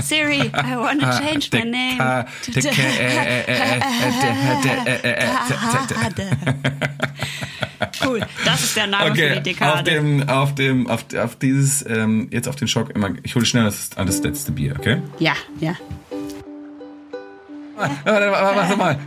Siri, 0.00 0.50
I 0.54 0.76
wanna 0.76 1.18
change 1.18 1.50
my 1.52 1.64
name. 1.64 1.98
Cool, 8.04 8.20
das 8.44 8.62
ist 8.62 8.76
der 8.76 8.86
Name 8.86 9.10
okay, 9.10 9.28
für 9.28 9.34
die 9.36 9.42
Dekade. 9.42 9.78
Auf 9.78 9.84
dem, 9.84 10.28
auf 10.28 10.54
dem, 10.54 10.86
auf, 10.86 11.04
auf 11.16 11.36
dieses, 11.36 11.84
ähm, 11.88 12.28
jetzt 12.30 12.46
auf 12.46 12.56
den 12.56 12.68
Schock 12.68 12.90
immer. 12.90 13.10
Ich 13.22 13.34
hole 13.34 13.44
schnell 13.44 13.64
das, 13.64 13.90
das 13.90 14.22
letzte 14.22 14.52
Bier, 14.52 14.76
okay? 14.78 15.02
Ja, 15.18 15.34
ja. 15.58 15.74
Warte, 18.04 18.30
warte, 18.30 18.56
warte 18.56 18.76
mal. 18.76 18.98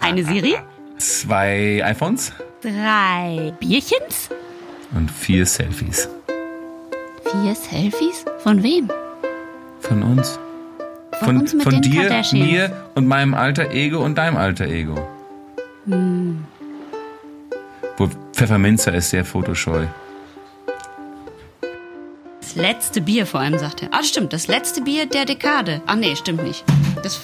Eine 0.00 0.24
Siri, 0.24 0.56
Zwei 0.98 1.82
iPhones 1.84 2.32
drei 2.62 3.52
Bierchens, 3.60 4.30
und 4.94 5.10
vier 5.10 5.44
Selfies 5.46 6.08
vier 7.42 7.54
Selfies. 7.54 8.24
Von 8.38 8.62
wem? 8.62 8.88
von 9.86 10.02
uns. 10.02 10.38
Von, 11.12 11.26
Von, 11.26 11.36
uns 11.38 11.54
mit 11.54 11.62
von 11.62 11.80
dir, 11.80 12.22
mir 12.32 12.72
und 12.94 13.06
meinem 13.06 13.34
alter 13.34 13.70
Ego 13.70 14.04
und 14.04 14.18
deinem 14.18 14.36
alter 14.36 14.66
Ego. 14.66 14.96
Hm. 15.86 16.44
Wo 17.96 18.08
Pfefferminzer 18.36 18.92
ist 18.92 19.08
sehr 19.08 19.24
fotoscheu. 19.24 19.86
Das 22.42 22.54
letzte 22.54 23.00
Bier 23.00 23.24
vor 23.24 23.40
allem, 23.40 23.58
sagt 23.58 23.82
er. 23.82 23.88
Ah, 23.92 24.02
stimmt, 24.02 24.34
das 24.34 24.46
letzte 24.46 24.82
Bier 24.82 25.06
der 25.06 25.24
Dekade. 25.24 25.80
Ach 25.86 25.96
nee, 25.96 26.14
stimmt 26.16 26.44
nicht. 26.44 26.62
Das 27.02 27.18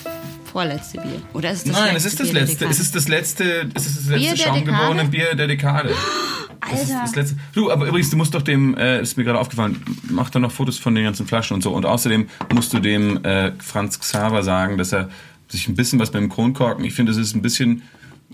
vorletzte 0.50 1.02
Bier. 1.02 1.20
Oder 1.34 1.50
ist 1.52 1.68
das 1.68 1.76
Nein, 1.76 1.92
letzte 1.92 1.96
es 1.98 2.04
ist 2.06 2.20
das 2.20 2.30
Bier 2.30 2.40
letzte. 2.40 2.64
Es 2.64 2.80
ist 2.80 2.96
das 2.96 3.08
letzte. 3.08 3.68
Es 3.74 3.86
ist 3.86 3.98
das 3.98 4.06
letzte 4.06 4.38
schaumgeborene 4.38 5.04
Dekade? 5.04 5.08
Bier 5.10 5.34
der 5.34 5.48
Dekade. 5.48 5.90
Alter. 6.60 7.00
das 7.02 7.14
letzte. 7.14 7.36
Du, 7.52 7.70
aber 7.70 7.88
übrigens, 7.88 8.08
du 8.08 8.16
musst 8.16 8.34
doch 8.34 8.40
dem, 8.40 8.74
äh, 8.78 9.02
ist 9.02 9.18
mir 9.18 9.24
gerade 9.24 9.38
aufgefallen, 9.38 9.84
mach 10.08 10.30
da 10.30 10.38
noch 10.38 10.50
Fotos 10.50 10.78
von 10.78 10.94
den 10.94 11.04
ganzen 11.04 11.26
Flaschen 11.26 11.54
und 11.56 11.62
so. 11.62 11.72
Und 11.72 11.84
außerdem 11.84 12.26
musst 12.54 12.72
du 12.72 12.78
dem 12.78 13.22
äh, 13.22 13.52
Franz 13.58 14.00
Xaver 14.00 14.42
sagen, 14.42 14.78
dass 14.78 14.92
er 14.92 15.10
sich 15.48 15.68
ein 15.68 15.74
bisschen 15.74 15.98
was 15.98 16.10
beim 16.10 16.30
Kronkorken. 16.30 16.86
Ich 16.86 16.94
finde, 16.94 17.12
das 17.12 17.20
ist 17.20 17.34
ein 17.36 17.42
bisschen. 17.42 17.82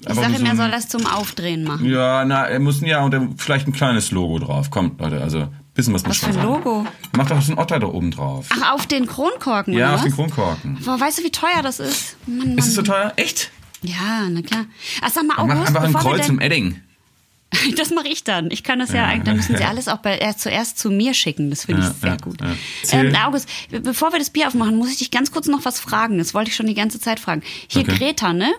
Ich 0.07 0.15
sage 0.15 0.35
ihm, 0.37 0.47
er 0.47 0.57
soll 0.57 0.71
das 0.71 0.89
zum 0.89 1.07
Aufdrehen 1.07 1.65
machen. 1.65 1.85
Ja, 1.89 2.25
na, 2.25 2.47
er 2.47 2.61
muss 2.61 2.81
ja 2.81 3.03
und 3.03 3.15
er, 3.15 3.29
vielleicht 3.37 3.67
ein 3.67 3.73
kleines 3.73 4.11
Logo 4.11 4.39
drauf. 4.39 4.71
Kommt, 4.71 5.01
Leute, 5.01 5.21
also 5.23 5.49
bisschen 5.75 5.95
was 5.95 6.05
muss 6.05 6.23
Was 6.23 6.29
für 6.31 6.39
man 6.39 6.39
ein. 6.39 6.47
Logo? 6.47 6.87
Mach 7.17 7.27
doch 7.29 7.41
so 7.43 7.53
einen 7.53 7.59
Otter 7.61 7.79
da 7.79 7.87
oben 7.87 8.11
drauf. 8.11 8.47
Ach, 8.51 8.75
auf 8.75 8.87
den 8.87 9.07
Kronkorken, 9.07 9.75
ja, 9.75 9.95
auf 9.95 10.03
den 10.03 10.11
was? 10.11 10.17
Kronkorken. 10.17 10.79
Boah, 10.85 10.99
weißt 11.01 11.19
du, 11.19 11.25
wie 11.25 11.31
teuer 11.31 11.63
das 11.63 11.81
ist? 11.81 12.17
Mann, 12.27 12.39
Mann. 12.49 12.59
Ist 12.59 12.69
es 12.69 12.75
so 12.75 12.83
teuer? 12.83 13.13
Echt? 13.17 13.51
Ja, 13.83 14.29
na 14.31 14.43
klar. 14.43 14.65
Ach, 15.03 15.11
sag 15.11 15.25
mal, 15.27 15.35
Mach 15.37 15.55
August, 15.57 15.69
einfach 15.69 15.85
ein 15.85 15.93
Kreuz 15.95 16.29
im 16.29 16.41
Edding. 16.41 16.81
Das 17.79 17.89
mache 17.91 18.09
ich 18.09 18.25
dann. 18.25 18.51
Ich 18.51 18.63
kann 18.63 18.79
das 18.79 18.93
ja, 18.93 19.07
eigentlich, 19.07 19.25
dann 19.25 19.37
müssen 19.37 19.57
Sie 19.57 19.65
alles 19.65 19.89
auch 19.89 19.99
bei, 19.99 20.19
äh, 20.19 20.37
zuerst 20.37 20.79
zu 20.79 20.91
mir 20.91 21.15
schicken. 21.15 21.49
Das 21.49 21.65
finde 21.65 21.81
Ja, 21.81 21.91
ich 21.91 21.97
sehr 21.97 22.11
ja, 22.11 22.17
gut. 22.19 22.37
ja. 22.43 23.01
Ähm. 23.01 23.17
August, 23.25 23.49
be- 23.71 23.81
bevor 23.81 24.13
wir 24.13 24.19
das 24.19 24.29
Bier 24.29 24.49
aufmachen, 24.49 24.77
muss 24.77 24.91
ich 24.91 24.99
dich 24.99 25.11
ganz 25.11 25.33
kurz 25.33 25.47
noch 25.47 25.65
was 25.65 25.81
fragen. 25.81 26.19
Das 26.19 26.35
wollte 26.35 26.51
ich 26.51 26.57
schon 26.57 26.67
die 26.67 26.75
ganze 26.75 27.01
Zeit 27.01 27.19
fragen. 27.21 27.43
Hier 27.69 27.83
Okay. 27.83 27.97
Greta, 27.97 28.35
ne? 28.35 28.53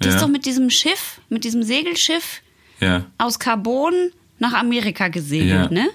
Ist 0.00 0.14
Ja. 0.14 0.20
doch 0.20 0.28
mit 0.28 0.44
diesem 0.46 0.70
Schiff, 0.70 1.20
mit 1.28 1.44
diesem 1.44 1.62
Segelschiff 1.62 2.42
Ja. 2.80 3.04
aus 3.18 3.38
Carbon 3.38 3.94
nach 4.38 4.52
Amerika 4.54 5.08
gesegelt, 5.08 5.50
Ja. 5.50 5.68
ne? 5.70 5.88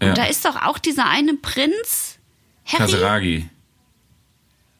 Und 0.00 0.18
da 0.18 0.24
ist 0.24 0.44
doch 0.44 0.56
auch 0.62 0.78
dieser 0.78 1.08
eine 1.08 1.34
Prinz, 1.34 2.18
Harry. 2.64 2.78
Kaseragi. 2.90 3.48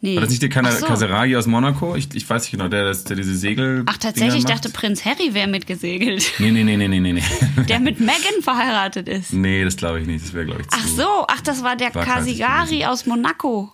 Nee. 0.05 0.17
War 0.17 0.23
das 0.23 0.31
nicht 0.31 0.43
der 0.43 0.49
Kana 0.49 0.73
so. 0.73 0.85
Kaseragi 0.87 1.37
aus 1.37 1.47
Monaco? 1.47 1.95
Ich, 1.95 2.13
ich 2.15 2.29
weiß 2.29 2.43
nicht 2.43 2.51
genau, 2.51 2.67
der, 2.67 2.85
das- 2.87 3.05
der 3.05 3.15
diese 3.17 3.37
Segel. 3.37 3.85
Ach, 3.87 3.99
tatsächlich, 3.99 4.41
ich 4.41 4.45
dachte. 4.47 4.69
Prinz 4.69 5.05
Harry 5.05 5.33
wäre 5.33 5.47
mitgesegelt. 5.47 6.25
Nee, 6.41 6.51
nee, 6.51 6.65
nee, 6.65 6.77
nee, 6.77 6.89
nee, 6.89 7.13
nee. 7.13 7.23
Der 7.69 7.79
mit 7.79 8.01
Megan 8.01 8.43
verheiratet 8.43 9.09
ist. 9.09 9.33
nee, 9.33 9.63
das 9.65 9.77
glaube 9.77 10.01
ich 10.01 10.07
nicht. 10.09 10.25
Das 10.25 10.33
wäre, 10.33 10.47
glaube 10.47 10.63
ich, 10.63 10.69
zu. 10.69 10.77
Ach 10.81 10.87
so, 10.89 11.25
ach, 11.29 11.41
das 11.43 11.63
war 11.63 11.77
der 11.77 11.95
War 11.95 12.05
Kasigari 12.05 12.85
aus 12.85 13.07
Monaco. 13.07 13.71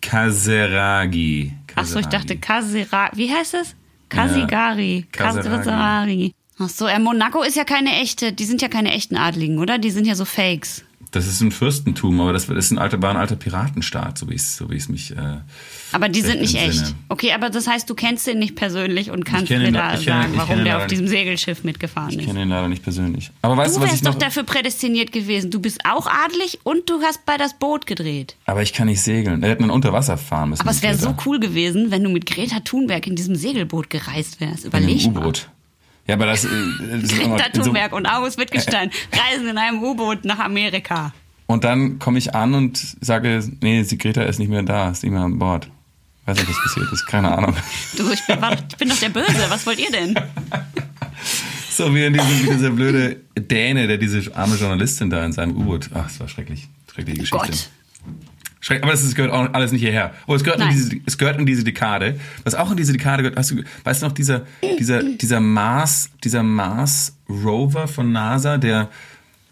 Kaseragi. 0.00 1.52
Ach 1.74 1.84
so, 1.84 1.98
ich 1.98 2.06
dachte 2.06 2.38
Kaseragi. 2.38 2.84
Kasera. 2.86 3.10
Wie 3.14 3.30
heißt 3.34 3.54
es? 3.54 3.74
Kasigari. 4.08 5.06
Kaseragi. 5.12 5.48
Kasigari. 5.48 6.34
Ach 6.58 6.70
so, 6.70 6.86
äh, 6.86 6.98
Monaco 6.98 7.42
ist 7.42 7.56
ja 7.56 7.64
keine 7.64 8.00
echte, 8.00 8.32
die 8.32 8.44
sind 8.44 8.62
ja 8.62 8.68
keine 8.68 8.92
echten 8.92 9.16
Adligen, 9.16 9.58
oder? 9.58 9.78
Die 9.78 9.90
sind 9.90 10.06
ja 10.06 10.14
so 10.14 10.24
Fakes. 10.24 10.85
Das 11.16 11.26
ist 11.26 11.40
ein 11.40 11.50
Fürstentum, 11.50 12.20
aber 12.20 12.32
das 12.34 12.44
ist 12.48 12.70
ein 12.70 12.78
alter, 12.78 13.00
war 13.00 13.10
ein 13.10 13.16
alter 13.16 13.36
Piratenstaat, 13.36 14.18
so 14.18 14.28
wie 14.28 14.34
es 14.34 14.56
so 14.56 14.68
wie 14.70 14.76
es 14.76 14.88
mich. 14.88 15.12
Äh, 15.12 15.38
Aber 15.92 16.08
die 16.10 16.20
sind 16.20 16.40
recht 16.40 16.52
nicht 16.52 16.56
echt. 16.56 16.94
Okay, 17.08 17.32
aber 17.32 17.48
das 17.48 17.66
heißt, 17.66 17.88
du 17.88 17.94
kennst 17.94 18.26
den 18.26 18.38
nicht 18.38 18.54
persönlich 18.54 19.10
und 19.10 19.24
kannst 19.24 19.48
mir 19.50 19.66
ihn- 19.66 19.72
da 19.74 19.94
ich 19.94 20.04
sagen, 20.04 20.32
ich 20.32 20.38
warum 20.38 20.58
ihn 20.58 20.64
der 20.64 20.76
auf 20.78 20.86
diesem 20.88 21.08
Segelschiff 21.08 21.64
mitgefahren 21.64 22.10
Ich 22.10 22.18
ist. 22.18 22.26
kenne 22.26 22.42
ihn 22.42 22.48
leider 22.50 22.68
nicht 22.68 22.82
persönlich. 22.82 23.30
Aber 23.40 23.56
weißt 23.56 23.74
Du 23.76 23.80
du, 23.80 23.84
was 23.86 23.90
ich 23.90 23.92
wärst 23.94 24.06
doch 24.06 24.12
noch. 24.12 24.18
dafür 24.18 24.42
prädestiniert 24.44 25.10
gewesen. 25.12 25.50
Du 25.50 25.58
bist 25.60 25.80
auch 25.90 26.06
adlig 26.06 26.58
und 26.64 26.90
du 26.90 27.00
hast 27.02 27.24
bei 27.24 27.36
das 27.38 27.54
Boot 27.58 27.86
gedreht. 27.86 28.36
aber 28.44 28.62
ich 28.62 28.72
kann 28.74 28.86
nicht 28.86 29.00
segeln. 29.00 29.42
Er 29.42 29.50
hätte 29.50 29.62
einen 29.62 29.70
Unter 29.70 29.92
fahren 30.18 30.50
müssen. 30.50 30.60
Aber 30.60 30.70
es 30.70 30.82
wäre 30.82 30.94
so 30.96 31.14
cool 31.24 31.40
gewesen, 31.40 31.90
wenn 31.90 32.02
du 32.04 32.10
mit 32.10 32.26
Greta 32.26 32.60
Thunberg 32.60 33.06
in 33.06 33.16
diesem 33.16 33.34
Segelboot 33.36 33.88
gereist 33.90 34.40
wärst. 34.40 34.66
In 34.66 34.72
einem 34.74 34.84
Überleg. 34.88 35.06
U-Boot. 35.06 35.48
Ja, 36.06 36.14
aber 36.14 36.26
das, 36.26 36.44
äh, 36.44 36.48
das 37.00 37.10
Greta 37.10 37.46
in 37.46 37.54
so, 37.54 37.62
Thunberg 37.64 37.92
und 37.92 38.06
August 38.06 38.38
Wittgenstein 38.38 38.90
reisen 39.12 39.48
in 39.48 39.58
einem 39.58 39.82
U-Boot 39.82 40.24
nach 40.24 40.38
Amerika. 40.38 41.12
Und 41.46 41.64
dann 41.64 41.98
komme 41.98 42.18
ich 42.18 42.34
an 42.34 42.54
und 42.54 42.96
sage, 43.00 43.42
nee, 43.60 43.82
die 43.82 43.98
Greta 43.98 44.22
ist 44.22 44.38
nicht 44.38 44.48
mehr 44.48 44.62
da, 44.62 44.90
ist 44.90 45.02
nicht 45.02 45.12
mehr 45.12 45.22
an 45.22 45.38
Bord. 45.38 45.70
Weiß 46.26 46.36
nicht, 46.38 46.48
was 46.48 46.60
passiert 46.62 46.92
ist, 46.92 47.06
keine 47.06 47.36
Ahnung. 47.36 47.54
Du, 47.96 48.10
ich 48.10 48.24
bin, 48.26 48.40
warte, 48.40 48.64
ich 48.68 48.76
bin 48.76 48.88
doch 48.88 48.98
der 48.98 49.10
Böse. 49.10 49.46
Was 49.48 49.64
wollt 49.66 49.78
ihr 49.78 49.90
denn? 49.90 50.14
So 51.76 51.94
wie 51.94 52.06
in 52.06 52.14
diesem, 52.14 52.42
wie 52.42 52.50
dieser 52.54 52.70
blöde 52.70 53.16
Däne, 53.36 53.86
der 53.86 53.98
diese 53.98 54.34
arme 54.34 54.56
Journalistin 54.56 55.10
da 55.10 55.22
in 55.26 55.32
seinem 55.32 55.56
U-Boot. 55.58 55.90
Ach, 55.92 56.08
es 56.08 56.18
war 56.18 56.26
schrecklich. 56.26 56.68
Schreckliche 56.90 57.20
Geschichte. 57.20 57.46
Gott. 57.48 57.70
Schreck, 58.66 58.82
aber 58.82 58.90
das 58.90 59.04
ist, 59.04 59.14
gehört 59.14 59.32
auch 59.32 59.54
alles 59.54 59.70
nicht 59.70 59.82
hierher. 59.82 60.12
Oh, 60.26 60.34
es 60.34 60.42
gehört, 60.42 60.60
in 60.60 60.70
diese, 60.70 60.96
es 61.06 61.16
gehört 61.16 61.38
in 61.38 61.46
diese 61.46 61.62
Dekade. 61.62 62.18
Was 62.42 62.56
auch 62.56 62.72
in 62.72 62.76
diese 62.76 62.92
Dekade 62.92 63.22
gehört, 63.22 63.38
hast 63.38 63.52
du, 63.52 63.62
weißt 63.84 64.02
du 64.02 64.06
noch, 64.06 64.12
dieser, 64.12 64.44
dieser, 64.80 65.04
dieser 65.04 65.38
Mars, 65.38 66.10
dieser 66.24 66.42
Mars 66.42 67.16
Rover 67.28 67.86
von 67.86 68.10
NASA, 68.10 68.58
der, 68.58 68.88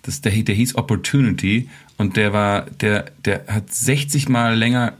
das, 0.02 0.20
der, 0.20 0.32
der 0.32 0.56
hieß 0.56 0.74
Opportunity 0.74 1.68
und 1.96 2.16
der 2.16 2.32
war, 2.32 2.62
der, 2.80 3.04
der 3.24 3.44
hat 3.46 3.72
60 3.72 4.28
mal 4.28 4.58
länger, 4.58 4.94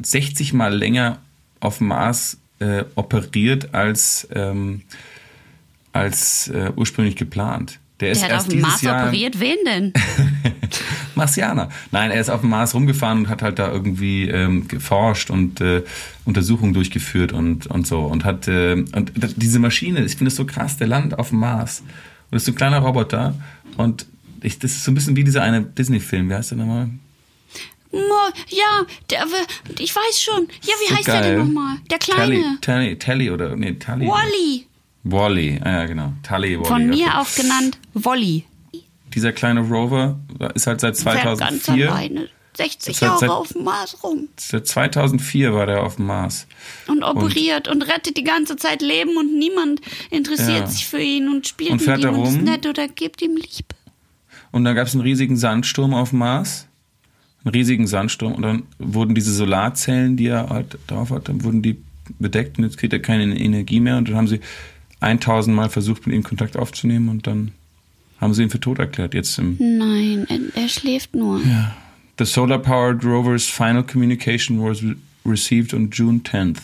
60 0.00 0.52
mal 0.52 0.72
länger 0.72 1.18
auf 1.58 1.80
Mars 1.80 2.38
äh, 2.60 2.84
operiert 2.94 3.74
als, 3.74 4.28
ähm, 4.36 4.82
als 5.92 6.46
äh, 6.46 6.70
ursprünglich 6.76 7.16
geplant. 7.16 7.80
Der 7.98 8.12
ist 8.12 8.22
Der 8.22 8.28
hat 8.28 8.34
erst 8.34 8.46
auf 8.46 8.52
dem 8.52 8.60
Mars 8.60 8.82
Jahr, 8.82 9.08
operiert. 9.08 9.40
Wen 9.40 9.56
denn? 9.66 9.92
Marsianer. 11.14 11.68
Nein, 11.90 12.10
er 12.10 12.20
ist 12.20 12.30
auf 12.30 12.40
dem 12.40 12.50
Mars 12.50 12.74
rumgefahren 12.74 13.18
und 13.18 13.28
hat 13.28 13.42
halt 13.42 13.58
da 13.58 13.70
irgendwie 13.70 14.28
ähm, 14.28 14.68
geforscht 14.68 15.30
und 15.30 15.60
äh, 15.60 15.82
Untersuchungen 16.24 16.74
durchgeführt 16.74 17.32
und, 17.32 17.66
und 17.66 17.86
so. 17.86 18.00
Und 18.00 18.24
hat 18.24 18.48
äh, 18.48 18.72
und 18.72 19.12
diese 19.36 19.58
Maschine, 19.58 20.04
ich 20.04 20.12
finde 20.12 20.26
das 20.26 20.36
so 20.36 20.44
krass, 20.44 20.76
der 20.76 20.86
landet 20.86 21.18
auf 21.18 21.30
dem 21.30 21.40
Mars. 21.40 21.80
Und 21.80 21.88
das 22.32 22.42
ist 22.42 22.46
so 22.46 22.52
ein 22.52 22.56
kleiner 22.56 22.78
Roboter. 22.78 23.34
Und 23.76 24.06
ich, 24.42 24.58
das 24.58 24.72
ist 24.72 24.84
so 24.84 24.90
ein 24.90 24.94
bisschen 24.94 25.16
wie 25.16 25.24
dieser 25.24 25.42
eine 25.42 25.62
Disney-Film. 25.62 26.28
Wie 26.28 26.34
heißt 26.34 26.50
der 26.52 26.58
nochmal? 26.58 26.90
Ja, 27.90 28.86
der, 29.10 29.24
ich 29.78 29.94
weiß 29.94 30.20
schon. 30.22 30.48
Ja, 30.62 30.74
wie 30.80 30.88
So 30.88 30.96
heißt 30.96 31.08
der 31.08 31.22
denn 31.22 31.38
nochmal? 31.38 31.78
Der 31.90 31.98
Tally, 31.98 32.36
Kleine. 32.36 32.58
Tally, 32.60 32.98
Tally 32.98 33.30
oder 33.30 33.56
nee, 33.56 33.72
Tally. 33.74 34.06
Wally. 34.06 34.66
Wally, 35.04 35.60
ah, 35.64 35.70
ja 35.70 35.86
genau. 35.86 36.12
Tally, 36.22 36.58
Wally. 36.58 36.68
Von 36.68 36.88
mir 36.88 37.06
okay. 37.06 37.16
auch 37.16 37.34
genannt 37.34 37.78
Wolli. 37.94 38.44
Dieser 39.18 39.32
kleine 39.32 39.62
Rover 39.62 40.16
ist 40.54 40.68
halt 40.68 40.80
seit 40.80 40.96
Fährt 40.96 41.24
ganz 41.24 41.38
2004. 41.64 41.90
alleine 41.92 42.28
60 42.56 42.96
Seit- 42.96 43.02
Jahre 43.08 43.18
seit- 43.18 43.30
auf 43.30 43.52
dem 43.52 43.64
Mars 43.64 43.96
rum. 44.04 44.28
Seit 44.36 44.64
2004 44.68 45.52
war 45.54 45.66
der 45.66 45.82
auf 45.82 45.96
dem 45.96 46.06
Mars. 46.06 46.46
Und 46.86 47.02
operiert 47.02 47.66
und, 47.66 47.82
rettet 47.82 48.16
die 48.16 48.22
ganze 48.22 48.54
Zeit 48.54 48.80
Leben 48.80 49.16
und 49.16 49.36
niemand 49.36 49.80
interessiert 50.10 50.60
Ja. 50.60 50.66
sich 50.68 50.86
für 50.86 51.00
ihn 51.00 51.28
und 51.28 51.48
spielt 51.48 51.72
Und 51.72 51.84
mit 51.84 51.98
ihm 52.04 52.14
und 52.14 52.28
ist 52.28 52.42
nett 52.42 52.64
oder 52.64 52.86
gibt 52.86 53.20
ihm 53.20 53.34
Liebe. 53.34 53.74
Und 54.52 54.64
dann 54.64 54.76
gab 54.76 54.86
es 54.86 54.94
einen 54.94 55.02
riesigen 55.02 55.36
Sandsturm 55.36 55.94
auf 55.94 56.10
dem 56.10 56.20
Mars. 56.20 56.68
Einen 57.44 57.54
riesigen 57.54 57.88
Sandsturm. 57.88 58.34
Und 58.34 58.42
dann 58.42 58.62
wurden 58.78 59.16
diese 59.16 59.34
Solarzellen, 59.34 60.16
die 60.16 60.28
er 60.28 60.48
halt 60.48 60.78
drauf 60.86 61.10
hat, 61.10 61.28
dann 61.28 61.42
wurden 61.42 61.60
die 61.62 61.76
bedeckt 62.20 62.56
und 62.56 62.62
jetzt 62.64 62.78
kriegt 62.78 62.92
er 62.92 63.00
keine 63.00 63.36
Energie 63.36 63.80
mehr. 63.80 63.96
Und 63.96 64.08
dann 64.08 64.16
haben 64.16 64.28
sie 64.28 64.38
1000 65.00 65.54
Mal 65.56 65.70
versucht, 65.70 66.06
mit 66.06 66.14
ihm 66.14 66.22
Kontakt 66.22 66.56
aufzunehmen 66.56 67.08
und 67.08 67.26
dann 67.26 67.52
haben 68.20 68.34
sie 68.34 68.42
ihn 68.42 68.50
für 68.50 68.60
tot 68.60 68.78
erklärt. 68.78 69.14
Jetzt 69.14 69.38
im 69.38 69.56
Nein, 69.58 70.26
er, 70.28 70.62
er 70.62 70.68
schläft 70.68 71.14
nur. 71.14 71.40
The 72.18 72.24
solar-powered 72.24 73.04
rover's 73.04 73.46
final 73.46 73.82
communication 73.84 74.60
was 74.62 74.82
re- 74.82 74.96
received 75.24 75.72
on 75.74 75.90
June 75.90 76.20
10th. 76.24 76.58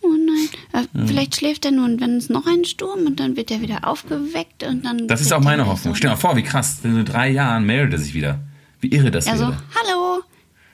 Oh 0.00 0.08
nein. 0.08 0.84
Äh, 0.84 1.06
Vielleicht 1.06 1.36
schläft 1.36 1.64
er 1.64 1.70
nur 1.72 1.84
und 1.84 2.00
wenn 2.00 2.16
es 2.16 2.28
noch 2.28 2.46
ein 2.46 2.64
Sturm 2.64 3.06
und 3.06 3.20
dann 3.20 3.36
wird 3.36 3.50
er 3.50 3.60
wieder 3.60 3.86
aufgeweckt 3.86 4.62
und 4.64 4.84
dann. 4.84 5.06
Das 5.08 5.20
ist 5.20 5.32
auch 5.32 5.40
meine 5.42 5.66
Hoffnung. 5.66 5.94
Stell 5.94 6.08
dir 6.10 6.14
mal 6.14 6.20
vor, 6.20 6.36
wie 6.36 6.42
krass. 6.42 6.78
In 6.82 7.04
drei 7.04 7.30
Jahren 7.30 7.64
meldet 7.64 7.92
er 7.94 7.98
sich 7.98 8.14
wieder. 8.14 8.40
Wie 8.80 8.88
irre 8.88 9.10
das 9.10 9.26
Also, 9.26 9.48
wäre. 9.48 9.56
hallo, 9.74 10.22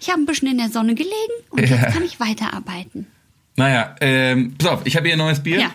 ich 0.01 0.09
habe 0.11 0.20
ein 0.22 0.27
bisschen 0.27 0.49
in 0.49 0.59
der 0.59 0.68
Sonne 0.68 0.95
gelegen 0.95 1.12
und 1.51 1.61
Ja. 1.68 1.77
jetzt 1.77 1.95
kann 1.95 2.03
ich 2.05 2.20
weiterarbeiten. 2.20 3.07
Naja, 3.57 3.95
ähm, 4.01 4.55
pass 4.59 4.68
auf, 4.68 4.81
ich 4.85 4.97
habe 4.97 5.07
hier 5.07 5.14
ein 5.14 5.18
neues 5.18 5.41
Bier. 5.43 5.59
Ja. 5.61 5.70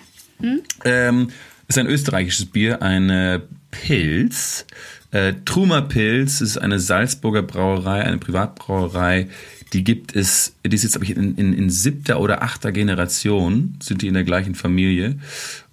Ähm, 0.86 1.30
ist 1.68 1.78
ein 1.78 1.88
österreichisches 1.88 2.46
Bier, 2.46 2.82
ein 2.82 3.10
Pilz. 3.72 4.66
Äh, 5.12 5.34
Trumer 5.46 5.82
Pilz 5.82 6.42
ist 6.42 6.58
eine 6.58 6.80
Salzburger 6.80 7.42
Brauerei, 7.42 8.04
eine 8.04 8.18
Privatbrauerei. 8.18 9.28
Die 9.74 9.84
gibt 9.84 10.16
es, 10.16 10.54
die 10.66 10.74
ist 10.76 10.84
jetzt, 10.84 10.94
glaube 10.94 11.06
ich, 11.06 11.16
in, 11.16 11.36
in, 11.36 11.54
in 11.54 11.70
siebter 11.70 12.20
oder 12.20 12.42
achter 12.42 12.72
Generation, 12.72 13.76
sind 13.82 14.02
die 14.02 14.08
in 14.08 14.14
der 14.16 14.24
gleichen 14.24 14.56
Familie. 14.56 15.18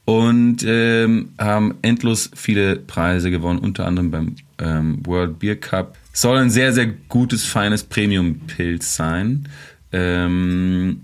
Und 0.04 0.58
ähm, 0.64 1.30
haben 1.38 1.74
endlos 1.82 2.30
viele 2.34 2.76
Preise 2.76 3.30
gewonnen, 3.30 3.58
unter 3.58 3.86
anderem 3.86 4.10
beim 4.10 4.36
ähm, 4.58 5.04
World 5.04 5.38
Beer 5.40 5.56
Cup. 5.56 5.96
Soll 6.12 6.38
ein 6.38 6.50
sehr, 6.50 6.72
sehr 6.72 6.86
gutes, 7.08 7.44
feines 7.44 7.82
Premium-Pilz 7.82 8.94
sein. 8.94 9.48
Ähm, 9.92 11.00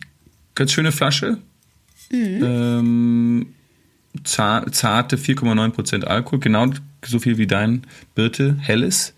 ganz 0.54 0.72
schöne 0.72 0.92
Flasche. 0.92 1.38
Ähm, 2.12 3.46
za- 3.46 3.61
zarte 4.24 5.16
4,9% 5.16 6.04
Alkohol, 6.04 6.40
genau 6.40 6.66
so 7.04 7.18
viel 7.18 7.38
wie 7.38 7.46
dein 7.46 7.82
Birte 8.14 8.56
Helles. 8.60 9.14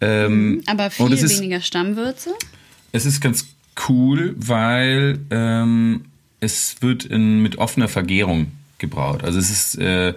Ähm, 0.00 0.62
Aber 0.66 0.90
viel 0.90 1.12
es 1.12 1.22
ist, 1.22 1.38
weniger 1.38 1.60
Stammwürze. 1.60 2.30
es 2.92 3.06
ist 3.06 3.20
ganz 3.20 3.46
cool, 3.88 4.34
weil 4.38 5.18
ähm, 5.30 6.06
es 6.40 6.76
wird 6.80 7.04
in, 7.04 7.42
mit 7.42 7.58
offener 7.58 7.88
Vergärung 7.88 8.52
gebraut. 8.78 9.24
Also 9.24 9.38
es 9.38 9.50
ist, 9.50 9.78
äh, 9.78 10.14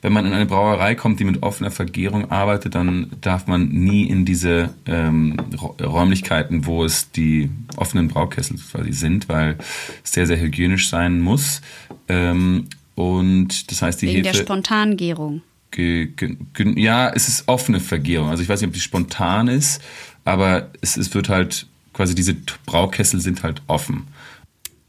wenn 0.00 0.12
man 0.12 0.24
in 0.24 0.32
eine 0.32 0.46
Brauerei 0.46 0.94
kommt, 0.94 1.20
die 1.20 1.24
mit 1.24 1.42
offener 1.42 1.70
Vergärung 1.70 2.30
arbeitet, 2.30 2.74
dann 2.74 3.10
darf 3.20 3.46
man 3.46 3.68
nie 3.68 4.04
in 4.04 4.24
diese 4.24 4.70
ähm, 4.86 5.36
Räumlichkeiten, 5.80 6.64
wo 6.64 6.84
es 6.84 7.10
die 7.10 7.50
offenen 7.76 8.08
Braukessel 8.08 8.56
quasi 8.58 8.92
sind, 8.92 9.28
weil 9.28 9.56
es 10.02 10.12
sehr, 10.12 10.26
sehr 10.26 10.40
hygienisch 10.40 10.88
sein 10.88 11.20
muss. 11.20 11.60
Ähm, 12.08 12.68
und 12.98 13.70
das 13.70 13.80
heißt, 13.80 14.02
die 14.02 14.08
Wegen 14.08 14.24
der 14.24 14.32
Hefe... 14.32 14.42
Spontangärung. 14.42 15.42
Ge, 15.70 16.06
ge, 16.06 16.36
ge, 16.52 16.80
ja, 16.80 17.08
es 17.10 17.28
ist 17.28 17.46
offene 17.46 17.78
Vergärung. 17.78 18.28
Also 18.28 18.42
ich 18.42 18.48
weiß 18.48 18.60
nicht, 18.60 18.66
ob 18.66 18.74
die 18.74 18.80
spontan 18.80 19.46
ist, 19.46 19.80
aber 20.24 20.72
es, 20.80 20.96
es 20.96 21.14
wird 21.14 21.28
halt 21.28 21.66
quasi 21.92 22.16
diese 22.16 22.34
Braukessel 22.66 23.20
sind 23.20 23.44
halt 23.44 23.62
offen. 23.68 24.08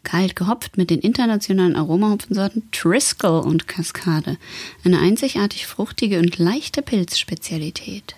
Kalt 0.02 0.36
gehopft 0.36 0.76
mit 0.76 0.90
den 0.90 1.02
internationalen 1.02 1.76
Aromahopfensorten 1.76 2.64
Triskel 2.72 3.42
und 3.42 3.68
Kaskade. 3.68 4.38
Eine 4.84 4.98
einzigartig 4.98 5.68
fruchtige 5.68 6.18
und 6.18 6.40
leichte 6.40 6.82
Pilzspezialität. 6.82 8.16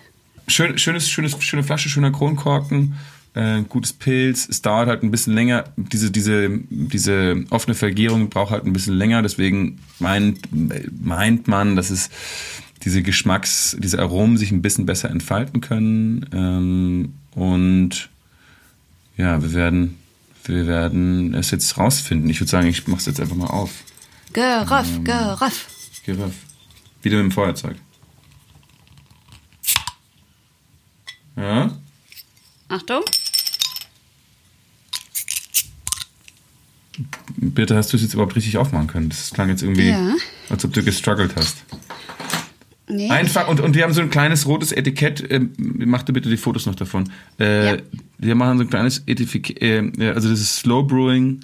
Schön, 0.48 0.78
schönes, 0.78 1.10
schönes, 1.10 1.36
schöne 1.44 1.64
Flasche, 1.64 1.90
schöner 1.90 2.12
Kronkorken, 2.12 2.94
äh, 3.34 3.62
gutes 3.62 3.92
Pilz. 3.92 4.48
Es 4.48 4.62
dauert 4.62 4.88
halt 4.88 5.02
ein 5.02 5.10
bisschen 5.10 5.34
länger. 5.34 5.64
Diese, 5.76 6.10
diese, 6.10 6.50
diese 6.68 7.44
offene 7.50 7.74
Vergärung 7.74 8.28
braucht 8.28 8.50
halt 8.50 8.64
ein 8.64 8.72
bisschen 8.72 8.94
länger. 8.94 9.22
Deswegen 9.22 9.78
meint, 9.98 10.40
meint 11.02 11.48
man, 11.48 11.76
dass 11.76 11.90
es 11.90 12.10
diese 12.84 13.02
Geschmacks, 13.02 13.76
diese 13.78 14.00
Aromen 14.00 14.36
sich 14.36 14.50
ein 14.50 14.62
bisschen 14.62 14.86
besser 14.86 15.08
entfalten 15.10 15.60
können. 15.60 16.26
Ähm, 16.32 17.14
und 17.34 18.10
ja, 19.16 19.40
wir 19.42 19.52
werden, 19.54 19.98
wir 20.44 20.66
werden 20.66 21.34
es 21.34 21.50
jetzt 21.52 21.78
rausfinden. 21.78 22.28
Ich 22.28 22.40
würde 22.40 22.50
sagen, 22.50 22.66
ich 22.66 22.86
mach's 22.88 23.06
jetzt 23.06 23.20
einfach 23.20 23.36
mal 23.36 23.46
auf. 23.46 23.70
Geröff, 24.32 24.88
Ähm. 24.96 25.04
geröff. 25.04 25.68
Geriff. 26.04 26.34
Wieder 27.02 27.16
mit 27.18 27.24
dem 27.26 27.32
Feuerzeug. 27.32 27.76
Ja. 31.36 31.70
Achtung. 32.68 33.02
Bitte, 37.36 37.76
hast 37.76 37.92
du 37.92 37.96
es 37.96 38.02
jetzt 38.02 38.14
überhaupt 38.14 38.36
richtig 38.36 38.58
aufmachen 38.58 38.86
können? 38.86 39.08
Das 39.08 39.30
klang 39.30 39.48
jetzt 39.48 39.62
irgendwie, 39.62 39.88
Ja. 39.88 40.14
als 40.50 40.64
ob 40.64 40.72
du 40.72 40.82
gestruggelt 40.82 41.32
hast. 41.36 41.64
Nee. 42.88 43.08
Einfach, 43.08 43.48
und, 43.48 43.60
und 43.60 43.74
wir 43.74 43.84
haben 43.84 43.92
so 43.94 44.02
ein 44.02 44.10
kleines 44.10 44.46
rotes 44.46 44.72
Etikett. 44.72 45.24
Ähm, 45.30 45.52
mach 45.58 46.02
dir 46.02 46.12
bitte 46.12 46.28
die 46.28 46.36
Fotos 46.36 46.66
noch 46.66 46.74
davon. 46.74 47.10
Äh, 47.40 47.76
Ja. 47.76 47.82
Wir 48.18 48.34
machen 48.34 48.58
so 48.58 48.64
ein 48.64 48.70
kleines 48.70 49.02
Etikett. 49.06 49.62
Äh, 49.62 50.10
also, 50.14 50.28
das 50.28 50.40
ist 50.40 50.56
Slow 50.56 50.82
Brewing. 50.86 51.40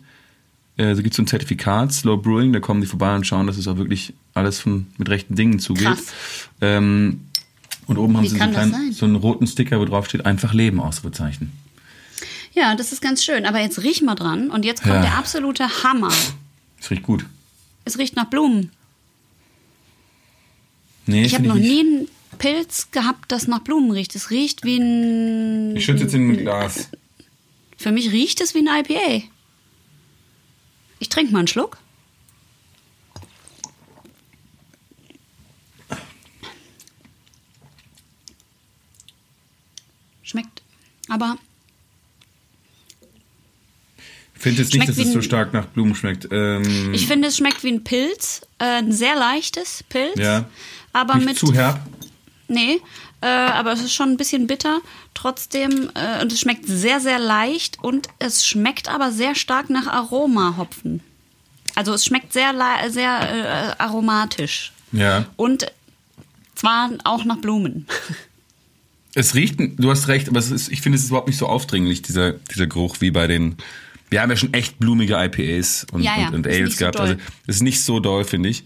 Äh, 0.77 0.95
da 0.95 1.01
gibt 1.01 1.11
es 1.13 1.17
so 1.17 1.23
ein 1.23 1.27
Zertifikat, 1.27 1.93
Slow 1.93 2.19
Brewing. 2.21 2.53
Da 2.53 2.61
kommen 2.61 2.81
die 2.83 2.87
vorbei 2.87 3.15
und 3.17 3.27
schauen, 3.27 3.47
dass 3.47 3.57
es 3.57 3.67
auch 3.67 3.79
wirklich 3.79 4.13
alles 4.35 4.61
von, 4.61 4.87
mit 4.99 5.09
rechten 5.09 5.35
Dingen 5.37 5.59
zugeht. 5.59 5.97
Ähm, 6.61 7.21
Und 7.87 7.97
oben 7.97 8.17
haben 8.17 8.25
Wie 8.25 8.29
sie 8.29 8.37
so 8.37 8.43
einen, 8.43 8.53
kleinen, 8.53 8.93
so 8.93 9.07
einen 9.07 9.17
roten 9.17 9.47
Sticker, 9.47 9.81
wo 9.81 9.85
drauf 9.87 10.07
steht, 10.07 10.27
einfach 10.27 10.53
Leben, 10.53 10.79
Ausrufezeichen. 10.81 11.51
Ja, 12.55 12.75
das 12.75 12.93
ist 12.93 13.01
ganz 13.01 13.23
schön. 13.25 13.47
Aber 13.47 13.61
jetzt 13.61 13.83
riech 13.83 14.03
mal 14.03 14.15
dran 14.15 14.51
und 14.51 14.65
jetzt 14.65 14.83
kommt 14.83 14.95
Ja. 14.97 15.01
der 15.03 15.19
absolute 15.19 15.83
Hammer. 15.85 16.13
Das 16.79 16.91
riecht 16.91 17.03
gut. 17.03 17.25
Es 17.85 17.99
riecht 17.99 18.17
nach 18.17 18.27
Blumen. 18.27 18.71
Nee, 21.07 21.25
Ich 21.25 21.35
habe 21.35 21.47
noch 21.47 21.55
nie 21.55 21.81
einen 21.81 22.09
Pilz 22.39 22.91
gehabt, 22.91 23.33
das 23.33 23.47
nach 23.49 23.61
Blumen 23.61 23.91
riecht. 23.91 24.15
Es 24.15 24.31
riecht 24.31 24.65
wie 24.65 24.77
ein. 24.79 25.77
Ich 25.77 25.85
schütze 25.87 26.05
jetzt 26.05 26.15
in 26.15 26.31
ein 26.31 26.37
Glas. 26.37 26.89
Für 27.77 27.93
mich 27.93 28.11
riecht 28.13 28.41
es 28.41 28.55
wie 28.55 28.59
ein 28.59 28.85
IPA. 28.85 29.23
Ich 30.99 31.09
trinke 31.09 31.33
mal 31.33 31.39
einen 31.41 31.49
Schluck. 31.49 31.79
Schmeckt. 40.23 40.63
Aber 41.09 41.39
finde 44.49 44.63
jetzt 44.63 44.75
nicht, 44.75 44.89
dass 44.89 44.99
es 44.99 45.13
so 45.13 45.23
stark 45.23 45.53
nach 45.53 45.67
Blumen 45.67 45.95
schmeckt. 45.95 46.29
Ähm, 46.31 46.93
ich 46.93 47.07
finde, 47.07 47.29
es 47.29 47.37
schmeckt 47.37 47.63
wie 47.65 47.73
ein 47.73 47.85
Pilz. 47.85 48.43
Äh, 48.59 48.65
ein 48.65 48.93
sehr 48.93 49.17
leichtes 49.17 49.85
Pilz. 49.89 50.19
ja. 50.19 50.45
Aber 50.93 51.17
nicht 51.17 51.27
mit 51.27 51.39
zu 51.39 51.53
herb. 51.53 51.81
Nee, 52.49 52.81
äh, 53.21 53.27
aber 53.27 53.73
es 53.73 53.81
ist 53.81 53.93
schon 53.93 54.11
ein 54.11 54.17
bisschen 54.17 54.47
bitter. 54.47 54.81
Trotzdem, 55.15 55.91
äh, 55.95 56.23
und 56.23 56.33
es 56.33 56.41
schmeckt 56.41 56.67
sehr, 56.67 56.99
sehr 57.01 57.19
leicht 57.19 57.79
und 57.83 58.09
es 58.19 58.47
schmeckt 58.47 58.89
aber 58.89 59.13
sehr 59.13 59.35
stark 59.35 59.71
nach 59.71 59.87
Aromahopfen. 59.87 61.01
Also 61.75 61.93
es 61.93 62.05
schmeckt 62.05 62.33
sehr, 62.33 62.53
sehr 62.89 63.77
äh, 63.79 63.83
aromatisch. 63.83 64.73
Ja. 64.93 65.27
Und 65.37 65.71
zwar 66.55 66.91
auch 67.05 67.25
nach 67.25 67.39
Blumen. 67.39 67.87
Es 69.15 69.35
riecht, 69.35 69.57
du 69.59 69.91
hast 69.91 70.09
recht, 70.09 70.29
aber 70.29 70.39
ist, 70.39 70.69
ich 70.71 70.81
finde, 70.81 70.97
es 70.97 71.05
ist 71.05 71.11
überhaupt 71.11 71.29
nicht 71.29 71.39
so 71.39 71.47
aufdringlich, 71.47 72.03
dieser, 72.03 72.33
dieser 72.33 72.67
Geruch, 72.67 72.97
wie 73.01 73.11
bei 73.11 73.27
den. 73.27 73.57
Wir 74.11 74.23
haben 74.23 74.31
ja 74.31 74.37
schon 74.37 74.55
echt 74.55 74.79
blumige 74.79 75.15
IPAs 75.15 75.87
und, 75.93 76.03
Ja, 76.03 76.13
ja, 76.19 76.29
und, 76.29 76.35
und 76.35 76.47
Ales 76.47 76.73
so 76.75 76.79
gehabt. 76.79 76.99
doll. 76.99 77.09
also, 77.11 77.21
es 77.47 77.57
ist 77.57 77.63
nicht 77.63 77.81
so 77.83 78.01
doll, 78.01 78.25
finde 78.25 78.49
ich. 78.49 78.65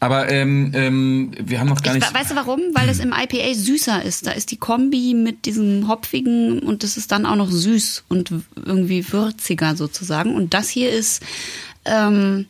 Aber 0.00 0.30
ähm, 0.30 0.72
ähm, 0.74 1.32
wir 1.38 1.60
haben 1.60 1.68
noch 1.68 1.82
gar 1.82 1.94
Ich, 1.96 2.00
nicht. 2.00 2.10
we- 2.14 2.18
weißt 2.18 2.30
du 2.30 2.36
warum? 2.36 2.60
Weil 2.72 2.88
es 2.88 3.00
im 3.00 3.12
IPA 3.12 3.54
süßer 3.54 4.02
ist. 4.02 4.26
Da 4.26 4.30
ist 4.32 4.50
die 4.50 4.56
Kombi 4.56 5.14
mit 5.14 5.44
diesem 5.44 5.88
hopfigen 5.88 6.60
und 6.60 6.82
das 6.82 6.96
ist 6.96 7.12
dann 7.12 7.26
auch 7.26 7.36
noch 7.36 7.50
süß 7.50 8.04
und 8.08 8.32
irgendwie 8.64 9.10
würziger 9.12 9.76
sozusagen. 9.76 10.34
Und 10.34 10.54
das 10.54 10.68
hier 10.70 10.90
ist, 10.90 11.22
ähm, 11.84 12.46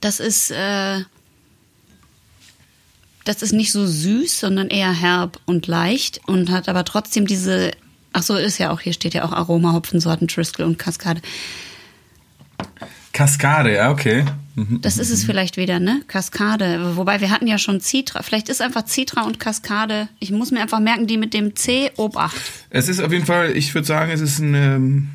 das 0.00 0.20
ist, 0.20 0.50
äh, 0.52 1.00
das 3.24 3.42
ist 3.42 3.52
nicht 3.52 3.72
so 3.72 3.86
süß, 3.86 4.40
sondern 4.40 4.68
eher 4.68 4.92
herb 4.92 5.40
und 5.44 5.66
leicht 5.66 6.20
und 6.26 6.50
hat 6.50 6.68
aber 6.68 6.84
trotzdem 6.84 7.26
diese, 7.26 7.72
ach 8.12 8.22
so, 8.22 8.36
ist 8.36 8.58
ja 8.58 8.70
auch, 8.70 8.80
hier 8.80 8.92
steht 8.92 9.14
ja 9.14 9.24
auch 9.24 9.32
Aroma, 9.32 9.72
Hopfensorten, 9.72 10.28
Triskel 10.28 10.64
und 10.64 10.78
Kaskade. 10.78 11.20
Kaskade, 13.12 13.74
ja, 13.74 13.90
okay. 13.90 14.24
Mhm. 14.54 14.80
Das 14.80 14.98
ist 14.98 15.10
es 15.10 15.24
vielleicht 15.24 15.56
wieder, 15.56 15.80
ne? 15.80 16.02
Kaskade. 16.06 16.96
Wobei 16.96 17.20
wir 17.20 17.30
hatten 17.30 17.46
ja 17.46 17.58
schon 17.58 17.80
Citra. 17.80 18.22
Vielleicht 18.22 18.48
ist 18.48 18.62
einfach 18.62 18.86
Citra 18.86 19.22
und 19.22 19.40
Kaskade. 19.40 20.08
Ich 20.20 20.30
muss 20.30 20.50
mir 20.50 20.60
einfach 20.60 20.80
merken, 20.80 21.06
die 21.06 21.16
mit 21.16 21.34
dem 21.34 21.56
C 21.56 21.90
Obacht. 21.96 22.36
Es 22.70 22.88
ist 22.88 23.00
auf 23.00 23.12
jeden 23.12 23.26
Fall, 23.26 23.56
ich 23.56 23.74
würde 23.74 23.86
sagen, 23.86 24.12
es 24.12 24.20
ist 24.20 24.38
ein. 24.38 24.54
Ähm, 24.54 25.08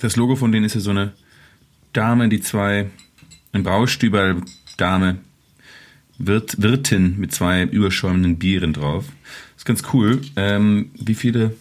das 0.00 0.16
Logo 0.16 0.36
von 0.36 0.50
denen 0.50 0.66
ist 0.66 0.74
ja 0.74 0.80
so 0.80 0.90
eine 0.90 1.12
Dame, 1.92 2.28
die 2.28 2.40
zwei. 2.40 2.90
Ein 3.52 3.62
Braustüber-Dame. 3.64 5.18
Wirt, 6.18 6.60
Wirtin 6.62 7.18
mit 7.18 7.32
zwei 7.32 7.64
überschäumenden 7.64 8.38
Bieren 8.38 8.72
drauf. 8.72 9.06
ist 9.56 9.64
ganz 9.64 9.82
cool. 9.92 10.20
Ähm, 10.36 10.90
wie 10.94 11.14
viele 11.14 11.54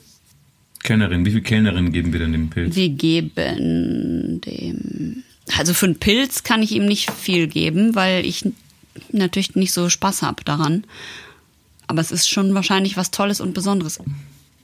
Kellnerinnen, 0.84 1.26
wie 1.26 1.32
viele 1.32 1.44
Kellnerinnen 1.44 1.92
geben 1.92 2.12
wir 2.14 2.20
denn 2.20 2.32
dem 2.32 2.50
Pilz? 2.50 2.76
Wir 2.76 2.90
geben 2.90 4.42
dem. 4.42 5.24
Also 5.58 5.74
für 5.74 5.86
einen 5.88 6.00
Pilz 6.00 6.44
kann 6.44 6.62
ich 6.64 6.72
ihm 6.72 6.86
nicht 6.86 7.12
viel 7.12 7.48
geben, 7.48 7.96
weil 7.96 8.26
ich 8.26 8.46
natürlich 9.12 9.56
nicht 9.56 9.74
so 9.74 9.90
Spaß 9.90 10.22
habe 10.22 10.44
daran. 10.44 10.86
Aber 11.88 12.02
es 12.02 12.12
ist 12.12 12.30
schon 12.30 12.54
wahrscheinlich 12.54 12.96
was 12.98 13.12
Tolles 13.12 13.42
und 13.42 13.54
Besonderes. 13.54 14.00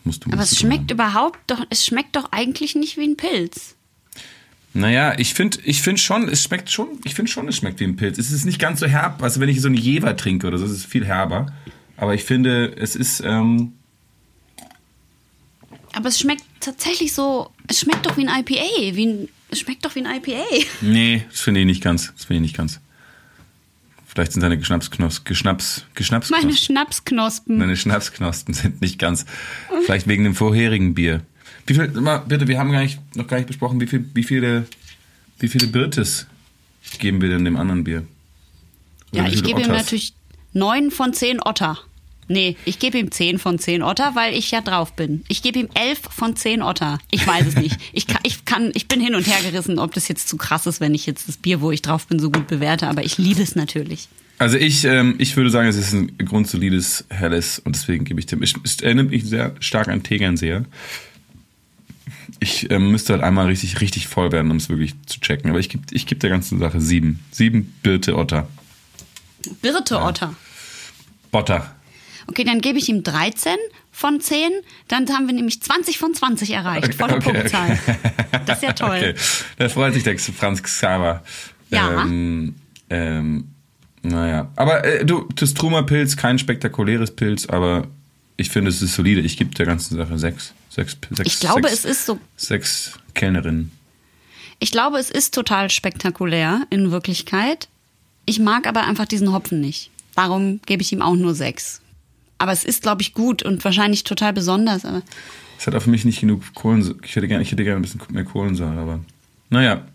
Musst 0.03 0.26
du, 0.26 0.32
Aber 0.32 0.43
es 0.43 0.57
schmeckt 0.57 0.84
machen. 0.84 0.91
überhaupt 0.91 1.39
doch, 1.47 1.65
es 1.70 1.86
schmeckt 1.86 2.15
doch 2.15 2.32
eigentlich 2.32 2.76
nicht 2.76 2.97
wie 2.97 3.03
ein 3.03 3.18
Pilz. 3.18 3.76
Naja, 4.74 5.18
ich 5.18 5.34
finde 5.34 5.57
ich 5.63 5.82
find 5.82 5.99
schon, 5.99 6.30
es 6.30 6.43
schmeckt 6.43 6.70
schon, 6.70 6.88
ich 7.03 7.15
finde 7.15 7.32
schon, 7.32 7.47
es 7.47 7.57
schmeckt 7.57 7.80
wie 7.80 7.86
ein 7.86 7.95
Pilz. 7.95 8.18
Es 8.18 8.32
ist 8.32 8.45
nicht 8.45 8.59
ganz 8.59 8.80
so 8.80 8.86
herb, 8.86 9.24
also 9.24 9.39
wenn 9.39 9.49
ich 9.49 9.59
so 9.59 9.68
einen 9.68 9.76
Jever 9.76 10.15
trinke 10.15 10.47
oder 10.47 10.57
so, 10.57 10.65
ist 10.65 10.72
es 10.72 10.86
viel 10.86 11.05
herber. 11.05 11.47
Aber 11.97 12.13
ich 12.13 12.24
finde, 12.24 12.74
es 12.78 12.95
ist, 12.95 13.22
ähm, 13.26 13.74
Aber 15.93 16.09
es 16.09 16.19
schmeckt 16.19 16.43
tatsächlich 16.59 17.13
so, 17.13 17.51
es 17.67 17.79
schmeckt 17.79 18.05
doch 18.05 18.17
wie 18.17 18.27
ein 18.27 18.39
IPA, 18.41 18.95
wie 18.95 19.05
ein, 19.05 19.29
es 19.49 19.59
schmeckt 19.59 19.85
doch 19.85 19.95
wie 19.95 20.05
ein 20.05 20.17
IPA. 20.21 20.43
nee, 20.81 21.25
das 21.29 21.41
finde 21.41 21.61
ich 21.61 21.65
nicht 21.65 21.83
ganz. 21.83 22.13
Das 22.15 22.25
finde 22.25 22.35
ich 22.38 22.41
nicht 22.41 22.57
ganz. 22.57 22.79
Vielleicht 24.07 24.31
sind 24.33 24.41
seine 24.41 24.57
Geschnapsknos, 24.57 25.23
Geschnaps, 25.25 25.83
Geschnaps, 25.93 26.29
Meine 26.31 26.55
Schnapsknospen. 26.55 27.57
meine 27.57 27.77
Schnapsknospen 27.77 28.53
sind 28.53 28.81
nicht 28.81 28.97
ganz. 28.99 29.25
Vielleicht 29.85 30.07
wegen 30.07 30.23
dem 30.23 30.33
vorherigen 30.35 30.95
Bier. 30.95 31.21
Wie 31.67 31.73
viel, 31.75 31.88
mal, 31.89 32.19
bitte, 32.19 32.47
wir 32.47 32.57
haben 32.57 32.71
gar 32.71 32.81
nicht, 32.81 32.99
noch 33.15 33.27
gar 33.27 33.38
nicht 33.38 33.47
besprochen, 33.47 33.79
wie 33.79 33.88
viel, 33.88 34.09
wie 34.13 34.23
viele, 34.23 34.65
wie 35.39 35.47
viele 35.47 35.67
Birtes 35.67 36.25
geben 36.99 37.21
wir 37.21 37.29
denn 37.29 37.45
dem 37.45 37.57
anderen 37.57 37.83
Bier? 37.83 38.05
Oder 39.11 39.23
Ja, 39.23 39.27
ich 39.29 39.43
gebe 39.43 39.59
ihm 39.61 39.67
Otters? 39.67 39.83
natürlich 39.83 40.13
neun 40.53 40.89
von 40.89 41.13
zehn 41.13 41.39
Otter. 41.43 41.77
Nee, 42.28 42.57
ich 42.65 42.80
gebe 42.80 42.97
ihm 42.97 43.11
zehn 43.11 43.39
von 43.39 43.57
zehn 43.57 43.82
Otter, 43.82 44.13
weil 44.15 44.34
ich 44.34 44.51
ja 44.51 44.61
drauf 44.61 44.93
bin. 44.93 45.23
Ich 45.30 45.41
gebe 45.41 45.59
ihm 45.59 45.69
elf 45.73 45.99
von 45.99 46.36
zehn 46.36 46.61
Otter. 46.61 46.99
Ich 47.09 47.25
weiß 47.25 47.47
es 47.47 47.55
nicht. 47.55 47.78
Ich 47.93 48.05
kann, 48.07 48.19
ich 48.23 48.45
kann, 48.45 48.71
ich 48.73 48.88
bin 48.88 48.99
hin 48.99 49.15
und 49.15 49.25
her 49.25 49.38
gerissen, 49.49 49.80
ob 49.80 49.93
das 49.93 50.07
jetzt 50.07 50.28
zu 50.28 50.38
krass 50.38 50.67
ist, 50.67 50.82
wenn 50.82 50.93
ich 50.93 51.05
jetzt 51.05 51.28
das 51.28 51.38
Bier, 51.38 51.61
wo 51.61 51.71
ich 51.71 51.82
drauf 51.82 52.07
bin, 52.07 52.19
so 52.19 52.30
gut 52.30 52.47
bewerte. 52.47 52.88
Aber 52.88 53.03
ich 53.03 53.17
liebe 53.17 53.41
es 53.41 53.55
natürlich. 53.55 54.09
Also 54.39 54.57
ich, 54.57 54.84
ähm, 54.84 55.15
ich 55.17 55.36
würde 55.36 55.49
sagen, 55.49 55.67
es 55.67 55.78
ist 55.78 55.93
ein 55.93 56.15
grundsolides 56.17 57.05
Helles 57.09 57.59
und 57.59 57.75
deswegen 57.75 58.05
gebe 58.05 58.19
ich 58.19 58.28
dem. 58.28 58.43
Ich, 58.43 58.55
es 58.63 58.82
erinnert 58.82 59.09
mich 59.09 59.23
sehr 59.23 59.55
stark 59.59 59.88
an 59.88 60.03
Tegernseher. 60.03 60.65
Ich 62.39 62.69
ähm, 62.69 62.91
müsste 62.91 63.13
halt 63.13 63.23
einmal 63.23 63.47
richtig, 63.47 63.82
richtig 63.82 64.07
voll 64.07 64.32
werden, 64.32 64.51
um 64.51 64.57
es 64.57 64.69
wirklich 64.69 64.93
zu 65.07 65.19
checken. 65.21 65.49
Aber 65.49 65.59
ich 65.59 65.69
gebe 65.69 65.84
ich 65.91 66.05
geb 66.05 66.19
der 66.19 66.30
ganzen 66.30 66.59
Sache 66.59 66.82
sieben. 66.82 67.19
Sieben 67.32 67.73
Birte 67.82 68.15
Otter. 68.15 68.47
Birte 69.61 70.01
Otter. 70.01 70.36
Botter. 71.32 71.76
Okay, 72.28 72.43
dann 72.43 72.61
gebe 72.61 72.78
ich 72.78 72.89
ihm 72.89 73.03
13 73.03 73.55
von 73.91 74.19
10. 74.21 74.51
Dann 74.88 75.09
haben 75.09 75.28
wir 75.28 75.34
nämlich 75.34 75.61
20 75.61 75.97
von 75.97 76.13
20 76.13 76.51
erreicht. 76.51 76.93
Volle 76.97 77.15
Okay, 77.15 77.32
Punktzahl. 77.34 77.80
okay. 77.88 77.97
Das 78.45 78.57
ist 78.57 78.63
ja 78.63 78.73
toll. 78.73 78.97
Okay, 78.97 79.15
da 79.57 79.69
freut 79.69 79.93
sich 79.93 80.03
der 80.03 80.17
Franz 80.19 80.61
Xaver. 80.61 81.23
Ja. 81.69 82.03
Ähm, 82.03 82.55
ähm, 82.89 83.47
naja, 84.03 84.49
aber 84.55 84.86
äh, 84.86 85.05
du, 85.05 85.28
das 85.36 85.53
Trumer 85.53 85.84
Pilz, 85.84 86.15
kein 86.15 86.39
spektakuläres 86.39 87.11
Pilz, 87.11 87.47
aber 87.47 87.88
ich 88.38 88.49
finde, 88.49 88.69
es 88.69 88.82
ist 88.82 88.93
solide. 88.95 89.21
Ich 89.21 89.38
gebe 89.38 89.53
der 89.55 89.65
ganzen 89.65 89.97
Sache 89.97 90.17
sechs. 90.17 90.53
Sechs, 90.69 90.95
sechs 91.09 91.28
Ich 91.28 91.39
glaube, 91.39 91.67
sechs, 91.67 91.84
es 91.84 91.86
ist 91.86 92.05
so 92.05 92.19
Sechs 92.36 92.93
Kellnerinnen. 93.15 93.71
Ich 94.59 94.71
glaube, 94.71 94.99
es 94.99 95.09
ist 95.09 95.34
total 95.34 95.69
spektakulär 95.69 96.61
in 96.69 96.91
Wirklichkeit. 96.91 97.67
Ich 98.25 98.39
mag 98.39 98.67
aber 98.67 98.86
einfach 98.86 99.05
diesen 99.05 99.34
Hopfen 99.34 99.59
nicht. 99.59 99.89
Darum 100.15 100.59
gebe 100.65 100.82
ich 100.84 100.91
ihm 100.91 101.01
auch 101.01 101.15
nur 101.15 101.34
sechs. 101.34 101.82
Aber 102.38 102.51
es 102.51 102.63
ist, 102.63 102.83
glaube 102.83 103.01
ich, 103.01 103.13
gut 103.13 103.43
und 103.43 103.63
wahrscheinlich 103.63 104.03
total 104.03 104.33
besonders. 104.33 104.85
Aber 104.85 105.01
Es 105.57 105.67
hat 105.67 105.75
auch 105.75 105.81
für 105.81 105.89
mich 105.89 106.05
nicht 106.05 106.19
genug 106.19 106.53
Kohlensäure. 106.53 106.97
Ich 107.03 107.15
hätte 107.15 107.27
gerne 107.27 107.43
ich 107.43 107.51
hätte 107.51 107.63
gerne 107.63 107.79
ein 107.79 107.81
bisschen 107.81 108.01
mehr 108.09 108.25
Kohlensäure, 108.25 108.77
aber 108.77 108.99
naja. 109.49 109.85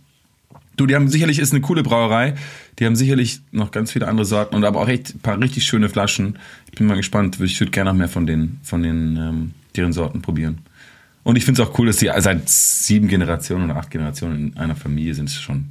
Du, 0.76 0.86
die 0.86 0.94
haben 0.94 1.08
sicherlich, 1.08 1.38
ist 1.38 1.52
eine 1.52 1.60
coole 1.60 1.82
Brauerei. 1.82 2.34
Die 2.78 2.86
haben 2.86 2.96
sicherlich 2.96 3.42
noch 3.52 3.72
ganz 3.72 3.92
viele 3.92 4.08
andere 4.08 4.24
Sorten 4.24 4.54
und 4.54 4.64
aber 4.64 4.80
auch 4.80 4.88
echt 4.88 5.14
ein 5.14 5.18
paar 5.18 5.38
richtig 5.38 5.64
schöne 5.64 5.90
Flaschen. 5.90 6.38
Ich 6.70 6.78
bin 6.78 6.86
mal 6.86 6.96
gespannt. 6.96 7.38
Ich 7.40 7.60
würde 7.60 7.70
gerne 7.70 7.90
noch 7.90 7.96
mehr 7.96 8.08
von 8.08 8.26
den, 8.26 8.58
von 8.62 8.82
den, 8.82 9.16
ähm, 9.16 9.50
deren 9.76 9.92
Sorten 9.92 10.22
probieren. 10.22 10.58
Und 11.24 11.36
ich 11.36 11.44
finde 11.44 11.62
es 11.62 11.68
auch 11.68 11.78
cool, 11.78 11.86
dass 11.86 11.98
die 11.98 12.10
seit 12.18 12.48
sieben 12.48 13.08
Generationen 13.08 13.66
oder 13.70 13.76
acht 13.76 13.90
Generationen 13.90 14.52
in 14.52 14.56
einer 14.56 14.74
Familie 14.74 15.14
sind. 15.14 15.26
Ist 15.26 15.42
schon, 15.42 15.66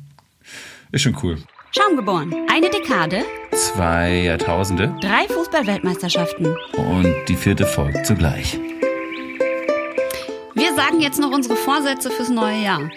ist 0.91 1.01
schon 1.01 1.17
cool. 1.23 1.37
Schaumgeboren. 1.71 2.33
Eine 2.51 2.69
Dekade, 2.69 3.23
Zwei 3.53 4.23
Jahrtausende 4.23 4.93
drei 5.01 5.27
Fußballweltmeisterschaften. 5.33 6.55
und 6.75 7.13
die 7.27 7.35
vierte 7.35 7.65
folgt 7.65 8.05
zugleich. 8.05 8.59
Wir 10.53 10.75
sagen 10.75 10.99
jetzt 10.99 11.19
noch 11.19 11.31
unsere 11.31 11.55
Vorsätze 11.55 12.09
fürs 12.11 12.29
neue 12.29 12.61
Jahr. 12.61 12.89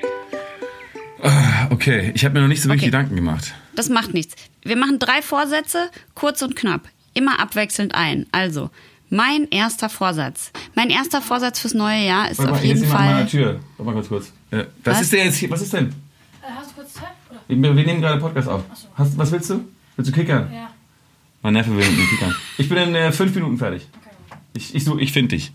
Okay, 1.70 2.12
ich 2.14 2.24
habe 2.24 2.34
mir 2.34 2.40
noch 2.40 2.48
nicht 2.48 2.62
so 2.62 2.68
wirklich 2.68 2.82
Okay. 2.82 2.90
Gedanken 2.90 3.16
gemacht. 3.16 3.54
Das 3.74 3.88
macht 3.88 4.12
nichts. 4.12 4.34
Wir 4.62 4.76
machen 4.76 4.98
drei 4.98 5.22
Vorsätze, 5.22 5.90
kurz 6.14 6.42
und 6.42 6.54
knapp. 6.56 6.82
Immer 7.14 7.40
abwechselnd 7.40 7.94
ein. 7.94 8.26
Also, 8.32 8.70
mein 9.08 9.48
erster 9.50 9.88
Vorsatz. 9.88 10.50
Mein 10.74 10.90
erster 10.90 11.22
Vorsatz 11.22 11.60
fürs 11.60 11.74
neue 11.74 12.04
Jahr 12.04 12.30
ist 12.30 12.38
Warte 12.38 12.52
auf 12.52 12.58
mal, 12.58 12.66
jeden 12.66 12.80
jemand 12.82 12.98
an 13.00 13.06
meiner 13.06 13.18
Fall. 13.20 13.26
Tür. 13.28 13.60
Warte 13.76 13.82
mal 13.84 13.94
ganz 13.94 14.08
kurz. 14.08 14.32
Äh, 14.50 14.64
was, 14.84 14.94
Was? 14.96 15.00
ist 15.02 15.12
denn 15.12 15.26
jetzt 15.26 15.36
hier? 15.36 15.50
Was 15.50 15.62
ist 15.62 15.72
denn? 15.72 15.86
Äh, 15.86 16.46
Hast 16.58 16.70
du 16.70 16.74
kurz 16.74 16.92
Zeit? 16.92 17.04
Oder? 17.30 17.33
Wir, 17.48 17.76
wir 17.76 17.84
nehmen 17.84 18.00
gerade 18.00 18.20
Podcast 18.20 18.48
auf. 18.48 18.62
Hast, 18.94 19.18
was 19.18 19.32
willst 19.32 19.50
du? 19.50 19.64
Willst 19.96 20.10
du 20.10 20.14
kickern? 20.14 20.48
Ja. 20.52 20.70
Mein 21.42 21.54
Neffe 21.54 21.70
will 21.76 21.84
mit 21.86 21.96
mir 21.98 22.06
kickern. 22.06 22.34
Ich 22.58 22.68
bin 22.68 22.78
in 22.78 22.94
äh, 22.94 23.12
fünf 23.12 23.34
Minuten 23.34 23.58
fertig. 23.58 23.86
Ich, 24.56 24.74
ich, 24.74 24.84
such- 24.84 24.98
ich 24.98 25.12
finde 25.12 25.36
dich. 25.36 25.52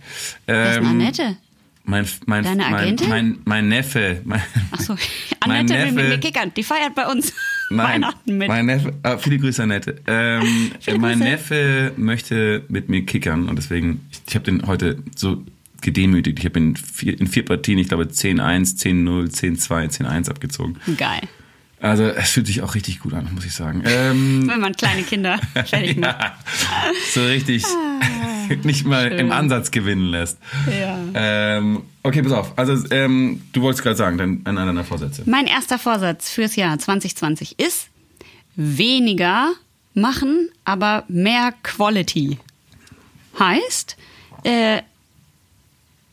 Ähm, 0.47 0.85
Annette? 0.85 1.37
mein, 1.83 2.05
mein, 2.25 2.43
Deine 2.43 2.63
mein, 2.63 2.73
Agentin? 2.75 3.09
mein, 3.09 3.37
mein 3.45 3.67
Neffe. 3.69 4.21
Mein, 4.25 4.41
Achso, 4.71 4.95
mein 5.47 5.61
Annette 5.61 5.73
will 5.73 5.91
mit 5.93 5.95
Neffe- 6.05 6.09
mir 6.09 6.17
kickern. 6.19 6.51
Die 6.55 6.63
feiert 6.63 6.93
bei 6.95 7.07
uns 7.07 7.33
Nein, 7.71 8.01
Weihnachten 8.03 8.37
mit. 8.37 8.47
mein 8.47 8.65
Neffe, 8.67 8.93
ah, 9.03 9.17
viele 9.17 9.39
Grüße, 9.39 9.63
Annette. 9.63 10.01
Ähm, 10.07 10.71
Viele 10.79 10.99
mein 10.99 11.13
Grüße. 11.19 11.23
Neffe 11.29 11.91
möchte 11.97 12.63
mit 12.69 12.89
mir 12.89 13.05
kickern 13.05 13.47
und 13.49 13.55
deswegen, 13.57 14.07
ich, 14.11 14.21
ich 14.27 14.35
habe 14.35 14.45
den 14.45 14.65
heute 14.67 15.01
so 15.15 15.43
gedemütigt. 15.81 16.39
Ich 16.39 16.45
habe 16.45 16.59
in 16.59 16.75
vier, 16.75 17.19
in 17.19 17.27
vier 17.27 17.45
Partien, 17.45 17.77
ich 17.79 17.87
glaube 17.87 18.03
10-1, 18.05 18.77
10-0, 18.83 19.31
10-2, 19.31 20.01
10-1 20.03 20.29
abgezogen. 20.29 20.77
Geil. 20.97 21.21
Also 21.81 22.03
es 22.03 22.31
fühlt 22.31 22.47
sich 22.47 22.61
auch 22.61 22.75
richtig 22.75 22.99
gut 22.99 23.13
an, 23.13 23.29
muss 23.33 23.45
ich 23.45 23.53
sagen. 23.53 23.83
Ähm, 23.85 24.47
Wenn 24.49 24.59
man 24.59 24.73
kleine 24.75 25.03
Kinder 25.03 25.39
fertig 25.65 25.97
macht. 25.97 26.19
ja, 26.19 26.35
so 27.13 27.23
richtig 27.25 27.63
nicht 28.63 28.85
mal 28.85 29.07
im 29.07 29.13
Ah. 29.13 29.19
Schön. 29.19 29.31
Ansatz 29.31 29.71
gewinnen 29.71 30.05
lässt. 30.07 30.37
Ja. 30.67 30.97
Ähm, 31.13 31.83
okay, 32.03 32.21
pass 32.23 32.31
auf. 32.31 32.57
Also 32.57 32.83
ähm, 32.91 33.41
du 33.53 33.61
wolltest 33.61 33.83
gerade 33.83 33.95
sagen, 33.95 34.17
dein, 34.17 34.41
einer 34.45 34.65
deiner 34.65 34.83
Vorsätze. 34.83 35.23
Mein 35.25 35.45
erster 35.47 35.77
Vorsatz 35.79 36.29
fürs 36.31 36.55
Jahr 36.55 36.77
2020 36.77 37.59
ist 37.59 37.87
weniger 38.55 39.51
machen, 39.93 40.49
aber 40.65 41.03
mehr 41.07 41.53
Quality. 41.63 42.37
Heißt, 43.37 43.95
äh, 44.43 44.81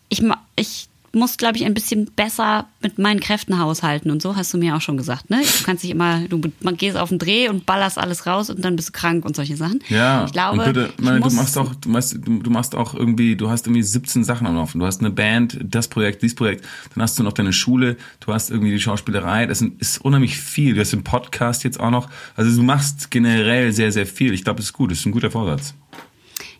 ich, 0.09 0.23
ich 0.57 0.89
muss, 1.17 1.37
glaube 1.37 1.57
ich, 1.57 1.65
ein 1.65 1.75
bisschen 1.75 2.07
besser 2.07 2.67
mit 2.81 2.99
meinen 2.99 3.21
Kräften 3.21 3.59
haushalten 3.59 4.11
und 4.11 4.23
so 4.23 4.37
hast 4.37 4.55
du 4.55 4.59
mir 4.59 4.77
auch 4.77 4.81
schon 4.81 4.97
gesagt. 4.97 5.31
Ne? 5.31 5.41
Du 5.43 5.65
kannst 5.65 5.83
nicht 5.83 5.93
immer, 5.93 6.21
du 6.29 6.41
man 6.61 6.77
gehst 6.77 6.97
auf 6.97 7.09
den 7.09 7.19
Dreh 7.19 7.49
und 7.49 7.67
ballerst 7.67 7.99
alles 7.99 8.27
raus 8.27 8.51
und 8.51 8.65
dann 8.65 8.77
bist 8.77 8.91
du 8.91 8.93
krank 8.93 9.25
und 9.25 9.35
solche 9.35 9.57
Sachen. 9.57 9.81
Ja, 9.89 10.27
ich 10.27 10.33
glaube, 10.33 10.63
bitte, 10.65 10.93
meine, 10.99 11.21
du 11.21 11.31
machst 11.31 11.59
auch, 11.59 11.75
du 11.75 11.89
machst, 11.89 12.19
du, 12.23 12.39
du 12.39 12.51
machst 12.51 12.75
auch 12.75 12.95
irgendwie, 12.95 13.35
du 13.35 13.51
hast 13.51 13.67
irgendwie 13.67 13.83
17 13.83 14.23
Sachen 14.25 14.47
am 14.47 14.55
Laufen. 14.55 14.79
Du 14.79 14.87
hast 14.87 15.01
eine 15.01 15.11
Band, 15.11 15.59
das 15.63 15.89
Projekt, 15.89 16.23
dieses 16.23 16.37
Projekt, 16.37 16.65
dann 16.95 17.03
hast 17.03 17.19
du 17.19 17.23
noch 17.23 17.33
deine 17.33 17.53
Schule, 17.53 17.97
du 18.21 18.33
hast 18.33 18.51
irgendwie 18.51 18.71
die 18.71 18.81
Schauspielerei, 18.81 19.47
das 19.47 19.63
ist 19.63 19.99
unheimlich 20.05 20.39
viel. 20.39 20.75
Du 20.75 20.81
hast 20.81 20.93
den 20.93 21.03
Podcast 21.03 21.65
jetzt 21.65 21.81
auch 21.81 21.91
noch. 21.91 22.09
Also 22.37 22.55
du 22.55 22.63
machst 22.63 23.11
generell 23.11 23.73
sehr, 23.73 23.91
sehr 23.91 24.07
viel. 24.07 24.35
Ich 24.35 24.45
glaube, 24.45 24.59
das 24.59 24.67
ist 24.67 24.73
gut, 24.73 24.91
das 24.91 24.99
ist 25.01 25.07
ein 25.07 25.13
guter 25.13 25.31
Vorsatz. 25.31 25.75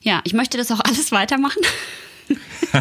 Ja, 0.01 0.21
ich 0.25 0.33
möchte 0.33 0.57
das 0.57 0.71
auch 0.73 0.81
alles 0.85 1.13
weitermachen. 1.13 1.63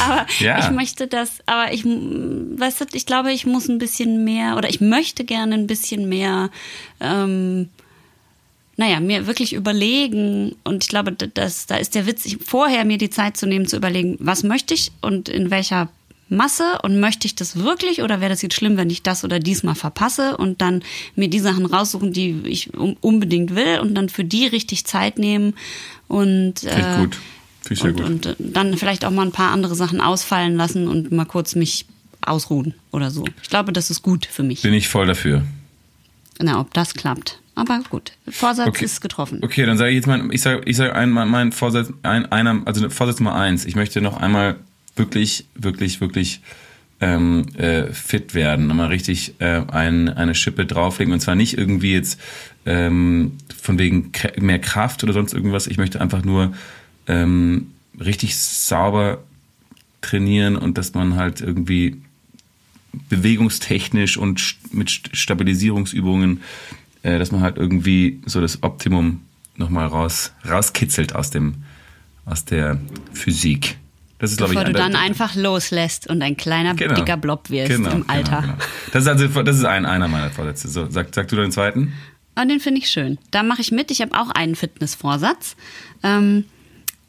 aber 0.00 0.26
Ja. 0.40 0.58
ich 0.60 0.70
möchte 0.70 1.06
das, 1.06 1.38
aber 1.46 1.72
ich, 1.72 1.84
weißt 1.84 2.80
du, 2.80 2.84
ich 2.92 3.06
glaube, 3.06 3.32
ich 3.32 3.46
muss 3.46 3.68
ein 3.68 3.78
bisschen 3.78 4.24
mehr 4.24 4.56
oder 4.56 4.68
ich 4.68 4.80
möchte 4.80 5.24
gerne 5.24 5.54
ein 5.54 5.66
bisschen 5.66 6.08
mehr, 6.08 6.50
ähm, 7.00 7.68
naja, 8.76 9.00
mir 9.00 9.26
wirklich 9.26 9.52
überlegen 9.52 10.56
und 10.64 10.84
ich 10.84 10.88
glaube, 10.88 11.12
das, 11.12 11.66
da 11.66 11.76
ist 11.76 11.94
der 11.94 12.06
Witz, 12.06 12.24
ich, 12.24 12.38
vorher 12.44 12.84
mir 12.84 12.98
die 12.98 13.10
Zeit 13.10 13.36
zu 13.36 13.46
nehmen, 13.46 13.66
zu 13.66 13.76
überlegen, 13.76 14.16
was 14.18 14.42
möchte 14.42 14.74
ich 14.74 14.92
und 15.02 15.28
in 15.28 15.50
welcher 15.50 15.88
Masse 16.32 16.78
und 16.82 16.98
möchte 16.98 17.26
ich 17.26 17.34
das 17.34 17.56
wirklich 17.56 18.02
oder 18.02 18.20
wäre 18.20 18.30
das 18.30 18.40
jetzt 18.40 18.54
schlimm, 18.54 18.78
wenn 18.78 18.88
ich 18.88 19.02
das 19.02 19.22
oder 19.22 19.38
diesmal 19.38 19.74
verpasse 19.74 20.36
und 20.38 20.62
dann 20.62 20.82
mir 21.14 21.28
die 21.28 21.40
Sachen 21.40 21.66
raussuchen, 21.66 22.12
die 22.12 22.40
ich 22.46 22.70
unbedingt 22.74 23.54
will 23.54 23.80
und 23.80 23.94
dann 23.94 24.08
für 24.08 24.24
die 24.24 24.46
richtig 24.46 24.86
Zeit 24.86 25.18
nehmen 25.18 25.54
und 26.08 26.64
äh, 26.64 26.96
gut. 27.00 27.18
Finde 27.66 27.74
ich 27.74 27.80
sehr 27.80 27.90
und, 27.90 27.96
gut. 27.96 28.06
und 28.06 28.26
äh, 28.26 28.34
dann 28.38 28.76
vielleicht 28.76 29.04
auch 29.04 29.10
mal 29.10 29.26
ein 29.26 29.32
paar 29.32 29.52
andere 29.52 29.74
Sachen 29.74 30.00
ausfallen 30.00 30.56
lassen 30.56 30.88
und 30.88 31.12
mal 31.12 31.24
kurz 31.26 31.54
mich 31.54 31.86
ausruhen 32.20 32.74
oder 32.90 33.10
so. 33.10 33.24
Ich 33.42 33.48
glaube, 33.48 33.72
das 33.72 33.90
ist 33.90 34.02
gut 34.02 34.26
für 34.26 34.42
mich. 34.42 34.62
Bin 34.62 34.74
ich 34.74 34.88
voll 34.88 35.06
dafür. 35.06 35.42
Na, 36.40 36.60
ob 36.60 36.72
das 36.74 36.94
klappt. 36.94 37.38
Aber 37.54 37.80
gut, 37.90 38.12
Vorsatz 38.28 38.68
Okay. 38.68 38.84
ist 38.86 39.00
getroffen. 39.00 39.40
Okay, 39.42 39.66
dann 39.66 39.76
sage 39.76 39.90
ich 39.90 39.96
jetzt 39.96 40.06
mal, 40.06 40.26
ich 40.32 40.40
sage 40.40 40.62
ich 40.64 40.76
sag 40.76 40.94
ein, 40.94 41.10
mein, 41.10 41.52
Vorsatz, 41.52 41.92
ein, 42.02 42.30
einer, 42.32 42.62
also 42.64 42.88
Vorsatz 42.88 43.20
Nummer 43.20 43.34
eins. 43.34 43.66
Ich 43.66 43.76
möchte 43.76 44.00
noch 44.00 44.16
einmal 44.16 44.56
wirklich, 44.96 45.44
wirklich, 45.54 46.00
wirklich 46.00 46.40
ähm, 47.00 47.46
äh, 47.56 47.92
fit 47.92 48.32
werden, 48.34 48.68
nochmal 48.68 48.88
richtig 48.88 49.34
äh, 49.40 49.62
ein, 49.70 50.08
eine 50.08 50.34
Schippe 50.34 50.64
drauflegen 50.64 51.12
und 51.12 51.20
zwar 51.20 51.34
nicht 51.34 51.58
irgendwie 51.58 51.92
jetzt 51.92 52.18
ähm, 52.64 53.32
von 53.60 53.78
wegen 53.78 54.12
mehr 54.40 54.58
Kraft 54.60 55.02
oder 55.04 55.12
sonst 55.12 55.34
irgendwas. 55.34 55.66
Ich 55.66 55.76
möchte 55.76 56.00
einfach 56.00 56.24
nur 56.24 56.54
ähm, 57.12 57.70
richtig 58.00 58.36
sauber 58.38 59.22
trainieren 60.00 60.56
und 60.56 60.78
dass 60.78 60.94
man 60.94 61.16
halt 61.16 61.40
irgendwie 61.40 62.00
bewegungstechnisch 63.08 64.16
und 64.16 64.56
mit 64.72 64.88
St- 64.88 65.14
Stabilisierungsübungen, 65.14 66.42
äh, 67.02 67.18
dass 67.18 67.32
man 67.32 67.40
halt 67.40 67.56
irgendwie 67.56 68.20
so 68.26 68.40
das 68.40 68.62
Optimum 68.62 69.20
nochmal 69.56 69.86
raus, 69.86 70.32
rauskitzelt 70.48 71.14
aus 71.14 71.30
dem, 71.30 71.56
aus 72.24 72.44
der 72.44 72.78
Physik. 73.12 73.76
Das 74.18 74.30
ist, 74.30 74.36
glaube 74.38 74.52
ich, 74.54 74.58
Bevor 74.58 74.72
du 74.72 74.78
dann 74.78 74.94
einfach 74.96 75.34
loslässt 75.34 76.08
und 76.08 76.22
ein 76.22 76.36
kleiner, 76.36 76.74
Genau. 76.74 76.94
dicker 76.94 77.16
Blob 77.16 77.50
wirst 77.50 77.70
Genau, 77.72 77.90
im 77.90 78.08
Alter. 78.08 78.40
Genau, 78.42 78.52
genau. 78.54 78.64
Das 78.92 79.02
ist 79.04 79.08
also, 79.08 79.42
das 79.42 79.56
ist 79.58 79.64
ein, 79.64 79.84
einer 79.84 80.08
meiner 80.08 80.30
Vorsätze. 80.30 80.68
So, 80.68 80.88
sag, 80.90 81.14
sag 81.14 81.28
du 81.28 81.36
den 81.36 81.50
zweiten? 81.50 81.92
Ah, 82.34 82.44
den 82.44 82.60
finde 82.60 82.80
ich 82.80 82.88
schön. 82.88 83.18
Da 83.30 83.42
mache 83.42 83.60
ich 83.60 83.72
mit. 83.72 83.90
Ich 83.90 84.00
habe 84.00 84.12
auch 84.18 84.30
einen 84.30 84.54
Fitnessvorsatz. 84.54 85.56
Ähm, 86.02 86.44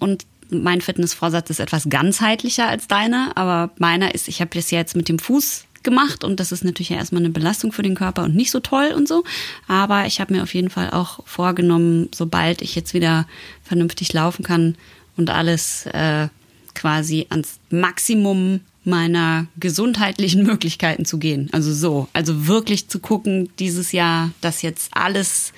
und 0.04 0.26
mein 0.50 0.82
Fitnessvorsatz 0.82 1.50
ist 1.50 1.60
etwas 1.60 1.90
ganzheitlicher 1.90 2.68
als 2.68 2.88
deiner, 2.88 3.32
aber 3.36 3.72
meiner 3.78 4.14
ist, 4.14 4.28
ich 4.28 4.42
habe 4.42 4.52
das 4.54 4.70
jetzt 4.70 4.96
mit 4.96 5.10
dem 5.10 5.18
Fuß 5.18 5.66
gemacht 5.84 6.24
und 6.24 6.40
das 6.40 6.52
ist 6.52 6.64
natürlich 6.64 6.90
ja 6.90 6.98
erstmal 6.98 7.22
eine 7.22 7.30
Belastung 7.30 7.72
für 7.72 7.82
den 7.82 7.96
Körper 7.96 8.24
und 8.24 8.36
nicht 8.36 8.52
so 8.52 8.60
toll 8.60 8.94
und 8.96 9.08
so. 9.08 9.24
Aber 9.68 10.06
ich 10.06 10.20
habe 10.20 10.34
mir 10.34 10.44
auf 10.44 10.54
jeden 10.54 10.70
Fall 10.70 10.92
auch 10.92 11.26
vorgenommen, 11.26 12.10
sobald 12.14 12.62
ich 12.62 12.76
jetzt 12.76 12.94
wieder 12.94 13.28
vernünftig 13.64 14.14
laufen 14.14 14.44
kann 14.44 14.76
und 15.18 15.30
alles 15.30 15.86
äh, 15.88 16.28
quasi 16.76 17.28
ans 17.30 17.60
Maximum 17.70 18.62
meiner 18.84 19.48
gesundheitlichen 19.58 20.44
Möglichkeiten 20.48 21.06
zu 21.06 21.18
gehen. 21.18 21.50
Also 21.52 21.74
so, 21.74 22.08
also 22.14 22.48
wirklich 22.48 22.88
zu 22.88 23.00
gucken 23.00 23.50
dieses 23.60 23.92
Jahr, 23.92 24.32
dass 24.42 24.62
jetzt 24.62 24.92
alles 24.94 25.54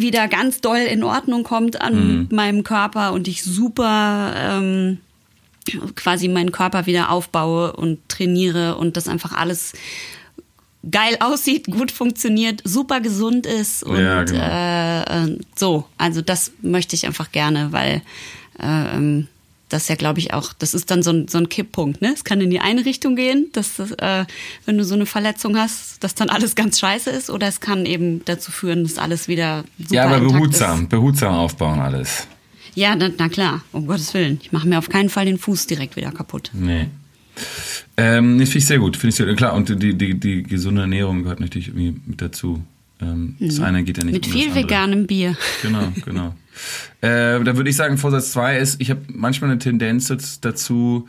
wieder 0.00 0.28
ganz 0.28 0.60
doll 0.60 0.78
in 0.78 1.02
Ordnung 1.02 1.42
kommt 1.44 1.80
an 1.80 2.28
meinem 2.30 2.64
Körper 2.64 3.12
und 3.12 3.28
ich 3.28 3.42
super 3.42 4.32
ähm, 4.36 4.98
quasi 5.94 6.28
meinen 6.28 6.52
Körper 6.52 6.86
wieder 6.86 7.10
aufbaue 7.10 7.72
und 7.72 8.08
trainiere 8.08 8.76
und 8.76 8.96
das 8.96 9.08
einfach 9.08 9.32
alles 9.32 9.72
geil 10.90 11.16
aussieht, 11.20 11.66
gut 11.66 11.90
funktioniert, 11.90 12.62
super 12.64 13.00
gesund 13.00 13.46
ist 13.46 13.82
und 13.82 14.00
Ja, 14.00 14.24
genau. 14.24 14.40
äh, 14.40 15.24
äh, 15.24 15.38
so. 15.56 15.84
Also 15.98 16.22
das 16.22 16.52
möchte 16.62 16.96
ich 16.96 17.06
einfach 17.06 17.32
gerne, 17.32 17.72
weil 17.72 18.02
äh, 18.58 19.24
das 19.68 19.88
ja, 19.88 19.94
glaube 19.94 20.18
ich, 20.18 20.32
auch, 20.32 20.52
das 20.52 20.74
ist 20.74 20.90
dann 20.90 21.02
so 21.02 21.10
ein, 21.10 21.28
so 21.28 21.38
ein 21.38 21.48
Kipppunkt, 21.48 22.00
ne? 22.00 22.12
Es 22.14 22.24
kann 22.24 22.40
in 22.40 22.50
die 22.50 22.60
eine 22.60 22.84
Richtung 22.84 23.16
gehen, 23.16 23.46
dass 23.52 23.76
das, 23.76 23.92
äh, 23.92 24.24
wenn 24.64 24.78
du 24.78 24.84
so 24.84 24.94
eine 24.94 25.06
Verletzung 25.06 25.56
hast, 25.56 26.02
dass 26.02 26.14
dann 26.14 26.30
alles 26.30 26.54
ganz 26.54 26.78
scheiße 26.78 27.10
ist, 27.10 27.30
oder 27.30 27.48
es 27.48 27.60
kann 27.60 27.86
eben 27.86 28.24
dazu 28.24 28.50
führen, 28.50 28.82
dass 28.82 28.98
alles 28.98 29.28
wieder 29.28 29.64
super 29.78 29.94
ja, 29.94 30.04
aber 30.04 30.20
behutsam, 30.20 30.82
Ist. 30.82 30.88
behutsam 30.88 31.34
aufbauen 31.34 31.80
alles. 31.80 32.26
Ja, 32.74 32.94
na, 32.94 33.10
na 33.16 33.28
klar, 33.28 33.62
um 33.72 33.86
Gottes 33.86 34.14
Willen. 34.14 34.38
Ich 34.42 34.52
mache 34.52 34.68
mir 34.68 34.78
auf 34.78 34.88
keinen 34.88 35.08
Fall 35.08 35.24
den 35.24 35.38
Fuß 35.38 35.66
direkt 35.66 35.96
wieder 35.96 36.12
kaputt. 36.12 36.50
Nee. 36.52 36.88
Ähm, 37.96 38.38
das 38.38 38.48
finde 38.50 38.58
ich 38.58 38.66
sehr 38.66 38.78
gut. 38.78 38.96
Finde 38.96 39.08
ich 39.08 39.14
sehr, 39.16 39.34
klar, 39.34 39.54
und 39.54 39.68
die, 39.82 39.94
die, 39.94 40.18
die 40.18 40.42
gesunde 40.42 40.82
Ernährung 40.82 41.22
gehört 41.22 41.40
natürlich 41.40 41.68
irgendwie 41.68 42.00
mit 42.06 42.22
dazu. 42.22 42.62
Ähm, 43.00 43.36
Das 43.38 43.60
eine 43.60 43.84
geht 43.84 43.98
ja 43.98 44.04
nicht 44.04 44.14
Mit 44.14 44.26
ohne 44.26 44.34
viel 44.34 44.54
veganem 44.54 45.06
Bier. 45.06 45.36
Genau, 45.62 45.92
genau. 46.04 46.34
äh, 47.00 47.42
da 47.42 47.56
würde 47.56 47.70
ich 47.70 47.76
sagen, 47.76 47.98
Vorsatz 47.98 48.32
2 48.32 48.58
ist, 48.58 48.80
ich 48.80 48.90
habe 48.90 49.02
manchmal 49.12 49.50
eine 49.50 49.58
Tendenz 49.58 50.08
daz- 50.10 50.40
dazu, 50.40 51.08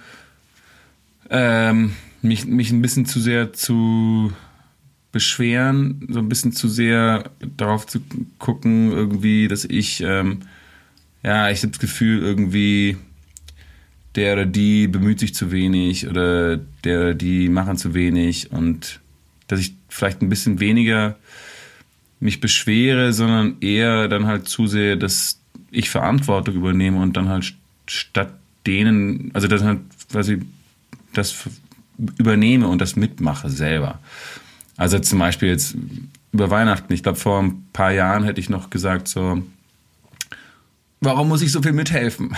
ähm, 1.30 1.94
mich, 2.22 2.46
mich 2.46 2.72
ein 2.72 2.82
bisschen 2.82 3.06
zu 3.06 3.20
sehr 3.20 3.54
zu 3.54 4.32
beschweren, 5.12 6.06
so 6.10 6.20
ein 6.20 6.30
bisschen 6.30 6.52
zu 6.52 6.68
sehr 6.68 7.32
darauf 7.58 7.88
zu 7.88 8.00
gucken, 8.38 8.92
irgendwie, 8.92 9.48
dass 9.48 9.66
ich, 9.66 10.02
ähm, 10.02 10.42
ja, 11.24 11.50
ich 11.50 11.60
habe 11.60 11.70
das 11.70 11.80
Gefühl, 11.80 12.22
irgendwie, 12.22 12.98
der 14.16 14.34
oder 14.34 14.46
die 14.46 14.88
bemüht 14.88 15.20
sich 15.20 15.34
zu 15.34 15.52
wenig 15.52 16.08
oder 16.08 16.58
der 16.84 17.00
oder 17.00 17.14
die 17.16 17.50
machen 17.50 17.78
zu 17.78 17.94
wenig 17.94 18.52
und 18.52 19.00
dass 19.48 19.60
ich 19.60 19.74
vielleicht 19.88 20.22
ein 20.22 20.30
bisschen 20.30 20.60
weniger 20.60 21.16
mich 22.20 22.42
beschwere, 22.42 23.14
sondern 23.14 23.58
eher 23.62 24.08
dann 24.08 24.26
halt 24.28 24.48
zusehe, 24.48 24.98
dass 24.98 25.40
ich 25.72 25.90
Verantwortung 25.90 26.56
übernehme 26.56 27.00
und 27.02 27.16
dann 27.16 27.30
halt 27.30 27.44
st- 27.44 27.56
statt 27.88 28.34
denen, 28.68 29.32
also 29.34 29.48
dass 29.48 29.64
halt 29.64 29.80
quasi 30.12 30.42
das 31.14 31.50
übernehme 32.18 32.68
und 32.68 32.80
das 32.82 32.96
mitmache 32.96 33.50
selber. 33.50 34.00
Also 34.78 35.00
zum 35.00 35.20
Beispiel 35.20 35.50
jetzt 35.50 35.76
über 36.32 36.50
Weihnachten, 36.50 36.94
ich 36.94 37.04
glaube 37.04 37.18
vor 37.20 37.42
ein 37.42 37.68
paar 37.74 37.92
Jahren 37.92 38.24
hätte 38.24 38.40
ich 38.40 38.50
noch 38.50 38.70
gesagt 38.70 39.08
so, 39.08 39.42
Warum 41.02 41.30
muss 41.30 41.42
ich 41.42 41.52
so 41.52 41.62
viel 41.62 41.72
mithelfen? 41.72 42.36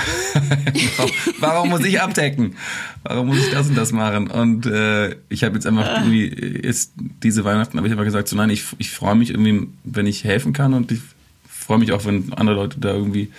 warum, 1.40 1.70
muss 1.70 1.84
ich 1.84 2.00
abdecken? 2.00 2.56
Warum 3.04 3.28
muss 3.28 3.40
ich 3.40 3.52
das 3.52 3.70
und 3.70 3.76
das 3.76 3.92
machen? 3.92 4.28
Und 4.28 4.68
äh, 4.68 5.16
ich 5.30 5.44
habe 5.44 5.56
jetzt 5.56 5.66
einfach 5.66 5.98
irgendwie, 5.98 6.62
jetzt 6.64 6.94
diese 7.24 7.44
Weihnachten 7.44 7.78
habe 7.78 7.88
ich 7.88 7.92
einfach 7.92 8.06
gesagt, 8.06 8.28
so 8.28 8.36
nein, 8.36 8.52
ich, 8.52 8.66
ich 8.78 8.92
freue 8.92 9.16
mich 9.16 9.32
irgendwie, 9.32 9.68
wenn 9.84 10.06
ich 10.06 10.24
helfen 10.26 10.54
kann 10.54 10.76
und 10.76 10.92
ich 10.92 11.00
freue 11.48 11.80
mich 11.80 11.92
auch, 11.92 12.06
wenn 12.06 12.34
andere 12.34 12.56
Leute 12.56 12.80
da 12.80 12.94
irgendwie, 12.94 13.32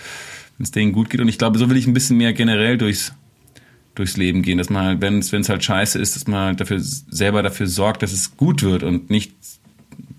wenn 0.57 0.63
es 0.65 0.71
denen 0.71 0.91
gut 0.91 1.09
geht. 1.09 1.21
Und 1.21 1.29
ich 1.29 1.37
glaube, 1.37 1.57
so 1.57 1.69
will 1.69 1.77
ich 1.77 1.87
ein 1.87 1.93
bisschen 1.93 2.17
mehr 2.17 2.33
generell 2.33 2.77
durchs, 2.77 3.13
durchs 3.95 4.17
Leben 4.17 4.41
gehen, 4.41 4.57
dass 4.57 4.69
man, 4.69 4.99
wenn 4.99 5.19
es 5.19 5.31
wenn 5.31 5.41
es 5.41 5.47
halt 5.47 5.63
scheiße 5.63 5.99
ist, 5.99 6.17
dass 6.17 6.27
man 6.27 6.47
halt 6.47 6.59
dafür 6.59 6.79
selber 6.81 7.43
dafür 7.43 7.67
sorgt, 7.67 8.03
dass 8.03 8.11
es 8.11 8.35
gut 8.35 8.61
wird 8.61 8.83
und 8.83 9.09
nicht 9.09 9.31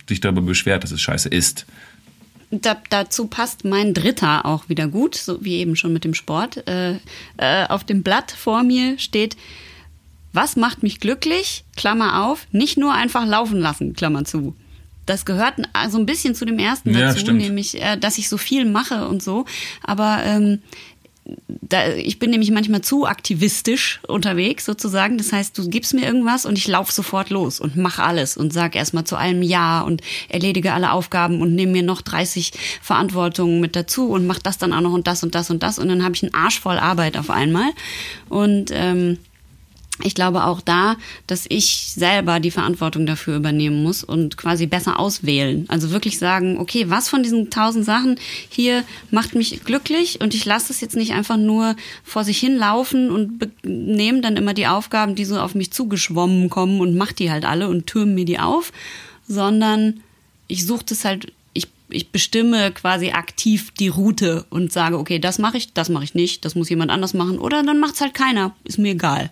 sich 0.09 0.21
darüber 0.21 0.41
beschwert, 0.41 0.83
dass 0.83 0.93
es 0.93 1.03
scheiße 1.03 1.29
ist. 1.29 1.67
Da, 2.51 2.77
dazu 2.91 3.27
passt 3.27 3.65
mein 3.65 3.95
dritter 3.95 4.47
auch 4.47 4.69
wieder 4.69 4.87
gut, 4.89 5.15
so 5.15 5.45
wie 5.45 5.57
eben 5.57 5.77
schon 5.77 5.93
mit 5.93 6.05
dem 6.05 6.15
Sport. 6.15 6.67
Äh, 6.69 6.95
äh, 7.37 7.67
auf 7.69 7.85
dem 7.85 8.03
Blatt 8.03 8.31
vor 8.31 8.63
mir 8.63 8.99
steht, 8.99 9.37
was 10.33 10.57
macht 10.57 10.83
mich 10.83 11.01
glücklich? 11.01 11.65
Klammer 11.77 12.27
auf, 12.27 12.47
nicht 12.51 12.77
nur 12.77 12.93
einfach 12.93 13.25
laufen 13.27 13.61
lassen, 13.61 13.95
Klammer 13.95 14.25
zu. 14.25 14.55
Das 15.07 15.25
gehört 15.27 15.55
so 15.91 15.99
ein 15.99 16.07
bisschen 16.07 16.35
zu 16.35 16.45
dem 16.45 16.59
ersten 16.59 16.93
Ja, 16.95 17.01
dazu, 17.09 17.21
stimmt. 17.21 17.41
nämlich, 17.41 17.81
äh, 17.81 17.97
dass 17.97 18.19
ich 18.19 18.29
so 18.29 18.39
viel 18.39 18.65
mache 18.65 19.07
und 19.07 19.23
so. 19.23 19.45
Aber 19.83 20.21
ähm, 20.25 20.63
da, 21.75 21.89
ich 21.95 22.19
bin 22.19 22.31
nämlich 22.31 22.51
manchmal 22.51 22.83
zu 22.83 23.07
aktivistisch 23.07 24.01
unterwegs 24.07 24.65
sozusagen. 24.65 25.17
Das 25.19 25.33
heißt, 25.33 25.57
du 25.57 25.69
gibst 25.69 25.95
mir 25.95 26.05
irgendwas 26.05 26.47
und 26.47 26.59
ich 26.59 26.69
laufe 26.69 26.93
sofort 26.93 27.31
los 27.31 27.61
und 27.61 27.77
mache 27.77 28.03
alles 28.03 28.37
und 28.37 28.53
sag 28.53 28.77
erstmal 28.77 29.05
zu 29.05 29.17
allem 29.17 29.43
Ja 29.43 29.81
und 29.81 30.03
erledige 30.29 30.73
alle 30.73 30.93
Aufgaben 30.93 31.41
und 31.41 31.55
nehme 31.55 31.73
mir 31.73 31.83
noch 31.83 32.03
30 32.03 32.53
Verantwortungen 32.83 33.61
mit 33.61 33.77
dazu 33.77 34.11
und 34.11 34.27
mach 34.27 34.39
das 34.39 34.59
dann 34.59 34.73
auch 34.73 34.83
noch 34.83 34.93
und 34.93 35.07
das 35.07 35.23
und 35.23 35.35
das 35.35 35.51
und 35.51 35.63
das 35.63 35.79
und 35.79 35.89
dann 35.89 36.05
habe 36.05 36.15
ich 36.15 36.23
einen 36.23 36.35
Arsch 36.35 36.61
voll 36.61 36.79
Arbeit 36.79 37.17
auf 37.17 37.31
einmal. 37.31 37.71
Und 38.29 38.71
ähm, 38.73 39.19
ich 40.03 40.17
glaube 40.17 40.45
auch 40.45 40.61
da, 40.61 40.97
dass 41.29 41.47
ich 41.49 41.93
selber 41.95 42.41
die 42.41 42.51
Verantwortung 42.51 43.07
dafür 43.07 43.37
übernehmen 43.37 43.85
muss 43.85 44.03
und 44.03 44.37
quasi 44.37 44.67
besser 44.67 44.99
auswählen. 44.99 45.67
Also 45.69 45.93
wirklich 45.93 46.19
sagen, 46.19 46.59
okay, 46.59 46.91
was 46.91 47.09
von 47.09 47.23
diesen 47.23 47.49
tausend 47.49 47.85
Sachen 47.85 48.19
hier 48.49 48.83
macht 49.13 49.37
mich 49.37 49.63
glücklich 49.65 50.21
und 50.21 50.35
ich 50.35 50.45
lasse 50.45 50.73
es 50.73 50.81
jetzt 50.81 50.97
nicht 50.97 51.13
einfach 51.13 51.37
nur 51.37 51.77
vor 52.03 52.25
sich 52.25 52.39
hinlaufen 52.39 53.09
und 53.09 53.39
be- 53.39 53.53
nehme 53.63 54.21
dann 54.21 54.37
immer 54.37 54.53
die 54.53 54.67
Aufgaben, 54.67 55.15
die 55.15 55.25
so 55.25 55.39
auf 55.39 55.55
mich 55.55 55.71
zugeschwommen 55.71 56.51
kommen 56.51 56.81
und 56.81 56.97
mach 56.97 57.13
die 57.13 57.31
halt 57.31 57.45
alle 57.45 57.69
und 57.69 57.87
türme 57.87 58.15
mir 58.15 58.25
die 58.25 58.41
auf, 58.41 58.73
sondern 59.29 60.01
ich 60.49 60.67
suche 60.67 60.87
das 60.87 61.05
halt, 61.05 61.33
ich, 61.53 61.69
bestimme 62.11 62.73
quasi 62.73 63.11
aktiv 63.11 63.71
die 63.79 63.89
Route 63.89 64.45
und 64.51 64.73
sage, 64.73 64.99
okay, 64.99 65.21
das 65.21 65.39
mache 65.39 65.57
ich, 65.59 65.73
das 65.73 65.89
mache 65.89 66.03
ich 66.03 66.15
nicht, 66.15 66.45
das 66.45 66.57
muss 66.57 66.69
jemand 66.69 66.91
anders 66.91 67.15
machen 67.15 67.39
oder 67.39 67.63
dann 67.63 67.79
macht's 67.79 68.01
halt 68.01 68.15
keiner, 68.15 68.57
ist 68.65 68.79
mir 68.79 68.93
egal. 68.93 69.31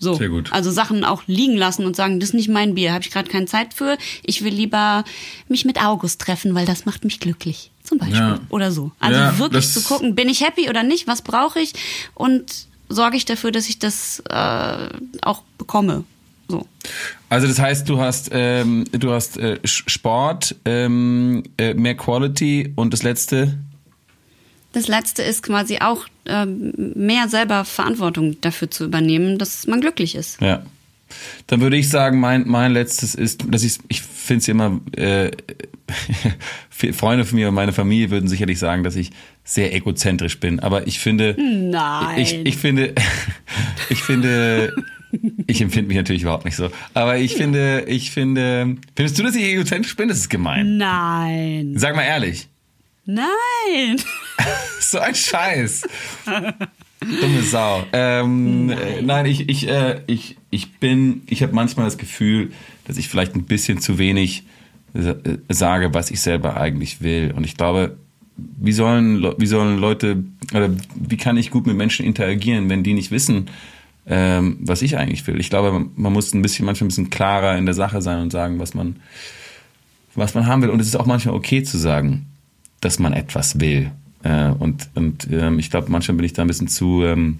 So. 0.00 0.14
Sehr 0.14 0.30
gut. 0.30 0.50
Also 0.50 0.70
Sachen 0.70 1.04
auch 1.04 1.22
liegen 1.26 1.56
lassen 1.56 1.84
und 1.84 1.94
sagen, 1.94 2.20
das 2.20 2.30
ist 2.30 2.34
nicht 2.34 2.48
mein 2.48 2.74
Bier, 2.74 2.92
habe 2.92 3.04
ich 3.04 3.10
gerade 3.10 3.30
keine 3.30 3.44
Zeit 3.44 3.74
für. 3.74 3.98
Ich 4.24 4.42
will 4.42 4.52
lieber 4.52 5.04
mich 5.48 5.66
mit 5.66 5.82
August 5.82 6.22
treffen, 6.22 6.54
weil 6.54 6.64
das 6.64 6.86
macht 6.86 7.04
mich 7.04 7.20
glücklich. 7.20 7.70
Zum 7.84 7.98
Beispiel. 7.98 8.18
Ja. 8.18 8.40
Oder 8.48 8.72
so. 8.72 8.92
Also 8.98 9.20
Ja, 9.20 9.38
wirklich 9.38 9.70
zu 9.70 9.82
gucken, 9.82 10.14
bin 10.14 10.28
ich 10.28 10.40
happy 10.40 10.70
oder 10.70 10.82
nicht, 10.82 11.06
was 11.06 11.20
brauche 11.22 11.60
ich 11.60 11.74
und 12.14 12.66
sorge 12.88 13.16
ich 13.16 13.26
dafür, 13.26 13.52
dass 13.52 13.68
ich 13.68 13.78
das 13.78 14.22
äh, 14.28 14.88
auch 15.22 15.42
bekomme. 15.58 16.04
So. 16.48 16.66
Also 17.28 17.46
das 17.46 17.58
heißt, 17.58 17.88
du 17.88 18.00
hast 18.00 18.30
ähm, 18.32 18.84
du 18.92 19.12
hast 19.12 19.36
äh, 19.36 19.58
Sport, 19.64 20.56
ähm, 20.64 21.44
äh, 21.58 21.74
mehr 21.74 21.94
Quality 21.94 22.72
und 22.74 22.92
das 22.92 23.02
letzte. 23.02 23.58
Das 24.72 24.86
letzte 24.86 25.22
ist 25.22 25.42
quasi 25.42 25.78
auch 25.80 26.06
ähm, 26.26 26.72
mehr 26.94 27.28
selber 27.28 27.64
Verantwortung 27.64 28.40
dafür 28.40 28.70
zu 28.70 28.84
übernehmen, 28.84 29.38
dass 29.38 29.66
man 29.66 29.80
glücklich 29.80 30.14
ist. 30.14 30.40
Ja. 30.40 30.62
Dann 31.48 31.60
würde 31.60 31.76
ich 31.76 31.88
sagen, 31.88 32.20
mein 32.20 32.46
mein 32.46 32.72
letztes 32.72 33.16
ist, 33.16 33.44
dass 33.48 33.64
ich 33.64 33.78
ich 33.88 34.00
finde 34.02 34.42
es 34.42 34.48
immer 34.48 34.80
äh, 34.96 35.30
Freunde 36.92 37.24
von 37.24 37.36
mir 37.36 37.48
und 37.48 37.54
meine 37.54 37.72
Familie 37.72 38.10
würden 38.10 38.28
sicherlich 38.28 38.60
sagen, 38.60 38.84
dass 38.84 38.94
ich 38.94 39.10
sehr 39.42 39.74
egozentrisch 39.74 40.38
bin, 40.38 40.60
aber 40.60 40.86
ich 40.86 41.00
finde 41.00 41.36
Nein. 41.36 42.18
ich 42.18 42.34
ich 42.44 42.56
finde 42.56 42.94
ich 43.90 44.02
finde 44.04 44.72
ich 45.48 45.60
empfinde 45.60 45.88
mich 45.88 45.96
natürlich 45.96 46.22
überhaupt 46.22 46.44
nicht 46.44 46.54
so, 46.54 46.70
aber 46.94 47.18
ich 47.18 47.34
finde 47.34 47.86
ich 47.88 48.12
finde 48.12 48.76
findest 48.94 49.18
du, 49.18 49.24
dass 49.24 49.34
ich 49.34 49.42
egozentrisch 49.42 49.96
bin? 49.96 50.08
Das 50.08 50.18
ist 50.18 50.30
gemein. 50.30 50.76
Nein. 50.76 51.72
Sag 51.76 51.96
mal 51.96 52.04
ehrlich. 52.04 52.49
Nein. 53.14 53.96
So 54.80 54.98
ein 54.98 55.14
Scheiß. 55.14 55.82
Dumme 56.24 57.42
Sau. 57.42 57.84
Ähm, 57.92 58.70
äh, 58.70 59.02
nein, 59.02 59.26
ich, 59.26 59.48
ich, 59.50 59.68
äh, 59.68 60.00
ich, 60.06 60.36
ich 60.50 60.72
bin, 60.78 61.22
ich 61.26 61.42
habe 61.42 61.52
manchmal 61.54 61.84
das 61.86 61.98
Gefühl, 61.98 62.50
dass 62.86 62.96
ich 62.96 63.08
vielleicht 63.08 63.34
ein 63.36 63.44
bisschen 63.44 63.80
zu 63.80 63.98
wenig 63.98 64.44
äh, 64.94 65.14
sage, 65.50 65.92
was 65.92 66.10
ich 66.10 66.20
selber 66.22 66.56
eigentlich 66.56 67.02
will. 67.02 67.32
Und 67.36 67.44
ich 67.44 67.56
glaube, 67.56 67.98
wie 68.36 68.72
sollen, 68.72 69.16
Le- 69.16 69.34
wie 69.38 69.46
sollen 69.46 69.78
Leute, 69.78 70.24
oder 70.54 70.70
wie 70.94 71.16
kann 71.18 71.36
ich 71.36 71.50
gut 71.50 71.66
mit 71.66 71.76
Menschen 71.76 72.06
interagieren, 72.06 72.70
wenn 72.70 72.82
die 72.82 72.94
nicht 72.94 73.10
wissen, 73.10 73.50
ähm, 74.06 74.56
was 74.60 74.80
ich 74.80 74.96
eigentlich 74.96 75.26
will? 75.26 75.38
Ich 75.38 75.50
glaube, 75.50 75.70
man, 75.72 75.90
man 75.96 76.12
muss 76.14 76.32
ein 76.32 76.40
bisschen, 76.42 76.64
manchmal 76.64 76.86
ein 76.86 76.88
bisschen 76.88 77.10
klarer 77.10 77.58
in 77.58 77.66
der 77.66 77.74
Sache 77.74 78.00
sein 78.00 78.22
und 78.22 78.30
sagen, 78.32 78.58
was 78.58 78.72
man, 78.72 78.96
was 80.14 80.34
man 80.34 80.46
haben 80.46 80.62
will. 80.62 80.70
Und 80.70 80.80
es 80.80 80.86
ist 80.88 80.96
auch 80.96 81.06
manchmal 81.06 81.34
okay 81.34 81.62
zu 81.62 81.76
sagen, 81.76 82.26
dass 82.80 82.98
man 82.98 83.12
etwas 83.12 83.60
will. 83.60 83.90
Äh, 84.22 84.48
und 84.48 84.88
und 84.94 85.28
ähm, 85.30 85.58
ich 85.58 85.70
glaube, 85.70 85.90
manchmal 85.90 86.16
bin 86.16 86.26
ich 86.26 86.32
da 86.32 86.42
ein 86.42 86.48
bisschen 86.48 86.68
zu, 86.68 87.02
ähm, 87.04 87.38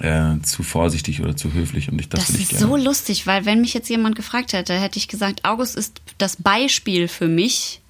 äh, 0.00 0.40
zu 0.42 0.62
vorsichtig 0.62 1.20
oder 1.22 1.36
zu 1.36 1.52
höflich 1.52 1.90
und 1.90 1.98
ich, 2.00 2.08
das, 2.08 2.26
Das 2.26 2.34
ich 2.36 2.42
ist 2.42 2.48
gerne. 2.50 2.66
so 2.66 2.76
lustig, 2.76 3.26
weil 3.26 3.44
wenn 3.44 3.60
mich 3.60 3.74
jetzt 3.74 3.88
jemand 3.88 4.16
gefragt 4.16 4.52
hätte, 4.52 4.78
hätte 4.78 4.98
ich 4.98 5.08
gesagt, 5.08 5.44
August 5.44 5.76
ist 5.76 6.00
das 6.18 6.36
Beispiel 6.36 7.08
für 7.08 7.28
mich, 7.28 7.80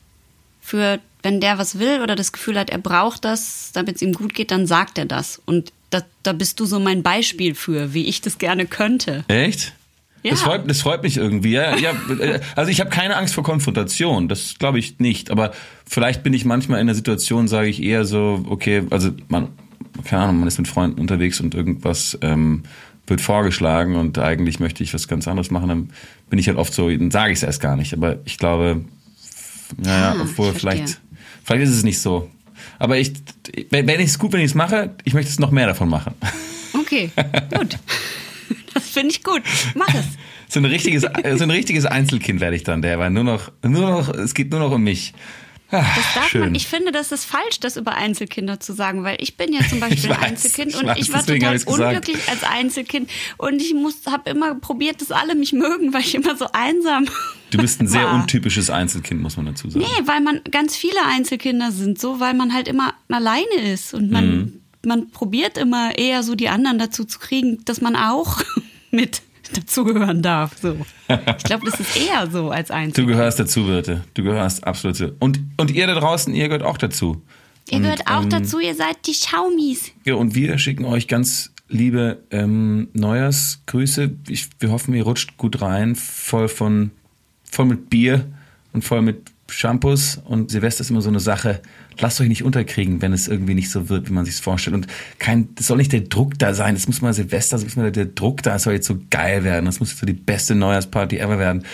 für 0.61 1.01
wenn 1.23 1.41
der 1.41 1.59
was 1.59 1.79
will 1.79 2.01
oder 2.03 2.15
das 2.15 2.33
Gefühl 2.33 2.59
hat, 2.59 2.71
er 2.71 2.79
braucht 2.79 3.25
das, 3.25 3.71
damit 3.73 3.97
es 3.97 4.03
ihm 4.03 4.13
gut 4.13 4.33
geht, 4.35 4.51
dann 4.51 4.67
sagt 4.67 4.97
er 4.99 5.07
das. 5.07 5.43
Und 5.45 5.73
da, 5.91 6.03
da 6.23 6.33
bist 6.33 6.61
du 6.61 6.67
so 6.67 6.79
mein 6.79 7.03
Beispiel 7.03 7.55
für, 7.55 7.95
wie 7.95 8.07
ich 8.07 8.21
das 8.21 8.39
gerne 8.39 8.67
könnte. 8.67 9.25
Echt? 9.29 9.73
Ja. 10.27 10.33
Das, 10.33 10.43
freut, 10.43 10.69
das 10.69 10.81
freut 10.81 11.03
mich 11.03 11.17
irgendwie. 11.17 11.53
Ja, 11.53 11.77
ja, 11.77 11.93
äh, 12.19 12.41
also 12.57 12.71
ich 12.71 12.81
habe 12.81 12.91
keine 12.91 13.17
Angst 13.17 13.35
vor 13.35 13.45
Konfrontation, 13.45 14.29
das 14.29 14.57
glaube 14.59 14.79
ich 14.79 14.99
nicht. 14.99 15.31
Aber 15.31 15.53
vielleicht 15.87 16.23
bin 16.23 16.33
ich 16.35 16.45
manchmal 16.45 16.81
in 16.81 16.87
der 16.87 16.97
Situation, 16.97 17.47
sage 17.49 17.69
ich 17.69 17.83
eher 17.83 18.05
so, 18.05 18.45
okay, 18.49 18.83
also 18.91 19.11
man, 19.29 19.49
keine 20.05 20.23
Ahnung, 20.25 20.41
man 20.41 20.49
ist 20.49 20.59
mit 20.59 20.67
Freunden 20.69 21.01
unterwegs 21.01 21.41
und 21.41 21.55
irgendwas 21.55 22.19
ähm, 22.23 22.65
wird 23.07 23.21
vorgeschlagen 23.21 23.95
und 23.95 24.19
eigentlich 24.19 24.59
möchte 24.59 24.83
ich 24.83 24.93
was 24.93 25.07
ganz 25.07 25.29
anderes 25.29 25.51
machen, 25.53 25.69
dann 25.69 25.91
bin 26.29 26.39
ich 26.41 26.49
halt 26.49 26.59
oft 26.59 26.75
so, 26.75 26.91
dann 26.91 27.13
sage 27.13 27.33
ich 27.33 27.39
es 27.39 27.43
erst 27.45 27.61
gar 27.61 27.77
nicht. 27.77 27.93
Aber 27.95 28.19
ich 28.25 28.37
glaube, 28.37 28.85
naja, 29.77 30.17
Ah, 30.17 30.23
obwohl 30.23 30.53
vielleicht, 30.55 31.01
vielleicht 31.45 31.63
ist 31.63 31.77
es 31.77 31.85
nicht 31.85 32.01
so. 32.01 32.29
Aber 32.79 32.99
ich, 32.99 33.13
wenn 33.71 33.89
ich 34.01 34.07
es 34.07 34.19
gut, 34.19 34.33
wenn 34.33 34.41
ich 34.41 34.47
es 34.47 34.55
mache, 34.55 34.91
ich 35.05 35.15
möchte 35.15 35.31
es 35.31 35.39
noch 35.39 35.53
mehr 35.53 35.67
davon 35.69 35.89
machen. 35.89 36.15
Okay, 36.75 37.11
gut. 37.57 37.79
Das 38.75 38.91
finde 38.91 39.11
ich 39.11 39.23
gut. 39.25 39.43
Mach 39.75 39.89
es. 39.95 40.05
So 40.49 40.61
ein 40.61 40.65
richtiges, 40.65 41.03
so 41.03 41.43
ein 41.43 41.51
richtiges 41.51 41.87
Einzelkind 41.87 42.39
werde 42.41 42.55
ich 42.55 42.63
dann, 42.63 42.81
der 42.81 43.01
war 43.01 43.11
nur 43.11 43.25
noch, 43.25 43.51
nur 43.65 43.91
noch, 43.91 44.11
es 44.15 44.33
geht 44.33 44.53
nur 44.53 44.61
noch 44.61 44.71
um 44.71 44.81
mich. 44.85 45.13
Das 45.73 45.85
darf 46.15 46.29
schön. 46.29 46.41
man, 46.43 46.55
ich 46.55 46.69
finde, 46.69 46.93
das 46.93 47.11
ist 47.11 47.25
falsch, 47.25 47.59
das 47.59 47.77
über 47.77 47.97
Einzelkinder 47.97 48.61
zu 48.61 48.73
sagen, 48.73 49.03
weil 49.03 49.17
ich 49.21 49.37
bin 49.37 49.53
ja 49.53 49.59
zum 49.69 49.81
Beispiel 49.81 50.11
weiß, 50.11 50.19
Einzelkind 50.23 50.69
ich 50.75 50.81
und 50.81 50.87
weiß, 50.87 50.99
ich 51.01 51.13
war 51.13 51.27
total 51.27 51.39
gesagt. 51.55 51.67
unglücklich 51.69 52.29
als 52.29 52.45
Einzelkind 52.45 53.11
und 53.39 53.61
ich 53.61 53.75
muss, 53.75 53.97
habe 54.07 54.31
immer 54.31 54.55
probiert, 54.55 55.01
dass 55.01 55.11
alle 55.11 55.35
mich 55.35 55.53
mögen, 55.53 55.93
weil 55.93 56.03
ich 56.03 56.15
immer 56.15 56.37
so 56.37 56.47
einsam 56.53 57.07
Du 57.51 57.59
bist 57.59 57.81
ein 57.81 57.89
sehr 57.89 58.05
war. 58.05 58.15
untypisches 58.15 58.71
Einzelkind, 58.71 59.21
muss 59.21 59.37
man 59.37 59.47
dazu 59.47 59.69
sagen. 59.69 59.85
Nee, 59.85 60.07
weil 60.07 60.21
man 60.21 60.43
ganz 60.49 60.77
viele 60.77 61.05
Einzelkinder 61.07 61.73
sind, 61.73 61.99
so 62.01 62.21
weil 62.21 62.35
man 62.35 62.55
halt 62.55 62.69
immer 62.69 62.95
alleine 63.09 63.73
ist 63.73 63.95
und 63.95 64.13
man, 64.13 64.29
Mhm. 64.29 64.61
Man 64.87 65.11
probiert 65.11 65.59
immer 65.59 65.99
eher 65.99 66.23
so 66.23 66.35
die 66.35 66.49
anderen 66.49 66.79
dazu 66.79 67.05
zu 67.05 67.19
kriegen, 67.19 67.59
dass 67.65 67.81
man 67.81 67.97
auch 67.97 68.41
mit 68.91 69.23
dazugehören 69.53 70.23
darf. 70.23 70.57
So. 70.61 70.77
Ich 71.09 71.45
glaube, 71.45 71.67
das 71.71 71.79
ist 71.79 71.97
eher 71.97 72.29
so 72.31 72.51
als 72.51 72.69
Du 72.69 72.75
Einzelkind. 72.75 73.09
gehörst 73.09 73.39
dazu, 73.39 73.65
Birte. 73.65 74.05
Du 74.15 74.23
gehörst 74.23 74.65
absolut 74.65 75.01
dazu. 75.01 75.13
Und, 75.19 75.41
und 75.57 75.71
ihr 75.71 75.87
da 75.87 75.95
draußen, 75.95 76.35
ihr 76.35 76.49
gehört 76.49 76.63
auch 76.63 76.79
dazu. 76.79 77.23
Ihr 77.69 77.77
und, 77.77 77.83
gehört 77.83 78.07
auch 78.09 78.23
ähm, 78.23 78.31
dazu, 78.31 78.59
ihr 78.59 78.75
seid 78.75 79.07
die 79.07 79.15
Schaumis. 79.15 79.93
Ja, 80.05 80.15
und 80.15 80.35
wir 80.35 80.59
schicken 80.59 80.85
euch 80.85 81.09
ganz 81.09 81.53
liebe 81.69 82.23
ähm, 82.31 82.89
Neujahrsgrüße. 82.93 84.11
Ich, 84.29 84.49
wir 84.61 84.71
hoffen, 84.71 84.95
ihr 84.95 85.05
rutscht 85.05 85.37
gut 85.37 85.61
rein, 85.61 85.95
voll 85.97 86.49
von, 86.49 86.91
voll 87.51 87.67
mit 87.67 87.91
Bier 87.91 88.27
und 88.73 88.83
voll 88.85 89.03
mit 89.03 89.31
Shampoos. 89.49 90.21
Und 90.25 90.51
Silvester 90.51 90.83
ist 90.83 90.91
immer 90.91 91.03
so 91.03 91.09
eine 91.09 91.21
Sache. 91.21 91.61
Lasst 91.99 92.21
euch 92.21 92.29
nicht 92.29 92.43
unterkriegen, 92.43 93.03
wenn 93.03 93.13
es 93.13 93.29
irgendwie 93.29 93.55
nicht 93.55 93.71
so 93.71 93.89
wird, 93.89 94.09
wie 94.09 94.13
man 94.13 94.25
sich 94.25 94.37
vorstellt. 94.37 94.75
Und 94.75 94.87
kein, 95.19 95.49
es 95.59 95.67
soll 95.67 95.79
nicht 95.79 95.93
der 95.93 96.03
Druck 96.03 96.39
da 96.39 96.55
sein. 96.55 96.77
Es 96.77 96.87
muss 96.87 97.01
mal 97.01 97.13
Silvester, 97.15 97.57
es 97.57 97.65
muss 97.65 97.77
mal 97.77 97.91
der 97.93 98.07
Druck 98.07 98.43
da. 98.43 98.57
Es 98.57 98.65
soll 98.65 98.75
jetzt 98.75 98.87
so 98.87 98.99
geil 99.11 99.45
werden. 99.45 99.67
Das 99.67 99.81
muss 99.81 99.91
jetzt 99.91 100.01
so 100.01 100.07
die 100.07 100.13
beste 100.13 100.55
Neujahrsparty 100.55 101.19
ever 101.19 101.39
werden. 101.39 101.65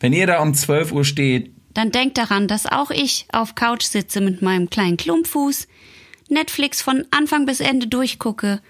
Wenn 0.00 0.12
ihr 0.12 0.26
da 0.26 0.40
um 0.40 0.54
12 0.54 0.92
Uhr 0.92 1.04
steht, 1.04 1.50
Dann 1.74 1.90
denkt 1.92 2.18
daran, 2.18 2.48
dass 2.48 2.66
auch 2.66 2.90
ich 2.90 3.26
auf 3.32 3.54
Couch 3.54 3.84
sitze 3.84 4.20
mit 4.20 4.42
meinem 4.42 4.70
kleinen 4.70 4.96
Klumpfuß, 4.96 5.68
Netflix 6.28 6.82
von 6.82 7.04
Anfang 7.10 7.46
bis 7.46 7.60
Ende 7.60 7.86
durchgucke 7.86 8.60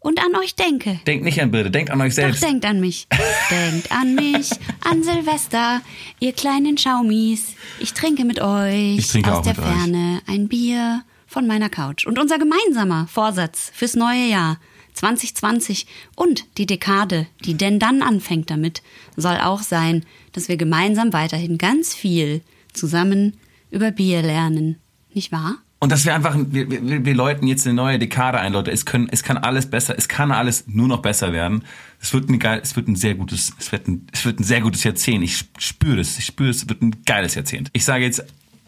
und 0.00 0.20
an 0.24 0.34
euch 0.36 0.54
denke. 0.54 1.00
Denkt 1.06 1.24
nicht 1.24 1.40
an 1.40 1.50
Birte, 1.50 1.70
denkt 1.70 1.90
an 1.90 2.00
euch 2.00 2.12
Doch 2.12 2.22
selbst. 2.22 2.42
denkt 2.42 2.64
an 2.64 2.80
mich. 2.80 3.06
denkt 3.50 3.90
an 3.92 4.14
mich, 4.14 4.50
an 4.88 5.02
Silvester, 5.02 5.80
ihr 6.20 6.32
kleinen 6.32 6.78
Schaumis. 6.78 7.54
Ich 7.80 7.92
trinke 7.94 8.24
mit 8.24 8.40
euch 8.40 8.98
Ich 8.98 9.08
trinke 9.08 9.34
aus 9.34 9.44
der 9.44 9.54
mit 9.54 9.64
euch. 9.64 9.72
Ferne 9.72 10.22
ein 10.26 10.48
Bier 10.48 11.02
von 11.26 11.46
meiner 11.46 11.68
Couch. 11.68 12.06
Und 12.06 12.18
unser 12.18 12.38
gemeinsamer 12.38 13.06
Vorsatz 13.08 13.70
fürs 13.74 13.94
neue 13.94 14.26
Jahr 14.28 14.58
2020 14.94 15.86
und 16.16 16.44
die 16.58 16.66
Dekade, 16.66 17.26
die 17.44 17.54
denn 17.54 17.78
dann 17.78 18.02
anfängt 18.02 18.50
damit, 18.50 18.82
soll 19.16 19.36
auch 19.36 19.62
sein, 19.62 20.04
dass 20.32 20.48
wir 20.48 20.56
gemeinsam 20.56 21.12
weiterhin 21.12 21.58
ganz 21.58 21.94
viel 21.94 22.42
zusammen 22.72 23.36
über 23.70 23.90
Bier 23.90 24.22
lernen. 24.22 24.76
Nicht 25.12 25.30
wahr? 25.30 25.58
Und 25.80 25.92
dass 25.92 26.04
wir 26.04 26.14
einfach, 26.14 26.36
wir, 26.36 26.68
wir, 26.70 27.04
wir 27.04 27.14
läuten 27.14 27.46
jetzt 27.46 27.64
eine 27.66 27.74
neue 27.74 28.00
Dekade 28.00 28.40
ein, 28.40 28.52
Leute. 28.52 28.72
Es, 28.72 28.84
können, 28.84 29.08
es 29.12 29.22
kann 29.22 29.38
alles 29.38 29.66
besser, 29.66 29.94
es 29.96 30.08
kann 30.08 30.32
alles 30.32 30.64
nur 30.66 30.88
noch 30.88 31.02
besser 31.02 31.32
werden. 31.32 31.62
Es 32.00 32.12
wird 32.12 32.28
ein 32.28 32.40
geil, 32.40 32.60
es 32.62 32.74
wird 32.74 32.88
ein 32.88 32.96
sehr 32.96 33.14
gutes, 33.14 33.52
es 33.60 33.70
wird 33.70 33.86
ein, 33.86 34.06
es 34.12 34.24
wird 34.24 34.40
ein 34.40 34.44
sehr 34.44 34.60
gutes 34.60 34.82
Jahrzehnt. 34.82 35.22
Ich 35.22 35.44
spüre 35.58 36.00
es, 36.00 36.18
ich 36.18 36.24
spüre 36.24 36.50
es, 36.50 36.62
es 36.62 36.68
wird 36.68 36.82
ein 36.82 36.96
geiles 37.06 37.36
Jahrzehnt. 37.36 37.70
Ich 37.74 37.84
sage 37.84 38.04
jetzt 38.04 38.24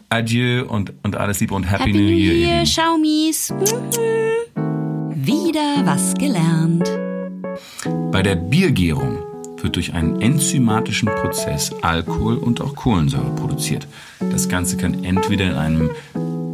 Adieu 0.07 0.65
und, 0.65 0.93
und 1.03 1.17
alles 1.17 1.41
Liebe 1.41 1.53
und 1.53 1.63
Happy, 1.63 1.83
Happy 1.83 1.93
New 1.93 1.99
New 1.99 2.09
Year. 2.09 2.33
ihr 2.33 2.39
Year, 2.39 2.53
Lieben. 2.53 2.65
Schaumis. 2.67 3.53
Wieder 5.13 5.85
was 5.85 6.13
gelernt. 6.13 6.89
Bei 8.11 8.23
der 8.23 8.35
Biergärung 8.35 9.19
wird 9.61 9.75
durch 9.75 9.93
einen 9.93 10.21
enzymatischen 10.21 11.09
Prozess 11.09 11.73
Alkohol 11.81 12.37
und 12.37 12.61
auch 12.61 12.75
Kohlensäure 12.75 13.35
produziert. 13.35 13.87
Das 14.19 14.47
Ganze 14.47 14.77
kann 14.77 15.03
entweder 15.03 15.45
in 15.45 15.53
einem 15.53 15.89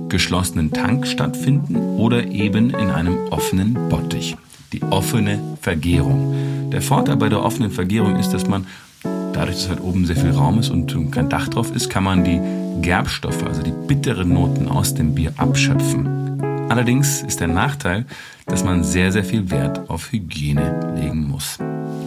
geschlossenen 0.09 0.71
Tank 0.71 1.07
stattfinden 1.07 1.75
oder 1.97 2.25
eben 2.25 2.69
in 2.69 2.89
einem 2.89 3.27
offenen 3.29 3.73
Bottich. 3.89 4.35
Die 4.73 4.83
offene 4.83 5.39
Vergärung. 5.61 6.69
Der 6.71 6.81
Vorteil 6.81 7.15
bei 7.17 7.29
der 7.29 7.43
offenen 7.43 7.71
Vergärung 7.71 8.17
ist, 8.17 8.31
dass 8.31 8.47
man 8.47 8.67
dadurch, 9.03 9.57
dass 9.57 9.69
halt 9.69 9.81
oben 9.81 10.05
sehr 10.05 10.17
viel 10.17 10.31
Raum 10.31 10.59
ist 10.59 10.69
und 10.69 11.11
kein 11.11 11.29
Dach 11.29 11.47
drauf 11.47 11.73
ist, 11.75 11.89
kann 11.89 12.03
man 12.03 12.23
die 12.23 12.41
Gerbstoffe, 12.81 13.43
also 13.43 13.61
die 13.61 13.73
bitteren 13.87 14.33
Noten 14.33 14.67
aus 14.67 14.93
dem 14.93 15.15
Bier 15.15 15.33
abschöpfen. 15.37 16.41
Allerdings 16.69 17.21
ist 17.23 17.39
der 17.39 17.47
Nachteil, 17.47 18.05
dass 18.47 18.63
man 18.63 18.83
sehr, 18.83 19.11
sehr 19.11 19.23
viel 19.23 19.49
Wert 19.51 19.89
auf 19.89 20.11
Hygiene 20.11 20.95
legen 20.95 21.27
muss. 21.27 21.57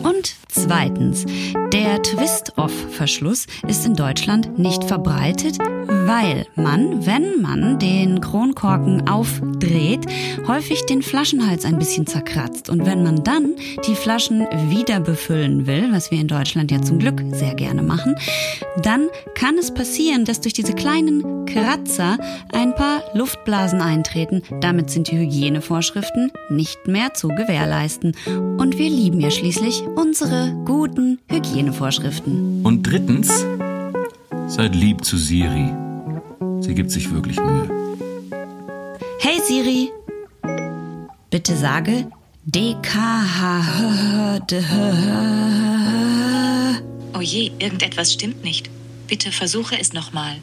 Und 0.02 0.34
zweitens, 0.48 1.26
der 1.72 2.02
Twist-Off-Verschluss 2.02 3.46
ist 3.66 3.84
in 3.84 3.94
Deutschland 3.94 4.58
nicht 4.58 4.84
verbreitet, 4.84 5.58
weil 5.58 6.46
man, 6.56 7.04
wenn 7.04 7.42
man 7.42 7.78
den 7.78 8.20
Kronkorken 8.20 9.08
aufdreht, 9.08 10.06
häufig 10.46 10.86
den 10.86 11.02
Flaschenhals 11.02 11.64
ein 11.66 11.78
bisschen 11.78 12.06
zerkratzt. 12.06 12.70
Und 12.70 12.86
wenn 12.86 13.02
man 13.02 13.22
dann 13.24 13.54
die 13.86 13.94
Flaschen 13.94 14.46
wieder 14.70 15.00
befüllen 15.00 15.66
will, 15.66 15.92
was 15.92 16.10
wir 16.10 16.18
in 16.18 16.28
Deutschland 16.28 16.70
ja 16.70 16.80
zum 16.80 16.98
Glück 16.98 17.22
sehr 17.32 17.54
gerne 17.54 17.82
machen, 17.82 18.16
dann 18.82 19.08
kann 19.34 19.58
es 19.58 19.72
passieren, 19.72 20.24
dass 20.24 20.40
durch 20.40 20.54
diese 20.54 20.74
kleinen 20.74 21.44
Kratzer 21.44 22.16
ein 22.52 22.74
paar 22.74 23.02
Luftblasen 23.14 23.80
eintreten. 23.80 24.42
Damit 24.60 24.90
sind 24.90 25.10
die 25.10 25.18
Hygienevorschriften 25.18 26.29
nicht 26.48 26.86
mehr 26.86 27.14
zu 27.14 27.28
gewährleisten. 27.28 28.16
Und 28.26 28.78
wir 28.78 28.88
lieben 28.88 29.20
ja 29.20 29.30
schließlich 29.30 29.82
unsere 29.96 30.52
guten 30.64 31.18
Hygienevorschriften. 31.30 32.64
Und 32.64 32.82
drittens, 32.82 33.46
seid 34.46 34.74
lieb 34.74 35.04
zu 35.04 35.16
Siri. 35.16 35.72
Sie 36.60 36.74
gibt 36.74 36.90
sich 36.90 37.10
wirklich 37.12 37.38
Mühe. 37.38 37.68
Hey 39.20 39.40
Siri, 39.46 39.90
bitte 41.30 41.56
sage 41.56 42.06
DKH. 42.44 43.70
Oh 47.14 47.20
je, 47.20 47.52
irgendetwas 47.58 48.12
stimmt 48.12 48.42
nicht. 48.42 48.70
Bitte 49.06 49.30
versuche 49.30 49.78
es 49.78 49.92
nochmal. 49.92 50.36